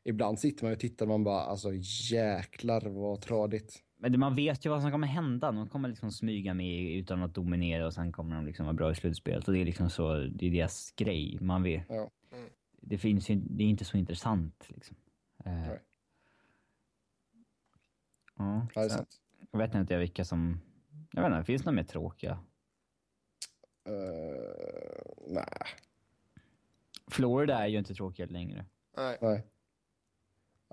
ibland 0.03 0.39
sitter 0.39 0.63
man 0.63 0.73
och 0.73 0.79
tittar 0.79 1.05
och 1.05 1.09
man 1.09 1.23
bara 1.23 1.41
alltså 1.41 1.69
jäklar 2.11 2.81
vad 2.81 3.21
tradigt. 3.21 3.83
Men 3.97 4.19
man 4.19 4.35
vet 4.35 4.65
ju 4.65 4.69
vad 4.69 4.81
som 4.81 4.91
kommer 4.91 5.07
hända. 5.07 5.51
De 5.51 5.69
kommer 5.69 5.89
liksom 5.89 6.11
smyga 6.11 6.53
med 6.53 6.95
utan 6.95 7.23
att 7.23 7.35
dominera 7.35 7.85
och 7.85 7.93
sen 7.93 8.11
kommer 8.11 8.35
de 8.35 8.45
liksom 8.45 8.65
vara 8.65 8.73
bra 8.73 8.91
i 8.91 8.95
slutspelet. 8.95 9.47
Och 9.47 9.53
det 9.53 9.61
är 9.61 9.65
liksom 9.65 9.89
så, 9.89 10.15
det 10.15 10.47
är 10.47 10.51
deras 10.51 10.91
grej. 10.91 11.37
Man 11.41 11.63
vet. 11.63 11.85
Ja. 11.89 12.09
Mm. 12.31 12.49
Det 12.81 12.97
finns 12.97 13.29
ju, 13.29 13.35
det 13.35 13.63
är 13.63 13.67
inte 13.67 13.85
så 13.85 13.97
intressant 13.97 14.65
liksom. 14.67 14.95
Nej. 15.45 15.69
Ja, 15.69 15.79
Ja, 18.37 18.67
det 18.73 18.85
är 18.85 18.89
sant. 18.89 19.21
jag 19.51 19.59
vet 19.59 19.75
inte 19.75 19.97
vilka 19.97 20.25
som... 20.25 20.61
Jag 21.11 21.21
vet 21.21 21.31
inte, 21.31 21.45
finns 21.45 21.61
det 21.61 21.65
några 21.65 21.75
mer 21.75 21.87
tråkiga? 21.87 22.39
Uh, 23.89 23.95
nej, 25.27 25.45
Florida 27.11 27.57
är 27.57 27.67
ju 27.67 27.77
inte 27.77 27.93
tråkiga 27.93 28.25
längre. 28.25 28.65
Nej. 28.97 29.17
nej. 29.21 29.43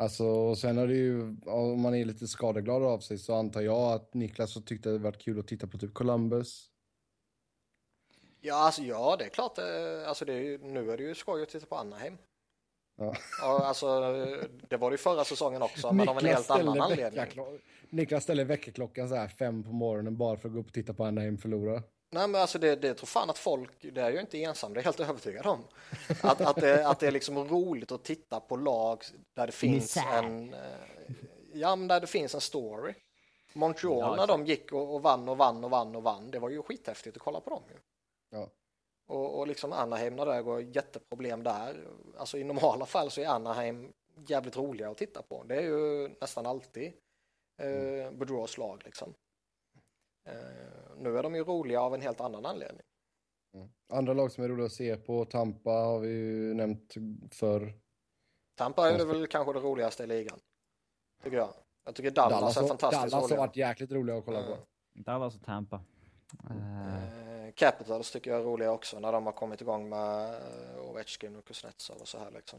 Alltså, 0.01 0.25
och 0.27 0.59
sen 0.59 0.77
har 0.79 0.87
det 0.87 0.95
ju, 0.95 1.37
om 1.47 1.81
man 1.81 1.95
är 1.95 2.05
lite 2.05 2.27
skadeglad 2.29 2.83
av 2.83 2.99
sig 2.99 3.19
så 3.19 3.35
antar 3.35 3.61
jag 3.61 3.93
att 3.93 4.15
Niklas 4.15 4.53
så 4.53 4.61
tyckte 4.61 4.91
det 4.91 4.99
varit 4.99 5.19
kul 5.19 5.39
att 5.41 5.47
titta 5.49 5.67
på 5.67 5.79
typ 5.79 5.95
Columbus. 5.95 6.71
Ja, 8.41 8.55
alltså 8.55 8.83
ja, 8.83 9.17
det 9.19 9.25
är 9.25 9.29
klart. 9.29 9.59
eh, 9.59 10.09
Alltså 10.09 10.25
det 10.25 10.33
är 10.33 10.41
ju, 10.43 10.59
nu 10.59 10.91
är 10.91 10.97
det 10.97 11.03
ju 11.03 11.15
skoj 11.15 11.43
att 11.43 11.49
titta 11.49 11.67
på 11.67 11.77
Anaheim. 11.77 12.19
Ja. 12.97 13.15
Ja, 13.41 13.65
alltså 13.65 13.87
det 14.69 14.77
var 14.77 14.91
det 14.91 14.95
ju 14.95 14.99
förra 14.99 15.25
säsongen 15.25 15.63
också, 15.63 15.93
men 15.93 16.09
av 16.09 16.19
en 16.19 16.25
helt 16.25 16.51
annan 16.51 16.81
anledning. 16.81 17.25
Niklas 17.91 18.23
ställer 18.23 18.45
väckarklockan 18.45 19.09
så 19.09 19.15
här 19.15 19.29
fem 19.29 19.63
på 19.63 19.73
morgonen 19.73 20.17
bara 20.17 20.37
för 20.37 20.49
att 20.49 20.55
gå 20.55 20.61
upp 20.61 20.67
och 20.67 20.73
titta 20.73 20.95
på 20.95 21.05
Anaheim 21.05 21.39
förlora. 21.39 21.83
Nej, 22.11 22.29
men 22.29 22.41
alltså 22.41 22.59
det, 22.59 22.77
det 22.77 22.95
tror 22.95 23.07
fan 23.07 23.31
att 23.31 23.39
folk, 23.39 23.71
det 23.81 24.01
är 24.01 24.11
ju 24.11 24.21
inte 24.21 24.43
ensam, 24.43 24.75
det 24.75 24.81
är 24.81 24.83
jag 24.83 24.85
helt 24.85 25.01
övertygad 25.01 25.47
om. 25.47 25.65
Att, 26.23 26.41
att, 26.41 26.57
det, 26.57 26.89
att 26.89 27.01
det 27.01 27.07
är 27.07 27.11
liksom 27.13 27.49
roligt 27.49 27.93
att 27.93 28.05
titta 28.05 28.41
på 28.41 28.57
lag 28.57 29.05
där 29.35 29.47
det 29.47 29.53
finns 29.53 29.97
Misär. 29.97 30.23
en 30.23 30.55
eh, 30.55 30.61
ja, 31.53 31.77
men 31.77 31.89
där 31.89 32.01
det 32.01 32.07
finns 32.07 32.35
en 32.35 32.41
story. 32.41 32.95
Montreal 33.53 33.99
Ja, 33.99 34.17
när 34.17 34.27
de 34.27 34.47
gick 34.47 34.73
och, 34.73 34.95
och 34.95 35.03
vann 35.03 35.29
och 35.29 35.37
vann 35.37 35.65
och 35.65 35.71
vann 35.71 35.97
och 35.97 36.03
vann, 36.03 36.31
det 36.31 36.39
var 36.39 36.49
ju 36.49 36.63
skithäftigt 36.63 37.17
att 37.17 37.23
kolla 37.23 37.41
på 37.41 37.51
dem 37.51 37.63
ju. 37.69 37.77
Ja. 38.31 38.49
Och, 39.07 39.39
och 39.39 39.47
liksom 39.47 39.73
Anaheim 39.73 40.17
när 40.17 40.27
det 40.27 40.43
går 40.43 40.63
jätteproblem 40.63 41.43
där. 41.43 41.89
Alltså 42.19 42.39
i 42.39 42.45
normala 42.45 42.87
fall 42.87 43.11
så 43.11 43.21
är 43.21 43.27
Anaheim 43.27 43.93
jävligt 44.27 44.57
roliga 44.57 44.91
att 44.91 44.99
titta 44.99 45.23
på. 45.23 45.45
Det 45.45 45.57
är 45.57 45.63
ju 45.63 46.09
nästan 46.21 46.47
alltid 46.47 46.93
eh, 47.63 48.11
Boudreaux 48.11 48.59
lag 48.59 48.83
liksom. 48.85 49.15
Eh, 50.29 50.68
nu 51.01 51.19
är 51.19 51.23
de 51.23 51.35
ju 51.35 51.45
roliga 51.45 51.81
av 51.81 51.95
en 51.95 52.01
helt 52.01 52.21
annan 52.21 52.47
anledning. 52.47 52.83
Mm. 53.55 53.69
Andra 53.93 54.13
lag 54.15 54.33
som 54.33 54.45
är 54.45 54.49
roliga 54.49 54.67
att 54.67 54.73
se 54.73 54.97
på, 54.97 55.25
Tampa 55.25 55.71
har 55.71 55.99
vi 55.99 56.09
ju 56.09 56.55
nämnt 56.55 56.95
för 57.31 57.73
Tampa 58.55 58.91
är 58.91 59.05
väl 59.05 59.27
kanske 59.27 59.53
det 59.53 59.61
roligaste 59.61 60.05
i 60.05 60.07
ligan. 60.07 60.39
Tycker 61.23 61.37
jag. 61.37 61.55
Jag 61.85 61.95
tycker 61.95 62.11
Dallas, 62.11 62.57
är 62.57 62.61
har- 62.61 62.69
fantastiskt 62.69 63.13
Dallas 63.13 63.31
har 63.31 63.37
varit 63.39 63.57
jäkligt 63.57 63.93
roliga 63.93 64.17
att 64.19 64.25
kolla 64.25 64.39
Mm. 64.45 64.51
på. 64.51 64.59
Dallas 64.95 65.35
och 65.37 65.45
Tampa. 65.45 65.81
Eh, 66.51 67.53
Capitals 67.55 68.11
tycker 68.13 68.31
jag 68.31 68.41
är 68.41 68.45
roliga 68.45 68.73
också 68.73 68.99
när 69.01 69.13
de 69.13 69.27
har 69.27 69.33
kommit 69.33 69.61
igång 69.61 69.89
med 69.89 70.35
eh, 70.35 70.91
Ovechkin 70.91 71.37
och 71.37 71.45
Kuznetsov 71.45 71.97
och 71.97 72.09
så 72.09 72.19
här 72.19 72.31
liksom. 72.31 72.59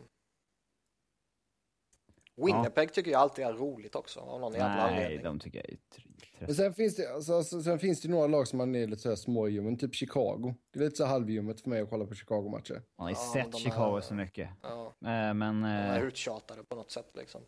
Winnipeg 2.45 2.93
tycker 2.93 3.11
jag 3.11 3.21
alltid 3.21 3.45
är 3.45 3.53
roligt 3.53 3.95
också 3.95 4.19
av 4.19 4.39
någon 4.41 4.53
jävla 4.53 4.85
nej, 4.85 4.95
anledning. 4.95 5.23
de 5.23 5.39
tycker 5.39 5.59
jag 5.59 5.69
är 5.69 5.73
tr- 5.73 6.05
Men 6.39 6.47
trött. 6.47 6.55
sen 6.57 6.73
finns, 6.73 6.95
det, 6.95 7.13
alltså, 7.13 7.33
alltså, 7.33 7.61
sen 7.63 7.79
finns 7.79 8.01
det 8.01 8.09
några 8.09 8.27
lag 8.27 8.47
som 8.47 8.57
man 8.57 8.75
är 8.75 8.87
lite 8.87 9.01
så 9.01 9.09
här 9.09 9.15
småljummen, 9.15 9.77
typ 9.77 9.95
Chicago. 9.95 10.55
Det 10.73 10.79
är 10.79 10.83
lite 10.83 10.95
så 10.95 11.03
här 11.05 11.11
halvljummet 11.11 11.61
för 11.61 11.69
mig 11.69 11.81
att 11.81 11.89
kolla 11.89 12.05
på 12.05 12.15
Chicago-matcher. 12.15 12.73
Man 12.97 13.03
har 13.05 13.09
ju 13.09 13.15
Ja, 13.15 13.33
sett 13.33 13.55
Chicago 13.55 14.01
så 14.01 14.13
mycket. 14.13 14.49
Ja, 14.61 14.85
Eh, 15.01 15.33
men, 15.33 15.39
de 15.61 15.63
är 15.63 15.99
eh, 15.99 16.03
uttjatade 16.05 16.63
på 16.63 16.75
något 16.75 16.91
sätt 16.91 17.11
liksom. 17.13 17.41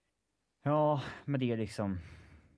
ja, 0.63 1.01
men 1.25 1.39
det 1.39 1.51
är 1.51 1.57
liksom... 1.57 1.99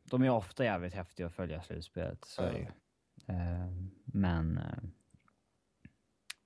De 0.03 0.23
är 0.23 0.29
ofta 0.29 0.63
jävligt 0.63 0.93
häftiga 0.93 1.27
att 1.27 1.33
följa 1.33 1.61
slutspelet, 1.61 2.25
så 2.25 2.41
det. 2.41 2.71
Eh, 3.27 3.67
men... 4.05 4.59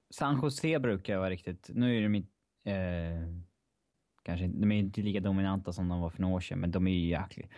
San 0.09 0.39
Jose 0.43 0.79
brukar 0.79 1.17
vara 1.17 1.29
riktigt... 1.29 1.69
Nu 1.73 1.97
är 1.97 2.01
de 2.01 2.15
inte... 2.15 2.31
Eh, 2.63 3.21
kanske 4.27 4.47
de 4.47 4.71
är 4.71 4.75
inte 4.75 5.01
lika 5.01 5.19
dominanta 5.19 5.73
som 5.73 5.89
de 5.89 6.01
var 6.01 6.09
för 6.09 6.21
några 6.21 6.35
år 6.35 6.39
sedan, 6.39 6.59
men 6.59 6.71
de 6.71 6.87
är 6.87 6.91
ju 6.91 7.07
jäkligt... 7.07 7.49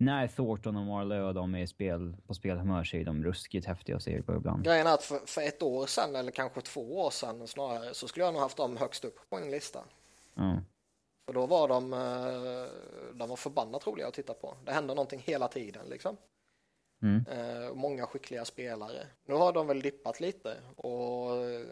När 0.00 0.28
Thornton 0.28 0.76
och 0.76 0.86
Marleau 0.86 1.26
och 1.26 1.34
de 1.34 1.54
är 1.54 1.66
spel, 1.66 2.16
på 2.26 2.34
spelhumör 2.34 2.84
så 2.84 2.96
är 2.96 3.04
de 3.04 3.24
ruskigt 3.24 3.66
häftiga 3.66 3.96
att 3.96 4.02
se 4.02 4.22
på 4.22 4.34
ibland. 4.34 4.64
Grejen 4.64 4.86
är 4.86 4.94
att 4.94 5.02
för, 5.02 5.18
för 5.26 5.42
ett 5.42 5.62
år 5.62 5.86
sedan 5.86 6.16
eller 6.16 6.30
kanske 6.30 6.60
två 6.60 7.00
år 7.00 7.10
sedan 7.10 7.46
snarare 7.46 7.94
så 7.94 8.08
skulle 8.08 8.24
jag 8.24 8.34
nog 8.34 8.42
haft 8.42 8.56
dem 8.56 8.76
högst 8.76 9.04
upp 9.04 9.30
på 9.30 9.36
min 9.36 9.50
lista. 9.50 9.84
Ja. 10.34 10.60
För 11.26 11.34
då 11.34 11.46
var 11.46 11.68
de, 11.68 11.92
eh, 11.92 13.14
de 13.14 13.28
var 13.28 13.36
förbannat 13.36 13.86
roliga 13.86 14.06
att 14.06 14.14
titta 14.14 14.34
på. 14.34 14.56
Det 14.64 14.72
hände 14.72 14.94
någonting 14.94 15.22
hela 15.24 15.48
tiden 15.48 15.86
liksom. 15.88 16.16
Mm. 17.02 17.24
Eh, 17.30 17.74
många 17.74 18.06
skickliga 18.06 18.44
spelare. 18.44 19.06
Nu 19.26 19.34
har 19.34 19.52
de 19.52 19.66
väl 19.66 19.82
dippat 19.82 20.20
lite 20.20 20.54
och 20.76 21.30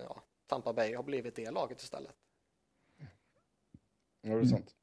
ja, 0.09 0.22
Tampa 0.46 0.72
Bay 0.72 0.94
har 0.94 1.02
blivit 1.02 1.36
det 1.36 1.50
laget 1.50 1.82
istället. 1.82 2.14
Ja, 4.26 4.34
det 4.34 4.40
är 4.40 4.44
sant. 4.44 4.74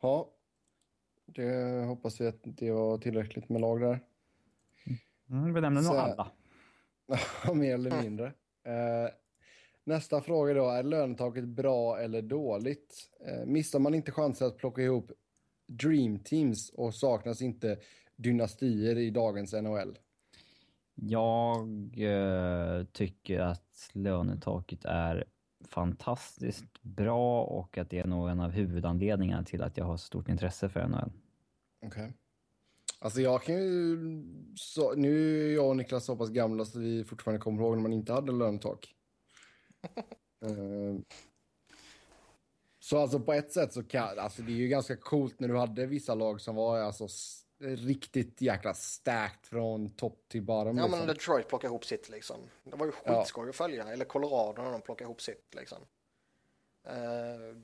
Ja, 0.00 0.30
det 1.26 1.84
hoppas 1.84 2.20
vi 2.20 2.26
att 2.26 2.40
det 2.42 2.70
var 2.70 2.98
tillräckligt 2.98 3.48
med 3.48 3.60
lag 3.60 3.80
där. 3.80 4.00
Mm, 5.30 5.54
vi 5.54 5.60
nämner 5.60 5.82
nog 5.82 5.92
alla. 5.96 6.30
Ja, 7.44 7.54
Mer 7.54 7.74
eller 7.74 8.02
mindre. 8.02 8.26
Eh, 8.64 9.10
nästa 9.84 10.20
fråga 10.20 10.54
då, 10.54 10.70
är 10.70 10.82
lönetaket 10.82 11.44
bra 11.44 11.98
eller 11.98 12.22
dåligt? 12.22 13.10
Eh, 13.26 13.46
missar 13.46 13.78
man 13.78 13.94
inte 13.94 14.12
chansen 14.12 14.46
att 14.46 14.56
plocka 14.56 14.82
ihop 14.82 15.12
Dream 15.66 16.18
Teams 16.18 16.70
och 16.70 16.94
saknas 16.94 17.42
inte 17.42 17.78
dynastier 18.16 18.98
i 18.98 19.10
dagens 19.10 19.52
NHL? 19.52 19.98
Jag 20.94 21.94
eh, 21.98 22.84
tycker 22.84 23.40
att 23.40 23.90
lönetaket 23.92 24.84
är 24.84 25.24
fantastiskt 25.68 26.82
bra 26.82 27.42
och 27.42 27.78
att 27.78 27.90
det 27.90 27.98
är 27.98 28.06
nog 28.06 28.28
en 28.28 28.40
av 28.40 28.50
huvudanledningarna 28.50 29.44
till 29.44 29.62
att 29.62 29.76
jag 29.76 29.84
har 29.84 29.96
så 29.96 30.06
stort 30.06 30.28
intresse 30.28 30.68
för 30.68 30.88
NHL. 30.88 31.12
Okej. 31.86 32.12
Alltså 32.98 33.20
jag 33.20 33.42
kan 33.42 33.54
ju, 33.54 33.98
så, 34.56 34.94
nu 34.94 35.40
är 35.50 35.54
jag 35.54 35.68
och 35.68 35.76
Niklas 35.76 36.04
så 36.04 36.16
pass 36.16 36.30
gamla 36.30 36.64
så 36.64 36.78
vi 36.78 37.04
fortfarande 37.04 37.40
kommer 37.40 37.62
ihåg 37.62 37.76
när 37.76 37.82
man 37.82 37.92
inte 37.92 38.12
hade 38.12 38.32
lönetak. 38.32 38.94
Eh, 40.44 41.00
så 42.80 42.98
alltså 42.98 43.20
på 43.20 43.32
ett 43.32 43.52
sätt 43.52 43.72
så 43.72 43.82
kan, 43.82 44.18
alltså 44.18 44.42
det 44.42 44.52
är 44.52 44.56
ju 44.56 44.68
ganska 44.68 44.96
coolt 44.96 45.40
när 45.40 45.48
du 45.48 45.58
hade 45.58 45.86
vissa 45.86 46.14
lag 46.14 46.40
som 46.40 46.56
var 46.56 46.78
alltså 46.78 47.08
riktigt 47.62 48.40
jäkla 48.40 48.74
stacked 48.74 49.46
från 49.46 49.90
topp 49.90 50.24
till 50.28 50.42
bottom. 50.42 50.76
Ja 50.78 50.82
liksom. 50.84 50.98
men 50.98 51.08
Detroit 51.08 51.48
plockade 51.48 51.68
ihop 51.70 51.84
sitt 51.84 52.08
liksom. 52.08 52.36
Det 52.64 52.76
var 52.76 52.86
ju 52.86 52.92
Ja. 53.04 53.18
skitskoj 53.20 53.48
att 53.50 53.56
följa. 53.56 53.88
Eller 53.88 54.04
Colorado 54.04 54.62
när 54.62 54.72
de 54.72 54.80
plockade 54.80 55.04
ihop 55.08 55.20
sitt 55.22 55.54
liksom. 55.56 55.78
Eh, 56.88 57.56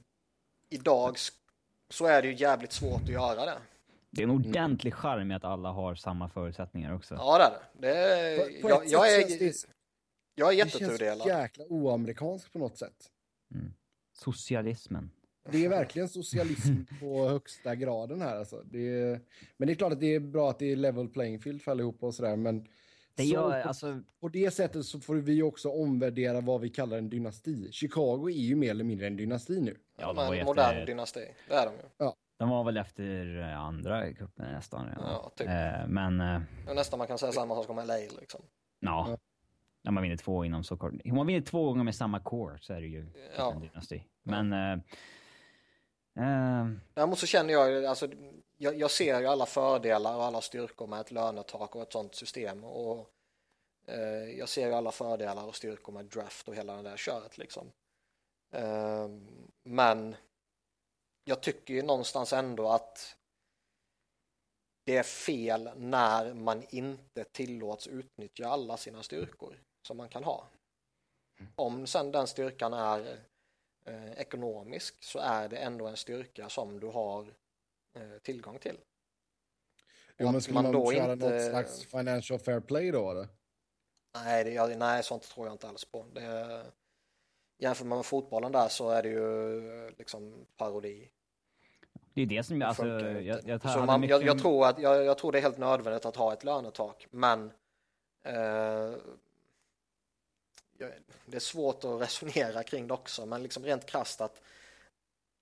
idag 0.71 1.17
så 1.91 2.07
är 2.07 2.23
det 2.23 2.29
ju 2.29 2.35
jävligt 2.35 2.73
svårt 2.73 3.03
att 3.03 3.09
göra 3.09 3.45
det. 3.45 3.59
Det 4.11 4.23
är 4.23 4.25
en 4.25 4.31
ordentlig 4.31 4.95
charm 4.95 5.31
i 5.31 5.35
att 5.35 5.45
alla 5.45 5.69
har 5.71 5.95
samma 5.95 6.29
förutsättningar 6.29 6.95
också. 6.95 7.15
Ja 7.15 7.39
det 7.39 7.45
är 7.45 7.51
det. 7.51 7.89
det 7.89 7.99
är, 7.99 8.63
På- 8.63 8.69
på 8.69 8.69
jag, 8.71 8.85
ett 8.85 8.91
jag, 8.93 9.07
sätt 9.11 9.25
är, 9.25 9.39
känns 9.39 9.63
det- 9.65 9.71
jag 10.35 10.53
är 10.53 10.65
Det 10.65 10.71
känns 10.71 10.81
jättetudelad. 10.83 11.29
jäkla 11.29 11.65
oamerikanskt 11.65 12.53
på 12.53 12.59
något 12.59 12.79
sätt. 12.79 13.11
Socialismen. 14.13 15.11
Det 15.51 15.65
är 15.65 15.69
verkligen 15.69 16.09
socialism 16.09 16.75
på 17.01 17.29
högsta 17.29 17.75
graden 17.75 18.21
här 18.23 18.37
alltså. 18.37 18.63
Det 18.65 18.89
är, 19.01 19.21
men 19.57 19.67
det 19.67 19.73
är 19.73 19.75
klart 19.75 19.93
att 19.93 20.01
det 20.01 20.15
är 20.15 20.21
bra 20.21 20.51
att 20.51 20.59
det 20.59 20.73
är 20.73 20.77
level 20.77 21.09
playing 21.09 21.41
field 21.41 21.63
för 21.63 21.71
allihopa 21.71 22.07
och 22.07 22.15
sådär 22.15 22.37
men 22.37 22.63
Det 23.15 23.23
så 23.23 23.35
gör, 23.35 23.63
på, 23.63 23.69
alltså, 23.69 24.01
på 24.21 24.29
det 24.29 24.51
sättet 24.51 24.85
så 24.87 25.01
får 25.01 25.15
vi 25.15 25.43
också 25.43 25.69
omvärdera 25.69 26.41
vad 26.41 26.61
vi 26.61 26.69
kallar 26.69 26.99
en 26.99 27.09
dynasti. 27.11 27.73
Chicago 27.73 28.29
är 28.31 28.35
ju 28.41 28.57
mer 28.57 28.71
eller 28.71 28.85
mindre 28.85 29.07
en 29.07 29.17
dynasti 29.17 29.61
nu. 29.61 29.77
ja, 30.01 30.07
de 30.07 30.17
var 30.17 30.35
en 30.35 30.45
modern 30.45 30.71
efter, 30.71 30.87
dynasti. 30.87 31.27
Det 31.49 31.55
är 31.55 31.67
de 31.67 31.73
ju. 31.75 32.11
de 32.39 32.49
var 32.51 32.65
väl 32.65 32.77
efter 32.77 33.39
eh, 33.41 33.61
andra 33.61 34.13
cupen 34.13 34.53
nästan 34.53 34.87
redan. 34.89 35.05
Ja, 35.11 35.33
typ. 35.37 35.47
Eh, 35.49 35.89
Men, 35.89 36.21
eh, 36.21 36.41
nästan 36.75 36.99
man 36.99 37.07
kan 37.09 37.19
säga 37.19 37.33
samma 37.33 37.55
sak 37.55 37.71
om 37.71 37.77
LA 37.77 37.97
liksom. 38.21 38.41
ja. 38.81 39.19
När 39.83 39.93
man 39.93 40.03
vinner 40.03 40.17
två 40.17 40.45
inom 40.45 40.65
så 40.65 40.77
kort. 40.77 40.93
Om 41.05 41.15
man 41.15 41.27
vinner 41.27 41.41
två 41.41 41.65
gånger 41.65 41.85
med 41.85 41.95
samma 41.95 42.21
core 42.21 42.59
så 42.61 42.73
är 42.73 42.81
det 42.81 42.87
ju 42.87 43.07
Ja. 43.37 43.53
en 43.53 43.61
dynasti. 43.61 44.05
Men... 44.23 44.53
Eh, 44.53 44.79
eh, 46.19 46.67
Däremot 46.95 47.19
så 47.19 47.27
känner 47.27 47.53
jag, 47.53 47.85
alltså, 47.85 48.09
jag, 48.57 48.79
jag 48.79 48.91
ser 48.91 49.21
ju 49.21 49.27
alla 49.27 49.47
fördelar 49.47 50.17
och 50.17 50.25
alla 50.25 50.41
styrkor 50.41 50.87
med 50.87 51.01
ett 51.01 51.11
lönetak 51.11 51.77
och 51.77 51.83
ett 51.83 51.93
sånt 51.93 52.15
system. 52.15 52.65
Och, 52.65 53.11
eh, 53.87 54.39
jag 54.39 54.49
ser 54.49 54.67
ju 54.67 54.75
alla 54.75 54.93
fördelar 54.93 55.47
och 55.47 55.57
styrkor 55.57 55.93
med 55.93 56.05
draft 56.05 56.49
och 56.49 56.55
hela 56.55 56.77
det 56.77 56.83
där 56.83 56.97
köret 56.97 57.39
liksom. 57.39 57.73
Eh, 58.53 59.09
men 59.63 60.17
jag 61.25 61.41
tycker 61.41 61.75
ju 61.75 61.83
någonstans 61.83 62.33
ändå 62.33 62.69
att 62.69 63.17
det 64.85 64.97
är 64.97 65.03
fel 65.03 65.71
när 65.77 66.35
man 66.35 66.65
inte 66.71 67.25
tillåts 67.25 67.87
utnyttja 67.87 68.49
alla 68.49 68.77
sina 68.77 69.03
styrkor 69.03 69.61
som 69.83 69.97
man 69.97 70.09
kan 70.09 70.25
ha. 70.25 70.49
Om 71.57 71.87
sen 71.87 72.13
den 72.13 72.27
styrkan 72.27 72.73
är 72.73 73.21
eh, 73.89 74.13
ekonomisk 74.21 75.05
så 75.05 75.19
är 75.19 75.49
det 75.49 75.57
ändå 75.57 75.87
en 75.87 75.97
styrka 75.97 76.49
som 76.49 76.81
du 76.81 76.87
har 76.87 77.35
eh, 77.97 78.19
tillgång 78.23 78.59
till. 78.59 78.79
Jo, 80.19 80.27
Och 80.27 80.33
men 80.33 80.43
skulle 80.43 80.55
man 80.55 80.63
man, 80.65 80.73
då 80.73 80.93
köra 80.93 81.13
inte- 81.13 81.31
något 81.31 81.43
slags 81.51 81.85
financial 81.87 82.39
fair 82.39 82.61
play 82.61 82.91
då 82.91 83.11
eller? 83.11 83.29
Nej, 84.15 84.45
det, 84.45 84.51
jag- 84.51 84.79
nej, 84.79 85.03
sånt 85.03 85.23
tror 85.23 85.47
jag 85.47 85.55
inte 85.55 85.69
alls 85.69 85.85
på. 85.85 86.07
Det, 86.13 86.63
jämför 87.59 87.85
man 87.85 87.99
med 87.99 88.07
fotbollen 88.07 88.53
där 88.53 88.69
så 88.69 88.91
är 88.91 89.03
det 89.03 89.09
ju 89.09 89.87
eh, 89.87 89.93
liksom 89.99 90.47
parodi. 90.57 91.11
det 92.15 92.23
är 92.23 92.27
det 92.27 92.43
som 92.43 92.61
jag... 92.61 92.69
Alltså, 92.69 92.87
jag, 92.87 93.41
jag, 93.49 93.63
tar- 93.63 93.77
man, 93.79 93.89
jag, 93.89 94.01
mycket- 94.01 94.27
jag, 94.27 94.39
tror 94.39 94.67
att, 94.67 94.79
jag, 94.79 95.05
jag 95.05 95.19
tror 95.19 95.33
det 95.33 95.39
är 95.39 95.43
helt 95.43 95.59
nödvändigt 95.59 96.05
att 96.07 96.17
ha 96.17 96.33
ett 96.33 96.45
lönetak, 96.45 97.07
men 97.11 97.53
eh, 98.23 98.35
jag- 98.35 99.01
det 101.27 101.37
är 101.37 101.41
svårt 101.41 101.85
att 101.85 102.01
resonera 102.01 102.63
kring 102.63 102.87
det 102.87 102.95
också, 102.95 103.27
men 103.27 103.43
liksom 103.43 103.65
rent 103.65 103.87
krasst 103.87 104.21
att, 104.21 104.43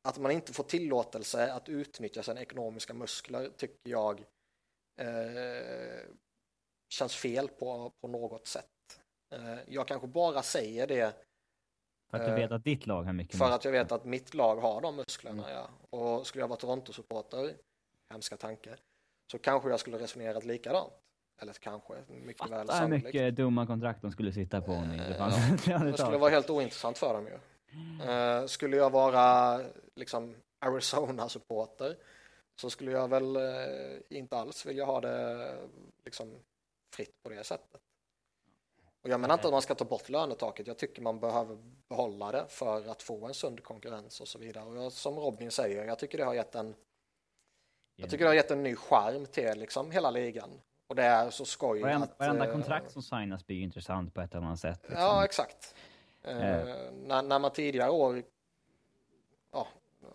att 0.09 0.19
man 0.19 0.33
inte 0.33 0.53
får 0.53 0.65
tillåtelse 0.65 1.53
att 1.53 1.69
utnyttja 1.69 2.23
sina 2.23 2.41
ekonomiska 2.41 2.95
muskler 2.95 3.51
tycker 3.57 3.91
jag 3.91 4.25
eh, 5.01 6.05
känns 6.89 7.17
fel 7.17 7.49
på, 7.49 7.93
på 8.01 8.09
något 8.09 8.47
sätt. 8.47 8.67
Eh, 9.35 9.59
jag 9.69 9.89
kanske 9.89 10.07
bara 10.07 10.43
säger 10.43 10.87
det 10.87 11.17
För 12.11 12.19
att 12.19 12.25
du 12.25 12.31
eh, 12.31 12.37
vet 12.37 12.53
att 12.53 12.65
ditt 12.65 12.87
lag 12.87 13.03
har 13.03 13.13
mycket 13.13 13.39
för 13.39 13.51
att 13.51 13.65
jag 13.65 13.73
vet 13.73 13.93
att 13.93 14.05
mitt 14.05 14.35
lag 14.35 14.57
har 14.57 14.81
de 14.81 14.97
musklerna, 14.97 15.51
ja. 15.51 15.71
Och 15.91 16.27
skulle 16.27 16.43
jag 16.43 16.49
vara 16.49 16.59
Toronto-supporter, 16.59 17.57
hemska 18.11 18.37
tanke, 18.37 18.77
så 19.33 19.39
kanske 19.39 19.71
jag 19.71 19.81
skulle 19.81 19.99
resonerat 19.99 20.45
likadant. 20.45 20.93
Eller 21.39 21.53
kanske, 21.53 21.95
mycket 22.09 22.43
väl 22.43 22.49
Fattar 22.49 22.59
hur 22.59 22.67
sannolikt. 22.67 23.05
mycket 23.05 23.37
dumma 23.37 23.67
kontrakt 23.67 24.03
de 24.03 24.13
skulle 24.13 24.33
sitta 24.33 24.61
på 24.61 24.73
om 24.73 24.89
det 25.09 25.15
fanns 25.15 25.67
ja. 25.67 25.79
Det 25.85 25.99
skulle 25.99 26.19
vara 26.19 26.31
helt 26.31 26.51
ointressant 26.51 26.99
för 26.99 27.15
dem 27.15 27.27
ju. 27.27 27.39
Eh, 28.11 28.47
skulle 28.47 28.77
jag 28.77 28.91
vara 28.91 29.61
liksom 29.95 30.35
Arizona-supporter 30.59 31.97
så 32.61 32.71
skulle 32.71 32.91
jag 32.91 33.09
väl 33.09 33.37
eh, 33.37 33.43
inte 34.11 34.37
alls 34.37 34.67
vilja 34.67 34.85
ha 34.85 35.01
det 35.01 35.55
liksom 36.05 36.35
fritt 36.95 37.23
på 37.23 37.29
det 37.29 37.45
sättet. 37.45 37.81
Och 39.03 39.11
jag 39.11 39.21
menar 39.21 39.35
inte 39.35 39.47
att 39.47 39.53
man 39.53 39.63
ska 39.63 39.75
ta 39.75 39.85
bort 39.85 40.09
lönetaket, 40.09 40.67
jag 40.67 40.79
tycker 40.79 41.03
man 41.03 41.21
behöver 41.21 41.59
behålla 41.89 42.33
det 42.33 42.45
för 42.49 42.89
att 42.89 43.03
få 43.03 43.27
en 43.27 43.35
sund 43.35 43.63
konkurrens 43.63 44.21
och 44.21 44.29
så 44.29 44.39
vidare. 44.39 44.65
Och 44.65 44.77
jag, 44.77 44.93
som 44.93 45.19
Robin 45.19 45.51
säger, 45.51 45.85
jag 45.85 45.99
tycker 45.99 46.19
det 46.19 46.25
har 46.25 46.35
gett 46.35 46.55
en 46.55 46.75
jag 47.97 48.11
tycker 48.11 48.25
det 48.25 48.31
har 48.31 48.35
gett 48.35 48.51
en 48.51 48.63
ny 48.63 48.77
charm 48.77 49.27
till 49.27 49.59
liksom 49.59 49.91
hela 49.91 50.11
ligan. 50.11 50.51
Och 50.87 50.97
det 50.97 51.03
är 51.03 51.31
så 51.31 51.45
skoj 51.45 51.81
Varenda, 51.81 52.07
att... 52.07 52.19
varenda 52.19 52.47
eh, 52.47 52.53
kontrakt 52.53 52.91
som 52.91 53.03
signas 53.03 53.47
blir 53.47 53.57
ju 53.57 53.63
intressant 53.63 54.15
på 54.15 54.21
ett 54.21 54.35
eller 54.35 54.47
annat 54.47 54.61
sätt. 54.61 54.81
Liksom. 54.83 55.01
Ja, 55.01 55.25
exakt. 55.25 55.75
Eh, 56.23 56.59
Eh. 56.59 56.93
när, 56.93 57.23
när 57.23 57.39
man 57.39 57.53
tidigare 57.53 57.91
år, 57.91 58.23
ja, 59.53 59.69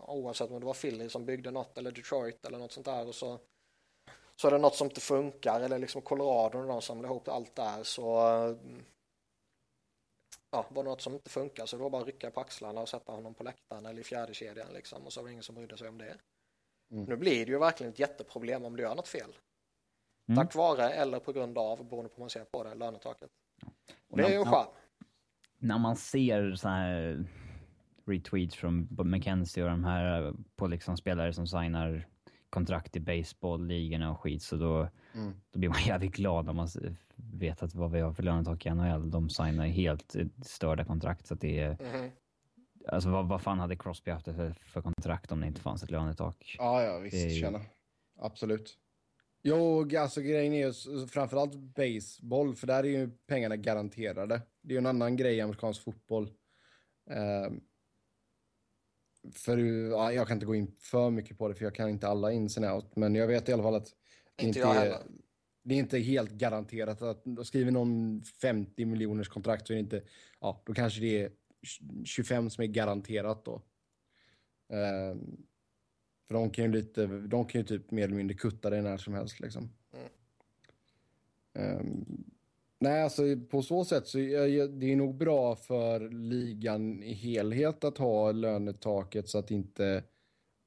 oavsett 0.06 0.50
om 0.50 0.60
det 0.60 0.66
var 0.66 0.74
Philly 0.74 1.08
som 1.08 1.26
byggde 1.26 1.50
något 1.50 1.78
eller 1.78 1.92
Detroit 1.92 2.46
eller 2.46 2.58
något 2.58 2.72
sånt 2.72 2.86
där 2.86 3.08
och 3.08 3.14
så, 3.14 3.38
så 4.36 4.46
är 4.48 4.52
det 4.52 4.58
något 4.58 4.76
som 4.76 4.84
inte 4.84 5.00
funkar 5.00 5.60
eller 5.60 5.78
liksom 5.78 6.02
Colorado 6.02 6.58
när 6.58 6.68
de 6.68 6.82
samlar 6.82 7.08
ihop 7.08 7.28
allt 7.28 7.54
där 7.54 7.82
så 7.82 8.04
ja, 10.50 10.66
var 10.68 10.84
det 10.84 10.90
något 10.90 11.00
som 11.00 11.14
inte 11.14 11.30
funkar 11.30 11.66
så 11.66 11.76
det 11.76 11.82
var 11.82 11.90
bara 11.90 12.02
att 12.02 12.08
rycka 12.08 12.30
på 12.30 12.40
axlarna 12.40 12.80
och 12.80 12.88
sätta 12.88 13.12
honom 13.12 13.34
på 13.34 13.44
läktaren 13.44 13.86
eller 13.86 14.00
i 14.00 14.04
fjärde 14.04 14.34
kedjan 14.34 14.72
liksom 14.72 15.06
och 15.06 15.12
så 15.12 15.20
var 15.20 15.28
det 15.28 15.32
ingen 15.32 15.42
som 15.42 15.54
brydde 15.54 15.76
sig 15.76 15.88
om 15.88 15.98
det. 15.98 16.16
Mm. 16.90 17.04
Nu 17.04 17.16
blir 17.16 17.46
det 17.46 17.52
ju 17.52 17.58
verkligen 17.58 17.92
ett 17.92 17.98
jätteproblem 17.98 18.64
om 18.64 18.76
du 18.76 18.82
gör 18.82 18.94
något 18.94 19.08
fel. 19.08 19.32
Mm. 20.32 20.44
Tack 20.46 20.54
vare 20.54 20.90
eller 20.90 21.18
på 21.20 21.32
grund 21.32 21.58
av, 21.58 21.88
beroende 21.88 22.08
på 22.08 22.14
hur 22.16 22.20
man 22.22 22.30
ser 22.30 22.44
på 22.44 22.64
det, 22.64 22.74
lönetaket. 22.74 23.30
Och 24.08 24.16
det 24.16 24.24
är 24.24 24.28
ju 24.30 24.34
en 24.36 24.44
när, 24.44 24.50
charm. 24.52 24.66
när 25.58 25.78
man 25.78 25.96
ser 25.96 26.54
så 26.54 26.68
här 26.68 27.24
retweets 28.06 28.56
från 28.56 28.88
McKenzie 29.04 29.64
och 29.64 29.70
de 29.70 29.84
här 29.84 30.34
på 30.56 30.66
liksom 30.66 30.96
spelare 30.96 31.32
som 31.32 31.46
signar 31.46 32.06
kontrakt 32.50 32.96
i 32.96 33.00
baseballligorna 33.00 34.10
och 34.10 34.20
skit 34.20 34.42
så 34.42 34.56
då, 34.56 34.88
Mm. 35.14 35.32
då 35.50 35.58
blir 35.58 35.68
man 35.68 35.78
jävligt 35.86 36.12
glad 36.14 36.44
när 36.44 36.52
man 36.52 36.68
vet 37.16 37.62
att 37.62 37.74
vad 37.74 37.90
vi 37.90 38.00
har 38.00 38.12
för 38.12 38.22
lönetak 38.22 38.66
i 38.66 38.70
NHL. 38.70 39.10
De 39.10 39.28
signar 39.30 39.66
helt 39.66 40.16
störda 40.44 40.84
kontrakt 40.84 41.26
så 41.26 41.34
att 41.34 41.40
det 41.40 41.60
är... 41.60 41.70
Mhm. 41.70 42.10
Alltså 42.88 43.10
vad, 43.10 43.28
vad 43.28 43.42
fan 43.42 43.58
hade 43.58 43.76
Crosby 43.76 44.10
haft 44.10 44.24
för, 44.24 44.52
för 44.52 44.82
kontrakt 44.82 45.32
om 45.32 45.40
det 45.40 45.46
inte 45.46 45.60
fanns 45.60 45.82
ett 45.82 45.90
lönetak? 45.90 46.56
Ja, 46.58 46.82
ja, 46.82 46.98
visst. 46.98 47.16
Det 47.16 47.22
är 47.22 47.50
ju-. 47.50 47.58
Absolut. 48.18 48.78
Jo, 49.42 49.88
alltså 49.98 50.20
grejen 50.20 50.52
är 50.52 50.66
ju 50.66 51.06
framförallt 51.06 51.54
baseball, 51.54 52.54
för 52.54 52.66
där 52.66 52.84
är 52.84 52.88
ju 52.88 53.10
pengarna 53.26 53.56
garanterade. 53.56 54.42
Det 54.62 54.72
är 54.72 54.72
ju 54.72 54.78
en 54.78 54.86
annan 54.86 55.16
grej 55.16 55.36
i 55.36 55.40
amerikansk 55.40 55.82
fotboll. 55.82 56.30
Ehm, 57.10 57.60
för 59.32 59.58
ja, 59.90 60.12
jag 60.12 60.28
kan 60.28 60.36
inte 60.36 60.46
gå 60.46 60.54
in 60.54 60.76
för 60.78 61.10
mycket 61.10 61.38
på 61.38 61.48
det, 61.48 61.54
för 61.54 61.64
jag 61.64 61.74
kan 61.74 61.88
inte 61.88 62.08
alla 62.08 62.32
ins 62.32 62.58
and 62.58 62.66
out, 62.66 62.96
men 62.96 63.14
jag 63.14 63.26
vet 63.26 63.48
i 63.48 63.52
alla 63.52 63.62
fall 63.62 63.74
att 63.74 63.88
det 64.36 64.46
Inte 64.46 64.58
inte 64.58 64.70
är, 64.70 65.02
det 65.64 65.74
är 65.74 65.78
inte 65.78 65.98
helt 65.98 66.30
garanterat 66.30 67.02
att 67.02 67.24
skriver 67.44 67.70
någon 67.70 68.22
50 68.22 68.84
miljoners 68.84 69.28
kontrakt 69.28 69.66
så 69.66 69.72
är 69.72 69.74
det 69.74 69.80
inte, 69.80 70.02
ja, 70.40 70.62
då 70.66 70.74
kanske 70.74 71.00
det 71.00 71.22
är 71.22 71.32
25 72.04 72.50
som 72.50 72.64
är 72.64 72.68
garanterat 72.68 73.44
då. 73.44 73.62
Ehm, 74.72 75.36
för 76.32 76.38
de 76.38 76.50
kan 76.50 76.64
ju 76.64 76.72
lite, 76.72 77.06
de 77.06 77.44
kan 77.46 77.60
ju 77.60 77.66
typ 77.66 77.90
mer 77.90 78.04
eller 78.04 78.14
mindre 78.14 78.36
kutta 78.36 78.70
det 78.70 78.82
när 78.82 78.96
som 78.96 79.14
helst 79.14 79.40
liksom. 79.40 79.70
Mm. 79.92 80.08
Ehm, 81.54 82.24
nej, 82.78 83.02
alltså 83.02 83.22
på 83.50 83.62
så 83.62 83.84
sätt 83.84 84.06
så 84.06 84.18
är 84.18 84.68
det 84.68 84.92
är 84.92 84.96
nog 84.96 85.14
bra 85.14 85.56
för 85.56 86.08
ligan 86.10 87.02
i 87.02 87.12
helhet 87.12 87.84
att 87.84 87.98
ha 87.98 88.32
lönetaket 88.32 89.28
så 89.28 89.38
att 89.38 89.50
inte 89.50 90.04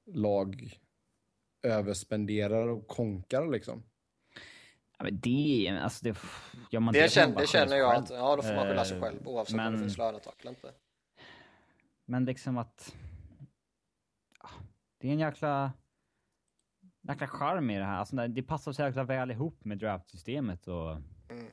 lag 0.05 0.79
överspenderar 1.61 2.67
och 2.67 2.87
konkar 2.87 3.47
liksom. 3.47 3.83
Ja, 4.97 5.03
men 5.03 5.19
det 5.19 5.67
är... 5.67 5.77
Alltså 5.77 6.05
det... 6.05 6.15
Ja, 6.69 6.79
man, 6.79 6.93
Det, 6.93 6.99
man 6.99 7.09
känner, 7.09 7.39
det 7.39 7.47
känner 7.47 7.75
jag 7.77 7.95
att, 7.95 8.09
ja 8.09 8.35
då 8.35 8.41
får 8.41 8.55
man 8.55 8.67
skylla 8.67 8.85
sig 8.85 8.97
Eh, 8.97 9.03
själv 9.03 9.27
oavsett 9.27 9.53
om 9.53 9.65
det 9.65 9.69
men- 9.71 9.79
finns 9.79 9.97
lönetak 9.97 10.35
eller 10.41 10.49
inte. 10.51 10.71
Men 12.05 12.25
liksom 12.25 12.57
att... 12.57 12.95
Det 15.05 15.09
är 15.09 15.13
en 15.13 15.19
jäkla... 15.19 15.73
Jäkla 17.01 17.27
charm 17.27 17.69
i 17.69 17.77
det 17.79 17.85
här. 17.85 17.97
Alltså, 17.97 18.27
det 18.27 18.43
passar 18.43 18.71
så 18.71 18.81
jäkla 18.81 19.03
väl 19.03 19.31
ihop 19.31 19.65
med 19.65 19.77
draftsystemet 19.77 20.67
och 20.67 20.91
Mm. 21.29 21.51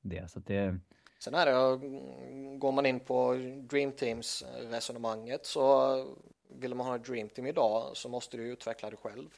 det. 0.00 0.30
Så 0.30 0.38
att 0.38 0.46
det... 0.46 0.78
Sen 1.18 1.34
är 1.34 1.46
det, 1.46 1.78
går 2.58 2.72
man 2.72 2.86
in 2.86 3.00
på 3.00 3.34
Dream 3.70 3.92
Teams 3.92 4.44
resonemanget 4.60 5.46
så 5.46 5.94
vill 6.48 6.74
man 6.74 6.86
ha 6.86 6.96
ett 6.96 7.04
Dream 7.04 7.28
Team 7.28 7.46
idag 7.46 7.96
så 7.96 8.08
måste 8.08 8.36
du 8.36 8.42
utveckla 8.52 8.90
det 8.90 8.96
själv. 8.96 9.28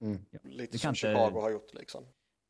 Mm. 0.00 0.24
Lite 0.42 0.72
Du 0.72 0.78
som 0.78 0.88
inte- 0.88 0.98
Chicago 0.98 1.40
har 1.40 1.50
gjort 1.50 1.74
liksom. 1.74 2.04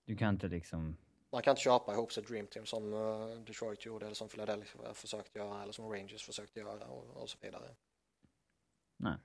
Du 0.04 0.16
kan 0.16 0.28
inte 0.34 0.48
liksom... 0.48 0.96
Man 1.32 1.42
kan 1.42 1.50
inte 1.52 1.62
köpa 1.62 1.92
ihop 1.92 2.12
sig 2.12 2.22
Dream 2.22 2.46
Team 2.46 2.66
som 2.66 2.92
eh, 2.92 3.26
Detroit 3.46 3.86
gjorde 3.86 4.04
eller 4.06 4.14
som 4.14 4.28
Philadelphia 4.28 4.94
försökte 4.94 5.38
göra 5.38 5.62
eller 5.62 5.72
som 5.72 5.88
Rangers 5.92 6.24
försökte 6.26 6.60
göra 6.60 6.86
och, 6.86 7.16
och 7.22 7.30
så 7.30 7.38
vidare. 7.40 7.74
Nej. 8.96 9.16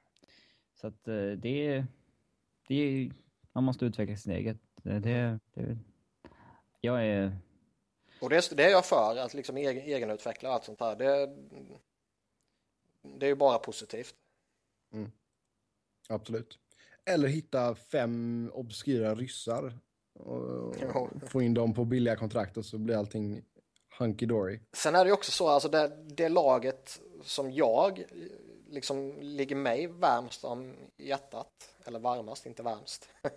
Så 0.82 0.88
att 0.88 1.08
eh, 1.08 1.32
det 1.32 1.68
är... 1.68 1.88
Det 2.68 2.76
är... 2.76 3.12
Man 3.54 3.64
måste 3.64 3.86
utveckla 3.86 4.16
sin 4.18 4.32
eget. 4.32 4.58
Det, 4.84 5.00
det, 5.00 5.40
det, 5.54 5.78
jag 6.82 7.06
är... 7.06 7.38
Och 8.22 8.30
det, 8.30 8.58
det 8.58 8.64
är 8.64 8.70
jag 8.70 8.86
för, 8.86 9.18
att 9.18 9.34
liksom 9.34 9.58
egen, 9.58 9.84
egenutveckla 9.84 10.50
och 10.50 10.56
allt 10.56 10.64
sånt 10.64 10.80
här. 10.80 10.96
Det, 10.96 11.36
det 13.20 13.26
är 13.26 13.30
ju 13.30 13.36
bara 13.36 13.60
positivt. 13.60 14.16
Absolut. 16.10 16.60
Eller 17.06 17.28
hitta 17.28 17.76
fem 17.76 18.50
obskyra 18.54 19.16
ryssar 19.16 19.80
och 20.14 20.76
Jo. 20.82 21.10
få 21.28 21.42
in 21.42 21.54
dem 21.54 21.74
på 21.74 21.86
billiga 21.86 22.16
kontrakt 22.16 22.58
och 22.58 22.66
så 22.66 22.78
blir 22.78 22.96
allting 22.96 23.44
hunky 24.00 24.26
dory. 24.26 24.60
Sen 24.74 24.96
är 24.96 25.06
det 25.06 25.08
ju 25.08 25.14
också 25.14 25.32
så, 25.32 25.48
alltså 25.48 25.70
det, 25.70 26.04
det 26.06 26.30
laget 26.30 27.02
som 27.24 27.52
jag 27.52 28.04
liksom 28.70 29.20
ligger 29.22 29.56
mig 29.56 29.88
varmast 29.88 30.44
om 30.44 30.76
hjärtat, 30.98 31.76
eller 31.86 32.00
varmast, 32.00 32.46
inte 32.46 32.64
varmast. 32.64 33.10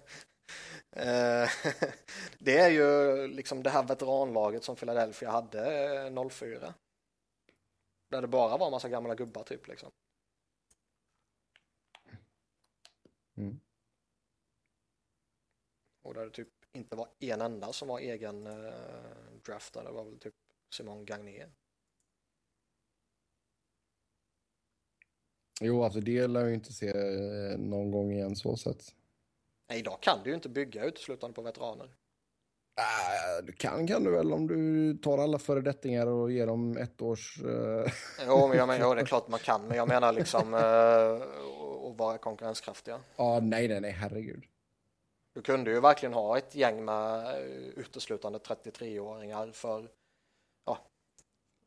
Eh, 0.93 1.49
det 2.39 2.59
är 2.59 2.68
ju 2.70 3.26
liksom 3.26 3.62
det 3.62 3.70
här 3.70 3.83
veteranlaget 3.83 4.64
som 4.64 4.76
Philadelphia 4.76 5.31
hade 5.31 6.07
eh, 6.07 6.28
04. 6.28 6.74
Där 8.09 8.22
det 8.22 8.28
bara 8.28 8.57
var 8.57 8.66
en 8.66 8.70
massa 8.70 8.89
gamla 8.89 9.14
gubbar 9.14 9.43
typ 9.43 9.68
liksom. 9.68 9.91
Mm. 13.37 13.61
Och 16.03 16.14
där 16.14 16.24
det 16.24 16.31
typ 16.31 16.49
inte 16.72 16.97
var 16.97 17.09
en 17.18 17.41
enda 17.41 17.72
som 17.72 17.89
var 17.89 17.99
egen 17.99 18.47
eh, 18.47 18.72
draftad, 19.45 19.85
det 19.85 19.91
var 19.91 20.05
väl 20.05 20.18
typ 20.18 20.35
Simon 20.70 21.05
Gagné. 21.05 21.47
Jo, 25.61 25.84
alltså 25.84 26.00
det 26.00 26.26
lär 26.26 26.46
ju 26.46 26.54
inte 26.54 26.72
se 26.72 26.88
eh, 26.88 27.58
någon 27.58 27.90
gång 27.90 28.12
igen 28.12 28.36
så 28.36 28.56
sett. 28.56 28.82
Nej, 29.68 29.78
idag 29.78 29.98
kan 30.00 30.18
du 30.24 30.30
ju 30.30 30.34
inte 30.34 30.48
bygga 30.48 30.84
uteslutande 30.84 31.34
på 31.34 31.42
veteraner. 31.42 31.84
Äh, 32.78 33.44
du 33.44 33.52
kan 33.52 33.86
kan 33.86 34.04
du 34.04 34.11
väl 34.11 34.32
om 34.32 34.46
du 34.46 34.94
tar 34.98 35.18
alla 35.18 35.38
föredettingar 35.38 36.06
och 36.06 36.32
ger 36.32 36.46
dem 36.46 36.76
ett 36.76 37.02
års... 37.02 37.39
eh, 37.43 37.93
Jo, 38.26 38.48
men 38.48 38.59
jag 38.59 38.68
menar, 38.68 38.86
jo, 38.89 38.94
det 38.94 39.01
är 39.01 39.05
klart 39.06 39.28
man 39.28 39.40
kan, 39.40 39.68
men 39.68 39.76
jag 39.76 39.89
menar 39.89 40.12
liksom 40.12 40.55
eh, 40.55 41.90
att 41.90 41.98
vara 41.98 42.18
konkurrenskraftiga. 42.18 43.01
Ja, 43.16 43.40
nej, 43.43 43.68
nej, 43.68 43.80
nej, 43.80 43.90
herregud. 43.90 44.44
Du 45.35 45.43
kunde 45.43 45.70
ju 45.70 45.80
verkligen 45.80 46.12
ha 46.12 46.39
ett 46.39 46.55
gäng 46.55 46.85
med 46.85 47.36
uteslutande 47.76 48.39
33-åringar 48.39 49.52
för 49.52 49.89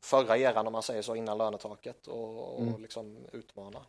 förra 0.03 0.37
eran 0.37 0.67
om 0.67 0.73
man 0.73 0.83
säger 0.83 1.01
så 1.01 1.15
innan 1.15 1.37
lönetaket 1.37 2.07
och, 2.07 2.55
och 2.55 2.61
Mm. 2.61 2.81
liksom 2.81 3.27
utmana. 3.33 3.85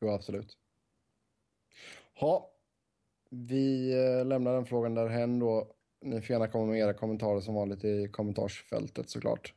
Jo, 0.00 0.08
absolut. 0.08 0.58
Ha, 2.20 2.50
vi 3.30 3.92
eh, 3.92 4.24
lämnar 4.26 4.54
den 4.54 4.66
frågan 4.66 4.94
därhen 4.94 5.38
då. 5.38 5.72
Ni 6.00 6.20
får 6.20 6.30
gärna 6.30 6.48
komma 6.48 6.66
med 6.66 6.78
era 6.78 6.94
kommentarer 6.94 7.40
som 7.40 7.54
vanligt 7.54 7.84
i 7.84 8.08
kommentarsfältet 8.08 9.10
såklart. 9.10 9.54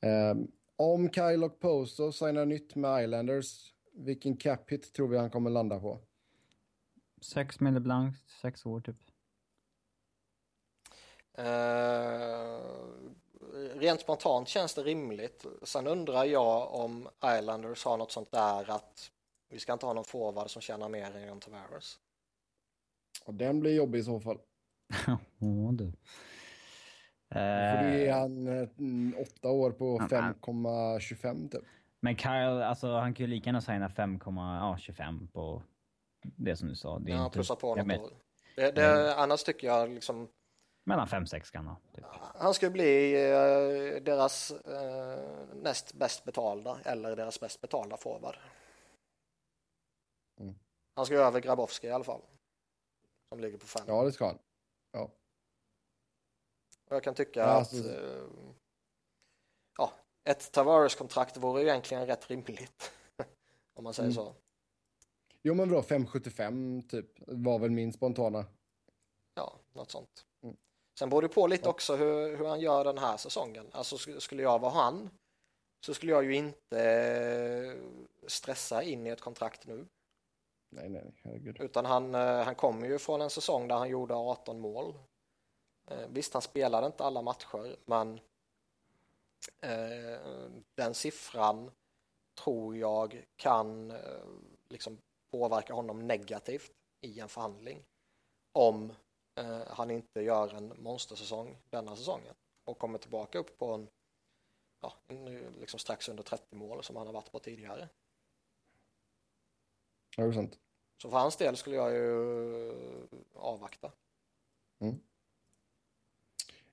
Eh, 0.00 0.34
om 0.76 1.10
Kyle 1.12 1.44
och 1.44 1.60
Posto 1.60 2.12
signar 2.12 2.46
nytt 2.46 2.74
med 2.74 3.04
Islanders, 3.04 3.74
vilken 3.92 4.36
cap 4.36 4.70
hit 4.70 4.92
tror 4.92 5.08
vi 5.08 5.18
han 5.18 5.30
kommer 5.30 5.50
landa 5.50 5.80
på? 5.80 5.98
Sex 7.20 7.60
mille 7.60 7.80
blankt, 7.80 8.30
sex 8.42 8.66
år 8.66 8.80
typ. 8.80 8.96
Eh, 11.34 12.60
rent 13.74 14.00
spontant 14.00 14.48
känns 14.48 14.74
det 14.74 14.82
rimligt. 14.82 15.44
Sen 15.62 15.86
undrar 15.86 16.24
jag 16.24 16.74
om 16.74 17.08
Islanders 17.38 17.84
har 17.84 17.96
något 17.96 18.12
sånt 18.12 18.32
där 18.32 18.70
att 18.70 19.10
vi 19.48 19.58
ska 19.58 19.72
inte 19.72 19.86
ha 19.86 19.92
någon 19.92 20.04
forward 20.04 20.50
som 20.50 20.62
tjänar 20.62 20.88
mer 20.88 21.16
än 21.16 21.26
John 21.28 21.40
Tavares. 21.40 21.98
Och 23.24 23.34
den 23.34 23.60
blir 23.60 23.74
jobbig 23.76 23.98
i 23.98 24.02
så 24.02 24.20
fall. 24.20 24.38
Åh 25.40 25.72
du. 25.72 25.92
För 27.32 27.82
det 27.82 28.06
är 28.06 28.08
Eh, 28.08 28.14
han 28.18 28.46
eh, 28.46 28.68
åtta 29.22 29.48
år 29.50 29.70
på 29.70 30.06
Ja, 30.10 30.16
5,25 30.16 31.48
typ. 31.50 31.62
men 32.00 32.16
Kyle, 32.16 32.62
alltså 32.62 32.94
han 32.94 33.14
kan 33.14 33.26
ju 33.26 33.30
lika 33.30 33.48
gärna 33.48 33.60
signa 33.60 33.88
5,25 33.88 35.28
på 35.32 35.62
det 36.22 36.56
som 36.56 36.68
du 36.68 36.74
sa. 36.74 36.98
Det 36.98 37.12
är 37.12 37.16
Ja, 37.16 37.24
inte, 37.24 37.34
plussa 37.34 37.56
på 37.56 37.74
något. 37.74 38.12
Det, 38.56 38.70
det, 38.70 39.14
annars 39.14 39.42
tycker 39.44 39.66
jag 39.66 39.90
liksom, 39.90 40.28
Mellan 40.84 41.06
5-6 41.06 41.50
kan 41.52 41.66
han 41.66 41.74
ha. 41.76 41.80
Typ. 41.94 42.04
han 42.34 42.54
ska 42.54 42.70
bli 42.70 43.12
eh, 43.14 44.02
deras 44.02 44.50
eh, 44.50 45.48
näst 45.54 45.92
bäst 45.94 46.24
betalda 46.24 46.80
eller 46.84 47.16
deras 47.16 47.40
bäst 47.40 47.60
betalda 47.60 47.96
forward. 47.96 48.36
Mm. 50.40 50.54
Han 50.96 51.06
ska 51.06 51.14
över 51.14 51.40
Grabowski 51.40 51.86
i 51.86 51.90
alla 51.90 52.04
fall. 52.04 52.22
Som 53.28 53.40
ligger 53.40 53.58
på 53.58 53.66
fem. 53.66 53.84
Ja, 53.86 54.04
det 54.04 54.12
ska 54.12 54.26
han. 54.26 54.38
Ja. 54.92 55.02
Och 56.90 56.96
jag 56.96 57.02
kan 57.02 57.14
tycka 57.14 57.40
Ja, 57.40 57.46
att 57.46 57.58
alltså- 57.58 57.90
eh, 57.90 58.24
ja, 59.78 59.92
ett 60.24 60.52
Tavares-kontrakt 60.52 61.36
vore 61.36 61.62
ju 61.62 61.68
egentligen 61.68 62.06
rätt 62.06 62.30
rimligt. 62.30 62.92
Om 63.74 63.84
man 63.84 63.94
säger 63.94 64.06
Mm. 64.10 64.14
så. 64.14 64.34
Jo, 65.42 65.54
men 65.54 65.68
bra. 65.68 65.82
5,75 65.82 66.82
typ 66.88 67.06
var 67.26 67.58
väl 67.58 67.70
min 67.70 67.92
spontana. 67.92 68.44
Ja, 69.34 69.58
något 69.72 69.90
sånt. 69.90 70.26
Sen 70.98 71.08
beror 71.10 71.22
det 71.22 71.28
på 71.28 71.46
lite 71.46 71.68
också 71.68 71.96
hur, 71.96 72.36
hur 72.36 72.46
han 72.46 72.60
gör 72.60 72.84
den 72.84 72.98
här 72.98 73.16
säsongen. 73.16 73.66
Alltså 73.72 73.96
sk- 73.96 74.18
skulle 74.20 74.42
jag 74.42 74.58
vara 74.58 74.72
han 74.72 75.10
så 75.80 75.94
skulle 75.94 76.12
jag 76.12 76.24
ju 76.24 76.34
inte 76.34 76.80
eh, 76.80 77.82
stressa 78.28 78.82
in 78.82 79.06
i 79.06 79.10
ett 79.10 79.20
kontrakt 79.20 79.66
nu. 79.66 79.86
Nej, 80.70 80.88
nej, 80.88 81.12
herregud. 81.22 81.60
Utan 81.60 81.84
han, 81.84 82.14
eh, 82.14 82.42
han 82.42 82.54
kommer 82.54 82.86
ju 82.88 82.98
från 82.98 83.20
en 83.20 83.30
säsong 83.30 83.68
där 83.68 83.76
han 83.76 83.88
gjorde 83.88 84.14
18 84.14 84.60
mål. 84.60 84.94
Eh, 85.90 86.06
Visst, 86.08 86.32
han 86.32 86.42
spelade 86.42 86.86
inte 86.86 87.04
alla 87.04 87.22
matcher, 87.22 87.76
men 87.84 88.20
den 90.74 90.94
siffran 90.94 91.70
tror 92.44 92.76
jag 92.76 93.24
kan 93.36 93.92
liksom 94.68 94.98
påverka 95.30 95.74
honom 95.74 96.06
negativt 96.06 96.72
i 97.00 97.20
en 97.20 97.28
förhandling. 97.28 97.84
Om 98.52 98.92
eh, 99.34 99.66
han 99.66 99.90
inte 99.90 100.20
gör 100.20 100.54
en 100.54 100.82
monstersäsong 100.82 101.58
denna 101.70 101.96
säsongen 101.96 102.34
och 102.64 102.78
kommer 102.78 102.98
tillbaka 102.98 103.38
upp 103.38 103.58
på 103.58 103.72
en, 103.72 103.88
ja, 104.80 104.94
en, 105.06 105.24
liksom 105.60 105.80
strax 105.80 106.08
under 106.08 106.22
30 106.22 106.56
mål 106.56 106.84
som 106.84 106.96
han 106.96 107.06
har 107.06 107.14
varit 107.14 107.32
på 107.32 107.38
tidigare. 107.38 107.88
Ja, 110.16 110.24
det 110.24 110.30
är 110.30 110.32
sant. 110.32 110.58
Så 111.02 111.10
för 111.10 111.18
hans 111.18 111.36
del 111.36 111.56
skulle 111.56 111.76
jag 111.76 111.92
ju 111.92 112.72
avvakta. 113.34 113.92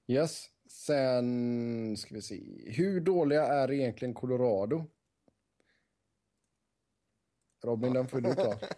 Yes. 0.08 0.50
Sen 0.70 1.98
ska 1.98 2.16
vi 2.16 2.22
se. 2.22 2.72
Hur 2.72 3.02
dåliga 3.02 3.46
är 3.46 3.72
egentligen 3.72 4.14
Colorado? 4.14 4.86
Robin, 7.64 7.94
den 7.94 8.08
får 8.08 8.22
du 8.22 8.36
ta. 8.36 8.60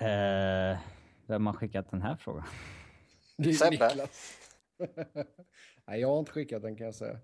Eh, 0.00 0.78
vem 1.26 1.46
har 1.46 1.52
skickat 1.52 1.90
den 1.90 2.02
här 2.02 2.16
frågan? 2.16 2.44
Det 3.36 3.48
är 3.48 3.52
Sebbe. 3.52 3.70
Niklas. 3.70 4.38
Nej, 5.86 6.00
jag 6.00 6.08
har 6.08 6.18
inte 6.18 6.32
skickat 6.32 6.62
den 6.62 6.76
kan 6.76 6.86
jag 6.86 6.94
säga. 6.94 7.18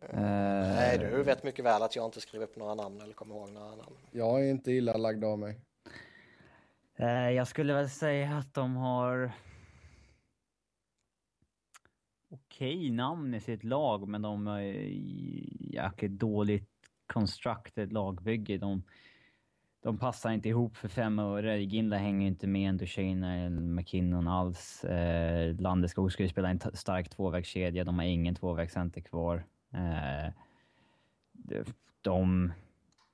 Eh, 0.00 0.20
Nej, 0.20 0.98
du 0.98 1.22
vet 1.22 1.44
mycket 1.44 1.64
väl 1.64 1.82
att 1.82 1.96
jag 1.96 2.04
inte 2.04 2.20
skriver 2.20 2.44
upp 2.44 2.56
några 2.56 2.74
namn 2.74 3.00
eller 3.00 3.14
kommer 3.14 3.34
ihåg 3.34 3.50
några 3.50 3.76
namn. 3.76 3.96
Jag 4.10 4.46
är 4.46 4.50
inte 4.50 4.72
illa 4.72 4.96
lagd 4.96 5.24
av 5.24 5.38
mig. 5.38 5.60
Eh, 6.96 7.30
jag 7.30 7.48
skulle 7.48 7.74
väl 7.74 7.90
säga 7.90 8.36
att 8.36 8.54
de 8.54 8.76
har 8.76 9.32
okej 12.28 12.90
namn 12.90 13.34
i 13.34 13.40
sitt 13.40 13.64
lag, 13.64 14.08
men 14.08 14.22
de 14.22 14.46
är 14.46 14.62
jäkligt 15.74 16.12
dåligt 16.12 16.70
constructed 17.06 17.92
lagbygge. 17.92 18.58
De, 18.58 18.82
de 19.84 19.98
passar 19.98 20.32
inte 20.32 20.48
ihop 20.48 20.76
för 20.76 20.88
fem 20.88 21.18
öre. 21.18 21.62
Ginla 21.62 21.96
hänger 21.96 22.26
inte 22.26 22.46
med 22.46 22.68
en 22.68 22.76
Duchene 22.76 23.46
eller 23.46 23.60
McKinnon 23.60 24.28
alls. 24.28 24.84
Eh, 24.84 25.56
Landeskog 25.60 26.12
ju 26.18 26.28
spela 26.28 26.50
en 26.50 26.60
stark 26.74 27.08
tvåvägskedja. 27.08 27.84
De 27.84 27.98
har 27.98 28.04
ingen 28.04 28.34
tvåvägscenter 28.34 29.00
kvar. 29.00 29.44
Eh, 29.74 30.32
de, 32.02 32.52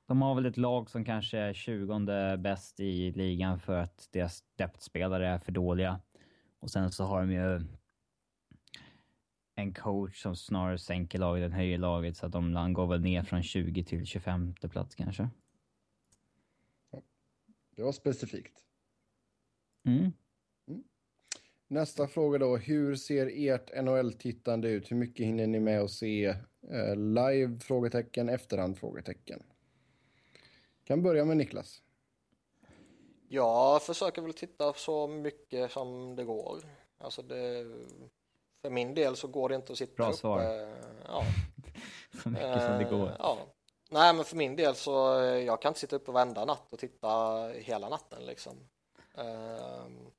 de 0.06 0.22
har 0.22 0.34
väl 0.34 0.46
ett 0.46 0.56
lag 0.56 0.90
som 0.90 1.04
kanske 1.04 1.38
är 1.38 1.52
20 1.52 2.36
bäst 2.36 2.80
i 2.80 3.12
ligan 3.12 3.60
för 3.60 3.78
att 3.78 4.08
deras 4.12 4.44
depthspelare 4.56 5.28
är 5.28 5.38
för 5.38 5.52
dåliga. 5.52 6.00
Och 6.60 6.70
sen 6.70 6.90
så 6.90 7.04
har 7.04 7.20
de 7.20 7.32
ju 7.32 7.60
en 9.54 9.74
coach 9.74 10.22
som 10.22 10.36
snarare 10.36 10.78
sänker 10.78 11.18
laget 11.18 11.44
än 11.44 11.52
höjer 11.52 11.78
laget 11.78 12.16
så 12.16 12.26
att 12.26 12.32
de 12.32 12.72
går 12.72 12.86
väl 12.86 13.00
ner 13.00 13.22
från 13.22 13.42
20 13.42 13.84
till 13.84 14.06
25 14.06 14.54
plats 14.54 14.94
kanske. 14.94 15.28
Det 17.76 17.82
var 17.82 17.92
specifikt. 17.92 18.64
Mm. 19.86 20.12
Nästa 21.68 22.06
fråga 22.08 22.38
då. 22.38 22.56
Hur 22.56 22.96
ser 22.96 23.30
ert 23.34 23.82
NHL-tittande 23.84 24.68
ut? 24.68 24.90
Hur 24.90 24.96
mycket 24.96 25.26
hinner 25.26 25.46
ni 25.46 25.60
med 25.60 25.80
att 25.80 25.90
se 25.90 26.24
eh, 26.70 26.96
live? 26.96 27.58
Frågetecken. 27.60 28.28
Efterhand? 28.28 28.78
Frågetecken. 28.78 29.42
Kan 30.84 31.02
börja 31.02 31.24
med 31.24 31.36
Niklas. 31.36 31.82
Jag 33.28 33.82
försöker 33.82 34.22
väl 34.22 34.34
titta 34.34 34.72
så 34.72 35.06
mycket 35.08 35.70
som 35.72 36.16
det 36.16 36.24
går. 36.24 36.58
Alltså 36.98 37.22
det, 37.22 37.66
för 38.62 38.70
min 38.70 38.94
del 38.94 39.16
så 39.16 39.28
går 39.28 39.48
det 39.48 39.54
inte 39.54 39.72
att 39.72 39.78
sitta 39.78 39.94
Bra 39.96 40.06
uppe. 40.08 40.16
svar. 40.16 40.42
Ja, 41.06 41.22
Så 42.22 42.30
mycket 42.30 42.62
som 42.62 42.78
det 42.78 42.84
Eh, 42.84 42.90
går. 42.90 43.16
Ja. 43.18 43.38
Nej, 43.92 44.14
men 44.14 44.24
för 44.24 44.36
min 44.36 44.56
del 44.56 44.74
så 44.74 45.20
eh, 45.20 45.44
jag 45.44 45.62
kan 45.62 45.70
inte 45.70 45.80
sitta 45.80 45.96
uppe 45.96 46.12
varenda 46.12 46.44
natt 46.44 46.72
och 46.72 46.78
titta 46.78 47.38
hela 47.48 47.88
natten 47.88 48.26
liksom. 48.26 48.68
Ehm. 49.14 50.10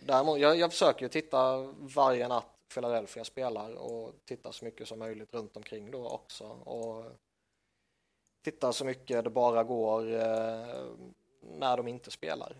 Däremot, 0.00 0.38
jag, 0.38 0.56
jag 0.56 0.70
försöker 0.70 1.02
ju 1.02 1.08
titta 1.08 1.56
varje 1.78 2.28
natt 2.28 2.58
Philadelphia 2.74 3.24
spelar 3.24 3.74
och 3.74 4.14
titta 4.24 4.52
så 4.52 4.64
mycket 4.64 4.88
som 4.88 4.98
möjligt 4.98 5.34
runt 5.34 5.56
omkring 5.56 5.90
då 5.90 6.08
också. 6.08 6.44
Och 6.48 7.04
titta 8.44 8.72
så 8.72 8.84
mycket 8.84 9.24
det 9.24 9.30
bara 9.30 9.64
går 9.64 10.14
eh, 10.14 10.86
när 11.40 11.76
de 11.76 11.88
inte 11.88 12.10
spelar. 12.10 12.56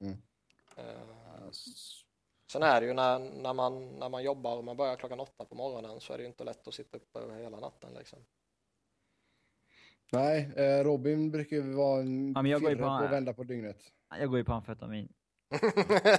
Mm. 0.00 0.22
Eh, 0.76 1.50
Sen 2.52 2.62
är 2.62 2.80
det 2.80 2.86
ju 2.86 2.92
när, 2.94 3.18
när, 3.18 3.54
man, 3.54 3.98
när 3.98 4.08
man 4.08 4.22
jobbar 4.22 4.56
och 4.56 4.64
man 4.64 4.76
börjar 4.76 4.96
klockan 4.96 5.20
åtta 5.20 5.44
på 5.44 5.54
morgonen 5.54 6.00
så 6.00 6.12
är 6.12 6.16
det 6.18 6.22
ju 6.22 6.28
inte 6.28 6.44
lätt 6.44 6.68
att 6.68 6.74
sitta 6.74 6.96
uppe 6.96 7.34
hela 7.42 7.60
natten 7.60 7.94
liksom. 7.94 8.18
Nej, 10.12 10.50
eh, 10.56 10.84
Robin 10.84 11.30
brukar 11.30 11.56
ju 11.56 11.62
vara 11.72 12.00
en 12.00 12.32
Ja, 12.32 12.42
men 12.42 12.50
jag 12.50 12.60
går 12.62 12.70
på- 12.74 12.78
på 12.78 12.86
att 12.88 13.10
vända 13.12 13.32
på 13.32 13.44
dygnet. 13.44 13.82
Jag 14.18 14.28
går 14.28 14.38
ju 14.38 14.44
på 14.44 14.52
amfetamin. 14.52 15.12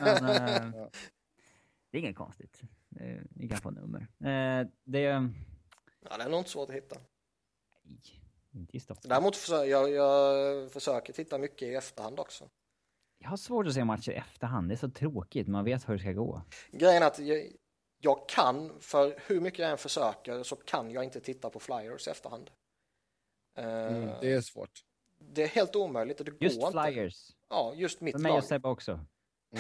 Men, 0.02 0.26
eh, 0.26 0.72
Ja. 0.78 0.90
det 1.92 1.98
är 1.98 2.02
inget 2.02 2.16
konstigt. 2.16 2.62
Eh, 3.00 3.22
Ni 3.30 3.48
kan 3.50 3.58
få 3.58 3.72
nummer. 3.72 4.00
Eh, 4.02 4.68
det 4.84 5.06
är... 5.06 5.30
Ja, 6.10 6.18
det 6.18 6.24
är 6.24 6.30
nog 6.30 6.40
inte 6.40 6.50
svårt 6.50 6.70
att 6.70 6.76
hitta. 6.76 6.96
Nej, 7.84 8.22
inte 8.52 8.78
i 8.78 8.80
Stockholm. 8.80 9.10
Däremot 9.10 9.36
försöker 9.36 9.72
jag, 9.72 9.90
jag 9.92 10.72
försöker 10.72 11.14
titta 11.14 11.38
mycket 11.38 11.62
i 11.68 11.76
efterhand 11.76 12.20
också. 12.20 12.50
Jag 13.24 13.30
har 13.30 13.38
svårt 13.38 13.68
att 13.68 13.74
se 13.74 13.84
matcher 13.84 14.12
i 14.12 14.16
efterhand. 14.16 14.70
Det 14.70 14.76
är 14.76 14.78
så 14.78 14.90
tråkigt. 14.90 15.48
Man 15.48 15.66
vet 15.66 15.90
hur 15.90 15.94
det 15.94 16.00
ska 16.00 16.12
gå. 16.12 16.42
Grejen 16.72 17.04
är 17.04 17.08
att 17.08 17.20
jag, 17.20 17.52
jag 18.00 18.30
kan, 18.30 18.72
för 18.80 19.20
hur 19.28 19.42
mycket 19.42 19.60
jag 19.60 19.72
än 19.72 19.78
försöker 19.78 20.44
så 20.44 20.56
kan 20.56 20.92
jag 20.92 21.04
inte 21.04 21.20
titta 21.20 21.50
på 21.50 21.60
flyers 21.60 22.08
i 22.08 22.10
efterhand. 22.12 22.52
Eh, 23.58 23.66
Mm, 23.66 24.10
det 24.22 24.34
är 24.34 24.42
svårt. 24.42 24.84
det 25.20 25.44
är 25.44 25.48
helt 25.48 25.76
omöjligt. 25.76 26.18
Det 26.18 26.24
går 26.32 26.44
Just 26.44 26.56
inte. 26.62 26.84
flyers. 26.84 27.32
Ja, 27.50 27.74
just 27.76 28.02
mitt 28.02 28.12
För 28.16 28.20
mig 28.20 28.30
lag. 28.32 28.38
och 28.38 28.44
Sebbe 28.44 28.68
också. 28.70 29.00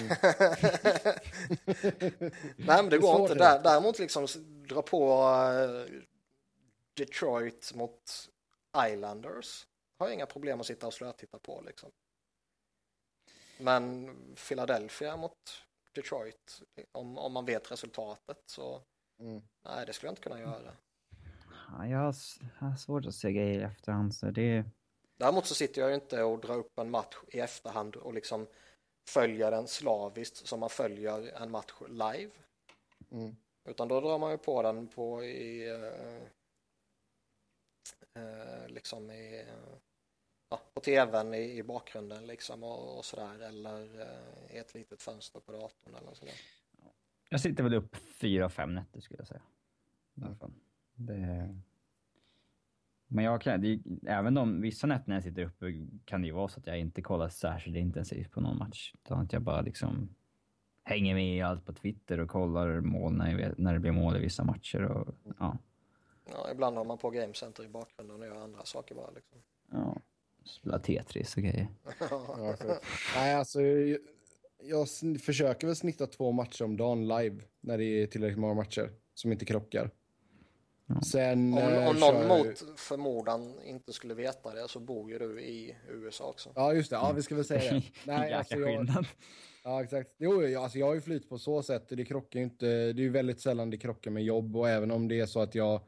Nej 2.58 2.58
men 2.58 2.90
det 2.90 2.98
går 2.98 3.22
inte. 3.22 3.34
är 3.34 3.38
Där, 3.38 3.58
det. 3.58 3.64
däremot 3.64 4.00
liksom 4.00 4.28
dra 4.70 4.82
på 4.82 5.12
eh, 5.14 5.96
Detroit 6.94 7.72
mot 7.76 8.30
Islanders. 8.88 9.68
Har 9.98 10.08
jag 10.08 10.14
inga 10.14 10.26
problem 10.26 10.60
att 10.60 10.66
sitta 10.66 10.88
och 10.88 10.94
slötitta 10.94 11.40
på 11.40 11.64
liksom. 11.66 11.90
Men 13.62 14.16
Philadelphia 14.48 15.18
mot 15.18 15.38
Detroit, 15.96 16.62
om, 16.92 17.18
om 17.18 17.34
man 17.34 17.46
vet 17.46 17.72
resultatet 17.72 18.38
så 18.46 18.82
Mm. 19.20 19.42
nej 19.66 19.86
det 19.86 19.94
skulle 19.94 20.08
jag 20.08 20.12
inte 20.12 20.22
kunna 20.22 20.40
göra. 20.40 20.74
Ja, 21.78 21.88
jag, 21.88 21.98
har, 22.00 22.10
s- 22.10 22.40
jag 22.60 22.68
har 22.68 22.76
svårt 22.76 23.06
att 23.06 23.16
se 23.16 23.32
grejer 23.32 23.60
i 23.60 23.64
efterhand. 23.64 24.16
Så 24.16 24.26
det, 24.32 24.66
Däremot 25.18 25.46
så 25.46 25.56
sitter 25.56 25.82
jag 25.82 25.90
ju 25.90 25.96
inte 25.96 26.24
och 26.24 26.40
drar 26.40 26.56
upp 26.56 26.80
en 26.80 26.92
match 26.92 27.16
i 27.28 27.40
efterhand 27.40 27.96
och 27.96 28.14
liksom 28.14 28.48
följer 29.10 29.52
den 29.52 29.68
slaviskt 29.68 30.48
som 30.48 30.60
man 30.60 30.70
följer 30.70 31.42
en 31.42 31.52
match 31.52 31.74
live. 31.90 32.32
Mm. 33.12 33.36
Utan 33.70 33.88
då 33.88 34.02
drar 34.02 34.20
man 34.20 34.32
ju 34.32 34.38
på 34.38 34.62
den 34.62 34.88
på 34.88 35.24
i 35.24 35.70
eh, 35.70 36.24
eh, 38.24 38.68
liksom 38.68 39.12
i 39.12 39.40
eh, 39.40 39.78
ja, 40.52 40.62
på 40.74 40.82
tvn 40.82 41.34
i, 41.34 41.58
i 41.58 41.64
bakgrunden 41.64 42.28
liksom 42.28 42.64
och, 42.64 42.98
och 42.98 43.06
sådär 43.06 43.40
eller 43.40 44.02
eh, 44.02 44.56
i 44.56 44.58
ett 44.58 44.74
litet 44.74 45.02
fönster 45.02 45.40
på 45.40 45.52
datorn 45.52 45.96
eller 46.02 46.14
sådär. 46.14 46.34
jag 47.30 47.42
sitter 47.42 47.64
väl 47.64 47.74
upp 47.74 47.96
fyra, 47.96 48.50
fem 48.50 48.76
nätter 48.76 49.02
skulle 49.02 49.20
jag 49.20 49.28
säga. 49.28 49.42
Mm. 50.18 50.36
Det, 50.94 51.60
Men 53.08 53.26
jag 53.26 53.42
kan, 53.42 53.62
det, 53.62 53.80
även 54.08 54.34
de, 54.34 54.62
vissa 54.62 54.88
nätter 54.88 55.10
när 55.10 55.16
jag 55.16 55.24
sitter 55.24 55.44
uppe 55.44 55.88
kan 56.06 56.22
det 56.22 56.28
ju 56.28 56.34
vara 56.34 56.48
så 56.48 56.60
att 56.60 56.68
jag 56.68 56.80
inte 56.80 57.02
kollar 57.02 57.30
särskilt 57.30 57.78
intensivt 57.78 58.32
på 58.32 58.42
någon 58.42 58.58
match. 58.58 58.94
Utan 58.94 59.20
att 59.20 59.34
jag 59.34 59.42
bara 59.42 59.62
liksom 59.62 60.16
hänger 60.84 61.16
med 61.16 61.38
i 61.38 61.42
allt 61.42 61.66
på 61.66 61.74
Twitter 61.74 62.20
och 62.20 62.30
kollar 62.30 62.80
mål 62.80 63.14
när, 63.14 63.40
jag, 63.40 63.60
när 63.60 63.74
det 63.74 63.80
blir 63.80 63.92
mål 63.92 64.18
i 64.18 64.20
vissa 64.20 64.44
matcher. 64.44 64.84
Och, 64.84 65.16
ja. 65.40 65.58
Ja, 66.32 66.52
ibland 66.52 66.78
har 66.78 66.86
man 66.86 66.98
på 66.98 67.10
Game 67.10 67.34
Center 67.34 67.64
i 67.64 67.68
bakgrunden 67.68 68.22
och 68.22 68.28
gör 68.28 68.44
andra 68.44 68.66
saker 68.66 68.96
bara 68.96 69.12
liksom. 69.12 69.42
ja. 69.72 70.02
Spela 70.46 70.80
Tetris 70.80 71.38
och 71.38 71.44
grejer. 71.44 71.68
Ja, 72.10 72.56
Nej, 73.16 73.36
alltså 73.36 73.62
jag, 73.62 74.00
jag 74.64 74.88
försöker 75.22 75.68
väl 75.68 75.76
snitta 75.76 76.08
två 76.08 76.32
matcher 76.32 76.64
om 76.64 76.78
dagen 76.78 77.08
live 77.08 77.44
när 77.62 77.78
det 77.78 77.84
är 77.84 78.08
tillräckligt 78.08 78.40
många 78.40 78.54
matcher 78.54 78.92
som 79.14 79.32
inte 79.32 79.46
krockar. 79.46 79.90
Sen 81.06 81.54
Om, 81.54 81.58
eh, 81.60 81.88
om 81.90 81.96
kör 81.96 82.14
någon 82.14 82.22
ju- 82.22 82.48
mot 82.48 82.80
förmodan 82.80 83.62
inte 83.66 83.94
skulle 83.94 84.14
veta 84.14 84.54
det 84.54 84.68
så 84.68 84.80
bor 84.80 85.12
ju 85.12 85.20
du 85.20 85.42
i 85.42 85.76
USA 85.90 86.30
också. 86.30 86.52
Ja, 86.56 86.74
just 86.74 86.90
det. 86.90 86.96
Ja, 86.96 87.12
vi 87.16 87.22
ska 87.22 87.36
väl 87.36 87.46
säga 87.46 87.74
det. 87.74 87.84
Nej, 88.06 88.34
alltså, 88.34 88.56
jag, 88.56 88.88
ja, 89.64 89.84
exakt. 89.84 90.10
Jo, 90.18 90.44
jag, 90.44 90.64
alltså, 90.64 90.80
jag 90.80 90.86
har 90.88 90.94
ju 90.94 91.02
flyt 91.02 91.30
på 91.30 91.38
så 91.38 91.64
sätt. 91.64 91.86
Det 91.90 92.06
krockar 92.06 92.40
ju 92.40 92.44
inte. 92.46 92.66
Det 92.66 93.02
är 93.02 93.04
ju 93.04 93.10
väldigt 93.10 93.42
sällan 93.42 93.70
det 93.70 93.78
krockar 93.78 94.12
med 94.12 94.24
jobb 94.24 94.56
och 94.56 94.70
även 94.70 94.92
om 94.92 95.08
det 95.08 95.20
är 95.20 95.26
så 95.26 95.40
att 95.42 95.56
jag 95.56 95.82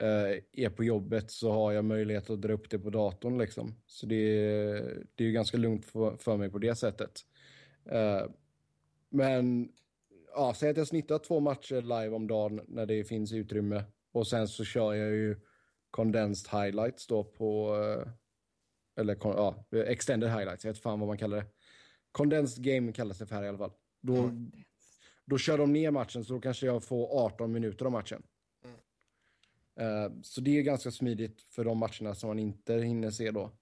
eh, 0.00 0.38
är 0.52 0.70
på 0.70 0.84
jobbet 0.84 1.30
så 1.30 1.52
har 1.52 1.72
jag 1.72 1.84
möjlighet 1.84 2.30
att 2.30 2.40
dra 2.42 2.52
upp 2.52 2.70
det 2.70 2.78
på 2.78 2.90
datorn 2.90 3.38
liksom. 3.38 3.74
Så 3.86 4.06
det, 4.06 4.14
är- 4.16 5.06
det 5.14 5.24
är 5.24 5.28
ju 5.28 5.32
ganska 5.32 5.56
lugnt 5.56 5.84
för, 5.86 6.16
för 6.16 6.36
mig 6.36 6.50
på 6.50 6.58
det 6.58 6.74
sättet. 6.74 7.20
Eh, 7.84 8.22
men 9.10 9.72
ja, 10.34 10.54
säg 10.56 10.70
att 10.70 10.76
jag 10.76 10.86
snittar 10.86 11.18
två 11.18 11.40
matcher 11.40 11.82
live 11.82 12.08
om 12.08 12.26
dagen 12.26 12.60
när 12.68 12.86
det 12.86 13.04
finns 13.04 13.32
utrymme 13.32 13.84
och 14.12 14.26
sen 14.26 14.48
så 14.48 14.64
kör 14.64 14.94
jag 14.94 15.10
ju 15.10 15.36
condensed 15.90 16.60
highlights 16.60 17.06
då 17.06 17.24
på 17.24 17.76
eh, 17.76 18.12
eller 19.00 19.16
ja, 19.20 19.64
extended 19.86 20.30
highlights, 20.30 20.64
jag 20.64 20.72
vet 20.72 20.82
fan 20.82 21.00
vad 21.00 21.06
man 21.08 21.18
kallar 21.18 21.36
det. 21.36 21.46
Condensed 22.12 22.64
game 22.64 22.92
kallas 22.92 23.18
det 23.18 23.26
för 23.26 23.34
här 23.34 23.42
i 23.44 23.48
alla 23.48 23.58
fall. 23.58 23.72
Då, 24.00 24.14
då 25.26 25.38
kör 25.38 25.58
de 25.58 25.72
ner 25.72 25.90
matchen 25.90 26.24
så 26.24 26.34
då 26.34 26.40
kanske 26.40 26.66
jag 26.66 26.84
får 26.84 27.24
18 27.26 27.52
minuter 27.52 27.84
av 27.86 27.92
matchen. 27.92 28.22
Eh, 29.80 30.12
så 30.22 30.40
det 30.40 30.58
är 30.58 30.62
ganska 30.62 30.90
smidigt 30.90 31.42
för 31.42 31.64
de 31.64 31.78
matcherna 31.78 32.14
som 32.14 32.28
man 32.28 32.38
inte 32.38 32.74
hinner 32.74 33.10
se 33.10 33.30
då. 33.30 33.52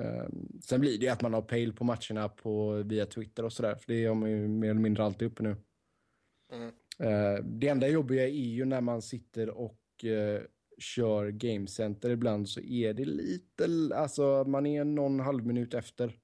Eh, 0.00 0.28
sen 0.64 0.80
blir 0.80 0.98
det 0.98 1.04
ju 1.04 1.08
att 1.08 1.22
man 1.22 1.34
har 1.34 1.42
pejl 1.42 1.72
på 1.72 1.84
matcherna 1.84 2.28
på, 2.28 2.72
via 2.72 3.06
Twitter 3.06 3.44
och 3.44 3.52
sådär, 3.52 3.74
för 3.74 3.92
det 3.92 4.06
har 4.06 4.14
man 4.14 4.30
ju 4.30 4.48
mer 4.48 4.70
eller 4.70 4.80
mindre 4.80 5.04
alltid 5.04 5.28
uppe 5.28 5.42
nu. 5.42 5.56
Mm. 6.52 6.68
Eh, 6.98 7.44
det 7.44 7.68
enda 7.68 7.88
jobbiga 7.88 8.24
är 8.24 8.28
ju 8.28 8.64
när 8.64 8.80
man 8.80 9.02
sitter 9.02 9.50
och 9.50 9.76
kör 10.78 11.30
Game 11.30 11.66
Center 11.66 12.10
ibland 12.10 12.48
så 12.48 12.60
är 12.60 12.94
det 12.94 13.04
lite, 13.04 13.66
alltså 13.94 14.44
man 14.44 14.66
är 14.66 14.84
någon 14.84 15.20
halv 15.20 15.46
minut 15.46 15.74
efter. 15.74 16.18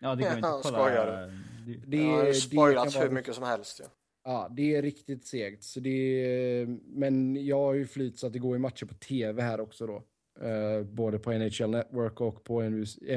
Ja, 0.00 0.14
det 0.14 0.22
går 0.22 0.32
inte 0.32 0.48
Ja, 0.48 0.58
att 0.58 0.62
kolla. 0.62 1.06
Det, 1.06 1.32
Det, 1.66 1.86
Det 1.86 2.04
har 2.04 2.32
spoilats 2.32 3.00
hur 3.00 3.10
mycket 3.10 3.34
som 3.34 3.44
helst 3.44 3.80
ju. 3.80 3.84
Ja, 4.24 4.48
det 4.56 4.74
är 4.76 4.82
riktigt 4.82 5.26
segt. 5.26 5.62
Så 5.64 5.80
det 5.80 5.90
är, 5.90 6.66
men 6.82 7.46
jag 7.46 7.56
har 7.58 7.74
ju 7.74 7.86
flyt 7.86 8.18
så 8.18 8.26
att 8.26 8.32
det 8.32 8.38
går 8.38 8.56
i 8.56 8.58
matcher 8.58 8.86
på 8.86 8.94
tv 8.94 9.42
här 9.42 9.60
också 9.60 9.86
då. 9.86 10.02
Eh, 10.46 10.82
både 10.84 11.18
på 11.18 11.32
NHL 11.32 11.70
Network 11.70 12.20
och 12.20 12.44
på 12.44 12.62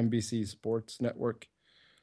NBC 0.02 0.45
Sports 0.48 1.02
Network. 1.02 1.49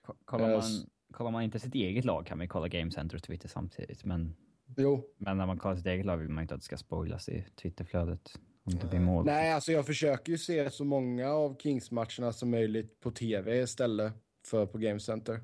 ko- 0.07 0.15
kollar, 0.25 0.45
Eh, 0.45 0.51
man, 0.51 0.61
s- 0.61 0.87
kollar 1.13 1.31
man 1.31 1.43
inte 1.43 1.59
sitt 1.59 1.75
eget 1.75 2.05
lag 2.05 2.27
kan 2.27 2.39
man 2.39 2.49
kolla 2.49 2.69
Game 2.69 2.91
Center 2.91 3.17
och 3.17 3.23
Twitter 3.23 3.49
samtidigt. 3.49 4.05
Men, 4.05 4.35
Jo, 4.77 5.05
men 5.19 5.39
när 5.39 5.47
man 5.47 5.59
kollar 5.59 5.77
sitt 5.77 5.87
eget 5.87 6.07
lag 6.07 6.17
vill 6.17 6.29
man 6.29 6.43
inte 6.43 6.55
att 6.55 6.61
det 6.61 6.65
ska 6.65 6.77
spoilas 6.77 7.29
i 7.29 7.45
Twitterflödet. 7.63 8.33
Om 8.65 8.73
det 8.79 8.87
blir 8.91 9.01
mål. 9.01 9.25
nej 9.25 9.53
alltså 9.53 9.73
jag 9.73 9.87
försöker 9.87 10.33
ju 10.33 10.39
se 10.39 10.71
så 10.71 10.85
många 10.85 11.31
av 11.31 11.57
Kings-matcherna 11.59 12.33
som 12.33 12.51
möjligt 12.51 13.01
på 13.01 13.11
tv 13.11 13.63
istället 13.63 14.13
för 14.47 14.67
på 14.67 14.79
Game 14.79 15.01
Center. 15.01 15.41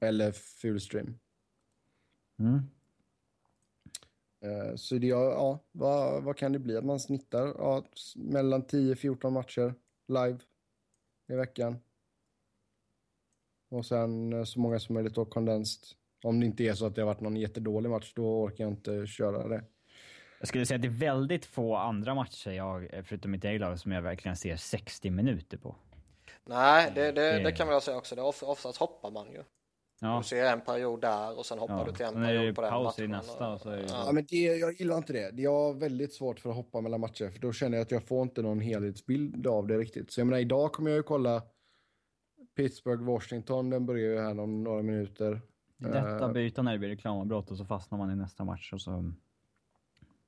Eller 0.00 0.32
fullstream. 0.32 1.18
Mm. 2.38 2.60
Eh, 4.44 4.74
Så 4.76 4.94
det, 4.98 5.06
ja, 5.06 5.30
ja 5.32 5.58
vad, 5.72 6.22
vad 6.22 6.36
kan 6.36 6.52
det 6.52 6.58
bli? 6.58 6.76
Att 6.76 6.84
man 6.84 7.00
snittar 7.00 7.46
ja, 7.46 7.84
mellan 8.16 8.62
10-14 8.64 9.30
matcher 9.30 9.74
live 10.08 10.38
i 11.28 11.34
veckan. 11.34 11.76
Och 13.70 13.86
sen 13.86 14.32
eh, 14.32 14.44
så 14.44 14.60
många 14.60 14.78
som 14.80 14.94
möjligt 14.94 15.14
då 15.14 15.24
condensed. 15.24 15.88
Om 16.24 16.40
det 16.40 16.46
inte 16.46 16.64
är 16.64 16.74
så 16.74 16.86
att 16.86 16.94
det 16.94 17.00
har 17.00 17.06
varit 17.06 17.20
någon 17.20 17.36
jättedålig 17.36 17.90
match, 17.90 18.12
då 18.14 18.42
orkar 18.42 18.64
jag 18.64 18.72
inte 18.72 19.06
köra 19.06 19.48
det. 19.48 19.64
Jag 20.38 20.48
skulle 20.48 20.66
säga 20.66 20.76
att 20.76 20.82
det 20.82 20.88
är 20.88 20.98
väldigt 21.12 21.46
få 21.46 21.76
andra 21.76 22.14
matcher, 22.14 22.50
jag, 22.50 22.90
förutom 23.04 23.30
mitt 23.30 23.44
eget 23.44 23.60
lag, 23.60 23.80
som 23.80 23.92
jag 23.92 24.02
verkligen 24.02 24.36
ser 24.36 24.56
60 24.56 25.10
minuter 25.10 25.56
på. 25.58 25.76
Nej, 26.44 26.92
det, 26.94 27.12
det, 27.12 27.42
det- 27.42 27.52
kan 27.52 27.66
man 27.68 27.80
säga 27.80 27.96
också. 27.96 28.14
Det 28.14 28.22
oftast 28.22 28.78
hoppar 28.78 29.10
man 29.10 29.26
ju. 29.32 29.42
Ja, 30.00 30.18
Du 30.18 30.24
ser 30.28 30.44
en 30.44 30.60
period 30.60 31.00
där 31.00 31.38
och 31.38 31.46
sen 31.46 31.58
hoppar 31.58 31.78
Ja, 31.78 31.84
du 31.84 31.92
till 31.92 32.06
en 32.06 32.14
det 32.14 32.26
period 32.26 32.54
på 32.56 32.62
den 32.62 32.70
paus 32.70 32.98
i 32.98 33.02
matchen. 33.08 33.10
nästa 33.10 33.52
och 33.52 33.60
så 33.60 33.70
är 33.70 33.76
det- 33.76 33.86
Ja, 33.88 34.10
men 34.12 34.26
det, 34.28 34.36
jag 34.36 34.72
gillar 34.72 34.96
inte 34.96 35.12
det. 35.12 35.32
Jag 35.42 35.50
har 35.52 35.74
väldigt 35.74 36.12
svårt 36.14 36.40
för 36.40 36.50
att 36.50 36.56
hoppa 36.56 36.80
mellan 36.80 37.00
matcher, 37.00 37.30
för 37.30 37.38
då 37.38 37.52
känner 37.52 37.76
jag 37.78 37.82
att 37.84 37.90
jag 37.90 38.02
får 38.08 38.22
inte 38.22 38.42
någon 38.42 38.60
helhetsbild 38.60 39.46
av 39.46 39.66
det 39.66 39.78
riktigt. 39.78 40.12
Så 40.12 40.20
jag 40.20 40.26
menar, 40.26 40.38
idag 40.38 40.72
kommer 40.72 40.90
jag 40.90 40.96
ju 40.96 41.02
kolla 41.02 41.42
Pittsburgh-Washington, 42.56 43.70
den 43.70 43.86
börjar 43.86 44.10
ju 44.10 44.18
här 44.20 44.40
om 44.40 44.64
några 44.64 44.82
minuter. 44.82 45.40
det 45.76 45.88
är 45.88 46.12
lätt 46.12 46.22
Eh. 46.22 46.32
byta 46.32 46.62
när 46.62 46.72
det 46.72 46.78
blir 46.78 46.88
reklamavbrott 46.88 47.50
och 47.50 47.56
så 47.58 47.64
fastnar 47.64 47.98
man 47.98 48.10
i 48.10 48.16
nästa 48.16 48.44
match 48.44 48.72
och 48.72 48.80
så... 48.80 49.12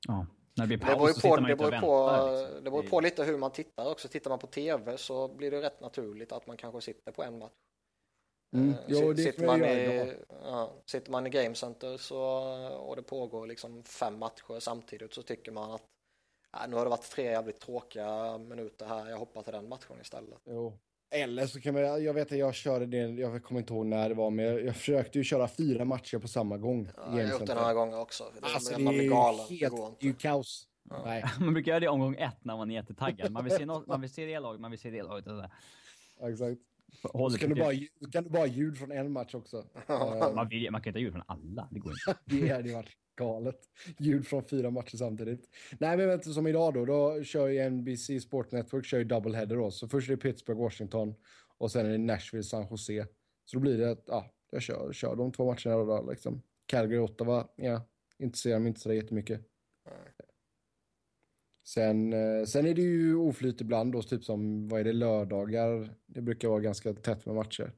Ja, 0.07 0.25
när 0.55 0.63
det 0.63 0.67
blir 0.67 0.77
Det 0.77 0.85
beror 0.85 0.97
paus 0.97 1.13
så 1.13 1.19
sitter 1.19 1.29
man 1.29 1.43
det 1.43 1.51
inte 1.51 1.65
och 1.65 1.81
på, 1.81 2.05
väntar. 2.07 2.31
Liksom. 2.41 2.63
det 2.63 2.71
beror 2.71 2.83
på 2.83 2.99
lite 2.99 3.23
hur 3.23 3.37
man 3.37 3.51
tittar 3.51 3.91
också. 3.91 4.07
Tittar 4.07 4.29
man 4.29 4.39
på 4.39 4.47
tv 4.47 4.97
så 4.97 5.27
blir 5.27 5.51
det 5.51 5.61
rätt 5.61 5.81
naturligt 5.81 6.31
att 6.31 6.47
man 6.47 6.57
kanske 6.57 6.81
sitter 6.81 7.11
på 7.11 7.23
en 7.23 7.39
match. 7.39 7.51
Mm. 8.53 8.69
Eh, 8.69 8.75
Jo, 8.87 9.15
sitter, 9.15 9.45
man 9.45 9.65
i, 9.65 10.13
ja, 10.43 10.73
sitter 10.85 11.11
man 11.11 11.27
i 11.27 11.29
Game 11.29 11.55
Center 11.55 11.97
så, 11.97 12.21
och 12.77 12.95
det 12.95 13.03
pågår 13.03 13.47
liksom 13.47 13.83
fem 13.83 14.19
matcher 14.19 14.59
samtidigt 14.59 15.13
så 15.13 15.21
tycker 15.21 15.51
man 15.51 15.71
att 15.71 15.83
äh, 16.63 16.69
nu 16.69 16.75
har 16.75 16.83
det 16.83 16.89
varit 16.89 17.11
tre 17.11 17.23
jävligt 17.23 17.59
tråkiga 17.59 18.37
minuter 18.37 18.85
här, 18.85 19.09
jag 19.09 19.17
hoppar 19.17 19.41
till 19.43 19.53
den 19.53 19.69
matchen 19.69 20.01
istället. 20.01 20.39
Jo. 20.45 20.73
Eller 21.09 21.47
så 21.47 21.61
kan 21.61 21.73
man, 21.73 22.03
jag 22.03 22.13
vet 22.13 22.31
att 22.31 22.37
jag 22.37 22.55
körde 22.55 22.85
det, 22.85 22.97
jag 22.97 23.43
kommer 23.43 23.61
inte 23.61 23.73
ihåg 23.73 23.85
när 23.85 24.09
det 24.09 24.15
var, 24.15 24.29
men 24.29 24.45
jag, 24.45 24.65
jag 24.65 24.75
försökte 24.75 25.17
ju 25.17 25.23
köra 25.23 25.47
fyra 25.47 25.85
matcher 25.85 26.17
på 26.17 26.27
samma 26.27 26.57
gång. 26.57 26.85
i 26.85 26.89
Ja, 26.95 27.19
jag 27.19 27.25
har 27.25 27.31
gjort 27.31 27.47
det 27.47 27.55
några 27.55 27.73
gånger 27.73 27.99
också. 27.99 28.23
Det, 28.33 28.47
Alltså 28.47 28.77
det 28.77 28.83
man 28.83 28.93
är 28.93 28.97
blir 28.97 29.09
galen, 29.09 29.45
det 29.49 29.55
helt, 29.55 29.75
det 29.99 30.05
är 30.05 30.07
ju 30.07 30.13
kaos. 30.13 30.67
Nej, 31.05 31.23
Man 31.39 31.53
brukar 31.53 31.71
göra 31.71 31.79
det 31.79 31.85
i 31.85 31.89
omgång 31.89 32.15
ett 32.15 32.45
när 32.45 32.57
man 32.57 32.71
är 32.71 32.75
jättetaggad. 32.75 33.31
Man 33.31 33.43
vill 33.43 33.53
se, 33.53 33.65
något, 33.65 33.87
man 33.87 34.01
vill 34.01 34.09
se 34.09 34.25
det 34.25 34.39
laget, 34.39 34.61
man 34.61 34.71
vill 34.71 34.79
se 34.79 34.89
det 34.89 35.03
laget. 35.03 35.27
Och 35.27 35.31
så 35.31 35.41
där. 35.41 36.31
exakt. 36.31 36.61
Håller 37.03 37.37
kan 37.37 37.49
du, 37.49 37.55
bara, 37.55 37.71
det. 37.71 38.11
kan 38.11 38.23
du 38.23 38.29
bara 38.29 38.47
ljud 38.47 38.77
från 38.77 38.91
en 38.91 39.11
match 39.11 39.35
också. 39.35 39.65
Eh, 39.87 40.33
man, 40.35 40.49
vill, 40.49 40.71
man 40.71 40.81
kan 40.81 40.89
inte 40.89 40.99
ha 40.99 41.03
ljud 41.03 41.13
från 41.13 41.23
alla, 41.27 41.67
det 41.71 41.79
går 41.79 41.91
inte. 41.91 42.19
Det 42.25 42.49
hade 42.49 42.69
ju 42.69 42.75
varit 42.75 42.97
galet. 43.15 43.59
Ljud 43.99 44.27
från 44.27 44.43
fyra 44.43 44.69
matcher 44.69 44.97
samtidigt. 44.97 45.49
Nej, 45.79 45.97
men 45.97 46.19
du, 46.19 46.33
som 46.33 46.47
idag 46.47 46.73
då, 46.73 46.85
då 46.85 47.23
kör 47.23 47.47
ju 47.47 47.69
NBC 47.69 48.21
Sport 48.21 48.51
Network 48.51 48.85
kör 48.85 48.97
ju 48.97 49.03
doubleheader 49.03 49.55
då. 49.55 49.71
Så 49.71 49.87
först 49.87 50.09
är 50.09 50.15
det 50.15 50.21
Pittsburgh, 50.21 50.61
Washington 50.61 51.15
och 51.57 51.71
sen 51.71 51.85
är 51.85 51.89
det 51.89 51.97
Nashville, 51.97 52.43
San 52.43 52.67
Jose. 52.69 53.07
Så 53.45 53.57
då 53.57 53.61
blir 53.61 53.77
det 53.77 53.91
att, 53.91 54.03
ja, 54.07 54.31
jag 54.51 54.61
kör, 54.61 54.93
kör 54.93 55.15
de 55.15 55.31
två 55.31 55.45
matcherna 55.45 55.83
då 55.83 56.09
liksom. 56.09 56.41
Calgary, 56.65 56.99
Ottawa, 56.99 57.47
ja, 57.55 57.81
intresserar 58.19 58.59
mig 58.59 58.67
inte 58.67 58.79
så 58.79 58.93
jättemycket. 58.93 59.41
Sen, 61.67 62.13
eh, 62.13 62.43
sen 62.45 62.65
är 62.65 62.73
det 62.73 62.81
ju 62.81 63.15
oflyt 63.15 63.61
ibland 63.61 63.91
då, 63.91 64.01
typ 64.01 64.23
som, 64.23 64.67
vad 64.67 64.79
är 64.79 64.83
det, 64.83 64.93
lördagar. 64.93 65.95
Det 66.05 66.21
brukar 66.21 66.47
vara 66.47 66.59
ganska 66.59 66.93
tätt 66.93 67.25
med 67.25 67.35
matcher. 67.35 67.73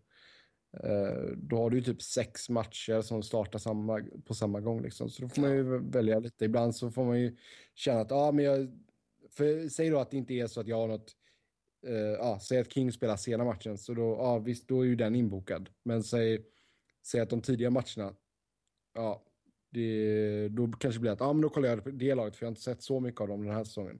Eh, 0.83 1.31
Då 1.37 1.57
har 1.57 1.69
du 1.69 1.77
ju 1.77 1.83
typ 1.83 2.01
sex 2.01 2.49
matcher 2.49 3.01
som 3.01 3.23
startar 3.23 3.59
samma, 3.59 4.01
på 4.25 4.33
samma 4.33 4.61
gång. 4.61 4.81
Liksom. 4.81 5.09
Så 5.09 5.21
då 5.21 5.29
får 5.29 5.41
man 5.41 5.51
ju 5.51 5.89
välja 5.89 6.19
lite. 6.19 6.45
Ibland 6.45 6.75
så 6.75 6.91
får 6.91 7.05
man 7.05 7.19
ju 7.19 7.37
känna 7.75 7.99
att, 7.99 8.11
ja 8.11 8.31
men 8.31 8.45
jag... 8.45 8.67
För, 9.31 9.69
säg 9.69 9.89
då 9.89 9.99
att 9.99 10.11
det 10.11 10.17
inte 10.17 10.33
är 10.33 10.47
så 10.47 10.61
att 10.61 10.67
jag 10.67 10.77
har 10.77 10.87
något... 10.87 11.11
ja, 12.17 12.39
säg 12.41 12.59
att 12.59 12.73
King 12.73 12.91
spelar 12.91 13.17
sena 13.17 13.43
matchen, 13.43 13.77
så 13.77 13.93
då, 13.93 14.01
ja 14.01 14.39
visst, 14.39 14.67
då 14.67 14.81
är 14.81 14.85
ju 14.85 14.95
den 14.95 15.15
inbokad. 15.15 15.69
Men 15.83 16.03
säg, 16.03 16.45
säg 17.05 17.21
att 17.21 17.29
de 17.29 17.41
tidiga 17.41 17.69
matcherna, 17.69 18.15
ja, 18.93 19.28
det, 19.69 20.49
då 20.49 20.67
kanske 20.67 20.97
det 20.97 21.01
blir 21.01 21.11
att, 21.11 21.19
ja 21.19 21.33
men 21.33 21.41
då 21.41 21.49
kollar 21.49 21.69
jag 21.69 21.97
det 21.97 22.15
laget, 22.15 22.35
för 22.35 22.43
jag 22.43 22.47
har 22.47 22.51
inte 22.51 22.61
sett 22.61 22.83
så 22.83 22.99
mycket 22.99 23.21
av 23.21 23.27
dem 23.27 23.45
den 23.45 23.55
här 23.55 23.63
säsongen. 23.63 23.99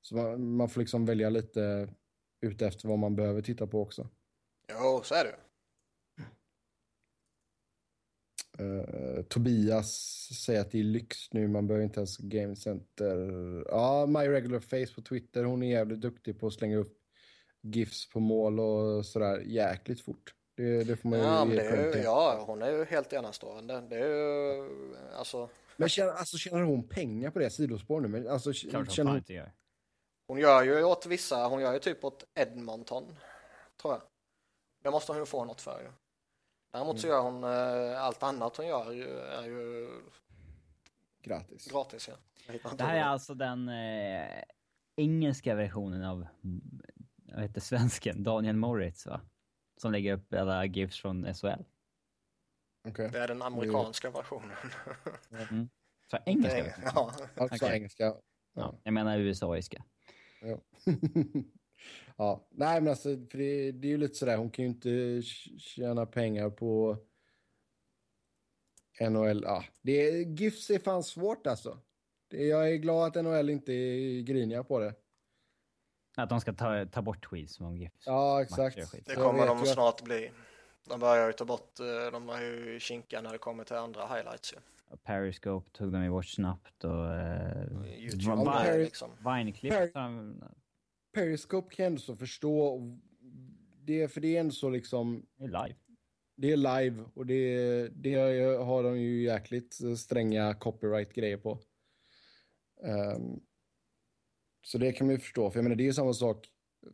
Så 0.00 0.16
man, 0.16 0.56
man 0.56 0.68
får 0.68 0.80
liksom 0.80 1.06
välja 1.06 1.30
lite 1.30 1.88
ute 2.40 2.66
efter 2.66 2.88
vad 2.88 2.98
man 2.98 3.16
behöver 3.16 3.42
titta 3.42 3.66
på 3.66 3.82
också. 3.82 4.08
Jo, 4.68 5.00
så 5.04 5.14
är 5.14 5.24
det 5.24 5.30
ju. 5.30 5.36
Eh, 8.58 9.22
Tobias 9.22 9.92
säger 10.44 10.60
att 10.60 10.70
det 10.70 10.80
är 10.80 10.84
lyx 10.84 11.32
nu, 11.32 11.48
man 11.48 11.66
behöver 11.66 11.84
inte 11.84 12.00
ens 12.00 12.18
Game 12.18 12.56
Center. 12.56 13.16
Ja, 13.68 14.06
My 14.06 14.28
Regular 14.28 14.60
Face 14.60 14.94
på 14.94 15.02
Twitter, 15.02 15.44
hon 15.44 15.62
är 15.62 15.70
jävligt 15.70 16.00
duktig 16.00 16.40
på 16.40 16.46
att 16.46 16.52
slänga 16.52 16.76
upp 16.76 16.96
GIFs 17.62 18.08
på 18.08 18.20
mål 18.20 18.60
och 18.60 19.06
sådär 19.06 19.40
jäkligt 19.40 20.00
fort. 20.00 20.34
Det, 20.54 20.84
det 20.84 20.96
får 20.96 21.08
man 21.08 21.18
ju 21.18 21.24
Ja, 21.24 21.46
ge 21.46 21.54
det 21.56 21.98
ju, 21.98 22.02
ja, 22.02 22.44
hon 22.46 22.62
är 22.62 22.70
ju 22.70 22.84
helt 22.84 23.12
enastående. 23.12 23.80
Det 23.80 23.96
är 23.96 24.08
ju, 24.08 24.96
alltså, 25.18 25.48
Men 25.76 25.88
tjänar, 25.88 26.12
alltså, 26.12 26.36
tjänar 26.36 26.62
hon 26.62 26.88
pengar 26.88 27.30
på 27.30 27.38
det 27.38 27.50
sidospår 27.50 28.00
nu? 28.00 28.08
Men, 28.08 28.28
alltså, 28.28 28.52
Klart 28.52 28.90
tjänar 28.90 29.10
hon, 29.10 29.18
inte 29.18 29.32
gör. 29.32 29.52
Hon 30.26 30.38
gör 30.38 30.62
ju 30.62 30.84
åt 30.84 31.06
vissa, 31.06 31.46
hon 31.46 31.60
gör 31.60 31.72
ju 31.72 31.78
typ 31.78 32.04
åt 32.04 32.24
Edmonton, 32.34 33.16
tror 33.82 33.94
jag. 33.94 34.02
Det 34.82 34.90
måste 34.90 35.12
hon 35.12 35.18
ju 35.18 35.26
få 35.26 35.44
något 35.44 35.60
för 35.60 35.80
ju. 35.80 35.90
Däremot 36.72 37.00
så 37.00 37.06
gör 37.06 37.20
hon 37.20 37.44
eh, 37.44 38.02
allt 38.04 38.22
annat 38.22 38.56
hon 38.56 38.66
gör 38.66 38.90
är 39.40 39.44
ju 39.44 39.88
Gratis. 41.22 41.66
gratis. 41.66 42.08
Ja. 42.08 42.14
Det 42.76 42.84
här 42.84 42.96
är 42.96 43.02
alltså 43.02 43.34
den 43.34 43.68
eh, 43.68 44.42
engelska 44.96 45.54
versionen 45.54 46.04
av, 46.04 46.26
mm, 46.44 46.82
vad 47.32 47.42
heter 47.42 47.60
svensken, 47.60 48.22
Daniel 48.22 48.56
Moritz 48.56 49.06
va? 49.06 49.20
Som 49.80 49.92
lägger 49.92 50.12
upp 50.14 50.34
alla 50.34 50.64
gifs 50.66 51.00
från 51.00 51.34
SHL. 51.34 51.62
Okej. 52.88 53.08
Det 53.12 53.18
är 53.18 53.28
den 53.28 53.42
amerikanska 53.42 54.10
versionen. 54.10 54.56
Så 56.10 56.18
engelska 56.26 56.58
är- 56.58 56.64
versionen? 56.64 56.90
ja. 56.94 57.12
Alltså 57.42 57.64
Okej. 57.66 57.76
engelska. 57.76 58.14
Ja. 58.54 58.80
Jag 58.82 58.94
menar 58.94 59.18
USA-iska. 59.18 59.84
Ja. 60.42 60.58
ja, 62.16 62.48
nej 62.50 62.80
men 62.80 62.90
alltså, 62.90 63.08
för 63.08 63.38
det, 63.38 63.72
det 63.72 63.88
är 63.88 63.90
ju 63.90 63.96
lite 63.96 64.14
sådär, 64.14 64.36
hon 64.36 64.50
kan 64.50 64.64
ju 64.64 64.68
inte 64.68 64.88
tj- 64.88 65.58
tjäna 65.58 66.06
pengar 66.06 66.50
på 66.50 66.96
NHL. 69.00 69.42
Ja, 69.42 69.64
det 69.82 69.92
är, 70.08 70.12
GIFs 70.40 70.70
är 70.70 70.78
fan 70.78 71.02
svårt 71.02 71.46
alltså. 71.46 71.78
Det, 72.28 72.46
jag 72.46 72.70
är 72.72 72.76
glad 72.76 73.16
att 73.16 73.24
NHL 73.24 73.50
inte 73.50 73.72
är 73.72 74.20
griniga 74.22 74.64
på 74.64 74.78
det. 74.78 74.94
Att 76.22 76.28
de 76.28 76.40
ska 76.40 76.52
ta, 76.52 76.86
ta 76.86 77.02
bort 77.02 77.30
tweets 77.30 77.54
som 77.54 77.76
gifs. 77.76 78.06
Ja, 78.06 78.42
exakt. 78.42 78.88
Skit. 78.90 79.06
Det 79.06 79.14
kommer 79.14 79.46
de 79.46 79.66
snart 79.66 80.02
bli. 80.04 80.30
De 80.88 81.00
börjar 81.00 81.26
ju 81.26 81.32
ta 81.32 81.44
bort, 81.44 81.80
eh, 81.80 82.12
de 82.12 82.28
är 82.28 82.40
ju 82.42 82.80
kinkiga 82.80 83.20
när 83.20 83.32
det 83.32 83.38
kommer 83.38 83.64
till 83.64 83.76
andra 83.76 84.06
highlights 84.06 84.52
ju. 84.52 84.56
Periscope 85.04 85.70
tog 85.70 85.92
de 85.92 86.04
ju 86.04 86.10
bort 86.10 86.26
snabbt 86.26 86.84
och... 86.84 87.14
Eh, 87.14 87.62
Youtube 87.98 88.24
Vi- 88.24 88.30
är 88.30 88.44
Paris- 88.44 88.84
liksom. 88.84 89.10
Vine-klipp. 89.24 89.72
Per- 89.72 89.90
de- 89.94 90.44
Periscope 91.14 91.74
kan 91.74 91.82
jag 91.84 91.90
ändå 91.90 92.00
så 92.00 92.16
förstå. 92.16 92.80
Det, 93.84 94.08
för 94.08 94.20
det 94.20 94.36
är 94.36 94.40
ändå 94.40 94.52
så 94.52 94.68
liksom, 94.70 95.26
Det 95.36 95.44
är 95.44 95.48
live. 95.48 95.74
det 96.36 96.52
är 96.52 96.56
live 96.56 97.04
och 97.14 97.26
det, 97.26 97.88
det 97.88 98.14
har 98.62 98.82
de 98.82 99.00
ju 99.00 99.22
jäkligt 99.22 99.78
stränga 99.98 100.54
copyright-grejer 100.54 101.36
på. 101.36 101.58
Ehm, 102.84 103.40
så 104.62 104.78
det 104.78 104.92
kan 104.92 105.06
man 105.06 105.14
ju 105.14 105.20
förstå, 105.20 105.50
för 105.50 105.58
jag 105.58 105.62
menar 105.62 105.76
det 105.76 105.82
är 105.82 105.86
ju 105.86 105.92
samma 105.92 106.12
sak, 106.12 106.48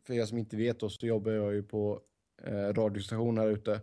för 0.06 0.14
er 0.14 0.24
som 0.24 0.38
inte 0.38 0.56
vet 0.56 0.80
då, 0.80 0.88
så 0.88 1.06
jobbar 1.06 1.32
jag 1.32 1.54
ju 1.54 1.62
på 1.62 2.02
eh, 2.42 2.74
radiostation 2.74 3.38
här 3.38 3.48
ute. 3.48 3.80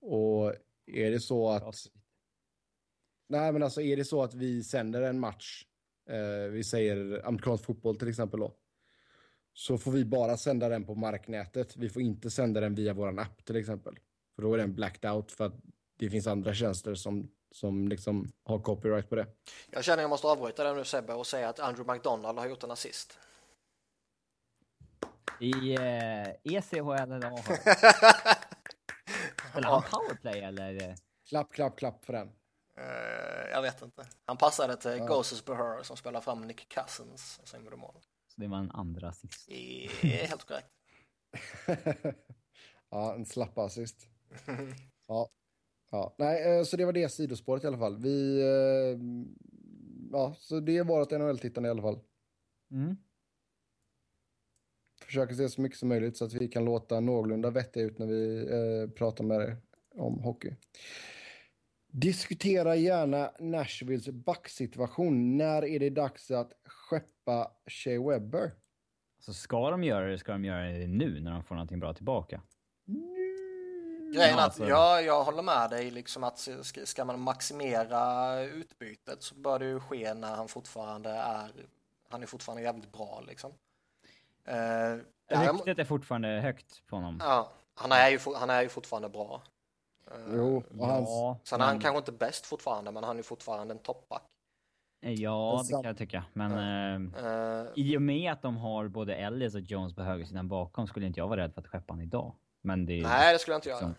Och 0.00 0.54
är 0.86 1.10
det 1.10 1.20
så 1.20 1.50
att, 1.50 1.74
nej 3.28 3.52
men 3.52 3.62
alltså 3.62 3.80
är 3.80 3.96
det 3.96 4.04
så 4.04 4.22
att 4.22 4.34
vi 4.34 4.64
sänder 4.64 5.02
en 5.02 5.20
match, 5.20 5.66
eh, 6.08 6.50
vi 6.50 6.64
säger 6.64 7.26
amerikansk 7.26 7.64
fotboll 7.64 7.96
till 7.96 8.08
exempel 8.08 8.40
då, 8.40 8.56
så 9.52 9.78
får 9.78 9.92
vi 9.92 10.04
bara 10.04 10.36
sända 10.36 10.68
den 10.68 10.84
på 10.84 10.94
marknätet. 10.94 11.76
Vi 11.76 11.88
får 11.88 12.02
inte 12.02 12.30
sända 12.30 12.60
den 12.60 12.74
via 12.74 12.94
våran 12.94 13.18
app 13.18 13.44
till 13.44 13.56
exempel. 13.56 13.98
För 14.34 14.42
då 14.42 14.54
är 14.54 14.58
den 14.58 14.74
blacked 14.74 15.10
out 15.10 15.32
för 15.32 15.46
att 15.46 15.60
det 15.98 16.10
finns 16.10 16.26
andra 16.26 16.54
tjänster 16.54 16.94
som, 16.94 17.30
som 17.52 17.88
liksom 17.88 18.32
har 18.44 18.58
copyright 18.58 19.08
på 19.08 19.14
det. 19.14 19.26
Jag 19.70 19.84
känner 19.84 20.02
jag 20.02 20.10
måste 20.10 20.26
avbryta 20.26 20.64
det 20.64 20.74
nu 20.74 20.84
Sebbe 20.84 21.14
och 21.14 21.26
säga 21.26 21.48
att 21.48 21.60
Andrew 21.60 21.94
McDonald 21.94 22.38
har 22.38 22.46
gjort 22.46 22.62
en 22.62 22.70
assist. 22.70 23.18
I 25.40 25.74
eh, 25.74 26.28
ECHL 26.44 26.90
eller 26.90 27.26
AHL? 27.26 27.42
Spelar 29.50 29.70
han 29.70 29.82
powerplay 29.82 30.40
eller? 30.40 30.96
Klapp, 31.28 31.52
klapp, 31.52 31.78
klapp 31.78 32.04
för 32.04 32.12
den. 32.12 32.32
Eh, 32.76 33.50
jag 33.50 33.62
vet 33.62 33.82
inte. 33.82 34.06
Han 34.24 34.36
passade 34.36 34.76
till 34.76 34.98
Goses 34.98 35.44
Behör 35.44 35.82
som 35.82 35.96
spelar 35.96 36.20
fram 36.20 36.42
Nick 36.42 36.68
Cousins 36.68 37.38
och 37.42 37.48
sen 37.48 37.64
gjorde 37.64 37.76
mål. 37.76 37.94
Så 38.28 38.40
det 38.40 38.48
var 38.48 38.58
en 38.58 38.70
andra 38.70 39.08
assist. 39.08 39.46
Det 39.48 39.84
är 40.02 40.26
helt 40.26 40.44
korrekt. 40.44 40.70
ja, 42.90 43.14
en 43.14 43.26
slappassist. 43.26 44.06
Ja. 45.08 45.30
Ja. 45.92 46.14
Nej, 46.18 46.58
eh, 46.58 46.64
så 46.64 46.76
det 46.76 46.84
var 46.84 46.92
det 46.92 47.08
sidospåret 47.08 47.64
i 47.64 47.66
alla 47.66 47.78
fall. 47.78 47.96
Vi... 47.96 48.40
eh, 48.40 48.98
Ja, 50.12 50.34
så 50.38 50.60
det 50.60 50.82
var 50.82 51.02
ett 51.02 51.10
NHL-tittande 51.10 51.66
i 51.66 51.70
alla 51.70 51.82
fall. 51.82 51.98
Mm. 52.70 52.96
Försöker 55.04 55.34
se 55.34 55.48
så 55.48 55.60
mycket 55.60 55.78
som 55.78 55.88
möjligt 55.88 56.16
så 56.16 56.24
att 56.24 56.32
vi 56.32 56.48
kan 56.48 56.64
låta 56.64 57.00
någorlunda 57.00 57.50
vettiga 57.50 57.84
ut 57.84 57.98
när 57.98 58.06
vi 58.06 58.38
eh, 58.38 58.90
pratar 58.90 59.24
med 59.24 59.40
er 59.40 59.56
om 59.94 60.18
hockey. 60.18 60.54
Diskutera 61.92 62.76
gärna 62.76 63.32
Nashvilles 63.40 64.08
backsituation. 64.08 65.36
När 65.36 65.64
är 65.64 65.78
det 65.78 65.90
dags 65.90 66.30
att 66.30 66.52
skeppa 66.64 67.50
Shea 67.66 68.08
Webber? 68.08 68.52
Så 69.18 69.34
ska 69.34 69.70
de 69.70 69.84
göra 69.84 70.06
det, 70.06 70.18
ska 70.18 70.32
de 70.32 70.44
göra 70.44 70.64
det 70.64 70.86
nu 70.86 71.20
när 71.20 71.32
de 71.32 71.44
får 71.44 71.54
någonting 71.54 71.80
bra 71.80 71.94
tillbaka. 71.94 72.42
Grejen 74.12 74.34
är 74.34 74.38
att 74.38 74.44
alltså- 74.44 74.66
ja, 74.68 75.00
jag 75.00 75.24
håller 75.24 75.42
med 75.42 75.70
dig 75.70 75.90
liksom 75.90 76.24
att 76.24 76.48
ska, 76.84 77.04
man 77.04 77.20
maximera 77.20 78.40
utbytet 78.42 79.22
så 79.22 79.34
bör 79.34 79.58
det 79.58 79.64
ju 79.66 79.80
ske 79.80 80.14
när 80.14 80.34
han 80.36 80.48
fortfarande 80.48 81.10
är, 81.10 81.50
han 82.08 82.22
är 82.22 82.26
fortfarande 82.26 82.62
jävligt 82.62 82.92
bra 82.92 83.22
liksom. 83.26 83.52
Eh, 84.44 84.98
Ryktet 85.38 85.78
är 85.78 85.84
fortfarande 85.84 86.28
högt 86.28 86.82
på 86.86 86.96
honom. 86.96 87.18
ja, 87.24 87.50
han 87.74 87.92
är 87.92 88.08
ju, 88.08 88.18
han 88.36 88.50
är 88.50 88.62
ju 88.62 88.68
fortfarande 88.68 89.08
bra. 89.08 89.42
Eh, 90.10 90.16
Jo, 90.34 90.62
och 90.78 90.86
hans... 90.86 91.08
Ja, 91.08 91.38
Sen 91.44 91.60
är 91.60 91.64
han 91.64 91.74
men- 91.74 91.82
kanske 91.82 91.98
inte 91.98 92.12
bäst 92.12 92.46
fortfarande, 92.46 92.90
men 92.92 93.04
han 93.04 93.18
är 93.18 93.22
fortfarande 93.22 93.74
en 93.74 93.78
toppback. 93.78 94.22
Ja, 95.00 95.62
det 95.68 95.72
kan 95.72 95.84
jag 95.84 95.98
tycka. 95.98 96.24
Men 96.32 96.52
eh, 96.52 97.24
Eh, 97.26 97.66
i 97.74 97.96
och 97.96 98.02
med 98.02 98.32
att 98.32 98.42
de 98.42 98.56
har 98.56 98.88
både 98.88 99.14
Ellis 99.14 99.54
och 99.54 99.60
Jones 99.60 99.94
på 99.94 100.02
högersidan 100.02 100.48
bakom 100.48 100.86
skulle 100.86 101.06
inte 101.06 101.20
jag 101.20 101.28
vara 101.28 101.40
rädd 101.40 101.54
för 101.54 101.60
att 101.60 101.66
skeppa 101.66 101.92
honom 101.92 102.04
idag. 102.04 102.34
Men 102.62 102.86
det 102.86 102.92
är 102.92 103.02
nej, 103.02 103.32
det 103.32 103.38
skulle 103.38 103.54
jag 103.54 103.58
inte 103.58 103.68
göra. 103.68 103.88
Liksom. 103.88 103.94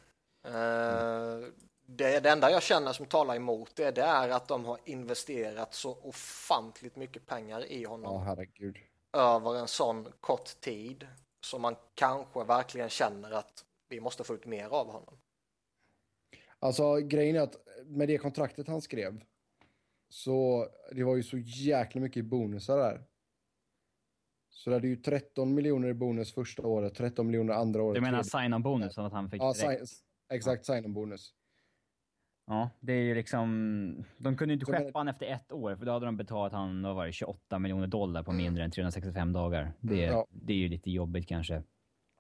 Eh, 0.56 1.49
det, 1.85 2.19
det 2.19 2.30
enda 2.30 2.52
jag 2.52 2.64
känner 2.64 2.94
som 2.94 3.06
talar 3.06 3.35
emot 3.35 3.76
det, 3.76 3.91
det 3.91 4.02
är 4.02 4.30
att 4.30 4.48
de 4.48 4.65
har 4.65 4.77
investerat 4.85 5.73
så 5.73 5.98
ofantligt 6.02 6.95
mycket 6.95 7.26
pengar 7.26 7.65
i 7.65 7.84
honom. 7.84 8.14
Ja, 8.14 8.19
herregud. 8.19 8.77
över 9.14 9.56
en 9.56 9.68
sån 9.68 10.07
kort 10.19 10.61
tid 10.61 11.07
så 11.41 11.60
man 11.60 11.76
kanske 11.95 12.44
verkligen 12.44 12.90
känner 12.90 13.31
att 13.31 13.65
vi 13.90 13.99
måste 13.99 14.23
få 14.23 14.34
ut 14.34 14.45
mer 14.45 14.65
av 14.65 14.91
honom. 14.91 15.18
Alltså 16.60 16.95
grejen 16.95 17.35
är 17.35 17.41
att 17.41 17.56
med 17.85 18.07
det 18.07 18.18
kontraktet 18.18 18.68
han 18.68 18.81
skrev 18.81 19.23
så 20.10 20.68
det 20.91 21.03
var 21.03 21.15
ju 21.15 21.23
så 21.23 21.38
jäkla 21.38 22.02
mycket 22.02 22.26
bonusar 22.26 22.77
där. 22.77 23.03
Så 24.56 24.70
det 24.70 24.76
hade 24.76 24.88
ju 24.88 24.96
13 24.96 25.54
miljoner 25.54 25.88
i 25.88 25.94
bonus 25.94 26.34
första 26.34 26.62
året, 26.68 26.96
13 26.96 27.28
miljoner 27.28 27.54
andra 27.54 27.84
året. 27.84 27.96
Du 27.96 28.02
menar 28.02 28.24
tredje- 28.24 28.42
sign-on 28.44 28.64
bonus 28.64 28.94
som 28.94 29.06
att 29.06 29.14
han 29.14 29.30
fick 29.30 29.42
Ja, 29.42 29.54
direkt? 29.54 29.88
sign, 29.88 30.00
exakt 30.34 30.66
sign-on 30.66 30.94
bonus. 30.94 31.34
Ja, 32.48 32.70
det 32.80 32.94
är 32.94 33.02
ju 33.02 33.16
liksom... 33.16 34.06
De 34.18 34.38
kunde 34.38 34.54
ju 34.54 34.60
inte 34.60 34.72
men- 34.72 34.82
skeppa 34.84 35.00
han 35.00 35.08
efter 35.08 35.26
ett 35.26 35.52
år, 35.52 35.76
för 35.76 35.86
då 35.86 35.92
hade 35.92 36.06
de 36.06 36.18
betalat 36.18 36.54
han, 36.54 36.84
vad 36.84 36.96
var 36.96 37.06
det, 37.06 37.12
28 37.14 37.60
miljoner 37.60 37.88
dollar 37.88 38.24
på 38.24 38.32
Mm. 38.32 38.44
mindre 38.44 38.64
än 38.64 38.72
365 38.72 39.34
dagar. 39.34 39.74
Det, 39.80 39.96
Ja. 40.02 40.28
det 40.30 40.54
är 40.54 40.58
ju 40.58 40.68
lite 40.68 40.92
jobbigt 40.92 41.28
kanske. 41.28 41.54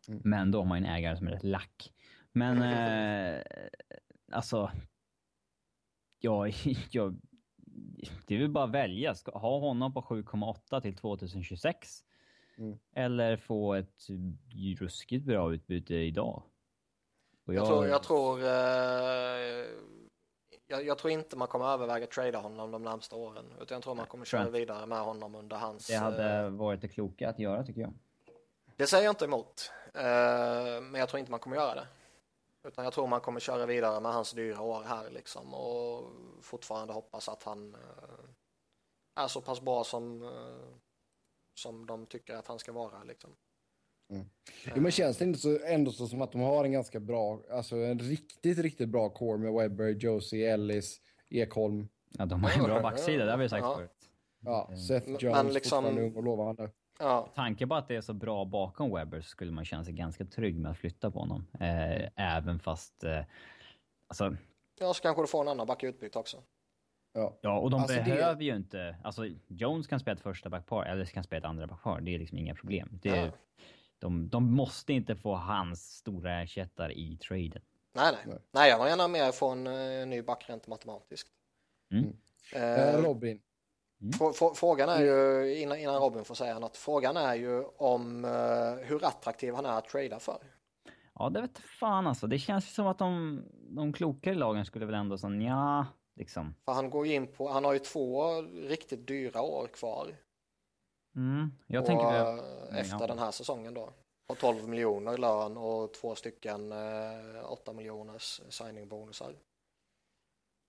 Mm. 0.07 0.21
Men 0.23 0.51
då 0.51 0.59
har 0.59 0.65
man 0.65 0.79
ju 0.81 0.85
en 0.87 0.93
ägare 0.93 1.17
som 1.17 1.27
är 1.27 1.31
rätt 1.31 1.43
lack. 1.43 1.93
Men, 2.31 2.61
eh, 2.61 3.41
alltså... 4.31 4.71
Ja, 6.19 6.47
jag... 6.91 7.19
Det 8.27 8.35
är 8.35 8.39
väl 8.39 8.51
bara 8.51 8.63
att 8.63 8.71
välja. 8.71 9.15
Ska 9.15 9.39
ha 9.39 9.59
honom 9.59 9.93
på 9.93 10.01
7,8 10.01 10.81
till 10.81 10.95
2026. 10.95 12.03
Mm. 12.57 12.79
Eller 12.95 13.37
få 13.37 13.73
ett 13.73 14.07
ruskigt 14.79 15.25
bra 15.25 15.53
utbyte 15.53 15.95
idag. 15.95 16.43
Och 17.45 17.53
Jag 17.53 17.67
tror, 17.67 17.87
jag 17.87 18.03
tror, 18.03 18.39
eh, 18.39 19.65
jag, 20.67 20.85
jag 20.85 20.97
tror 20.97 21.11
inte 21.11 21.37
man 21.37 21.47
kommer 21.47 21.65
överväga 21.65 22.07
trada 22.07 22.39
honom 22.39 22.71
de 22.71 22.83
närmsta 22.83 23.15
åren, 23.15 23.45
utan 23.61 23.75
jag 23.75 23.83
tror 23.83 23.95
man 23.95 24.05
kommer 24.05 24.25
köra 24.25 24.49
vidare 24.49 24.85
med 24.85 24.99
honom 24.99 25.35
under 25.35 25.57
hans. 25.57 25.87
Det 25.87 25.95
hade 25.95 26.33
eh, 26.33 26.49
varit 26.49 26.81
det 26.81 26.87
kloka 26.87 27.29
att 27.29 27.39
göra 27.39 27.63
tycker 27.63 27.81
jag. 27.81 27.93
det 28.75 28.87
säger 28.87 29.03
jag 29.03 29.11
inte 29.11 29.25
emot, 29.25 29.71
eh, 29.93 30.81
men 30.81 30.95
jag 30.95 31.09
tror 31.09 31.19
inte 31.19 31.31
man 31.31 31.39
kommer 31.39 31.55
göra 31.55 31.75
det. 31.75 31.87
Utan 32.67 32.83
jag 32.83 32.93
tror 32.93 33.07
man 33.07 33.21
kommer 33.21 33.39
köra 33.39 33.65
vidare 33.65 33.99
med 33.99 34.13
hans 34.13 34.31
dyra 34.31 34.61
år 34.61 34.83
här 34.83 35.09
liksom 35.09 35.53
och 35.53 36.11
fortfarande 36.41 36.93
hoppas 36.93 37.29
att 37.29 37.43
han 37.43 37.75
eh, 37.75 39.23
är 39.23 39.27
så 39.27 39.41
pass 39.41 39.61
bra 39.61 39.83
som, 39.83 40.23
eh, 40.23 40.75
som 41.53 41.85
de 41.85 42.05
tycker 42.05 42.35
att 42.35 42.47
han 42.47 42.59
ska 42.59 42.71
vara 42.71 43.03
liksom. 43.03 43.29
Jo, 44.75 44.81
men 44.81 44.91
känns 44.91 45.17
det 45.17 45.25
inte 45.25 45.39
så, 45.39 45.59
ändå 45.65 45.91
så 45.91 46.07
som 46.07 46.21
att 46.21 46.31
de 46.31 46.41
har 46.41 46.65
en 46.65 46.71
ganska 46.71 46.99
bra, 46.99 47.39
alltså 47.51 47.75
en 47.75 47.99
riktigt, 47.99 48.57
riktigt 48.57 48.89
bra 48.89 49.09
core 49.09 49.37
med 49.37 49.53
Webber, 49.53 49.89
Josie, 49.89 50.53
Ellis, 50.53 51.01
Ekholm. 51.29 51.87
Ja, 52.09 52.25
de 52.25 52.43
har 52.43 52.51
en 52.51 52.63
bra 52.63 52.81
backsida, 52.81 53.25
det 53.25 53.31
har 53.31 53.37
vi 53.37 53.49
sagt 53.49 53.61
Ja. 53.63 53.75
förut. 53.75 54.09
Ja, 54.39 54.65
Mm. 54.67 54.79
Seth 54.79 55.07
Men 55.09 55.17
Jones, 55.19 55.53
liksom- 55.53 55.83
fortfarande 55.83 56.01
ung 56.03 56.15
och 56.15 56.23
lovande. 56.23 56.69
Ja, 56.99 57.31
Tanke 57.35 57.67
på 57.67 57.75
att 57.75 57.87
det 57.87 57.95
är 57.95 58.01
så 58.01 58.13
bra 58.13 58.45
bakom 58.45 58.91
Webber 58.95 59.21
så 59.21 59.27
skulle 59.29 59.51
man 59.51 59.65
känna 59.65 59.83
sig 59.85 59.93
ganska 59.93 60.25
trygg 60.25 60.59
med 60.59 60.71
att 60.71 60.77
flytta 60.77 61.11
på 61.11 61.19
honom. 61.19 61.47
Eh, 61.59 62.09
även 62.37 62.59
fast... 62.59 63.03
Eh, 63.03 63.19
alltså, 64.07 64.35
ja 64.79 64.93
så 64.93 65.01
kanske 65.01 65.23
du 65.23 65.27
får 65.27 65.41
en 65.41 65.47
annan 65.47 65.67
back 65.67 65.83
i 65.83 65.87
utbyte 65.87 66.19
också. 66.19 66.37
Ja. 67.13 67.37
Ja, 67.41 67.59
och 67.59 67.69
de 67.69 67.81
Alltså, 67.81 67.97
det- 67.97 68.03
behöver 68.03 68.43
ju 68.43 68.55
inte... 68.55 68.95
Alltså, 69.03 69.25
Jones 69.47 69.87
kan 69.87 69.99
spela 69.99 70.15
ett 70.15 70.21
första 70.23 70.49
backpar, 70.49 70.85
eller 70.85 71.05
kan 71.05 71.23
spela 71.23 71.37
ett 71.39 71.45
andra 71.45 71.67
backpar. 71.67 72.01
Det 72.01 72.15
är 72.15 72.19
liksom 72.19 72.37
inga 72.37 72.55
problem. 72.55 72.99
Det 73.01 73.09
Ja. 73.09 73.31
de, 73.99 74.29
de 74.29 74.55
måste 74.55 74.93
inte 74.93 75.15
få 75.15 75.35
hans 75.35 75.95
stora 75.95 76.41
ersättare 76.41 76.93
i 76.93 77.17
traden. 77.17 77.61
Nej, 77.95 78.15
nej. 78.25 78.37
Nej. 78.51 78.69
Jag 78.69 78.79
vill 78.79 78.87
gärna 78.89 79.07
mer 79.07 79.31
få 79.31 79.49
en 79.49 79.67
eh, 79.67 80.07
ny 80.07 80.21
back 80.21 80.45
rent 80.49 80.67
matematiskt. 80.67 81.29
Mm. 81.91 82.15
Eh, 82.55 82.63
Eh, 82.95 83.01
Robin. 83.01 83.39
frå- 83.99 84.53
frågan 84.55 84.89
är 84.89 84.99
ju, 85.01 85.55
innan, 85.61 85.77
innan 85.77 85.95
Robin 86.01 86.23
får 86.25 86.35
säga 86.35 86.59
något, 86.59 86.77
frågan 86.77 87.17
är 87.17 87.35
ju 87.35 87.63
om 87.63 88.25
eh, 88.25 88.85
hur 88.87 89.05
attraktiv 89.05 89.53
han 89.53 89.65
är 89.65 89.77
att 89.77 89.85
trada 89.89 90.19
för. 90.19 90.37
Ja, 91.15 91.29
det 91.29 91.41
vet 91.41 91.57
fan 91.59 92.07
alltså. 92.07 92.27
Det 92.27 92.39
känns 92.39 92.65
ju 92.65 92.69
som 92.69 92.87
att 92.87 92.97
de, 92.97 93.41
de 93.69 93.93
klokare 93.93 94.35
lagen 94.35 94.65
skulle 94.65 94.85
väl 94.85 94.95
ändå 94.95 95.17
så 95.17 95.27
ja, 95.41 95.85
liksom. 96.15 96.55
För 96.65 96.73
han 96.73 96.89
går 96.89 97.07
in 97.07 97.27
på, 97.27 97.49
han 97.49 97.65
har 97.65 97.73
ju 97.73 97.79
två 97.79 98.41
riktigt 98.41 99.07
dyra 99.07 99.41
år 99.41 99.67
kvar. 99.67 100.15
Mm, 101.15 101.51
jag 101.67 101.81
och, 101.81 101.87
tänker 101.87 102.05
eh, 102.05 102.35
väl... 102.35 102.39
efter 102.75 102.99
ja. 102.99 103.07
den 103.07 103.19
här 103.19 103.31
säsongen 103.31 103.73
då. 103.73 103.93
Och 104.27 104.37
12 104.37 104.69
miljoner 104.69 105.13
i 105.13 105.17
lön 105.17 105.57
och 105.57 105.93
två 105.93 106.15
stycken 106.15 106.71
eh, 106.71 107.51
8 107.51 107.73
miljoners 107.73 108.41
signingbonusar. 108.49 109.35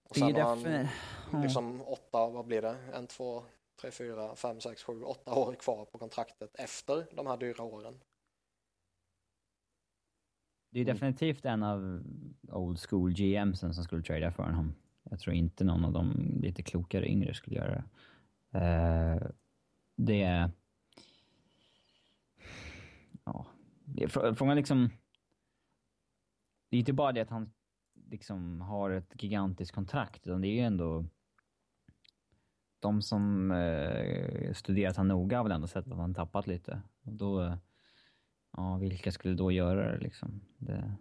Och 0.09 0.15
Det 0.15 0.21
är 0.21 0.35
sen 0.35 0.43
har 0.43 0.89
han 1.31 1.43
liksom 1.43 1.83
åtta, 1.83 2.29
vad 2.29 2.47
blir 2.47 2.63
det? 2.63 2.77
En, 2.95 3.07
två, 3.07 3.45
tre, 3.81 3.91
fyra, 3.91 4.37
fem, 4.37 4.61
sex, 4.61 4.83
sju, 4.83 5.03
åtta 5.03 5.35
år 5.35 5.55
kvar 5.55 5.85
på 5.85 5.99
kontraktet 5.99 6.55
efter 6.55 7.07
de 7.13 7.27
här 7.27 7.37
dyra 7.37 7.63
åren. 7.63 8.01
Det 10.71 10.81
är 10.81 10.85
definitivt 10.85 11.45
en 11.45 11.63
av 11.63 12.03
old 12.53 12.79
school 12.79 13.13
GMsen 13.13 13.75
som 13.75 13.85
skulle 13.85 14.03
trada 14.03 14.33
för 14.33 14.43
honom. 14.43 14.75
Jag 15.11 15.21
tror 15.21 15.37
inte 15.37 15.65
någon 15.65 15.85
av 15.85 15.93
de 15.93 16.13
lite 16.43 16.63
klokare 16.63 17.09
yngre 17.09 17.35
skulle 17.35 17.57
göra 17.57 17.71
det. 17.71 17.85
Eh, 18.59 19.31
det 19.97 20.23
är... 20.23 20.51
Ja, 23.25 23.47
det 23.85 24.05
är 24.05 24.35
frågan 24.35 24.57
liksom... 24.57 24.91
Det 26.69 26.77
är 26.77 26.81
inte 26.81 26.93
bara 26.93 27.13
det 27.13 27.21
att 27.21 27.31
han 27.31 27.53
liksom 28.11 28.61
har 28.61 28.91
ett 28.91 29.23
gigantiskt 29.23 29.75
kontrakt, 29.75 30.27
utan 30.27 30.41
det 30.41 30.49
är 30.49 30.55
ju 30.55 30.61
ändå... 30.61 31.07
De 32.79 33.03
som 33.03 33.51
eh, 33.51 34.53
studerat 34.53 34.97
han 34.97 35.09
noga 35.09 35.37
har 35.37 35.45
väl 35.45 35.53
ändå 35.53 35.67
sett 35.67 35.89
att 35.89 35.99
han 35.99 36.15
tappat 36.15 36.47
lite. 36.47 36.83
Och 37.03 37.13
då... 37.13 37.43
Eh, 37.43 37.57
ja, 38.57 38.77
vilka 38.77 39.13
skulle 39.13 39.35
då 39.35 39.53
göra 39.53 39.93
det 39.93 39.99
liksom? 39.99 40.41
Det... 40.59 40.95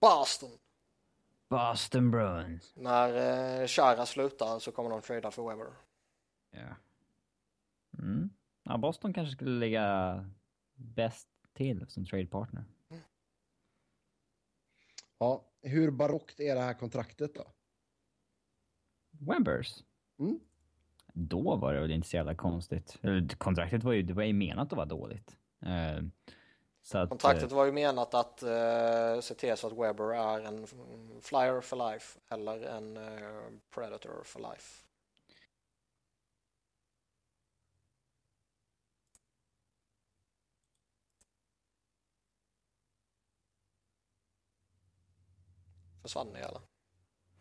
Boston! 0.00 0.50
Boston 1.50 2.10
Bruins. 2.10 2.72
När 2.76 3.60
eh, 3.60 3.66
Chara 3.66 4.06
slutar 4.06 4.58
så 4.58 4.72
kommer 4.72 4.90
de 4.90 5.02
trada 5.02 5.30
för 5.30 5.48
Weber. 5.48 5.72
Ja. 6.50 6.76
Mm. 7.98 8.30
Ja, 8.62 8.76
Boston 8.76 9.12
kanske 9.12 9.32
skulle 9.34 9.58
ligga 9.58 10.30
bäst 10.74 11.28
till 11.52 11.86
som 11.88 12.06
trade 12.06 12.26
partner. 12.26 12.64
Ja, 15.18 15.44
hur 15.62 15.90
barockt 15.90 16.40
är 16.40 16.54
det 16.54 16.60
här 16.60 16.74
kontraktet 16.74 17.34
då? 17.34 17.44
Webbers. 19.10 19.84
Mm. 20.18 20.40
Då 21.12 21.56
var 21.56 21.74
det 21.74 21.80
väl 21.80 21.90
inte 21.90 22.08
så 22.08 22.16
jävla 22.16 22.34
konstigt. 22.34 22.98
Kontraktet 23.38 23.84
var 23.84 23.92
ju, 23.92 24.02
det 24.02 24.14
var 24.14 24.22
ju 24.22 24.32
menat 24.32 24.72
att 24.72 24.76
vara 24.76 24.86
dåligt. 24.86 25.36
Eh, 25.62 26.02
så 26.82 26.98
att, 26.98 27.08
Kontraktet 27.08 27.50
eh, 27.50 27.56
var 27.56 27.64
ju 27.64 27.72
menat 27.72 28.14
att 28.14 28.42
eh, 28.42 29.20
se 29.20 29.34
till 29.34 29.56
så 29.56 29.66
att 29.66 29.72
Weber 29.72 30.14
är 30.14 30.40
en 30.40 30.66
flyer 31.20 31.60
for 31.60 31.92
life 31.92 32.18
eller 32.28 32.62
en 32.62 32.96
eh, 32.96 33.42
predator 33.74 34.22
for 34.24 34.40
life. 34.40 34.84
Försvann 46.02 46.28
ni 46.32 46.38
eller? 46.40 46.60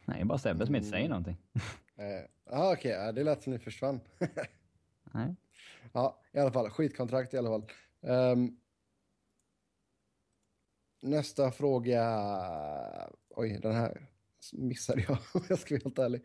Nej, 0.06 0.26
bara 0.26 0.38
Sebbe 0.38 0.66
som 0.66 0.76
inte 0.76 0.88
säger 0.90 1.06
Mm. 1.06 1.10
någonting. 1.10 1.38
Eh, 1.99 2.26
ah, 2.45 2.74
Okej, 2.74 2.91
ja, 2.91 3.11
det 3.11 3.24
lät 3.24 3.44
som 3.44 3.53
ni 3.53 3.60
försvann. 3.60 3.99
Nej. 5.14 5.36
ja, 5.94 6.22
i 6.32 6.40
alla 6.40 6.52
fall. 6.52 6.70
Skitkontrakt 6.70 7.34
i 7.34 7.38
alla 7.38 7.49
fall. 7.49 7.64
Ehm, 8.02 8.57
nästa 11.02 11.52
fråga. 11.52 12.04
Oj, 13.30 13.60
den 13.62 13.76
här 13.76 14.08
missade 14.54 15.02
jag 15.02 15.18
om 15.34 15.44
jag 15.50 15.60
ska 15.60 15.76
vara 15.76 15.82
helt 15.84 16.00
ärlig. 16.00 16.24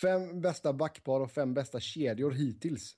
Fem 0.00 0.40
bästa 0.40 0.72
backpar 0.72 1.20
och 1.20 1.30
fem 1.30 1.54
bästa 1.54 1.80
kedjor 1.80 2.30
hittills. 2.30 2.96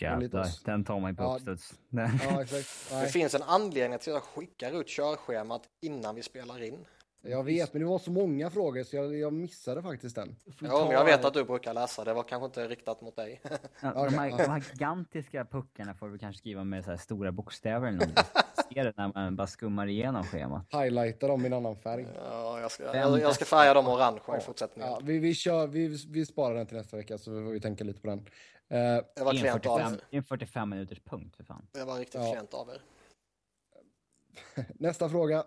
Jävlar, 0.00 0.46
den 0.64 0.84
tar 0.84 1.00
man 1.00 1.10
ju 1.10 1.16
på 1.16 1.22
Ja. 1.22 1.34
uppstuds. 1.36 1.74
Ja. 1.90 2.44
Det 3.00 3.08
finns 3.12 3.34
en 3.34 3.42
anledning 3.42 3.98
till 3.98 4.12
att 4.12 4.16
jag 4.16 4.22
skickar 4.22 4.80
ut 4.80 4.88
körschemat 4.88 5.62
innan 5.82 6.14
vi 6.14 6.22
spelar 6.22 6.62
in. 6.62 6.84
Jag 7.30 7.44
vet, 7.44 7.72
men 7.72 7.82
det 7.82 7.88
var 7.88 7.98
så 7.98 8.10
många 8.10 8.50
frågor 8.50 8.82
så 8.84 8.96
jag, 8.96 9.16
jag 9.16 9.32
missade 9.32 9.82
faktiskt 9.82 10.16
den. 10.16 10.36
Ja, 10.44 10.84
men 10.84 10.90
jag 10.90 11.04
vet 11.04 11.24
att 11.24 11.34
du 11.34 11.44
brukar 11.44 11.74
läsa, 11.74 12.04
det 12.04 12.14
var 12.14 12.22
kanske 12.22 12.46
inte 12.46 12.68
riktat 12.68 13.00
mot 13.00 13.16
dig. 13.16 13.40
Ja, 13.80 14.04
de, 14.04 14.14
här, 14.14 14.30
de 14.30 14.44
här 14.50 14.64
gigantiska 14.72 15.44
puckarna 15.44 15.94
får 15.94 16.08
vi 16.08 16.18
kanske 16.18 16.38
skriva 16.38 16.64
med 16.64 16.84
så 16.84 16.90
här 16.90 16.96
stora 16.96 17.32
bokstäver 17.32 17.88
eller 17.88 17.98
något. 18.06 18.18
Ser 18.74 18.84
det 18.84 18.92
när 18.96 19.12
man 19.14 19.36
bara 19.36 19.46
skummar 19.46 19.86
igenom 19.86 20.24
schemat. 20.24 20.66
Highlighta 20.72 21.28
dem 21.28 21.42
i 21.42 21.46
en 21.46 21.52
annan 21.52 21.76
färg. 21.76 22.06
Ja, 22.14 22.60
jag, 22.60 22.70
ska, 22.70 22.96
jag, 22.96 23.20
jag 23.20 23.34
ska 23.34 23.44
färga 23.44 23.74
dem 23.74 23.88
orange 23.88 24.20
i 24.38 24.40
fortsättningen. 24.40 24.90
Ja, 24.90 25.00
vi, 25.02 25.18
vi, 25.18 25.34
kör, 25.34 25.66
vi, 25.66 25.88
vi 26.08 26.26
sparar 26.26 26.54
den 26.54 26.66
till 26.66 26.76
nästa 26.76 26.96
vecka 26.96 27.18
så 27.18 27.24
får 27.24 27.50
vi 27.52 27.60
tänka 27.60 27.84
lite 27.84 28.00
på 28.00 28.06
den. 28.06 28.18
Eh, 28.18 28.24
Det 28.68 29.24
var 29.24 29.32
Det 29.32 29.38
är 29.40 29.54
en 29.54 29.60
klent 29.60 29.66
av 29.66 29.78
45, 29.78 29.92
er. 29.92 30.00
det 30.10 30.16
är 30.16 30.18
en 30.18 30.24
45 30.24 30.70
minuters 30.70 31.00
punkt 31.00 31.36
för 31.36 31.44
fan. 31.44 31.66
Det 31.72 31.84
var 31.84 31.98
riktigt 31.98 32.20
Ja. 32.20 32.32
klent 32.32 32.54
av 32.54 32.68
er. 32.68 32.80
nästa 34.74 35.08
fråga. 35.08 35.44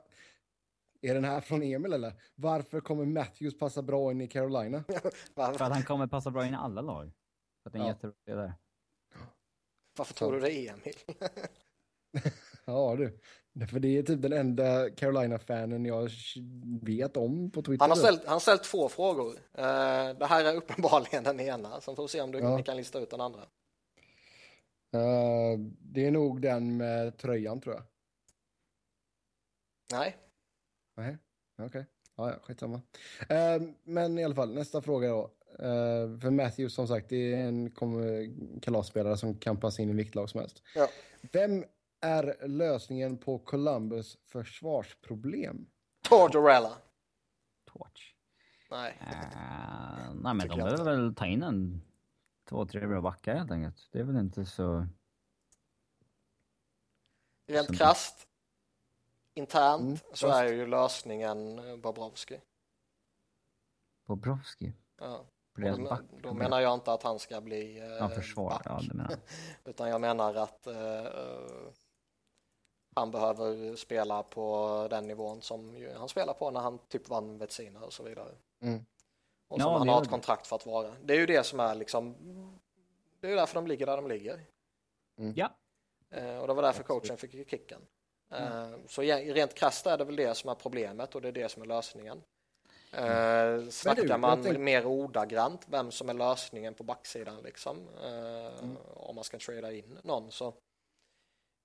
Är 1.02 1.14
den 1.14 1.24
här 1.24 1.42
från 1.42 1.64
Emil 1.64 1.94
eller? 1.94 2.14
Varför 2.36 2.82
kommer 2.82 3.06
Matthews 3.06 3.58
passa 3.58 3.82
bra 3.82 4.12
in 4.12 4.22
i 4.22 4.28
Carolina? 4.28 4.84
För 5.36 5.44
att 5.44 5.60
han 5.74 5.84
kommer 5.84 6.08
passa 6.08 6.32
bra 6.32 6.46
in 6.46 6.54
i 6.54 6.58
alla 6.58 6.82
lag. 6.82 7.12
För 7.64 7.70
att 7.70 7.74
det 7.74 7.80
är 7.80 7.84
Ja. 7.84 7.88
jättebra 7.88 8.14
spelare. 8.22 8.54
varför 9.98 10.14
tror 10.14 10.32
du 10.34 10.40
det 10.40 10.68
Emil? 10.68 10.94
Ja 12.66 12.96
du. 12.96 13.20
För 13.68 13.80
det 13.80 13.98
är 13.98 14.04
typ 14.04 14.22
den 14.22 14.34
enda 14.34 14.90
Carolina-fanen 14.90 15.86
jag 15.86 16.10
vet 16.82 17.18
om 17.18 17.52
på 17.52 17.62
Twitter. 17.62 17.80
Han 17.84 17.90
har 17.90 17.98
ställt, 17.98 18.24
han 18.26 18.34
har 18.34 18.40
ställt 18.40 18.64
två 18.64 18.90
frågor. 18.90 19.34
Eh, 19.54 20.10
det 20.20 20.26
här 20.26 20.46
är 20.46 20.56
uppenbarligen 20.56 21.24
den 21.24 21.40
ena, 21.40 21.82
så 21.82 21.96
får 21.96 22.04
vi 22.04 22.10
se 22.10 22.22
om 22.22 22.32
du 22.32 22.40
Ja. 22.40 22.64
kan 22.64 22.78
lista 22.78 23.00
ut 23.00 23.10
den 23.10 23.22
andra. 23.22 23.42
Eh, 24.94 25.60
det 25.80 26.06
är 26.06 26.12
nog 26.12 26.42
den 26.42 26.78
med 26.78 27.18
tröjan 27.18 27.62
tror 27.62 27.76
jag. 27.76 27.84
Nej, 29.92 30.16
Nej, 30.98 31.18
okej. 31.58 31.86
Ja, 32.16 32.30
ja, 32.32 32.40
skitsamma. 32.44 32.82
Eh, 33.30 33.62
men 33.84 34.20
i 34.20 34.24
alla 34.24 34.36
fall, 34.36 34.54
nästa 34.54 34.82
fråga 34.82 35.10
då. 35.10 35.32
Eh, 35.60 36.20
för 36.20 36.30
Matthews 36.30 36.74
som 36.74 36.88
sagt, 36.88 37.10
det 37.10 37.34
är 37.34 37.48
en 37.48 37.72
kom- 37.72 38.60
kalasspelare 38.62 39.18
som 39.18 39.38
kan 39.38 39.58
passa 39.58 39.82
in 39.82 39.90
i 39.90 39.94
vilket 39.94 40.16
lag 40.16 40.30
som 40.30 40.40
helst. 40.40 40.64
Ja. 40.76 40.90
Vem 41.32 41.66
är 42.02 42.48
lösningen 42.48 43.18
på 43.18 43.40
Columbus 43.40 44.18
försvarsproblem? 44.26 45.68
Tortorella. 46.10 46.78
Torch. 47.66 48.16
Nej, 48.72 48.98
Uh, 49.02 50.16
nej 50.16 50.34
men 50.34 50.40
Tycker 50.40 50.58
de 50.58 50.64
behöver 50.64 50.84
väl 50.84 51.16
ta 51.16 51.26
in 51.26 51.44
en 51.44 51.82
två, 52.50 52.66
tre 52.66 52.88
bra 52.88 53.02
backar 53.02 53.36
helt 53.36 53.52
enkelt. 53.52 53.90
Det 53.92 54.00
är 54.00 54.04
väl 54.04 54.18
inte 54.18 54.46
så... 54.46 54.88
rent 57.48 57.78
krasst. 57.78 58.27
Internt 59.38 59.82
Mm, 59.82 59.98
så 60.14 60.28
är 60.28 60.46
ju 60.54 60.68
lösningen 60.68 61.60
eh, 61.70 61.76
Bobrovski. 61.78 62.42
Bobrovski. 64.08 64.74
Ja. 65.00 65.26
Back. 65.90 66.02
Då 66.24 66.34
menar 66.34 66.60
jag 66.62 66.74
inte 66.74 66.94
att 66.94 67.04
han 67.04 67.20
ska 67.20 67.42
bli 67.42 67.78
eh, 67.80 67.86
Ja, 67.86 68.10
försvar. 68.10 68.50
back. 68.50 68.62
Ja, 68.66 68.80
det 68.82 68.94
menar 68.94 69.10
jag. 69.10 69.20
Utan 69.70 69.90
jag 69.90 70.02
menar 70.02 70.36
att 70.36 70.68
eh, 70.68 71.06
eh, 71.06 71.70
han 72.96 73.12
behöver 73.12 73.76
spela 73.76 74.24
på 74.24 74.88
den 74.90 75.08
nivån 75.08 75.42
som 75.42 75.88
han 75.98 76.10
spelar 76.10 76.34
på 76.34 76.52
när 76.52 76.60
han 76.60 76.80
typ 76.80 77.10
vann 77.10 77.38
Vetsina 77.38 77.80
och 77.86 77.94
så 77.94 78.04
vidare. 78.04 78.36
Mm. 78.62 78.86
Och 79.48 79.60
Ja, 79.60 79.64
som 79.64 79.74
han 79.74 79.88
det 79.88 79.94
har 79.94 80.00
ett 80.02 80.04
det. 80.08 80.10
kontrakt 80.12 80.48
för 80.48 80.56
att 80.56 80.66
vara. 80.66 80.96
Det 81.04 81.14
är 81.14 81.20
ju 81.20 81.26
det 81.26 81.44
som 81.46 81.60
är 81.60 81.76
liksom, 81.76 82.16
det 83.20 83.28
är 83.28 83.32
ju 83.32 83.38
därför 83.38 83.56
de 83.56 83.68
ligger 83.68 83.86
där 83.86 83.98
de 83.98 84.08
ligger. 84.08 84.46
Ja. 85.36 85.50
Eh, 86.10 86.38
och 86.38 86.48
det 86.48 86.54
var 86.54 86.62
därför 86.64 86.84
coachen 86.84 87.18
fick 87.18 87.50
kicken. 87.50 87.82
Eh, 88.32 88.70
så 88.88 89.04
ja, 89.04 89.18
rent 89.34 89.54
krasst 89.54 89.88
är 89.88 89.98
det 89.98 90.06
väl 90.06 90.16
det 90.16 90.36
som 90.36 90.50
är 90.50 90.56
problemet 90.56 91.16
och 91.16 91.22
det 91.22 91.28
är 91.28 91.32
det 91.32 91.50
som 91.50 91.62
är 91.62 91.66
lösningen. 91.68 92.22
Eh, 92.92 93.70
snackar 93.70 94.06
jag 94.10 94.20
man 94.20 94.44
tänk- 94.44 94.60
mer 94.60 94.86
ordagrant 94.86 95.66
vem 95.70 95.92
som 95.92 96.10
är 96.10 96.14
lösningen 96.14 96.74
på 96.74 96.84
backsidan 96.84 97.42
liksom, 97.44 97.78
eh, 98.04 98.60
Mm. 98.64 98.78
om 98.96 99.16
man 99.16 99.24
ska 99.24 99.40
trada 99.40 99.72
in 99.72 100.00
någon 100.04 100.32
så 100.32 100.54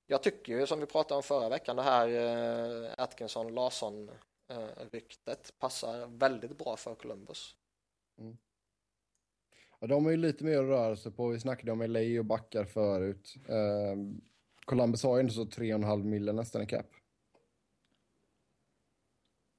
jag 0.06 0.22
tycker 0.22 0.52
ju 0.52 0.66
som 0.66 0.80
vi 0.80 0.86
pratade 0.86 1.16
om 1.16 1.22
förra 1.22 1.48
veckan 1.48 1.76
det 1.76 1.82
här 1.82 2.08
eh, 2.08 2.90
Atkinson 2.98 3.54
Larsson 3.54 4.10
eh, 4.48 4.68
ryktet 4.92 5.52
passar 5.58 6.06
väldigt 6.06 6.58
bra 6.58 6.76
för 6.76 6.94
Columbus. 6.94 7.56
De 9.80 10.06
är 10.06 10.10
ju 10.10 10.16
lite 10.16 10.44
mer 10.44 10.62
rörelse 10.62 11.10
på. 11.10 11.28
Vi 11.28 11.40
snackade 11.40 11.72
om 11.72 11.82
LA 11.82 12.18
och 12.18 12.24
backar 12.24 12.64
förut. 12.64 13.34
Uh, 13.48 13.96
Columbus 14.64 15.02
har 15.02 15.16
ju 15.16 15.22
inte 15.22 15.34
så 15.34 15.44
3,5 15.44 16.04
miljoner 16.04 16.32
nästan 16.32 16.62
i 16.62 16.66
cap. 16.66 16.86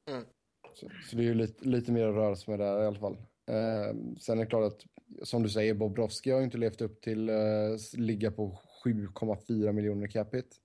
Mm. 0.09 0.25
Så, 0.73 0.89
så, 1.09 1.15
det 1.15 1.21
är 1.21 1.25
ju 1.25 1.33
lite, 1.33 1.65
lite 1.65 1.91
mer 1.91 2.07
rörelse 2.07 2.49
med 2.51 2.59
det 2.59 2.65
i 2.65 2.85
alla 2.85 2.99
fall. 2.99 3.17
Uh, 3.49 4.15
sen 4.19 4.37
är 4.37 4.43
det 4.43 4.45
klart 4.45 4.73
att, 4.73 4.85
som 5.27 5.43
du 5.43 5.49
säger, 5.49 5.73
Bobrovski 5.73 6.31
har 6.31 6.39
ju 6.39 6.45
inte 6.45 6.57
levt 6.57 6.81
upp 6.81 7.01
till 7.01 7.29
uh, 7.29 7.77
ligga 7.93 8.31
på 8.31 8.59
7,4 8.85 9.71
miljoner 9.71 10.07
capita. 10.07 10.57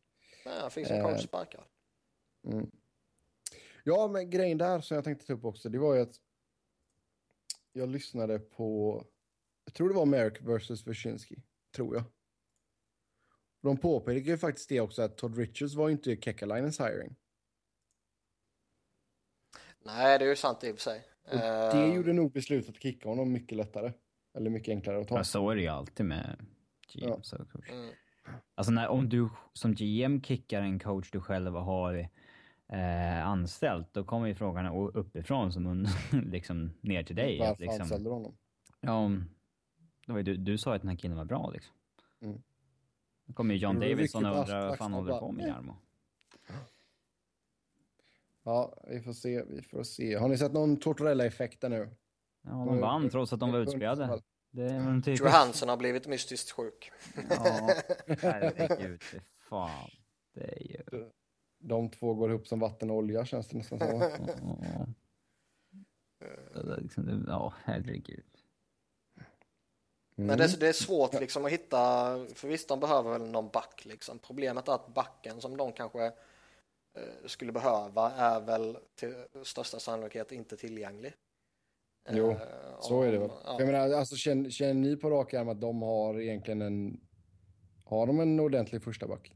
Nej, 0.44 0.54
han 0.60 0.70
fick 0.70 0.86
sin 0.86 1.02
coach 1.02 1.24
sparkad. 1.24 1.64
Mm. 2.46 2.70
Ja, 3.84 4.08
men 4.08 4.30
grejen 4.30 4.58
där 4.58 4.80
som 4.80 4.94
jag 4.94 5.04
tänkte 5.04 5.26
ta 5.26 5.32
upp 5.32 5.44
också, 5.44 5.68
det 5.68 5.78
var 5.78 5.94
ju 5.94 6.00
att 6.00 6.20
jag 7.72 7.88
lyssnade 7.88 8.38
på, 8.38 9.04
jag 9.64 9.74
tror 9.74 9.88
det 9.88 9.94
var 9.94 10.06
Merrick 10.06 10.40
vs. 10.40 10.86
Wyszynski, 10.86 11.42
tror 11.76 11.94
jag. 11.94 12.04
De 13.60 13.76
påpekar 13.76 14.30
ju 14.30 14.38
faktiskt 14.38 14.68
det 14.68 14.80
också 14.80 15.02
att 15.02 15.16
Todd 15.16 15.36
Richards 15.36 15.74
var 15.74 15.88
ju 15.88 15.92
inte 15.92 16.16
Kekalainens 16.16 16.80
hiring. 16.80 17.16
Nej, 19.84 20.18
det 20.18 20.24
är 20.24 20.28
ju 20.28 20.36
sant 20.36 20.64
i 20.64 20.72
och 20.72 20.74
för 20.74 20.82
sig. 20.82 21.04
Och 21.24 21.38
det 21.76 21.88
uh... 21.88 21.94
gjorde 21.94 22.12
nog 22.12 22.32
beslutet 22.32 22.76
att 22.76 22.82
kicka 22.82 23.08
honom 23.08 23.32
mycket 23.32 23.56
lättare. 23.56 23.92
Eller 24.34 24.50
mycket 24.50 24.72
enklare 24.72 25.00
att 25.00 25.08
ta. 25.08 25.16
Ja, 25.16 25.24
så 25.24 25.50
är 25.50 25.56
det 25.56 25.62
ju 25.62 25.68
alltid 25.68 26.06
med 26.06 26.36
GM. 26.92 27.08
Ja. 27.08 27.20
Mm. 27.68 27.90
Alltså 28.54 28.72
när, 28.72 28.88
om 28.88 29.08
du 29.08 29.28
som 29.52 29.74
GM 29.74 30.22
kickar 30.22 30.62
en 30.62 30.78
coach 30.78 31.10
du 31.10 31.20
själv 31.20 31.54
har 31.54 32.08
eh, 32.68 33.26
anställt, 33.26 33.94
då 33.94 34.04
kommer 34.04 34.26
ju 34.26 34.34
frågan 34.34 34.66
uppifrån 34.94 35.52
som 35.52 35.86
liksom 36.12 36.72
ner 36.80 37.02
till 37.02 37.16
dig. 37.16 37.38
Varför 37.38 37.62
liksom, 37.62 37.80
anställde 37.80 38.10
du 38.10 38.12
honom? 38.12 38.36
Ja, 38.80 39.10
det 40.06 40.12
var 40.12 40.18
ju, 40.18 40.22
du, 40.22 40.36
du 40.36 40.58
sa 40.58 40.74
att 40.74 40.82
den 40.82 40.88
här 40.88 40.96
killen 40.96 41.16
var 41.16 41.24
bra 41.24 41.50
liksom. 41.50 41.74
Mm. 42.20 42.42
Då 43.28 43.34
kommer 43.34 43.54
ju 43.54 43.60
John 43.60 43.80
Davidson 43.80 44.26
och 44.26 44.38
undrar 44.38 44.68
vad 44.68 44.78
fan 44.78 44.92
håller 44.92 45.12
du 45.12 45.18
på 45.18 45.32
med 45.32 45.48
Jarmo? 45.48 45.76
Ja, 48.42 48.74
vi 48.88 49.00
får 49.00 49.12
se, 49.12 49.44
vi 49.44 49.62
får 49.62 49.82
se. 49.82 50.14
Har 50.14 50.28
ni 50.28 50.38
sett 50.38 50.52
någon 50.52 50.76
Tortorella-effekt 50.76 51.62
nu? 51.62 51.90
Ja, 52.42 52.50
de 52.50 52.80
vann 52.80 53.10
trots 53.10 53.32
att 53.32 53.40
de 53.40 53.52
var 53.52 53.58
utspelade. 53.58 54.22
Det 54.50 55.02
typ... 55.04 55.20
Johansson 55.20 55.68
har 55.68 55.76
blivit 55.76 56.06
mystiskt 56.06 56.50
sjuk. 56.50 56.92
Ja, 57.30 57.70
herregud, 58.22 59.02
fan. 59.38 59.90
Det 60.34 60.44
är 60.44 60.62
ju... 60.62 61.10
De 61.58 61.90
två 61.90 62.14
går 62.14 62.30
ihop 62.30 62.46
som 62.46 62.60
vatten 62.60 62.90
och 62.90 62.96
olja 62.96 63.24
känns 63.24 63.48
det 63.48 63.58
nästan 63.58 63.78
som. 63.78 64.10
Liksom, 66.78 67.24
ja, 67.28 67.54
herregud. 67.64 68.37
Mm. 70.18 70.26
Men 70.26 70.38
det 70.38 70.44
är, 70.44 70.60
det 70.60 70.68
är 70.68 70.72
svårt 70.72 71.20
liksom 71.20 71.44
att 71.44 71.50
hitta, 71.52 71.78
för 72.34 72.48
visst 72.48 72.68
de 72.68 72.80
behöver 72.80 73.18
väl 73.18 73.30
någon 73.30 73.48
back 73.48 73.84
liksom. 73.84 74.18
Problemet 74.18 74.68
är 74.68 74.72
att 74.72 74.94
backen 74.94 75.40
som 75.40 75.56
de 75.56 75.72
kanske 75.72 76.04
eh, 76.04 77.26
skulle 77.26 77.52
behöva 77.52 78.10
är 78.10 78.40
väl 78.40 78.78
till 78.94 79.14
största 79.42 79.78
sannolikhet 79.78 80.32
inte 80.32 80.56
tillgänglig. 80.56 81.12
Jo, 82.10 82.30
eh, 82.30 82.38
så 82.80 83.02
är 83.02 83.12
det 83.12 83.18
väl. 83.18 83.30
Ja. 83.44 83.56
Jag 83.58 83.66
menar, 83.66 83.98
alltså, 83.98 84.16
känner, 84.16 84.50
känner 84.50 84.74
ni 84.74 84.96
på 84.96 85.10
rak 85.10 85.34
arm 85.34 85.48
att 85.48 85.60
de 85.60 85.82
har 85.82 86.20
egentligen 86.20 86.62
en... 86.62 87.00
Har 87.84 88.06
de 88.06 88.20
en 88.20 88.40
ordentlig 88.40 88.82
första 88.82 89.06
back? 89.06 89.34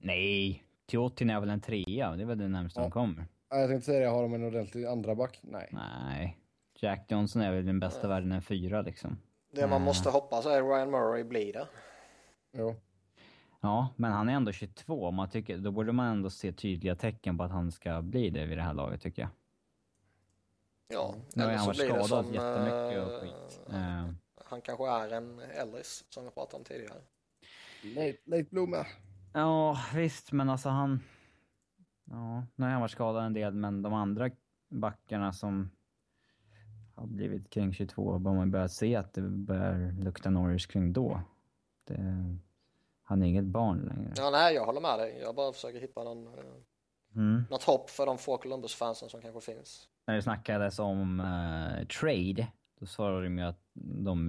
Nej, 0.00 0.64
Tiotin 0.86 1.30
är 1.30 1.40
väl 1.40 1.50
en 1.50 1.60
trea, 1.60 2.16
det 2.16 2.22
är 2.22 2.26
väl 2.26 2.38
det 2.38 2.48
närmaste 2.48 2.80
ja. 2.80 2.82
de 2.82 2.90
kommer. 2.90 3.26
Jag 3.50 3.68
tänkte 3.68 3.86
säga 3.86 4.00
det, 4.00 4.06
har 4.06 4.22
de 4.22 4.34
en 4.34 4.44
ordentlig 4.44 4.84
andra 4.84 5.14
back? 5.14 5.38
Nej. 5.42 5.68
Nej. 5.72 6.38
Jack 6.80 7.10
Johnson 7.10 7.42
är 7.42 7.52
väl 7.52 7.66
den 7.66 7.80
bästa 7.80 8.02
ja. 8.02 8.08
världen 8.08 8.32
en 8.32 8.42
fyra 8.42 8.82
liksom. 8.82 9.18
Det 9.50 9.66
man 9.66 9.82
måste 9.82 10.10
hoppas 10.10 10.46
är 10.46 10.58
att 10.58 10.64
Ryan 10.64 10.90
Murray 10.90 11.24
blir 11.24 11.52
det. 11.52 11.68
Jo. 12.52 12.76
Ja, 13.60 13.88
men 13.96 14.12
han 14.12 14.28
är 14.28 14.32
ändå 14.32 14.52
22. 14.52 15.10
Man 15.10 15.30
tycker, 15.30 15.58
då 15.58 15.70
borde 15.70 15.92
man 15.92 16.06
ändå 16.06 16.30
se 16.30 16.52
tydliga 16.52 16.96
tecken 16.96 17.38
på 17.38 17.44
att 17.44 17.50
han 17.50 17.72
ska 17.72 18.02
bli 18.02 18.30
det 18.30 18.46
vid 18.46 18.58
det 18.58 18.62
här 18.62 18.74
laget 18.74 19.00
tycker 19.00 19.22
jag. 19.22 19.30
Ja, 20.88 21.14
nu 21.34 21.44
har 21.44 21.52
han 21.52 21.66
varit 21.66 21.76
skadad 21.76 22.06
som, 22.06 22.34
jättemycket 22.34 23.06
och 23.06 23.20
skit. 23.20 23.60
Uh, 23.68 24.10
han 24.44 24.60
kanske 24.60 24.88
är 24.88 25.12
en 25.12 25.40
Ellis 25.40 26.04
som 26.08 26.24
vi 26.24 26.30
pratade 26.30 26.56
om 26.56 26.64
tidigare. 26.64 27.00
Late, 27.82 28.18
late 28.24 28.46
bloomer. 28.50 28.86
Ja, 29.32 29.78
visst, 29.94 30.32
men 30.32 30.50
alltså 30.50 30.68
han... 30.68 31.00
Ja, 32.04 32.46
nu 32.56 32.64
har 32.64 32.72
han 32.72 32.80
varit 32.80 32.90
skadad 32.90 33.24
en 33.24 33.32
del, 33.32 33.54
men 33.54 33.82
de 33.82 33.94
andra 33.94 34.30
backarna 34.68 35.32
som 35.32 35.70
har 36.98 37.06
blivit 37.06 37.50
kring 37.50 37.72
22 37.72 38.18
bör 38.18 38.32
man 38.32 38.50
börja 38.50 38.68
se 38.68 38.96
att 38.96 39.14
det 39.14 39.22
börjar 39.22 40.02
lukta 40.02 40.30
Norris 40.30 40.66
kring 40.66 40.92
då. 40.92 41.20
Det, 41.84 42.36
han 43.02 43.22
är 43.22 43.26
inget 43.26 43.44
barn 43.44 43.78
längre. 43.78 44.12
Ja, 44.16 44.30
nej, 44.30 44.54
jag 44.54 44.64
håller 44.64 44.80
med 44.80 44.98
dig. 44.98 45.18
Jag 45.22 45.34
bara 45.34 45.52
försöker 45.52 45.80
hitta 45.80 46.04
någon, 46.04 46.26
eh, 46.26 46.44
mm. 47.16 47.44
något 47.50 47.62
hopp 47.62 47.90
för 47.90 48.06
de 48.06 48.18
få 48.18 48.36
Columbus-fansen 48.38 49.08
som 49.08 49.20
kanske 49.20 49.40
finns. 49.54 49.88
När 50.06 50.14
det 50.14 50.22
snackades 50.22 50.78
om 50.78 51.20
uh, 51.20 51.86
trade, 51.86 52.46
då 52.80 52.86
svarade 52.86 53.24
de 53.24 53.38
ju 53.38 53.44
att 53.44 53.60
de 54.04 54.26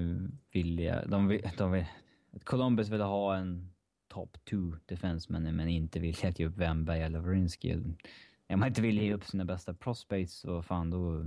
vill, 0.52 0.94
de 1.08 1.28
vill, 1.28 1.50
de 1.58 1.72
vill, 1.72 1.86
att 2.32 2.44
Columbus 2.44 2.90
ville 2.90 3.04
ha 3.04 3.36
en 3.36 3.74
top 4.08 4.46
two 4.46 4.76
defenseman 4.86 5.56
men 5.56 5.68
inte 5.68 6.00
vill 6.00 6.16
ge 6.36 6.46
upp 6.46 6.58
Wemberg 6.58 7.02
eller 7.02 7.20
Wawrinski. 7.20 7.74
Om 8.50 8.60
man 8.60 8.68
inte 8.68 8.82
vill 8.82 9.02
ge 9.02 9.14
upp 9.14 9.26
sina 9.26 9.46
bästa 9.46 9.74
prospects 9.74 10.40
så 10.40 10.62
fan 10.62 10.90
då... 10.90 11.26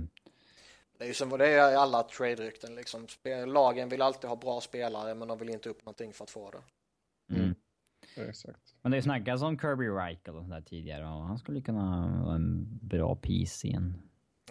Det 1.03 1.07
är 1.07 1.09
ju 1.09 1.13
som 1.13 1.29
det 1.29 1.47
är 1.47 1.71
i 1.71 1.75
alla 1.75 2.03
trade-rykten 2.03 2.75
liksom. 2.75 3.07
Lagen 3.47 3.89
vill 3.89 4.01
alltid 4.01 4.29
ha 4.29 4.35
bra 4.35 4.61
spelare 4.61 5.15
men 5.15 5.27
de 5.27 5.37
vill 5.37 5.49
inte 5.49 5.69
upp 5.69 5.85
någonting 5.85 6.13
för 6.13 6.23
att 6.23 6.29
få 6.29 6.51
det. 6.51 6.61
Mm. 7.35 7.55
Ja, 8.15 8.23
exakt. 8.23 8.75
Men 8.81 8.91
det 8.91 9.01
snackas 9.01 9.41
om 9.41 9.59
Kirby 9.59 9.87
Reichel 9.87 10.35
och 10.35 10.41
sånt 10.41 10.51
där 10.53 10.61
tidigare 10.61 11.05
och 11.05 11.23
han 11.23 11.37
skulle 11.39 11.61
kunna 11.61 12.21
vara 12.25 12.35
en 12.35 12.79
bra 12.81 13.15
piece 13.15 13.67
i 13.67 13.71
en 13.71 14.01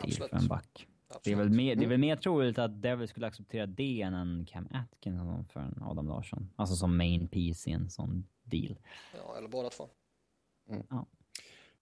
deal 0.00 0.12
för 0.12 0.36
en 0.36 0.48
back. 0.48 0.86
Det 1.24 1.32
är, 1.32 1.36
väl 1.36 1.50
mer, 1.50 1.76
det 1.76 1.84
är 1.84 1.88
väl 1.88 1.98
mer 1.98 2.16
troligt 2.16 2.58
att 2.58 2.82
Devil 2.82 3.08
skulle 3.08 3.26
acceptera 3.26 3.66
det 3.66 4.02
än 4.02 4.14
en 4.14 4.46
Cam 4.46 4.68
Atkinson 4.70 5.44
för 5.44 5.60
en 5.60 5.82
Adam 5.82 6.08
Larsson. 6.08 6.50
Alltså 6.56 6.76
som 6.76 6.96
main 6.96 7.28
piece 7.28 7.70
i 7.70 7.72
en 7.72 7.90
sån 7.90 8.26
deal. 8.42 8.76
Ja, 9.16 9.38
eller 9.38 9.48
båda 9.48 9.70
två. 9.70 9.88
Mm. 10.68 10.82
Ja. 10.90 11.06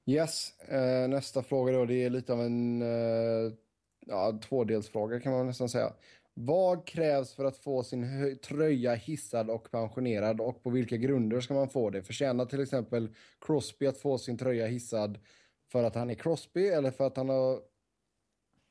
Yes, 0.07 0.53
uh, 0.73 1.09
nästa 1.09 1.43
fråga 1.43 1.73
då. 1.73 1.85
Det 1.85 2.05
är 2.05 2.11
lite 2.11 2.33
av 2.33 2.41
en 2.41 2.83
uh, 2.83 3.53
ja, 4.07 4.39
tvådelsfråga 4.49 5.21
kan 5.21 5.33
man 5.33 5.47
nästan 5.47 5.69
säga. 5.69 5.93
Vad 6.35 6.87
krävs 6.87 7.35
för 7.35 7.45
att 7.45 7.57
få 7.57 7.83
sin 7.83 8.39
tröja 8.39 8.95
hissad 8.95 9.51
och 9.51 9.71
pensionerad 9.71 10.41
och 10.41 10.63
på 10.63 10.71
vilka 10.71 10.97
grunder 10.97 11.41
ska 11.41 11.55
man 11.55 11.69
få 11.69 11.91
det? 11.91 12.03
Förtjänar 12.03 12.47
till 12.47 12.63
exempel 12.63 13.15
Crosby 13.41 13.87
att 13.87 13.99
få 13.99 14.19
sin 14.19 14.39
tröja 14.39 14.67
hissad 14.67 15.19
för 15.73 15.85
att 15.85 15.95
han 15.95 16.11
är 16.11 16.15
Crosby 16.15 16.67
eller 16.67 16.91
för 16.91 17.07
att 17.07 17.17
han 17.17 17.29
har 17.29 17.61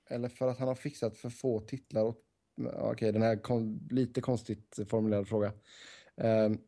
eller 0.10 0.30
för 0.30 0.48
att 0.48 0.60
han 0.60 0.68
har 0.68 0.76
fixat 0.76 1.18
för 1.18 1.30
få 1.30 1.60
titlar. 1.60 2.02
Okej, 2.04 2.92
okay, 2.92 3.12
den 3.12 3.22
här 3.22 3.36
kon, 3.36 3.88
lite 3.92 4.22
konstigt 4.22 4.80
formulerad 4.88 5.28
fråga. 5.28 5.54
Um, 6.16 6.62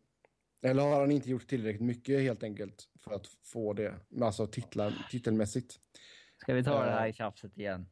eller 0.61 0.83
har 0.83 0.99
han 0.99 1.11
inte 1.11 1.29
gjort 1.29 1.47
tillräckligt 1.47 1.81
mycket 1.81 2.21
helt 2.21 2.43
enkelt 2.43 2.89
för 2.99 3.11
att 3.11 3.27
få 3.27 3.73
det, 3.73 3.95
alltså 4.21 4.47
titlar, 4.47 5.07
titelmässigt. 5.11 5.79
Ska 6.37 6.53
vi 6.53 6.63
ta 6.63 6.85
det 6.85 6.91
här 6.91 7.07
i 7.07 7.13
tjafset 7.13 7.57
igen? 7.57 7.85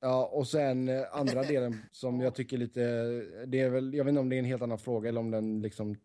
Ja, 0.00 0.26
och 0.32 0.48
sen 0.48 0.88
eh, 0.88 1.02
andra 1.12 1.42
delen 1.42 1.82
som 1.92 2.20
jag 2.20 2.34
tycker 2.34 2.56
lite, 2.56 2.80
det 3.46 3.60
är 3.60 3.70
väl, 3.70 3.94
jag 3.94 4.04
vet 4.04 4.10
inte 4.10 4.20
om 4.20 4.28
det 4.28 4.36
är 4.36 4.38
en 4.38 4.44
helt 4.44 4.62
annan 4.62 4.78
fråga 4.78 5.08
eller 5.08 5.20
om 5.20 5.30
den 5.30 5.62
liksom 5.62 5.96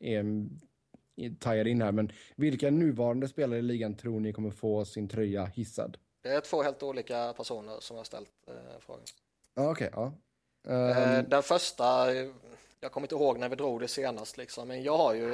är 0.00 0.24
tajar 1.38 1.66
in 1.66 1.82
här, 1.82 1.92
men 1.92 2.12
vilka 2.36 2.70
nuvarande 2.70 3.28
spelare 3.28 3.58
i 3.58 3.62
ligan 3.62 3.96
tror 3.96 4.20
ni 4.20 4.32
kommer 4.32 4.50
få 4.50 4.84
sin 4.84 5.08
tröja 5.08 5.44
hissad? 5.44 5.98
Det 6.22 6.28
är 6.28 6.40
två 6.40 6.62
helt 6.62 6.82
olika 6.82 7.32
personer 7.32 7.76
som 7.80 7.96
har 7.96 8.04
ställt 8.04 8.30
eh, 8.48 8.54
frågan. 8.80 9.04
Okej, 9.54 9.70
okay, 9.70 9.90
ja. 9.92 10.12
Um... 11.20 11.28
Den 11.28 11.42
första, 11.42 12.06
jag 12.84 12.92
kommer 12.92 13.04
inte 13.04 13.14
ihåg 13.14 13.38
när 13.38 13.48
vi 13.48 13.56
drog 13.56 13.80
det 13.80 13.88
senast 13.88 14.36
liksom, 14.36 14.68
men 14.68 14.82
jag 14.82 14.96
har 14.96 15.14
ju... 15.14 15.28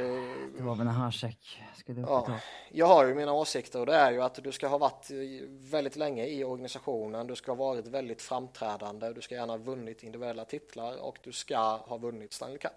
Det 0.56 0.62
var 0.62 0.74
väl 0.74 0.86
en 0.86 0.92
Hasek, 0.92 1.60
ja, 1.86 2.40
Jag 2.70 2.86
har 2.86 3.06
ju 3.06 3.14
mina 3.14 3.32
åsikter 3.32 3.80
och 3.80 3.86
det 3.86 3.94
är 3.94 4.12
ju 4.12 4.22
att 4.22 4.34
du 4.34 4.52
ska 4.52 4.68
ha 4.68 4.78
varit 4.78 5.10
väldigt 5.48 5.96
länge 5.96 6.26
i 6.26 6.44
organisationen, 6.44 7.26
du 7.26 7.36
ska 7.36 7.50
ha 7.50 7.56
varit 7.56 7.86
väldigt 7.86 8.22
framträdande, 8.22 9.12
du 9.12 9.20
ska 9.20 9.34
gärna 9.34 9.52
ha 9.52 9.58
vunnit 9.58 10.02
individuella 10.02 10.44
titlar 10.44 11.02
och 11.02 11.18
du 11.22 11.32
ska 11.32 11.76
ha 11.76 11.96
vunnit 11.96 12.32
Stanley 12.32 12.58
Cup. 12.58 12.72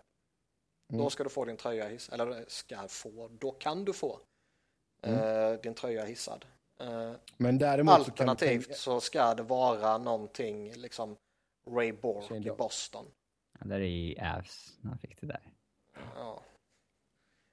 Mm. 0.94 1.04
Då 1.04 1.10
ska 1.10 1.24
du 1.24 1.30
få 1.30 1.46
din 1.46 1.58
tröja 1.58 1.88
hissad, 1.88 2.22
eller 2.22 2.46
ska 2.48 2.88
få, 2.88 3.30
då 3.40 3.52
kan 3.52 3.86
du 3.86 3.94
få 3.94 4.20
mm. 5.02 5.20
uh, 5.20 5.60
din 5.62 5.74
tröja 5.74 6.06
hissad. 6.06 6.46
Uh, 6.82 7.12
Men 7.38 7.58
däremot 7.58 7.94
alternativt 7.94 8.64
så, 8.64 8.70
kan... 8.70 8.78
så 8.78 9.02
ska 9.02 9.34
det 9.34 9.44
vara 9.44 9.98
någonting 9.98 10.74
liksom 10.74 11.18
Ray 11.70 11.92
Bork 11.92 12.32
i 12.46 12.52
Boston. 12.52 13.06
Där 13.64 13.80
är 13.80 13.86
ju 13.86 14.16
Avs 14.20 14.78
när 14.82 14.90
han 14.90 15.00
fick 15.00 15.22
det 15.22 15.28
där. 15.28 15.42
Ja. 16.16 16.42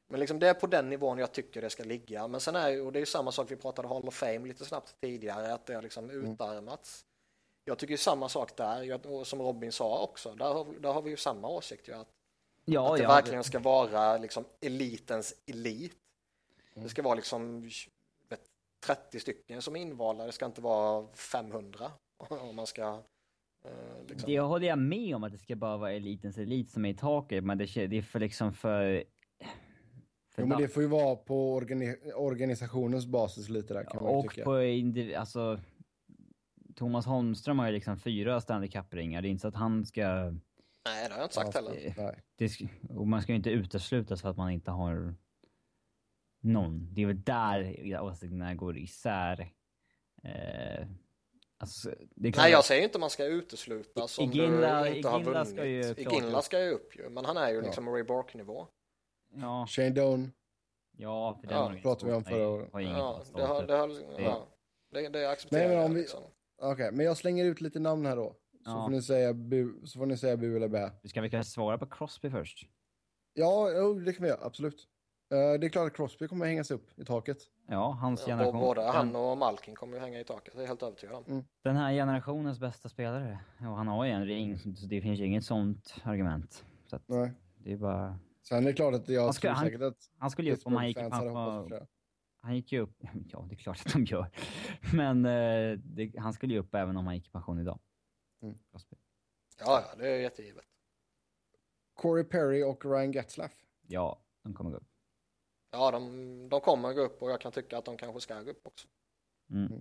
Men 0.08 0.20
liksom 0.20 0.38
det 0.38 0.48
är 0.48 0.54
på 0.54 0.66
den 0.66 0.90
nivån 0.90 1.18
jag 1.18 1.32
tycker 1.32 1.62
det 1.62 1.70
ska 1.70 1.84
ligga. 1.84 2.28
Men 2.28 2.40
sen 2.40 2.56
är 2.56 2.68
ju, 2.68 2.80
och 2.80 2.92
det 2.92 2.98
är 2.98 3.00
ju 3.00 3.06
samma 3.06 3.32
sak 3.32 3.50
vi 3.50 3.56
pratade 3.56 3.88
Hall 3.88 4.08
of 4.08 4.14
Fame 4.14 4.48
lite 4.48 4.64
snabbt 4.64 5.00
tidigare, 5.00 5.54
att 5.54 5.66
det 5.66 5.74
har 5.74 5.82
liksom 5.82 6.10
mm. 6.10 6.32
utarmats. 6.32 7.04
jag 7.64 7.78
tycker 7.78 7.92
ju 7.92 7.98
samma 7.98 8.28
sak 8.28 8.56
där, 8.56 8.82
jag, 8.82 9.06
och 9.06 9.26
som 9.26 9.42
Robin 9.42 9.72
sa 9.72 10.02
också, 10.02 10.34
där 10.34 10.52
har, 10.54 10.66
där 10.80 10.92
har 10.92 11.02
vi 11.02 11.10
ju 11.10 11.16
samma 11.16 11.48
åsikt 11.48 11.88
ju, 11.88 11.92
att, 11.92 12.08
Ja, 12.64 12.90
att 12.90 12.96
det 12.96 13.02
ja. 13.02 13.08
verkligen 13.08 13.44
ska 13.44 13.58
vara 13.58 14.16
liksom 14.16 14.44
elitens 14.60 15.34
elit. 15.46 15.96
Det 16.74 16.88
ska 16.88 17.02
vara 17.02 17.14
liksom 17.14 17.70
vet, 18.28 18.40
30 18.80 19.20
stycken 19.20 19.62
som 19.62 19.76
är 19.76 19.80
invalda, 19.80 20.26
det 20.26 20.32
ska 20.32 20.46
inte 20.46 20.60
vara 20.60 21.06
500 21.14 21.92
om 22.18 22.56
man 22.56 22.66
ska 22.66 23.02
liksom. 24.08 24.30
Det 24.30 24.40
håller 24.40 24.66
jag 24.66 24.78
med 24.78 25.16
om 25.16 25.24
att 25.24 25.32
det 25.32 25.38
ska 25.38 25.56
bara 25.56 25.76
vara 25.76 25.92
elitens 25.92 26.38
elit 26.38 26.70
som 26.70 26.84
är 26.84 26.90
i 26.90 26.94
taket, 26.94 27.44
men 27.44 27.58
det, 27.58 27.76
är 27.76 28.02
för 28.02 28.20
liksom 28.20 28.52
för... 28.52 29.04
för 30.34 30.42
Jo, 30.42 30.46
men 30.46 30.58
det 30.58 30.68
får 30.68 30.82
ju 30.82 30.88
vara 30.88 31.16
på 31.16 31.54
organi 31.54 31.96
organisationens 32.14 33.06
basis 33.06 33.48
lite 33.48 33.74
där 33.74 33.84
kan 33.84 34.04
man 34.04 34.14
och 34.14 34.30
tycka. 34.30 34.44
på 34.44 34.62
indiv- 34.62 35.16
alltså... 35.16 35.60
Thomas 36.76 37.06
Holmström 37.06 37.58
har 37.58 37.66
ju 37.66 37.72
liksom 37.72 37.98
fyra 37.98 38.40
Stanley 38.40 38.70
Cup-ringar, 38.70 39.22
det 39.22 39.28
är 39.28 39.30
inte 39.30 39.42
så 39.42 39.48
att 39.48 39.54
han 39.54 39.86
ska... 39.86 40.04
Nej, 40.84 41.08
det 41.08 41.14
har 41.14 41.18
jag 41.18 41.24
inte 41.24 41.34
sagt 41.34 41.54
heller. 41.54 41.72
det-. 41.96 42.16
Det, 42.36 42.68
och 42.96 43.06
man 43.06 43.22
ska 43.22 43.32
ju 43.32 43.36
inte 43.36 43.50
uteslutas 43.50 44.22
för 44.22 44.28
att 44.28 44.36
man 44.36 44.50
inte 44.50 44.70
har 44.70 45.14
någon. 46.40 46.94
Det 46.94 47.02
är 47.02 47.06
väl 47.06 47.22
där 47.22 48.00
åsikterna 48.00 48.54
går 48.54 48.78
isär. 48.78 49.52
Eh, 50.22 50.86
alltså, 51.60 51.90
det 52.14 52.36
Nej, 52.36 52.50
jag 52.50 52.58
att- 52.58 52.64
säger 52.64 52.82
inte 52.84 52.98
man 52.98 53.10
ska 53.10 53.24
uteslutas 53.24 54.18
om 54.18 54.30
Iginla- 54.32 54.82
du 54.84 54.96
inte 54.96 55.08
har 55.08 55.18
Iginla 55.20 55.38
vunnit. 55.44 55.48
ska 55.54 55.64
ju 55.66 55.80
Iginla 55.96 56.38
upp. 56.38 56.44
ska 56.44 56.64
ju 56.64 56.70
upp 56.70 56.96
ju, 56.96 57.08
men 57.10 57.24
han 57.24 57.36
är 57.36 57.48
ju 57.50 57.62
liksom 57.62 57.88
Ray 57.88 58.02
Bork-nivå. 58.02 58.66
Ja, 59.34 59.66
Shane 59.68 59.90
Doan. 59.90 60.32
ja, 60.96 61.38
för 61.40 61.48
den 61.48 61.56
Ja, 61.76 61.82
pratade 61.82 62.06
vi 62.10 62.16
om 62.16 62.24
har 62.24 62.30
förra 62.30 62.48
året. 62.48 62.72
Har 62.72 62.80
Ja, 62.80 63.22
det, 63.34 63.42
har, 63.42 63.62
det, 63.66 63.76
har, 63.76 63.88
ja, 64.18 64.46
det, 64.92 65.08
det 65.08 65.30
accepterar 65.30 65.60
Nej, 65.60 65.68
men 65.68 65.76
om 65.78 65.82
jag 65.82 65.94
vi- 65.94 66.00
liksom. 66.00 66.22
Okej, 66.62 66.92
men 66.92 67.06
jag 67.06 67.16
slänger 67.16 67.44
ut 67.44 67.60
lite 67.60 67.78
namn 67.78 68.06
här 68.06 68.16
då. 68.16 68.36
Så, 68.64 68.70
Ja. 68.70 68.84
får, 68.84 68.90
ni 68.90 69.02
säga 69.02 69.32
bu, 69.32 69.86
så 69.86 69.98
får 69.98 70.06
ni 70.06 70.16
säga 70.18 70.36
bu 70.36 70.56
eller 70.56 70.68
bä. 70.68 70.90
Ska 71.04 71.20
vi 71.20 71.30
kanske 71.30 71.52
svara 71.52 71.78
på 71.78 71.86
Crosby 71.86 72.30
först? 72.30 72.66
Ja, 73.34 73.70
jo, 73.76 73.94
det 73.94 74.12
kan 74.12 74.22
vi 74.22 74.28
göra. 74.28 74.40
Absolut. 74.44 74.88
Eh, 75.30 75.60
det 75.60 75.66
är 75.66 75.68
klart 75.68 75.86
att 75.90 75.96
Crosby 75.96 76.28
kommer 76.28 76.44
att 76.44 76.48
hängas 76.50 76.70
upp 76.70 76.98
i 76.98 77.04
taket. 77.04 77.38
Ja, 77.66 77.90
hans 78.00 78.20
Ja, 78.20 78.26
generation. 78.26 78.60
både 78.60 78.82
han 78.82 79.16
och 79.16 79.38
Malkin 79.38 79.74
kommer 79.74 79.94
ju 79.94 80.00
hänga 80.00 80.20
i 80.20 80.24
taket, 80.24 80.54
det 80.56 80.62
är 80.62 80.66
helt 80.66 80.82
övertygad 80.82 81.14
om. 81.16 81.44
den 81.62 81.76
här 81.76 81.92
generationens 81.92 82.58
bästa 82.60 82.88
spelare. 82.88 83.38
Och 83.58 83.64
han 83.76 83.86
har 83.88 84.04
ju 84.04 84.10
en 84.10 84.26
ring, 84.26 84.58
så 84.58 84.68
det 84.86 85.00
finns 85.00 85.18
ju 85.20 85.26
inget 85.26 85.44
sånt 85.44 85.94
argument. 86.04 86.64
Så 86.86 86.96
att 86.96 87.08
Nej. 87.08 87.32
det 87.58 87.72
är 87.72 87.76
bara... 87.76 88.18
Sen 88.42 88.58
är 88.58 88.62
det 88.62 88.72
klart 88.72 88.94
att 88.94 89.08
jag 89.08 89.22
Han 89.24 89.32
ska- 89.32 89.48
tror 89.48 89.54
han- 89.54 89.64
säkert 89.64 89.82
att 89.82 90.10
Han 90.18 90.30
skulle 90.30 90.48
ju 90.48 90.54
upp 90.54 90.66
om 90.66 90.74
han 90.74 90.88
gick 90.88 90.96
i 90.96 91.00
flera. 91.00 91.86
Han 92.42 92.56
gick 92.56 92.72
ju 92.72 92.80
upp, 92.80 92.96
ja 93.28 93.46
det 93.48 93.54
är 93.54 93.56
klart 93.56 93.86
att 93.86 93.92
de 93.92 94.04
gör. 94.04 94.30
Men 94.94 95.24
eh, 95.26 95.78
det, 95.78 96.18
han 96.18 96.32
skulle 96.32 96.54
ju 96.54 96.60
upp 96.60 96.74
även 96.74 96.96
om 96.96 97.06
han 97.06 97.14
gick 97.14 97.26
i 97.26 97.30
pension 97.30 97.58
idag. 97.60 97.78
Mm. 98.42 98.58
Crosby. 98.70 98.96
Ja, 99.58 99.84
ja, 99.90 99.96
det 99.98 100.08
är 100.08 100.18
jättegivet. 100.20 100.64
Corey 101.94 102.24
Perry 102.24 102.62
och 102.62 102.84
Ryan 102.84 103.12
Getzlaff. 103.12 103.52
Ja, 103.86 104.20
de 104.42 104.54
kommer 104.54 104.70
gå 104.70 104.76
upp. 104.76 104.89
Ja, 105.70 105.90
de, 105.90 106.48
de 106.48 106.60
kommer 106.60 106.94
gå 106.94 107.00
upp 107.00 107.22
och 107.22 107.30
jag 107.30 107.40
kan 107.40 107.52
tycka 107.52 107.78
att 107.78 107.84
de 107.84 107.96
kanske 107.96 108.20
ska 108.20 108.42
gå 108.42 108.50
upp 108.50 108.66
också. 108.66 108.88
Mm. 109.50 109.72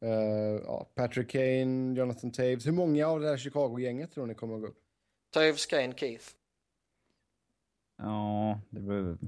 Eh, 0.00 0.62
ja, 0.64 0.86
Patrick 0.94 1.30
Kane, 1.30 1.94
Jonathan 1.94 2.30
Taves. 2.32 2.66
Hur 2.66 2.72
många 2.72 3.06
av 3.06 3.20
det 3.20 3.28
här 3.28 3.36
Chicago-gänget 3.36 4.12
tror 4.12 4.26
ni 4.26 4.34
kommer 4.34 4.54
att 4.54 4.60
gå 4.60 4.66
upp? 4.66 4.78
Toews, 5.30 5.66
Kane, 5.66 5.92
Keith. 5.92 6.24
Ja, 7.96 8.60
det 8.70 8.80
beror... 8.80 9.18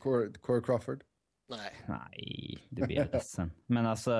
Corey, 0.00 0.32
Corey 0.32 0.62
Crawford? 0.62 1.04
Nej, 1.48 1.72
Nej, 1.86 2.66
det 2.68 2.86
blir 2.86 2.96
jag 2.96 3.12
ledsen. 3.12 3.52
Men 3.66 3.86
alltså, 3.86 4.10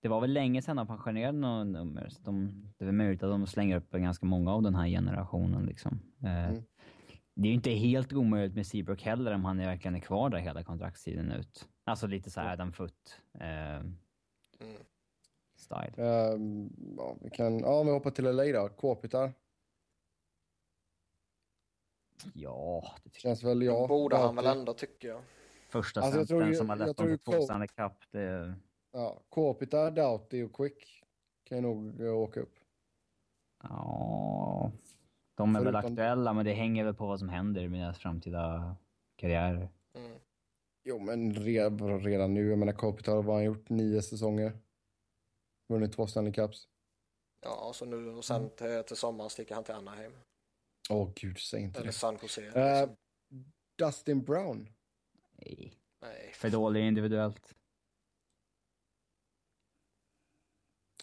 det 0.00 0.08
var 0.08 0.20
väl 0.20 0.32
länge 0.32 0.62
sedan 0.62 0.76
de 0.76 0.86
pensionerade 0.86 1.38
några 1.38 1.64
nummer. 1.64 2.08
Så 2.08 2.22
de, 2.22 2.64
det 2.78 2.84
är 2.84 2.92
möjligt 2.92 3.22
att 3.22 3.30
de 3.30 3.46
slänger 3.46 3.76
upp 3.76 3.90
ganska 3.90 4.26
många 4.26 4.52
av 4.54 4.62
den 4.62 4.74
här 4.74 4.88
generationen 4.88 5.66
liksom. 5.66 6.00
Eh, 6.22 6.48
Mm. 6.48 6.62
Det 7.40 7.48
är 7.48 7.50
ju 7.50 7.54
inte 7.54 7.70
helt 7.70 8.12
omöjligt 8.12 8.54
med 8.54 8.66
Seabrook 8.66 9.02
heller 9.02 9.34
om 9.34 9.44
han 9.44 9.60
är 9.60 9.66
verkligen 9.66 9.94
är 9.94 10.00
kvar 10.00 10.30
där 10.30 10.38
hela 10.38 10.62
kontraktstiden 10.62 11.32
ut. 11.32 11.68
Alltså 11.84 12.06
lite 12.06 12.30
så 12.30 12.40
här 12.40 12.52
Adam 12.52 12.72
Foot 12.72 13.20
eh, 13.34 13.76
mm. 13.76 13.96
style. 15.56 15.92
Ehm, 15.96 16.70
ja, 16.96 17.16
vi 17.20 17.30
kan, 17.30 17.58
ja, 17.58 17.80
om 17.80 17.86
vi 17.86 17.92
hoppar 17.92 18.10
till 18.10 18.24
LA 18.24 18.44
då. 18.44 18.68
Kåpitar. 18.68 19.32
Ja, 22.34 22.92
det 23.04 23.10
tycker 23.10 23.20
Känns 23.20 23.42
väl 23.44 23.62
ja. 23.62 23.86
borde 23.86 24.16
han 24.16 24.36
väl 24.36 24.46
ändå 24.46 24.74
tycker 24.74 25.08
jag. 25.08 25.20
Första 25.68 26.00
Alltså, 26.00 26.18
jag 26.18 26.28
centern 26.28 26.38
tror 26.38 26.50
ju- 26.50 26.56
som 26.56 26.68
har 26.68 26.76
jag 26.76 26.86
lett 26.86 26.96
dem 26.96 27.06
till 27.06 27.18
två 27.18 27.42
Stanley 27.42 27.68
Cup. 27.68 27.92
Det, 28.10 28.54
Ja, 28.92 29.22
Kåpitar, 29.28 29.90
Doughty 29.90 30.42
och 30.42 30.56
Quick 30.56 31.04
kan 31.44 31.58
ju 31.58 31.62
nog 31.62 32.00
åka 32.00 32.40
upp. 32.40 32.58
ja, 33.62 34.72
de 35.38 35.56
är 35.56 35.60
väl 35.60 35.72
Förutom- 35.72 35.92
aktuella 35.92 36.32
men 36.32 36.44
det 36.44 36.52
hänger 36.52 36.84
väl 36.84 36.94
på 36.94 37.06
vad 37.06 37.18
som 37.18 37.28
händer 37.28 37.68
med 37.68 37.80
deras 37.80 37.98
framtida 37.98 38.76
karriärer. 39.16 39.68
Mm. 39.94 40.18
Jo, 40.84 40.98
men 40.98 41.34
redan 42.00 42.34
nu. 42.34 42.48
Jag 42.48 42.58
menar, 42.58 42.72
Kåpitar 42.72 43.16
har 43.16 43.22
bara 43.22 43.42
gjort 43.42 43.68
nio 43.68 44.02
säsonger. 44.02 44.58
Vunnit 45.68 45.92
två 45.92 46.06
Stanley 46.06 46.32
Cups. 46.32 46.68
Ja, 47.42 47.72
så 47.74 47.84
nu 47.84 47.96
och 47.96 48.02
Mm. 48.10 48.22
sen 48.22 48.50
till, 48.50 48.82
till 48.86 48.96
sommaren 48.96 49.30
sticker 49.30 49.54
han 49.54 49.64
till 49.64 49.74
Anaheim. 49.74 50.12
Åh 50.90 51.10
gud, 51.14 51.38
säg 51.38 51.60
inte 51.62 51.78
Eller 51.78 51.86
det. 51.86 51.92
San 51.92 52.18
Jose. 52.22 52.40
Liksom. 52.40 52.96
Dustin 53.78 54.24
Brown. 54.24 54.68
Nej, 55.32 55.72
Nej, 56.02 56.32
för 56.34 56.50
dålig 56.50 56.86
individuellt. 56.88 57.54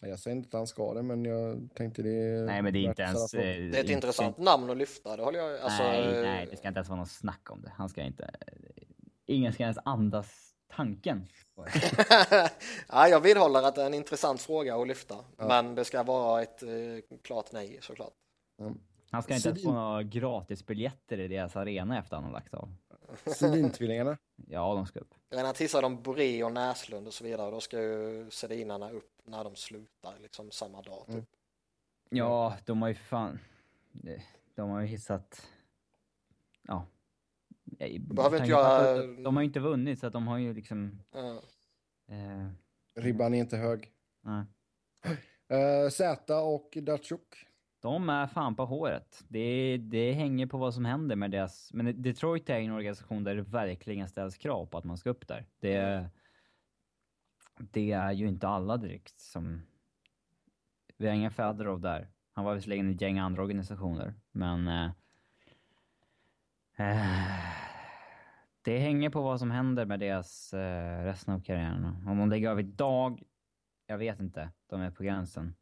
Jag 0.02 0.18
säger 0.18 0.36
inte 0.36 0.48
att 0.48 0.52
han 0.52 0.66
ska 0.66 0.94
det, 0.94 1.02
men 1.02 1.24
jag 1.24 1.68
tänkte 1.74 2.02
det... 2.02 2.44
Nej 2.46 2.62
men 2.62 2.72
det 2.72 2.78
är 2.78 2.80
inte 2.80 3.04
att 3.04 3.08
ens... 3.08 3.34
eh, 3.34 3.40
det 3.40 3.46
är 3.46 3.70
ett 3.70 3.78
inte- 3.78 3.92
intressant 3.92 4.38
namn 4.38 4.70
att 4.70 4.76
lyfta, 4.76 5.16
det 5.16 5.22
håller 5.22 5.38
jag 5.38 5.60
alltså, 5.60 5.82
nej, 5.82 6.22
nej, 6.22 6.46
det 6.50 6.56
ska 6.56 6.68
inte 6.68 6.78
ens 6.78 6.88
vara 6.88 7.00
något 7.00 7.10
snack 7.10 7.50
om 7.50 7.62
det. 7.62 7.72
Han 7.76 7.88
ska 7.88 8.02
inte... 8.02 8.30
Ingen 9.26 9.52
ska 9.52 9.62
ens 9.62 9.78
andas 9.84 10.54
tanken. 10.68 11.26
ja, 12.88 13.08
jag 13.08 13.20
vidhåller 13.20 13.62
att 13.62 13.74
det 13.74 13.82
är 13.82 13.86
en 13.86 13.94
intressant 13.94 14.40
fråga 14.40 14.76
att 14.76 14.88
lyfta. 14.88 15.14
Ja. 15.36 15.48
Men 15.48 15.74
det 15.74 15.84
ska 15.84 16.02
vara 16.02 16.42
ett 16.42 16.62
eh, 16.62 16.68
klart 17.22 17.52
nej 17.52 17.78
såklart. 17.82 18.14
Mm. 18.60 18.80
Han 19.10 19.22
ska 19.22 19.34
inte 19.34 19.48
ens 19.48 19.62
få 19.62 19.72
några 19.72 20.02
gratisbiljetter 20.02 21.20
i 21.20 21.28
deras 21.28 21.56
arena 21.56 21.98
efter 21.98 22.16
han 22.16 22.24
har 22.24 22.32
lagt 22.32 22.54
av. 22.54 22.74
Sedin-tvillingarna. 23.26 24.16
Ja, 24.48 24.74
de 24.74 24.86
ska 24.86 25.00
upp. 25.00 25.14
Redan 25.30 25.54
tissade 25.54 25.82
de 25.82 26.02
Boré 26.02 26.44
och 26.44 26.52
Näslund 26.52 27.06
och 27.06 27.14
så 27.14 27.24
vidare. 27.24 27.50
Då 27.50 27.60
ska 27.60 27.82
ju 27.82 28.30
Sedinarna 28.30 28.90
upp 28.90 29.12
när 29.24 29.44
de 29.44 29.56
slutar 29.56 30.18
liksom 30.18 30.50
samma 30.50 30.82
dag. 30.82 31.06
Typ. 31.06 31.14
Mm. 31.14 31.26
Ja, 32.08 32.56
de 32.64 32.82
har 32.82 32.88
ju 32.88 32.94
fan... 32.94 33.38
De 34.54 34.70
har 34.70 34.80
ju 34.80 34.86
hissat... 34.86 35.48
Ja. 36.62 36.86
behöver 38.00 38.36
inte 38.36 38.50
göra- 38.50 39.06
De, 39.06 39.36
har 39.36 39.42
ju 39.42 39.46
inte 39.46 39.60
vunnit 39.60 39.98
så 39.98 40.06
att 40.06 40.12
de 40.12 40.26
har 40.26 40.38
ju 40.38 40.54
liksom... 40.54 41.02
Ja. 41.12 41.42
Eh, 42.08 42.48
Ribban 42.94 43.34
är 43.34 43.38
inte 43.38 43.56
hög. 43.56 43.92
nej. 44.20 44.44
Uh, 45.52 45.90
Zäta 45.90 46.40
och 46.40 46.78
Datsjuk. 46.82 47.45
De 47.86 48.08
är 48.08 48.26
fan 48.26 48.56
på 48.56 48.64
håret. 48.64 49.24
Det, 49.28 49.76
det 49.76 50.12
hänger 50.12 50.46
på 50.46 50.58
vad 50.58 50.74
som 50.74 50.84
händer 50.84 51.16
med 51.16 51.30
deras... 51.30 51.72
Men 51.72 52.02
Detroit 52.02 52.50
är 52.50 52.58
en 52.58 52.72
organisation 52.72 53.24
där 53.24 53.34
det 53.34 53.42
verkligen 53.42 54.08
ställs 54.08 54.36
krav 54.36 54.66
på 54.66 54.78
att 54.78 54.84
man 54.84 54.96
ska 54.96 55.10
upp 55.10 55.28
där. 55.28 55.46
Det, 55.60 56.08
det 57.58 57.92
är 57.92 58.12
ju 58.12 58.28
inte 58.28 58.48
alla 58.48 58.76
direkt 58.76 59.20
som... 59.20 59.62
Vi 60.96 61.06
har 61.06 61.14
ingen 61.14 61.30
Fedorov 61.30 61.80
där. 61.80 62.08
Han 62.32 62.44
var 62.44 62.54
visserligen 62.54 62.90
i 62.90 62.94
ett 62.94 63.00
gäng 63.00 63.18
andra 63.18 63.42
organisationer, 63.42 64.14
men... 64.32 64.68
Eh, 64.68 64.90
eh, 66.76 67.40
det 68.62 68.78
hänger 68.78 69.10
på 69.10 69.22
vad 69.22 69.38
som 69.38 69.50
händer 69.50 69.84
med 69.84 70.00
deras 70.00 70.54
eh, 70.54 71.04
resten 71.04 71.34
av 71.34 71.40
karriären. 71.40 71.84
Om 72.06 72.18
de 72.18 72.30
lägger 72.30 72.50
av 72.50 72.60
idag, 72.60 73.22
jag 73.86 73.98
vet 73.98 74.20
inte. 74.20 74.50
De 74.66 74.80
är 74.80 74.90
på 74.90 75.02
gränsen. 75.02 75.54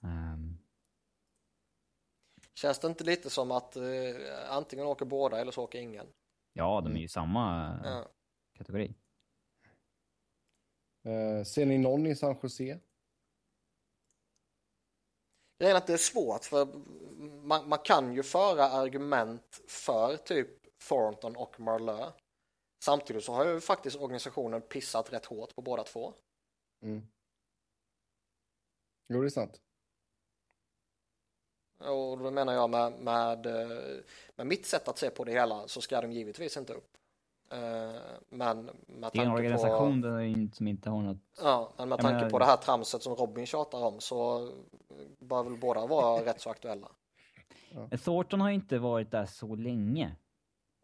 Um, 0.00 0.61
Känns 2.54 2.78
det 2.78 2.86
inte 2.86 3.04
lite 3.04 3.30
som 3.30 3.50
att 3.50 3.76
eh, 3.76 3.82
antingen 4.48 4.86
åker 4.86 5.04
båda 5.04 5.40
eller 5.40 5.52
så 5.52 5.62
åker 5.62 5.78
ingen? 5.78 6.06
Ja, 6.52 6.80
de 6.80 6.96
är 6.96 7.00
ju 7.00 7.08
samma 7.08 7.68
eh, 7.84 7.90
Ja. 7.90 8.08
kategori. 8.54 8.94
Uh, 11.06 11.44
ser 11.44 11.66
ni 11.66 11.78
någon 11.78 12.06
i 12.06 12.16
San 12.16 12.36
Jose? 12.42 12.80
Grejen 15.58 15.76
är 15.76 15.80
att 15.80 15.86
det 15.86 15.92
är 15.92 15.96
svårt 15.96 16.44
för 16.44 16.66
man, 17.46 17.68
man 17.68 17.78
kan 17.78 18.14
ju 18.14 18.22
föra 18.22 18.64
argument 18.64 19.60
för 19.68 20.16
typ 20.16 20.48
Thornton 20.88 21.36
och 21.36 21.60
Marlö. 21.60 22.12
Samtidigt 22.84 23.24
så 23.24 23.32
har 23.32 23.46
ju 23.46 23.60
faktiskt 23.60 23.96
organisationen 23.96 24.62
pissat 24.62 25.12
rätt 25.12 25.24
hårt 25.26 25.54
på 25.54 25.62
båda 25.62 25.84
två. 25.84 26.14
Mm. 26.82 27.06
Jo, 29.08 29.20
det 29.20 29.26
är 29.26 29.30
sant. 29.30 29.60
Och 31.88 32.18
då 32.18 32.30
menar 32.30 32.52
jag 32.52 32.70
med, 32.70 32.92
med, 32.92 33.46
eh, 33.46 33.78
med 34.36 34.46
mitt 34.46 34.66
sätt 34.66 34.88
att 34.88 34.98
se 34.98 35.10
på 35.10 35.24
det 35.24 35.32
hela 35.32 35.68
så 35.68 35.80
ska 35.80 36.00
de 36.00 36.12
givetvis 36.12 36.56
inte 36.56 36.72
upp. 36.72 36.96
Eh, 37.52 38.00
men 38.28 38.64
med 38.64 38.72
Det 38.86 38.94
är 38.94 39.04
en 39.04 39.10
tanke 39.12 39.30
organisation 39.30 40.02
på... 40.02 40.56
som 40.56 40.68
inte 40.68 40.90
har 40.90 41.02
något... 41.02 41.18
Ja, 41.42 41.72
men 41.76 41.88
med 41.88 41.96
Jag 41.96 42.02
tanke 42.02 42.16
menar- 42.16 42.30
på 42.30 42.38
det 42.38 42.44
här 42.44 42.56
tramset 42.56 43.02
som 43.02 43.14
Robin 43.14 43.46
tjatar 43.46 43.84
om 43.84 44.00
så 44.00 44.50
bör 45.18 45.42
väl 45.42 45.56
båda 45.58 45.86
vara 45.86 46.24
rätt 46.24 46.40
så 46.40 46.50
aktuella. 46.50 46.88
Men 47.90 47.98
Thornton 47.98 48.40
har 48.40 48.50
inte 48.50 48.78
varit 48.78 49.10
där 49.10 49.26
så 49.26 49.54
länge. 49.54 50.16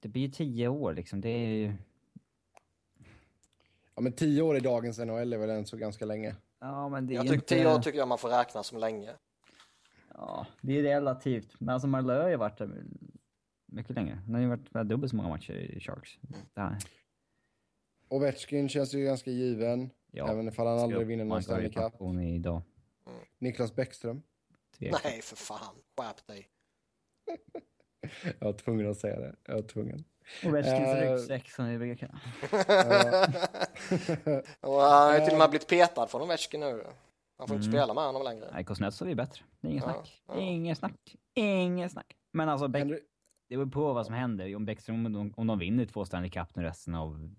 Det 0.00 0.08
blir 0.08 0.22
ju 0.22 0.28
tio 0.28 0.68
år 0.68 0.92
liksom. 0.92 1.20
Det 1.20 1.28
är 1.28 1.48
ju... 1.48 1.72
Ja, 3.94 4.00
men 4.02 4.12
tio 4.12 4.42
år 4.42 4.56
i 4.56 4.60
dagens 4.60 4.98
NHL 4.98 5.32
är 5.32 5.38
väl 5.38 5.50
än 5.50 5.66
så 5.66 5.76
ganska 5.76 6.04
länge. 6.04 6.36
Ja, 6.60 6.88
men 6.88 7.06
det 7.06 7.12
är 7.12 7.16
Jag 7.16 7.22
tycker 7.22 7.34
inte... 7.34 7.46
tio 7.46 7.74
år 7.74 7.78
tycker 7.78 7.98
jag 7.98 8.08
man 8.08 8.18
får 8.18 8.28
räkna 8.28 8.62
som 8.62 8.78
länge. 8.78 9.10
Ja, 10.20 10.46
det 10.60 10.78
är 10.78 10.82
relativt. 10.82 11.60
Men 11.60 11.68
alltså 11.68 11.88
Marleau 11.88 12.22
har 12.22 12.28
ju 12.28 12.36
varit 12.36 12.58
där 12.58 12.84
mycket 13.66 13.96
längre. 13.96 14.14
Han 14.24 14.34
har 14.34 14.40
ju 14.40 14.48
varit 14.48 14.74
varit 14.74 14.88
dubbelt 14.88 15.10
så 15.10 15.16
många 15.16 15.28
matcher 15.28 15.52
i 15.52 15.80
Sharks. 15.80 16.18
Det 16.54 16.60
här. 16.60 16.78
Ovechkin 18.08 18.68
känns 18.68 18.94
ju 18.94 19.04
ganska 19.04 19.30
given. 19.30 19.90
Ja, 20.10 20.28
Även 20.32 20.48
ifall 20.48 20.66
han 20.66 20.78
aldrig 20.78 21.06
vinner 21.06 21.24
någon 21.24 21.42
Stanley 21.42 21.72
Cup. 21.72 21.92
idag. 22.36 22.62
Niklas 23.38 23.74
Bäckström. 23.74 24.22
Tveksamt. 24.78 25.04
Nej, 25.04 25.22
för 25.22 25.36
fan. 25.36 25.74
Skärp 25.96 26.26
dig. 26.26 26.48
Jag 28.38 28.46
var 28.46 28.52
tvungen 28.52 28.90
att 28.90 28.96
säga 28.98 29.20
det. 29.20 29.36
Jag 29.44 29.54
var 29.54 29.62
tvungen. 29.62 30.04
Ovechkins 30.46 30.78
Eh, 30.78 31.12
ryggsäck 31.12 31.50
som 31.50 31.68
vi 31.68 31.78
brukar 31.78 32.06
kalla 32.06 32.20
Och 34.60 34.80
han 34.80 35.08
har 35.08 35.18
ju 35.18 35.24
till 35.24 35.32
och 35.32 35.38
med 35.38 35.50
blivit 35.50 35.68
petad 35.68 36.06
från 36.06 36.22
Ovechkin 36.22 36.60
nu. 36.60 36.84
Han 37.38 37.48
får 37.48 37.56
inte 37.56 37.68
Mm. 37.68 37.78
spela 37.78 37.94
med 37.94 38.04
honom 38.04 38.22
längre. 38.22 38.48
Nej, 38.52 38.64
Kuznetsov 38.64 39.08
är 39.08 39.14
bättre. 39.14 39.44
Det 39.60 39.66
är 39.68 39.70
inget 39.70 39.84
Ja, 39.86 39.92
snack. 39.92 40.22
ja. 40.26 40.36
Inget 40.40 40.78
snack. 40.78 41.16
Inget 41.34 41.92
snack. 41.92 42.16
Men 42.32 42.48
alltså, 42.48 42.68
Bäck, 42.68 42.80
Henry, 42.80 43.00
det 43.48 43.56
beror 43.56 43.70
på 43.70 43.92
vad 43.92 44.06
som 44.06 44.14
händer. 44.14 44.56
Om 44.56 44.64
Bäckström, 44.64 45.06
om 45.06 45.12
de, 45.12 45.34
om 45.36 45.46
de 45.46 45.58
vinner 45.58 45.86
två 45.86 46.04
Stanley 46.04 46.30
Cup 46.30 46.56
nu 46.56 46.62
resten 46.62 46.94
av... 46.94 47.34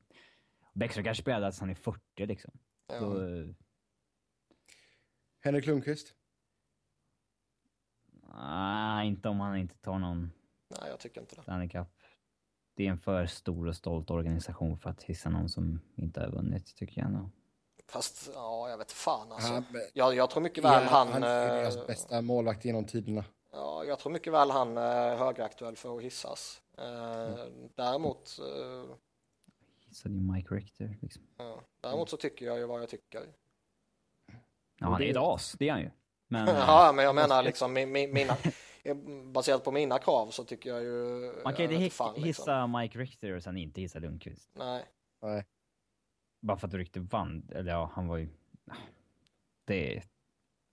Bäckström 0.74 1.04
kanske 1.06 1.22
spelar 1.24 1.52
tills 1.52 1.60
han 1.60 1.70
är 1.70 1.76
40 1.76 2.26
liksom. 2.26 2.52
Ja. 2.88 3.00
Så, 3.00 3.20
Henrik 5.42 5.66
Lundqvist. 5.66 6.16
nej, 8.36 9.08
inte 9.08 9.30
om 9.30 9.40
han 9.40 9.58
inte 9.58 9.78
tar 9.78 10.00
någon 10.00 10.32
Nej, 10.82 10.90
jag 10.90 11.00
tycker 11.00 11.22
inte 11.22 11.36
det. 11.36 11.42
Stanley 11.42 11.70
Cup. 11.70 11.88
Det 12.76 12.86
är 12.86 12.90
en 12.90 12.98
för 13.00 13.26
stor 13.26 13.68
och 13.68 13.76
stolt 13.76 14.10
organisation 14.12 14.78
för 14.78 14.90
att 14.90 15.04
hissa 15.04 15.30
någon 15.30 15.50
som 15.50 15.82
inte 15.96 16.20
har 16.22 16.30
vunnit, 16.32 16.76
tycker 16.76 17.02
jag 17.02 17.12
nog. 17.12 17.30
Fast, 17.90 18.30
ja, 18.34 18.70
jag 18.70 18.78
vet 18.78 18.92
fan 18.92 19.32
alltså. 19.32 19.54
Han, 19.54 19.66
Jag, 19.94 20.16
jag 20.16 20.30
tror 20.30 20.42
mycket 20.44 20.64
väl 20.64 20.84
han... 20.84 21.08
han 21.08 21.24
är 21.24 21.48
eh, 21.50 21.54
deras 21.56 21.88
bästa 21.88 22.22
målvakt 22.22 22.66
genom 22.66 22.86
tiderna. 22.86 23.24
Ja, 23.52 23.84
jag 23.86 24.00
tror 24.00 24.12
mycket 24.12 24.34
väl 24.34 24.52
han 24.52 24.78
är 24.78 25.16
högaktuell 25.16 25.76
för 25.76 25.98
att 25.98 26.04
hissas. 26.04 26.62
Eh, 26.78 27.46
Däremot, 27.76 28.40
eh, 28.40 28.96
Hissade 29.88 30.16
ju 30.16 30.22
Mike 30.22 30.56
Richter 30.56 30.98
liksom. 31.02 31.24
ja, 31.38 31.62
däremot 31.82 32.10
så 32.10 32.18
tycker 32.18 32.46
jag 32.46 32.58
ju 32.58 32.66
vad 32.66 32.82
jag 32.82 32.90
tycker. 32.90 33.28
Ja, 34.80 34.88
han 34.88 35.02
är 35.04 35.10
ett 35.12 35.18
as, 35.18 35.56
det 35.60 35.68
är 35.68 35.72
han 35.72 35.82
ju. 35.82 35.92
Men... 36.28 36.48
eh, 36.48 36.56
Ja, 36.68 36.92
men 36.96 37.06
jag 37.06 37.16
menar 37.16 37.44
liksom 37.44 37.78
mi- 37.78 37.86
mi- 37.86 38.14
mina, 38.14 38.38
baserat 39.34 39.64
på 39.64 39.72
mina 39.72 40.00
krav 40.00 40.28
så 40.32 40.44
tycker 40.44 40.70
jag 40.70 40.84
ju... 40.84 40.92
Man 41.44 41.54
kan 41.56 41.66
jag 41.66 41.74
inte 41.74 41.86
liksom. 41.86 42.24
hissa 42.24 42.68
Mike 42.68 43.00
Richter 43.00 43.32
och 43.36 43.44
sen 43.44 43.58
inte 43.58 43.82
hissa 43.82 44.00
Lundqvist. 44.00 44.50
Nej, 44.54 44.86
Nej. 45.22 45.46
Bara 46.40 46.58
för 46.58 46.68
att 46.68 46.74
Richter 46.74 47.00
vann. 47.00 47.50
Eller 47.52 47.72
ja, 47.72 47.92
han 47.94 48.08
var 48.08 48.18
ju... 48.18 48.30
Det. 49.66 50.04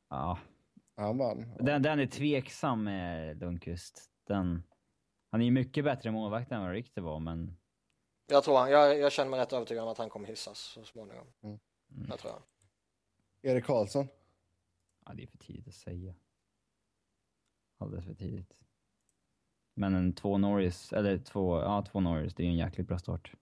Ja. 0.09 0.38
Han 0.97 1.18
vann. 1.18 1.56
Den, 1.59 1.82
den 1.82 2.01
är 2.01 2.06
tveksam 2.06 2.84
med 2.84 3.40
Lundqvist. 3.40 4.10
Den... 4.26 4.62
Han 5.30 5.40
är 5.40 5.44
ju 5.44 5.51
mycket 5.51 5.84
bättre 5.84 6.10
målvakt 6.10 6.52
än 6.52 6.62
vad 6.62 6.70
Richter 6.70 7.02
var, 7.02 7.20
men... 7.20 7.56
jag 8.26 8.44
tror 8.44 8.59
han, 8.59 8.70
jag, 8.70 8.98
jag 8.98 9.12
känner 9.12 9.30
mig 9.30 9.40
rätt 9.40 9.52
övertygad 9.52 9.84
om 9.84 9.90
att 9.90 9.98
han 9.98 10.10
kommer 10.10 10.28
hissas 10.28 10.59
så 10.59 10.84
småningom. 10.84 11.26
Mm. 11.43 11.59
Det 11.88 12.16
tror 12.16 12.32
jag. 12.32 12.43
Erik 13.52 13.64
Karlsson. 13.64 14.09
Ja, 15.06 15.14
det 15.14 15.22
är 15.22 15.26
för 15.26 15.38
tidigt 15.38 15.68
att 15.68 15.74
säga. 15.74 16.14
Alldeles 17.78 18.05
för 18.05 18.14
tidigt. 18.14 18.60
Men 19.74 19.94
en 19.94 20.12
två 20.12 20.38
Norris, 20.38 20.93
eller 20.93 21.18
två, 21.18 21.60
ja 21.60 21.84
två 21.90 22.01
Norris, 22.01 22.34
det 22.34 22.43
är 22.43 22.44
ju 22.44 22.51
en 22.51 22.56
jäkligt 22.56 22.88
bra 22.88 22.98
start. 22.98 23.32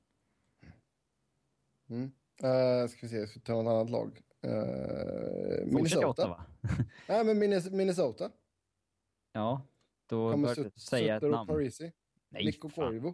Mm. 1.89 2.03
Uh, 2.45 2.89
ska 2.89 2.99
vi 3.03 3.09
se, 3.09 3.27
ska 3.27 3.39
vi 3.41 3.45
ta 3.45 3.63
något 3.63 3.71
annat 3.71 3.91
lag? 3.91 4.21
Uh, 4.47 5.67
Minnesota. 5.67 6.45
Nej, 7.09 7.25
men 7.25 7.43
Minnes- 7.43 7.71
Minnesota. 7.71 8.31
Ja, 9.33 9.63
då 10.07 10.31
Kommer 10.31 10.49
bör 10.57 10.65
du 10.65 10.71
säga 10.71 11.17
ett 11.17 11.23
namn. 11.23 11.47
Parisi. 11.49 11.93
Nej, 12.29 12.45
Nico 12.45 12.69
fan. 12.69 12.85
Koivu. 12.89 13.13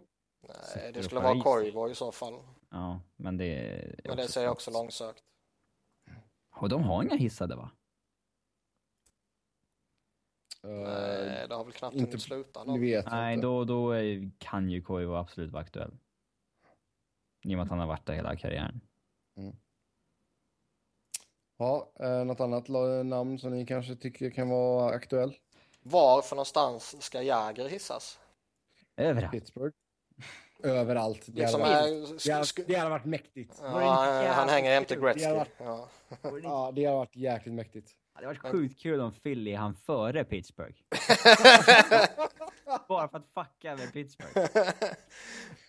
Nej, 0.75 0.91
det 0.93 1.03
skulle 1.03 1.21
vara 1.21 1.41
Koivu 1.41 1.91
i 1.91 1.95
så 1.95 2.11
fall. 2.11 2.33
Ja, 2.69 3.01
men 3.15 3.37
det 3.37 3.45
är... 3.45 3.99
Men 4.05 4.17
det 4.17 4.27
säger 4.27 4.47
jag 4.47 4.51
också 4.51 4.71
långsökt. 4.71 5.23
Och 6.55 6.69
de 6.69 6.83
har 6.83 7.03
inga 7.03 7.15
hissade 7.15 7.55
va? 7.55 7.71
Uh, 10.65 10.71
Nej, 10.71 11.45
det 11.47 11.55
har 11.55 11.63
väl 11.63 11.73
knappt 11.73 11.95
inte- 11.95 12.05
hunnit 12.05 12.21
sluta. 12.21 12.63
nu 12.63 12.71
någon. 12.71 12.81
vet 12.81 13.05
Nej, 13.05 13.33
inte. 13.33 13.47
då, 13.47 13.63
då 13.65 13.91
är- 13.91 14.31
kan 14.37 14.69
ju 14.69 14.81
Koivu 14.81 15.15
absolut 15.15 15.51
vara 15.51 15.63
aktuell. 15.63 15.91
I 17.43 17.53
och 17.53 17.57
med 17.57 17.63
att 17.63 17.69
han 17.69 17.79
har 17.79 17.87
varit 17.87 18.05
där 18.05 18.13
hela 18.13 18.35
karriären. 18.35 18.81
Ja, 21.57 21.91
uh, 22.03 22.25
något 22.25 22.39
annat 22.39 22.67
namn 23.05 23.39
som 23.39 23.51
ni 23.51 23.65
kanske 23.65 23.95
tycker 23.95 24.29
kan 24.29 24.49
vara 24.49 24.93
aktuell? 24.93 25.37
Var 25.83 26.21
för 26.21 26.35
någonstans 26.35 27.03
ska 27.03 27.21
Jäger 27.21 27.67
hissas? 27.69 28.19
Överallt. 28.97 29.31
Pittsburgh. 29.31 29.75
Överallt. 30.63 31.21
Det, 31.25 31.41
Liksom, 31.41 31.61
hade, 31.61 31.75
är, 31.75 32.01
varit, 32.01 32.23
det, 32.25 32.31
hade, 32.31 32.45
sk, 32.45 32.59
det 32.67 32.75
hade 32.75 32.89
varit 32.89 33.05
mäktigt. 33.05 33.59
ja, 33.61 33.67
det 33.69 34.17
inte 34.19 34.31
han 34.33 34.49
hänger 34.49 34.71
jämte 34.71 34.95
Gretzky. 34.95 35.25
Det 35.25 35.33
varit- 35.33 35.49
Ja. 35.57 35.89
Ja, 36.43 36.71
det 36.75 36.85
hade 36.85 36.97
varit 36.97 37.15
jäkligt 37.15 37.53
mäktigt. 37.55 37.87
Det 37.87 38.15
hade 38.17 38.27
varit 38.27 38.39
sjukt 38.51 38.79
kul 38.79 39.01
om 39.01 39.13
Philly 39.13 39.53
han 39.55 39.75
före 39.75 40.23
Pittsburgh. 40.23 40.75
Bara 42.91 43.07
för 43.07 43.17
att 43.17 43.27
fucka 43.47 43.75
med 43.75 43.93
Pittsburgh. 43.93 44.69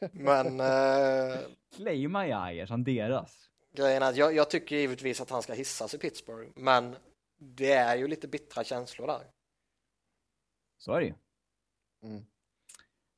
Men 0.12 0.60
eh, 0.60 1.38
Claima 1.76 2.26
Jager 2.26 2.66
som 2.66 2.84
deras. 2.84 3.50
grejen 3.72 4.02
är 4.02 4.08
att 4.08 4.16
jag, 4.16 4.34
jag 4.34 4.50
tycker 4.50 4.76
givetvis 4.76 5.20
att 5.20 5.30
han 5.30 5.42
ska 5.42 5.52
hissas 5.52 5.94
i 5.94 5.98
Pittsburgh. 5.98 6.50
Men 6.56 6.96
det 7.38 7.72
är 7.72 7.96
ju 7.96 8.08
lite 8.08 8.28
bittra 8.28 8.64
känslor 8.64 9.06
där. 9.06 9.26
Så 10.78 10.92
är 10.92 11.00
det 11.00 11.06
ju. 11.06 11.14
Mm. 12.02 12.24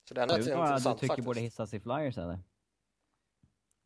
Så 0.08 0.14
det 0.14 0.20
är 0.22 0.26
Du, 0.26 0.34
rätt 0.34 0.46
några 0.46 0.76
du 0.78 0.82
tycker 0.84 1.06
faktiskt. 1.06 1.26
borde 1.26 1.40
hissas 1.40 1.74
i 1.74 1.80
Flyers 1.80 2.18
eller? 2.18 2.38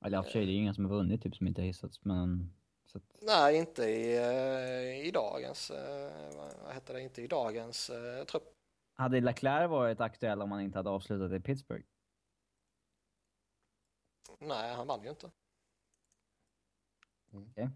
Eller 0.05 0.19
i 0.19 0.20
och 0.20 0.24
för 0.24 0.32
sig, 0.32 0.45
det 0.47 0.51
är 0.51 0.55
ju 0.55 0.61
ingen 0.61 0.74
som 0.74 0.85
har 0.85 0.90
vunnit 0.97 1.23
typ 1.23 1.36
som 1.36 1.47
inte 1.47 1.61
har 1.61 1.66
hissats, 1.66 2.05
men... 2.05 2.53
Att, 2.95 3.03
Nej, 3.23 3.57
inte 3.57 3.85
i, 3.85 4.16
eh, 4.16 5.07
i 5.07 5.11
dagens, 5.11 5.70
eh, 5.70 6.11
vad- 6.36 6.55
vad 6.65 6.74
heter 6.74 6.95
det, 6.95 7.01
inte 7.01 7.23
i 7.23 7.27
dagens 7.27 7.90
eh, 7.90 8.24
trupp. 8.24 8.55
Hade 8.98 9.20
Leclerc 9.20 9.70
varit 9.70 10.00
aktuell 10.00 10.42
om 10.42 10.52
han 10.52 10.60
inte 10.60 10.78
hade 10.78 10.90
avslutat 10.90 11.32
i 11.32 11.40
Pittsburgh? 11.40 11.84
Nej, 14.38 14.74
han 14.74 14.86
vann 14.86 15.02
ju 15.02 15.10
inte. 15.10 15.30
Ja, 17.54 17.70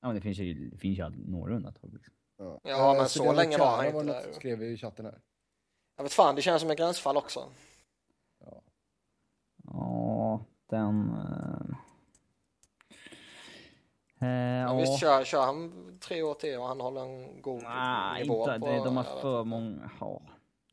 men 0.00 0.14
det 0.14 0.20
finns 0.20 0.38
ju, 0.38 0.70
det 0.70 0.78
finns 0.78 0.98
ju 0.98 1.08
några 1.08 1.54
undantag 1.56 1.92
liksom. 1.94 2.14
Ja, 2.36 2.60
Ja, 2.62 2.92
Eh, 2.92 2.98
men 2.98 3.08
så 3.08 3.32
länge 3.32 3.58
var 3.58 3.76
han 3.76 3.86
inte 3.86 4.02
något 4.02 4.06
där. 4.24 4.32
skrev 4.32 4.62
i 4.62 4.76
chatten 4.76 5.04
här. 5.04 5.20
Jag 5.96 6.02
vet 6.02 6.12
fan, 6.12 6.34
det 6.34 6.42
känns 6.42 6.62
som 6.62 6.70
ett 6.70 6.78
gränsfall 6.78 7.16
också. 7.16 7.52
Ja. 8.38 8.62
Ja, 9.64 10.44
den... 10.66 11.16
eh, 14.20 14.26
Men 14.66 14.76
visst, 14.76 15.00
kör, 15.00 15.24
kör 15.24 15.42
han 15.42 15.72
tre 16.00 16.22
år 16.22 16.34
till 16.34 16.58
och 16.58 16.66
han 16.66 16.80
håller 16.80 17.00
en 17.00 17.42
god 17.42 17.62
Nej, 17.62 18.22
nivå 18.22 18.40
inte. 18.40 18.60
på... 18.60 18.66
det, 18.66 18.84
de 18.84 18.96
har 18.96 19.04
jag 19.04 19.20
för 19.20 19.44
många... 19.44 19.90
Ja, 20.00 20.22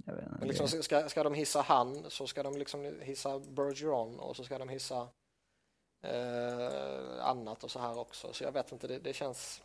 jag 0.05 0.15
vet 0.15 0.23
inte. 0.25 0.35
Men 0.39 0.47
liksom, 0.47 0.67
ska, 0.67 1.09
ska 1.09 1.23
de 1.23 1.33
hissa 1.33 1.61
han 1.61 2.03
så 2.09 2.27
ska 2.27 2.43
de 2.43 2.57
liksom 2.57 2.93
hissa 3.01 3.39
Bergeron 3.39 4.19
och 4.19 4.35
så 4.35 4.43
ska 4.43 4.57
de 4.57 4.69
hissa 4.69 5.07
eh, 6.03 7.25
annat 7.25 7.63
och 7.63 7.71
så 7.71 7.79
här 7.79 7.99
också. 7.99 8.33
Så 8.33 8.43
jag 8.43 8.51
vet 8.51 8.71
inte, 8.71 8.87
det, 8.87 8.99
det 8.99 9.13
känns... 9.13 9.63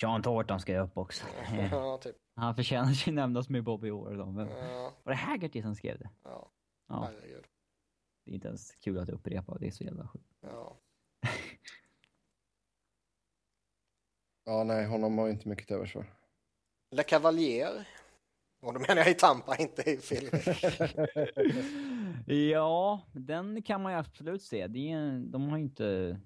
Sean 0.00 0.22
Thornton 0.22 0.60
ska 0.60 0.72
ju 0.72 0.78
upp 0.78 0.98
också. 0.98 1.26
Ja, 1.70 1.98
typ. 1.98 2.16
Han 2.34 2.54
förtjänar 2.54 2.92
ju 3.06 3.12
nämnas 3.12 3.48
med 3.48 3.64
Bobby 3.64 3.90
Orr 3.90 4.16
då. 4.18 4.26
Men 4.26 4.48
Ja, 4.48 4.92
var 5.02 5.12
det 5.12 5.16
Haggerty 5.18 5.62
som 5.62 5.74
skrev 5.74 5.98
det? 5.98 6.10
ja, 6.24 6.50
Ja, 6.88 7.08
herregud. 7.12 7.44
det 8.24 8.30
är 8.30 8.34
inte 8.34 8.48
ens 8.48 8.72
kul 8.72 8.98
att 8.98 9.08
upprepa. 9.08 9.58
Det 9.58 9.66
är 9.66 9.70
så 9.70 9.84
jävla 9.84 10.08
sjukt. 10.08 10.26
Ja. 10.40 10.76
Ja, 14.48 14.64
nej, 14.64 14.86
honom 14.86 15.18
har 15.18 15.26
jag 15.26 15.34
inte 15.34 15.48
mycket 15.48 15.66
till 15.66 15.76
övers 15.76 15.92
för. 15.92 16.06
Le 16.90 17.02
Cavalier. 17.02 17.88
Och 18.60 18.74
då 18.74 18.80
menar 18.80 18.96
jag 18.96 19.10
i 19.10 19.14
Tampa, 19.14 19.56
inte 19.56 19.90
i 19.90 19.96
Philly. 19.96 20.30
ja, 22.52 23.00
den 23.12 23.62
kan 23.62 23.82
man 23.82 23.92
ju 23.92 23.98
absolut 23.98 24.42
se. 24.42 24.66
Det 24.66 24.92
är, 24.92 25.18
de 25.18 25.48
har 25.48 25.56
ju 25.56 25.62
inte... 25.62 26.20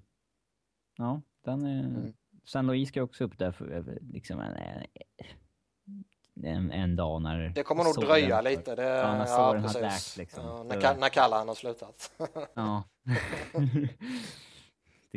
Ja, 0.97 1.21
den 1.45 1.67
är... 1.67 1.85
Mm. 1.85 2.13
San 2.45 2.67
Luis 2.67 2.89
ska 2.89 3.03
också 3.03 3.25
upp 3.25 3.39
där 3.39 3.53
för 3.53 3.99
liksom 4.01 4.41
en, 4.41 4.87
en, 6.45 6.71
en 6.71 6.97
dag 6.97 7.23
när... 7.23 7.49
Det 7.49 7.63
kommer 7.63 7.85
nog 7.85 8.01
dröja 8.01 8.41
lite. 8.41 8.75
Det, 8.75 8.83
Ja, 8.83 9.13
när 9.13 9.19
ja, 9.19 9.27
såren 9.27 9.63
har 9.63 9.73
precis. 9.73 10.17
läkt, 10.17 10.17
liksom. 10.17 10.45
Ja, 10.45 10.63
när, 10.63 10.97
när 10.97 11.09
Kallahan 11.09 11.49
har 11.49 11.55
slutat. 11.55 12.13
Ja, 12.55 12.85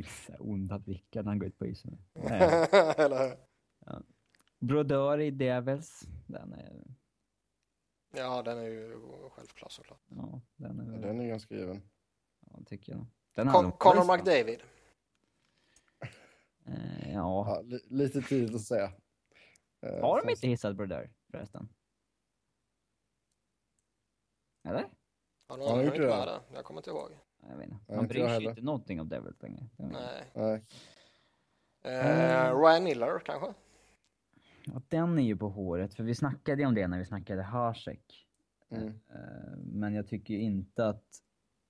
är 0.02 0.04
så 0.04 0.34
onda 0.40 0.80
blickar 0.80 1.24
när 1.24 1.32
han 1.32 1.40
går 1.40 1.48
ut 1.48 1.58
på 1.58 1.66
isen. 1.66 1.98
Eller 2.14 3.30
hur? 3.30 3.38
Brodör 4.60 5.20
i 5.20 5.32
Devils. 5.32 6.02
Den 6.28 6.54
är... 6.54 6.84
Ja, 8.16 8.42
den 8.42 8.58
är 8.58 8.64
ju 8.64 9.00
självklar 9.30 9.70
såklart. 9.70 10.02
Ja, 10.10 10.42
den 10.56 10.80
är... 10.80 10.98
Den 11.00 11.20
är 11.20 11.28
ganska 11.28 11.56
given. 11.56 11.82
Ja, 12.40 12.60
tycker 12.66 12.92
jag. 12.92 13.06
Den 13.34 13.48
Con- 13.50 13.72
Connor 13.72 14.18
McDavid. 14.18 14.62
Eh, 16.66 17.14
ja. 17.14 17.46
Ja, 17.48 17.62
li 17.62 17.80
lite 17.90 18.22
tidigt 18.22 18.56
att 18.56 18.62
säga. 18.62 18.92
Eh, 19.82 20.02
Har 20.02 20.18
de 20.18 20.22
sen- 20.22 20.30
inte 20.30 20.48
hissat 20.48 20.76
Brodeur 20.76 21.14
förresten? 21.32 21.70
Eller? 24.64 24.86
Har 25.48 25.72
annan 25.72 25.86
gjort 25.86 25.96
det? 25.96 26.42
Jag 26.54 26.66
kommer 26.66 26.80
inte 26.80 26.90
ihåg. 26.90 27.12
Jag 27.50 27.58
vet 27.58 27.70
inte. 27.70 27.96
Man 27.96 28.08
bryr 28.08 28.20
sig 28.20 28.30
heller. 28.30 28.50
inte 28.50 28.62
någonting 28.62 29.02
om 29.02 29.10
Devils 29.10 29.42
längre. 29.42 29.64
Nej. 29.78 30.26
Nej. 30.34 30.64
Eh, 31.84 32.60
Ryan 32.60 32.84
Miller 32.84 33.20
kanske? 33.26 33.54
Och 34.74 34.82
den 34.90 35.20
är 35.20 35.24
ju 35.24 35.38
på 35.38 35.50
håret, 35.50 35.94
för 35.94 36.04
vi 36.04 36.16
snackade 36.16 36.62
ju 36.62 36.68
om 36.68 36.76
det 36.76 36.88
när 36.88 37.00
vi 37.00 37.06
snackade 37.06 37.44
Hasek. 37.44 38.28
Mm. 38.70 38.88
Eh, 38.88 39.58
Men 39.58 39.94
jag 39.94 40.08
tycker 40.08 40.34
inte 40.34 40.88
att 40.88 41.04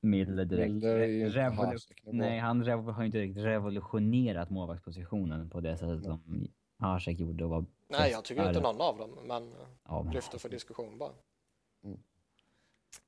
Miller 0.02 0.46
direkt... 0.46 0.74
Miller 0.74 1.50
Hasek-nivå. 1.50 2.18
Nej, 2.18 2.40
han 2.40 2.64
rev- 2.64 2.92
har 2.92 3.02
ju 3.02 3.06
inte 3.06 3.18
direkt 3.18 3.38
revolutionerat 3.38 4.50
målvaktspositionen 4.50 5.50
på 5.50 5.62
det 5.62 5.78
sättet 5.78 6.04
som 6.04 6.48
Hasek 6.80 7.20
gjorde 7.20 7.44
och 7.44 7.50
var 7.50 7.66
Nej, 7.88 8.12
jag 8.12 8.24
tycker 8.24 8.48
inte 8.48 8.62
någon 8.62 8.82
av 8.82 8.98
dem, 8.98 9.20
men 9.28 9.54
Ja, 9.84 10.04
men- 10.04 10.14
lyfter 10.14 10.38
för 10.40 10.50
diskussion 10.50 10.98
bara. 10.98 11.12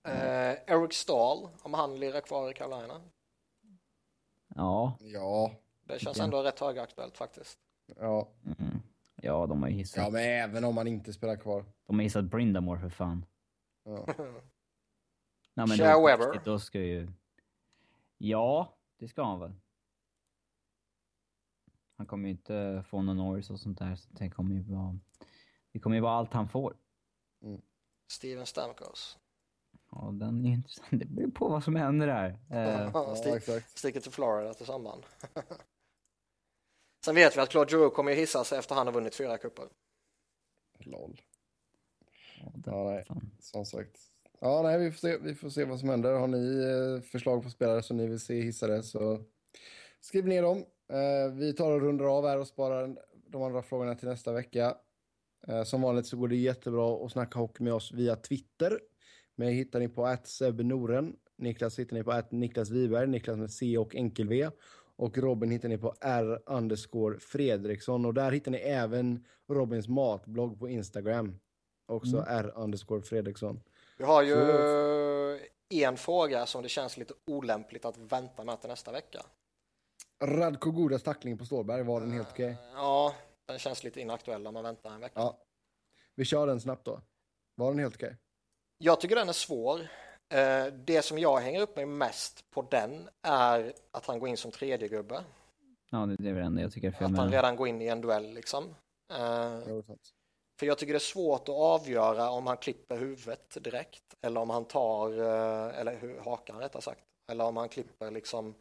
Mm. 0.04 0.18
Eh, 0.18 0.58
Eric 0.68 0.94
Stahl, 0.94 1.50
om 1.62 1.74
han 1.74 2.00
lirar 2.00 2.22
kvar 2.22 2.52
i 2.52 2.54
Carolina. 2.54 3.02
Ja. 4.56 4.98
Ja, 5.00 5.52
Det 5.84 6.00
känns 6.00 6.20
ändå 6.20 6.44
rätt 6.44 6.60
högaktuellt 6.60 7.18
faktiskt. 7.18 7.60
ja. 7.86 8.28
Mm. 8.46 8.80
Ja, 9.22 9.46
de 9.48 9.62
har 9.62 9.70
ju 9.70 9.76
hissat. 9.76 10.04
ja, 10.04 10.10
men 10.10 10.22
även 10.22 10.64
om 10.64 10.76
man 10.76 10.88
inte 10.88 11.14
spelar 11.14 11.36
kvar. 11.36 11.66
De 11.86 11.96
har 11.96 12.04
hissat 12.04 12.26
Brindamore 12.26 12.80
för 12.80 12.90
fan. 12.90 13.26
Ja. 13.84 14.06
Nej, 15.54 15.68
men 15.68 15.78
då, 15.78 16.06
Weber. 16.08 16.42
Då 16.46 16.60
ska 16.60 16.80
ju... 16.80 17.12
Ja, 18.18 18.78
det 18.98 19.08
ska 19.08 19.24
han 19.24 19.40
väl. 19.40 19.54
Han 21.98 22.06
kommer 22.06 22.28
ju 22.28 22.32
inte 22.32 22.84
få 22.88 23.02
någon 23.02 23.18
Norris 23.18 23.50
och 23.50 23.60
sånt 23.60 23.80
där, 23.80 23.96
så 23.96 24.10
det 24.12 24.30
kommer 24.30 24.56
ju 24.56 24.62
vara... 24.62 25.00
Det 25.72 25.80
kommer 25.80 25.96
ju 25.96 26.02
vara 26.02 26.14
allt 26.14 26.34
han 26.34 26.50
får. 26.50 26.76
Steven 28.12 28.46
Stamkos. 28.46 29.18
Ja, 30.02 30.12
den 30.12 30.46
är 30.46 30.50
intressant. 30.50 30.88
Det 30.92 31.06
beror 31.06 31.32
på 31.32 31.48
vad 31.48 31.64
som 31.64 31.76
händer 31.76 32.08
där. 32.08 32.40
Eh, 32.50 32.92
ja, 32.94 33.16
sticker 33.76 34.00
till 34.00 34.12
Florida 34.12 34.54
till 34.54 34.66
sommaren. 34.66 35.02
Sen 37.06 37.16
vet 37.16 37.38
vi 37.38 37.42
att 37.42 37.50
Claude 37.50 37.72
Giroux 37.72 37.96
kommer 37.96 38.12
ju 38.12 38.18
hissas 38.18 38.54
efter 38.54 38.76
han 38.76 38.88
har 38.88 38.94
vunnit 38.94 39.16
fyra 39.16 39.38
cuper. 39.38 39.66
Lol. 40.80 41.22
ja, 42.66 42.84
nej. 42.84 43.06
Som 43.40 43.66
sagt. 43.66 43.98
Ja, 44.40 44.62
nej, 44.62 44.80
vi 44.80 44.92
får, 44.92 44.98
se, 44.98 45.18
vi 45.18 45.36
får 45.36 45.50
se 45.50 45.66
vad 45.66 45.80
som 45.80 45.90
händer. 45.90 46.14
Har 46.14 46.28
ni 46.28 46.64
eh, 46.64 47.02
förslag 47.02 47.44
på 47.44 47.50
spelare 47.50 47.84
som 47.84 47.98
ni 47.98 48.08
vill 48.08 48.20
se 48.20 48.42
hissade 48.42 48.84
så 48.84 49.24
skriv 50.00 50.28
ner 50.28 50.42
dem. 50.42 50.58
Eh, 50.90 51.34
vi 51.34 51.54
tar 51.54 51.72
och 51.72 51.82
rundar 51.82 52.18
av 52.18 52.28
här 52.28 52.38
och 52.38 52.48
sparar 52.48 52.98
de 53.28 53.42
andra 53.42 53.62
frågorna 53.62 53.96
till 53.96 54.08
nästa 54.08 54.34
vecka. 54.34 54.78
Eh, 55.48 55.64
som 55.64 55.82
vanligt 55.82 56.08
så 56.08 56.18
går 56.18 56.28
det 56.28 56.36
jättebra 56.36 57.06
att 57.06 57.12
snacka 57.12 57.40
hockey 57.40 57.64
med 57.64 57.74
oss 57.74 57.92
via 57.92 58.16
Twitter. 58.16 58.80
Mig 59.40 59.54
hittar 59.54 59.80
ni 59.80 59.88
på 59.90 60.06
att 60.06 60.40
Noren. 60.58 61.16
Niklas 61.36 61.80
hittar 61.80 61.96
ni 61.96 62.04
på 62.04 62.12
att 62.12 62.32
Niklas 62.32 62.70
Wiberg, 62.70 63.08
Niklas 63.08 63.38
med 63.38 63.52
C 63.52 63.78
och 63.78 63.96
enkel 63.96 64.28
V. 64.28 64.50
Och 64.96 65.18
Robin 65.18 65.52
hittar 65.52 65.70
ni 65.70 65.78
på 65.78 65.94
R 66.02 66.42
underscore 66.46 67.20
Fredriksson. 67.20 68.06
Och 68.06 68.14
där 68.14 68.32
hittar 68.32 68.52
ni 68.52 68.58
även 68.58 69.26
Robins 69.48 69.88
matblogg 69.88 70.60
på 70.60 70.70
Instagram. 70.70 71.40
Också 71.86 72.26
R 72.28 72.54
underscore 72.56 73.02
Fredriksson. 73.02 73.62
Vi 73.98 74.04
har 74.04 74.24
ju 74.24 74.36
en 75.70 75.98
fråga 75.98 76.46
som 76.46 76.64
det 76.64 76.70
känns 76.70 76.98
lite 76.98 77.14
olämpligt 77.26 77.86
att 77.86 77.98
vänta 77.98 78.44
med 78.44 78.62
till 78.62 78.70
nästa 78.70 78.92
vecka. 78.92 79.22
Radko 80.24 80.72
Godas 80.72 81.04
tackling 81.04 81.38
på 81.38 81.46
Stålberg, 81.46 81.84
var 81.84 82.02
den 82.02 82.12
helt 82.12 82.32
okej? 82.32 82.58
Ja, 82.74 83.16
den 83.46 83.60
känns 83.60 83.84
lite 83.84 84.02
inaktuell 84.02 84.48
om 84.48 84.54
man 84.54 84.64
väntar 84.64 84.92
en 84.92 85.00
vecka. 85.00 85.20
Ja. 85.20 85.38
Vi 86.16 86.26
kör 86.26 86.48
den 86.48 86.62
snabbt 86.62 86.86
då. 86.86 87.02
Var 87.56 87.72
den 87.72 87.80
helt 87.80 87.96
okej? 87.96 88.18
Jag 88.78 89.02
tycker 89.02 89.16
den 89.16 89.30
är 89.30 89.34
svår. 89.34 89.80
Eh, 90.30 90.66
Det 90.66 91.02
som 91.02 91.20
jag 91.20 91.38
hänger 91.38 91.62
upp 91.62 91.76
mig 91.76 91.86
mest 91.86 92.50
på 92.50 92.62
den 92.62 93.10
är 93.22 93.74
att 93.92 94.06
han 94.06 94.20
går 94.20 94.30
in 94.30 94.38
som 94.38 94.52
tredje 94.52 94.88
gubbe. 94.88 95.24
Ja, 95.90 96.06
det 96.06 96.30
är 96.30 96.34
väl 96.34 96.36
det 96.36 96.42
enda 96.42 96.62
jag 96.62 96.72
tycker 96.72 96.88
är 96.88 96.92
fel 96.92 97.06
Att 97.12 97.18
han 97.18 97.32
redan 97.32 97.56
går 97.56 97.68
in 97.68 97.82
i 97.82 97.88
en 97.88 98.02
duell 98.02 98.34
liksom. 98.34 98.76
Eh. 99.12 99.60
För 100.60 100.66
jag 100.66 100.78
tycker 100.78 100.94
det 100.94 100.98
är 100.98 101.00
svårt 101.00 101.42
att 101.42 101.56
avgöra 101.56 102.30
om 102.30 102.48
han 102.48 102.58
klipper 102.58 102.98
huvudet 102.98 103.58
direkt 103.64 104.04
eller 104.22 104.42
om 104.42 104.50
han 104.50 104.66
tar, 104.66 105.12
eh, 105.20 105.80
eller 105.80 106.24
hakan 106.24 106.60
rättare 106.60 106.82
sagt, 106.82 107.04
eller 107.32 107.44
om 107.46 107.58
han 107.58 107.70
klipper 107.70 108.12
liksom 108.12 108.56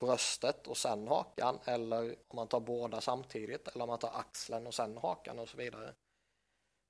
bröstet 0.00 0.66
och 0.66 0.76
sen 0.76 1.08
hakan 1.08 1.58
eller 1.64 2.14
om 2.28 2.38
han 2.38 2.46
tar 2.48 2.60
båda 2.60 3.00
samtidigt 3.00 3.68
eller 3.68 3.84
om 3.84 3.90
han 3.90 3.98
tar 3.98 4.12
axeln 4.14 4.66
och 4.66 4.74
sen 4.74 4.96
hakan 4.96 5.38
och 5.38 5.48
så 5.48 5.56
vidare. 5.56 5.94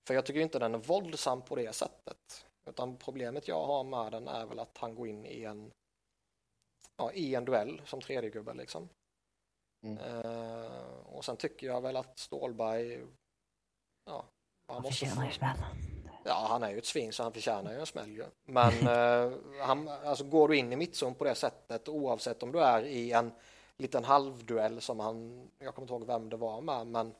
För 0.06 0.14
jag 0.14 0.26
tycker 0.26 0.40
inte 0.40 0.59
den 0.59 0.74
är 0.74 0.78
våldsam 0.78 1.42
på 1.42 1.56
det 1.56 1.72
sättet. 1.72 2.46
Utan 2.69 2.97
problemet 2.97 3.49
jag 3.49 3.66
har 3.66 3.85
med 3.85 4.12
den 4.12 4.28
är 4.28 4.47
väl 4.47 4.59
att 4.59 4.78
han 4.78 4.95
går 4.95 5.09
in 5.09 5.27
i 5.27 5.45
en, 5.45 5.70
ja, 6.97 7.12
i 7.12 7.35
en 7.35 7.45
duell 7.45 7.82
som 7.85 8.01
tredje 8.01 8.31
gubbe 8.31 8.55
liksom. 8.55 8.89
Mm. 9.82 9.99
Eh, 9.99 11.07
och 11.07 11.24
sen 11.24 11.36
tycker 11.36 11.66
jag 11.66 11.81
väl 11.81 11.97
att 11.97 12.19
Stålberg, 12.19 13.07
ja, 14.05 14.24
han 14.66 14.74
Han 14.74 14.82
måste 14.82 15.07
förtjänar 15.07 15.27
ju 15.27 15.32
smällen. 15.32 15.65
Ja, 16.24 16.47
han 16.49 16.62
är 16.62 16.70
ju 16.70 16.78
ett 16.78 16.86
svin 16.86 17.12
så 17.12 17.23
han 17.23 17.32
förtjänar 17.32 17.73
ju 17.73 17.81
en 17.81 17.86
smäll 17.86 18.11
ju. 18.11 18.24
Men 18.45 18.73
eh, 18.89 19.39
han, 19.61 19.89
alltså, 19.89 20.24
går 20.24 20.49
du 20.49 20.57
in 20.57 20.73
i 20.73 20.77
mittzon 20.77 21.15
på 21.15 21.24
det 21.24 21.35
sättet 21.35 21.89
oavsett 21.89 22.43
om 22.43 22.53
du 22.53 22.61
är 22.61 22.82
i 22.82 23.12
en 23.12 23.32
liten 23.77 24.05
halvduell 24.05 24.81
som 24.81 25.01
han, 25.01 25.49
jag 25.59 25.74
kommer 25.74 25.85
inte 25.85 25.95
ihåg 25.95 26.07
vem 26.07 26.28
det 26.28 26.36
var 26.36 26.61
med, 26.61 26.86
men 26.86 27.15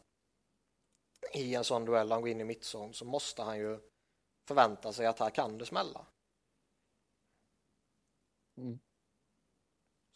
i 1.35 1.55
en 1.55 1.65
sån 1.65 1.85
duell 1.85 2.12
han 2.12 2.20
går 2.20 2.31
in 2.31 2.41
i 2.41 2.45
mittzon 2.45 2.95
så 2.95 3.05
måste 3.05 3.43
han 3.43 3.59
ju 3.59 3.79
förvänta 4.49 4.93
sig 4.93 5.07
att 5.07 5.19
här 5.19 5.31
kan 5.31 5.59
det 5.59 5.66
smälla. 5.66 6.07
Mm. 8.57 8.79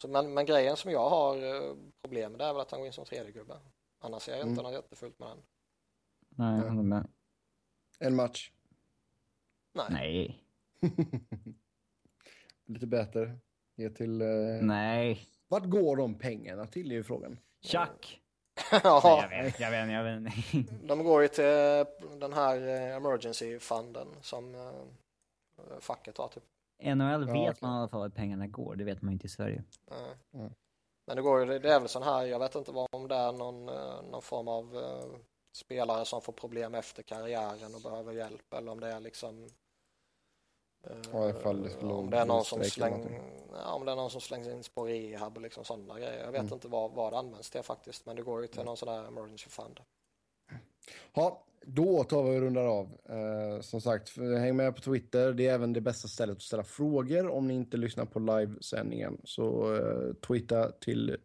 Så, 0.01 0.07
men, 0.07 0.33
men 0.33 0.45
grejen 0.45 0.77
som 0.77 0.91
jag 0.91 1.09
har 1.09 1.37
eh, 1.55 1.75
problem 2.01 2.31
med 2.31 2.39
det 2.39 2.45
är 2.45 2.53
väl 2.53 2.61
att 2.61 2.71
han 2.71 2.79
går 2.79 2.87
in 2.87 2.93
som 2.93 3.05
tredje 3.05 3.31
gubbe. 3.31 3.59
Annars 3.99 4.23
ser 4.23 4.31
jag 4.31 4.41
inte 4.41 4.61
Mm. 4.61 4.63
något 4.63 4.73
jättefullt 4.73 5.19
med 5.19 5.29
den. 5.29 5.43
Nej, 6.29 6.59
jag 6.59 6.69
håller 6.69 6.83
med. 6.83 7.07
En 7.99 8.15
match. 8.15 8.51
Nej. 9.73 9.87
Nej. 9.89 10.43
Lite 12.65 12.87
bättre. 12.87 13.39
Ge 13.75 13.89
till... 13.89 14.21
Eh... 14.21 14.27
Nej. 14.61 15.27
Vart 15.47 15.65
går 15.65 15.97
de 15.97 16.19
pengarna 16.19 16.65
till 16.65 16.91
är 16.91 16.95
ju 16.95 17.03
frågan. 17.03 17.39
Chuck! 18.55 18.71
Nej, 18.71 18.81
jag 18.83 19.01
ja, 19.03 19.27
vet, 19.43 19.59
jag 19.59 19.71
vet, 19.71 19.91
jag 19.91 20.03
vet. 20.03 20.33
de 20.87 21.03
går 21.03 21.21
ju 21.21 21.27
till 21.27 21.85
den 22.19 22.33
här 22.33 22.67
eh, 22.67 22.95
emergency 22.95 23.59
funden 23.59 24.07
som 24.21 24.55
eh, 24.55 25.79
facket 25.79 26.17
har 26.17 26.27
typ. 26.27 26.43
NHL 26.83 27.19
vet 27.19 27.29
okej. 27.29 27.53
man 27.61 27.75
i 27.75 27.77
alla 27.77 27.87
fall 27.87 27.99
vart 27.99 28.15
pengarna 28.15 28.47
går, 28.47 28.75
det 28.75 28.83
vet 28.83 29.01
man 29.01 29.11
ju 29.11 29.13
inte 29.13 29.25
i 29.25 29.29
Sverige. 29.29 29.63
Eh, 29.91 29.97
Mm. 30.39 30.53
Men 31.05 31.15
det 31.15 31.21
går 31.21 31.39
ju, 31.39 31.59
det 31.59 31.73
är 31.73 31.79
väl 31.79 31.89
sån 31.89 32.03
här, 32.03 32.25
jag 32.25 32.39
vet 32.39 32.55
inte 32.55 32.71
vad, 32.71 32.87
om 32.91 33.07
det 33.07 33.15
är 33.15 33.31
någon, 33.31 33.69
eh, 33.69 34.01
någon 34.11 34.21
form 34.21 34.47
av 34.47 34.77
eh, 34.77 35.19
spelare 35.57 36.05
som 36.05 36.21
får 36.21 36.33
problem 36.33 36.75
efter 36.75 37.03
karriären 37.03 37.75
och 37.75 37.81
behöver 37.81 38.13
hjälp 38.13 38.53
eller 38.53 38.71
om 38.71 38.79
det 38.79 38.87
är 38.87 38.99
liksom 38.99 39.43
eh, 39.43 39.49
Ja, 41.11 41.29
ifall 41.29 41.63
det 41.63 41.69
skulle 41.69 41.93
om 41.93 42.09
det 42.09 42.17
är 42.17 42.25
någon 42.25 42.45
som 42.45 42.63
släng, 42.63 43.19
ja, 43.51 43.73
om 43.73 43.85
det 43.85 43.91
är 43.91 43.95
någon 43.95 44.09
som 44.09 44.21
slängs 44.21 44.47
in 44.47 44.63
på 44.73 44.85
rehab 44.85 45.35
och 45.35 45.41
liksom 45.41 45.63
sådana 45.63 45.99
grejer. 45.99 46.19
Jag 46.25 46.31
vet 46.31 46.41
Mm. 46.41 46.53
inte 46.53 46.67
vad, 46.67 46.91
vad 46.91 47.13
det 47.13 47.17
används 47.17 47.49
till 47.49 47.63
faktiskt, 47.63 48.05
men 48.05 48.15
det 48.15 48.21
går 48.21 48.41
ju 48.41 48.47
till 48.47 48.63
någon 48.63 48.77
sån 48.77 48.87
där 48.87 49.07
emergency 49.07 49.49
fund. 49.49 49.79
Ja, 51.13 51.43
då 51.65 52.03
tar 52.03 52.23
vi 52.23 52.37
och 52.37 52.41
rundar 52.41 52.65
av. 52.65 52.97
Eh, 53.09 53.61
som 53.61 53.81
sagt, 53.81 54.17
häng 54.17 54.55
med 54.55 54.75
på 54.75 54.81
Twitter. 54.81 55.33
Det 55.33 55.47
är 55.47 55.53
även 55.53 55.73
det 55.73 55.81
bästa 55.81 56.07
stället 56.07 56.35
att 56.37 56.41
ställa 56.41 56.63
frågor 56.63 57.27
om 57.29 57.47
ni 57.47 57.53
inte 57.53 57.77
lyssnar 57.77 58.05
på 58.05 58.19
livesändningen. 58.19 59.21
Så 59.23 59.75
eh, 59.75 60.13
twittra 60.13 60.71
till 60.71 61.17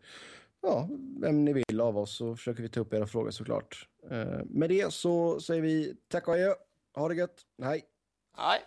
ja, 0.60 0.88
vem 1.20 1.44
ni 1.44 1.52
vill 1.52 1.80
av 1.80 1.98
oss 1.98 2.16
så 2.16 2.36
försöker 2.36 2.62
vi 2.62 2.68
ta 2.68 2.80
upp 2.80 2.92
era 2.94 3.06
frågor 3.06 3.30
såklart. 3.30 3.88
Eh, 4.10 4.40
med 4.44 4.70
det 4.70 4.92
så 4.92 5.40
säger 5.40 5.62
vi 5.62 5.96
tack 6.08 6.28
och 6.28 6.34
adjö. 6.34 6.54
Ha 6.94 7.08
det 7.08 7.14
gött. 7.14 7.40
Hej. 7.62 7.84
Nej. 8.36 8.60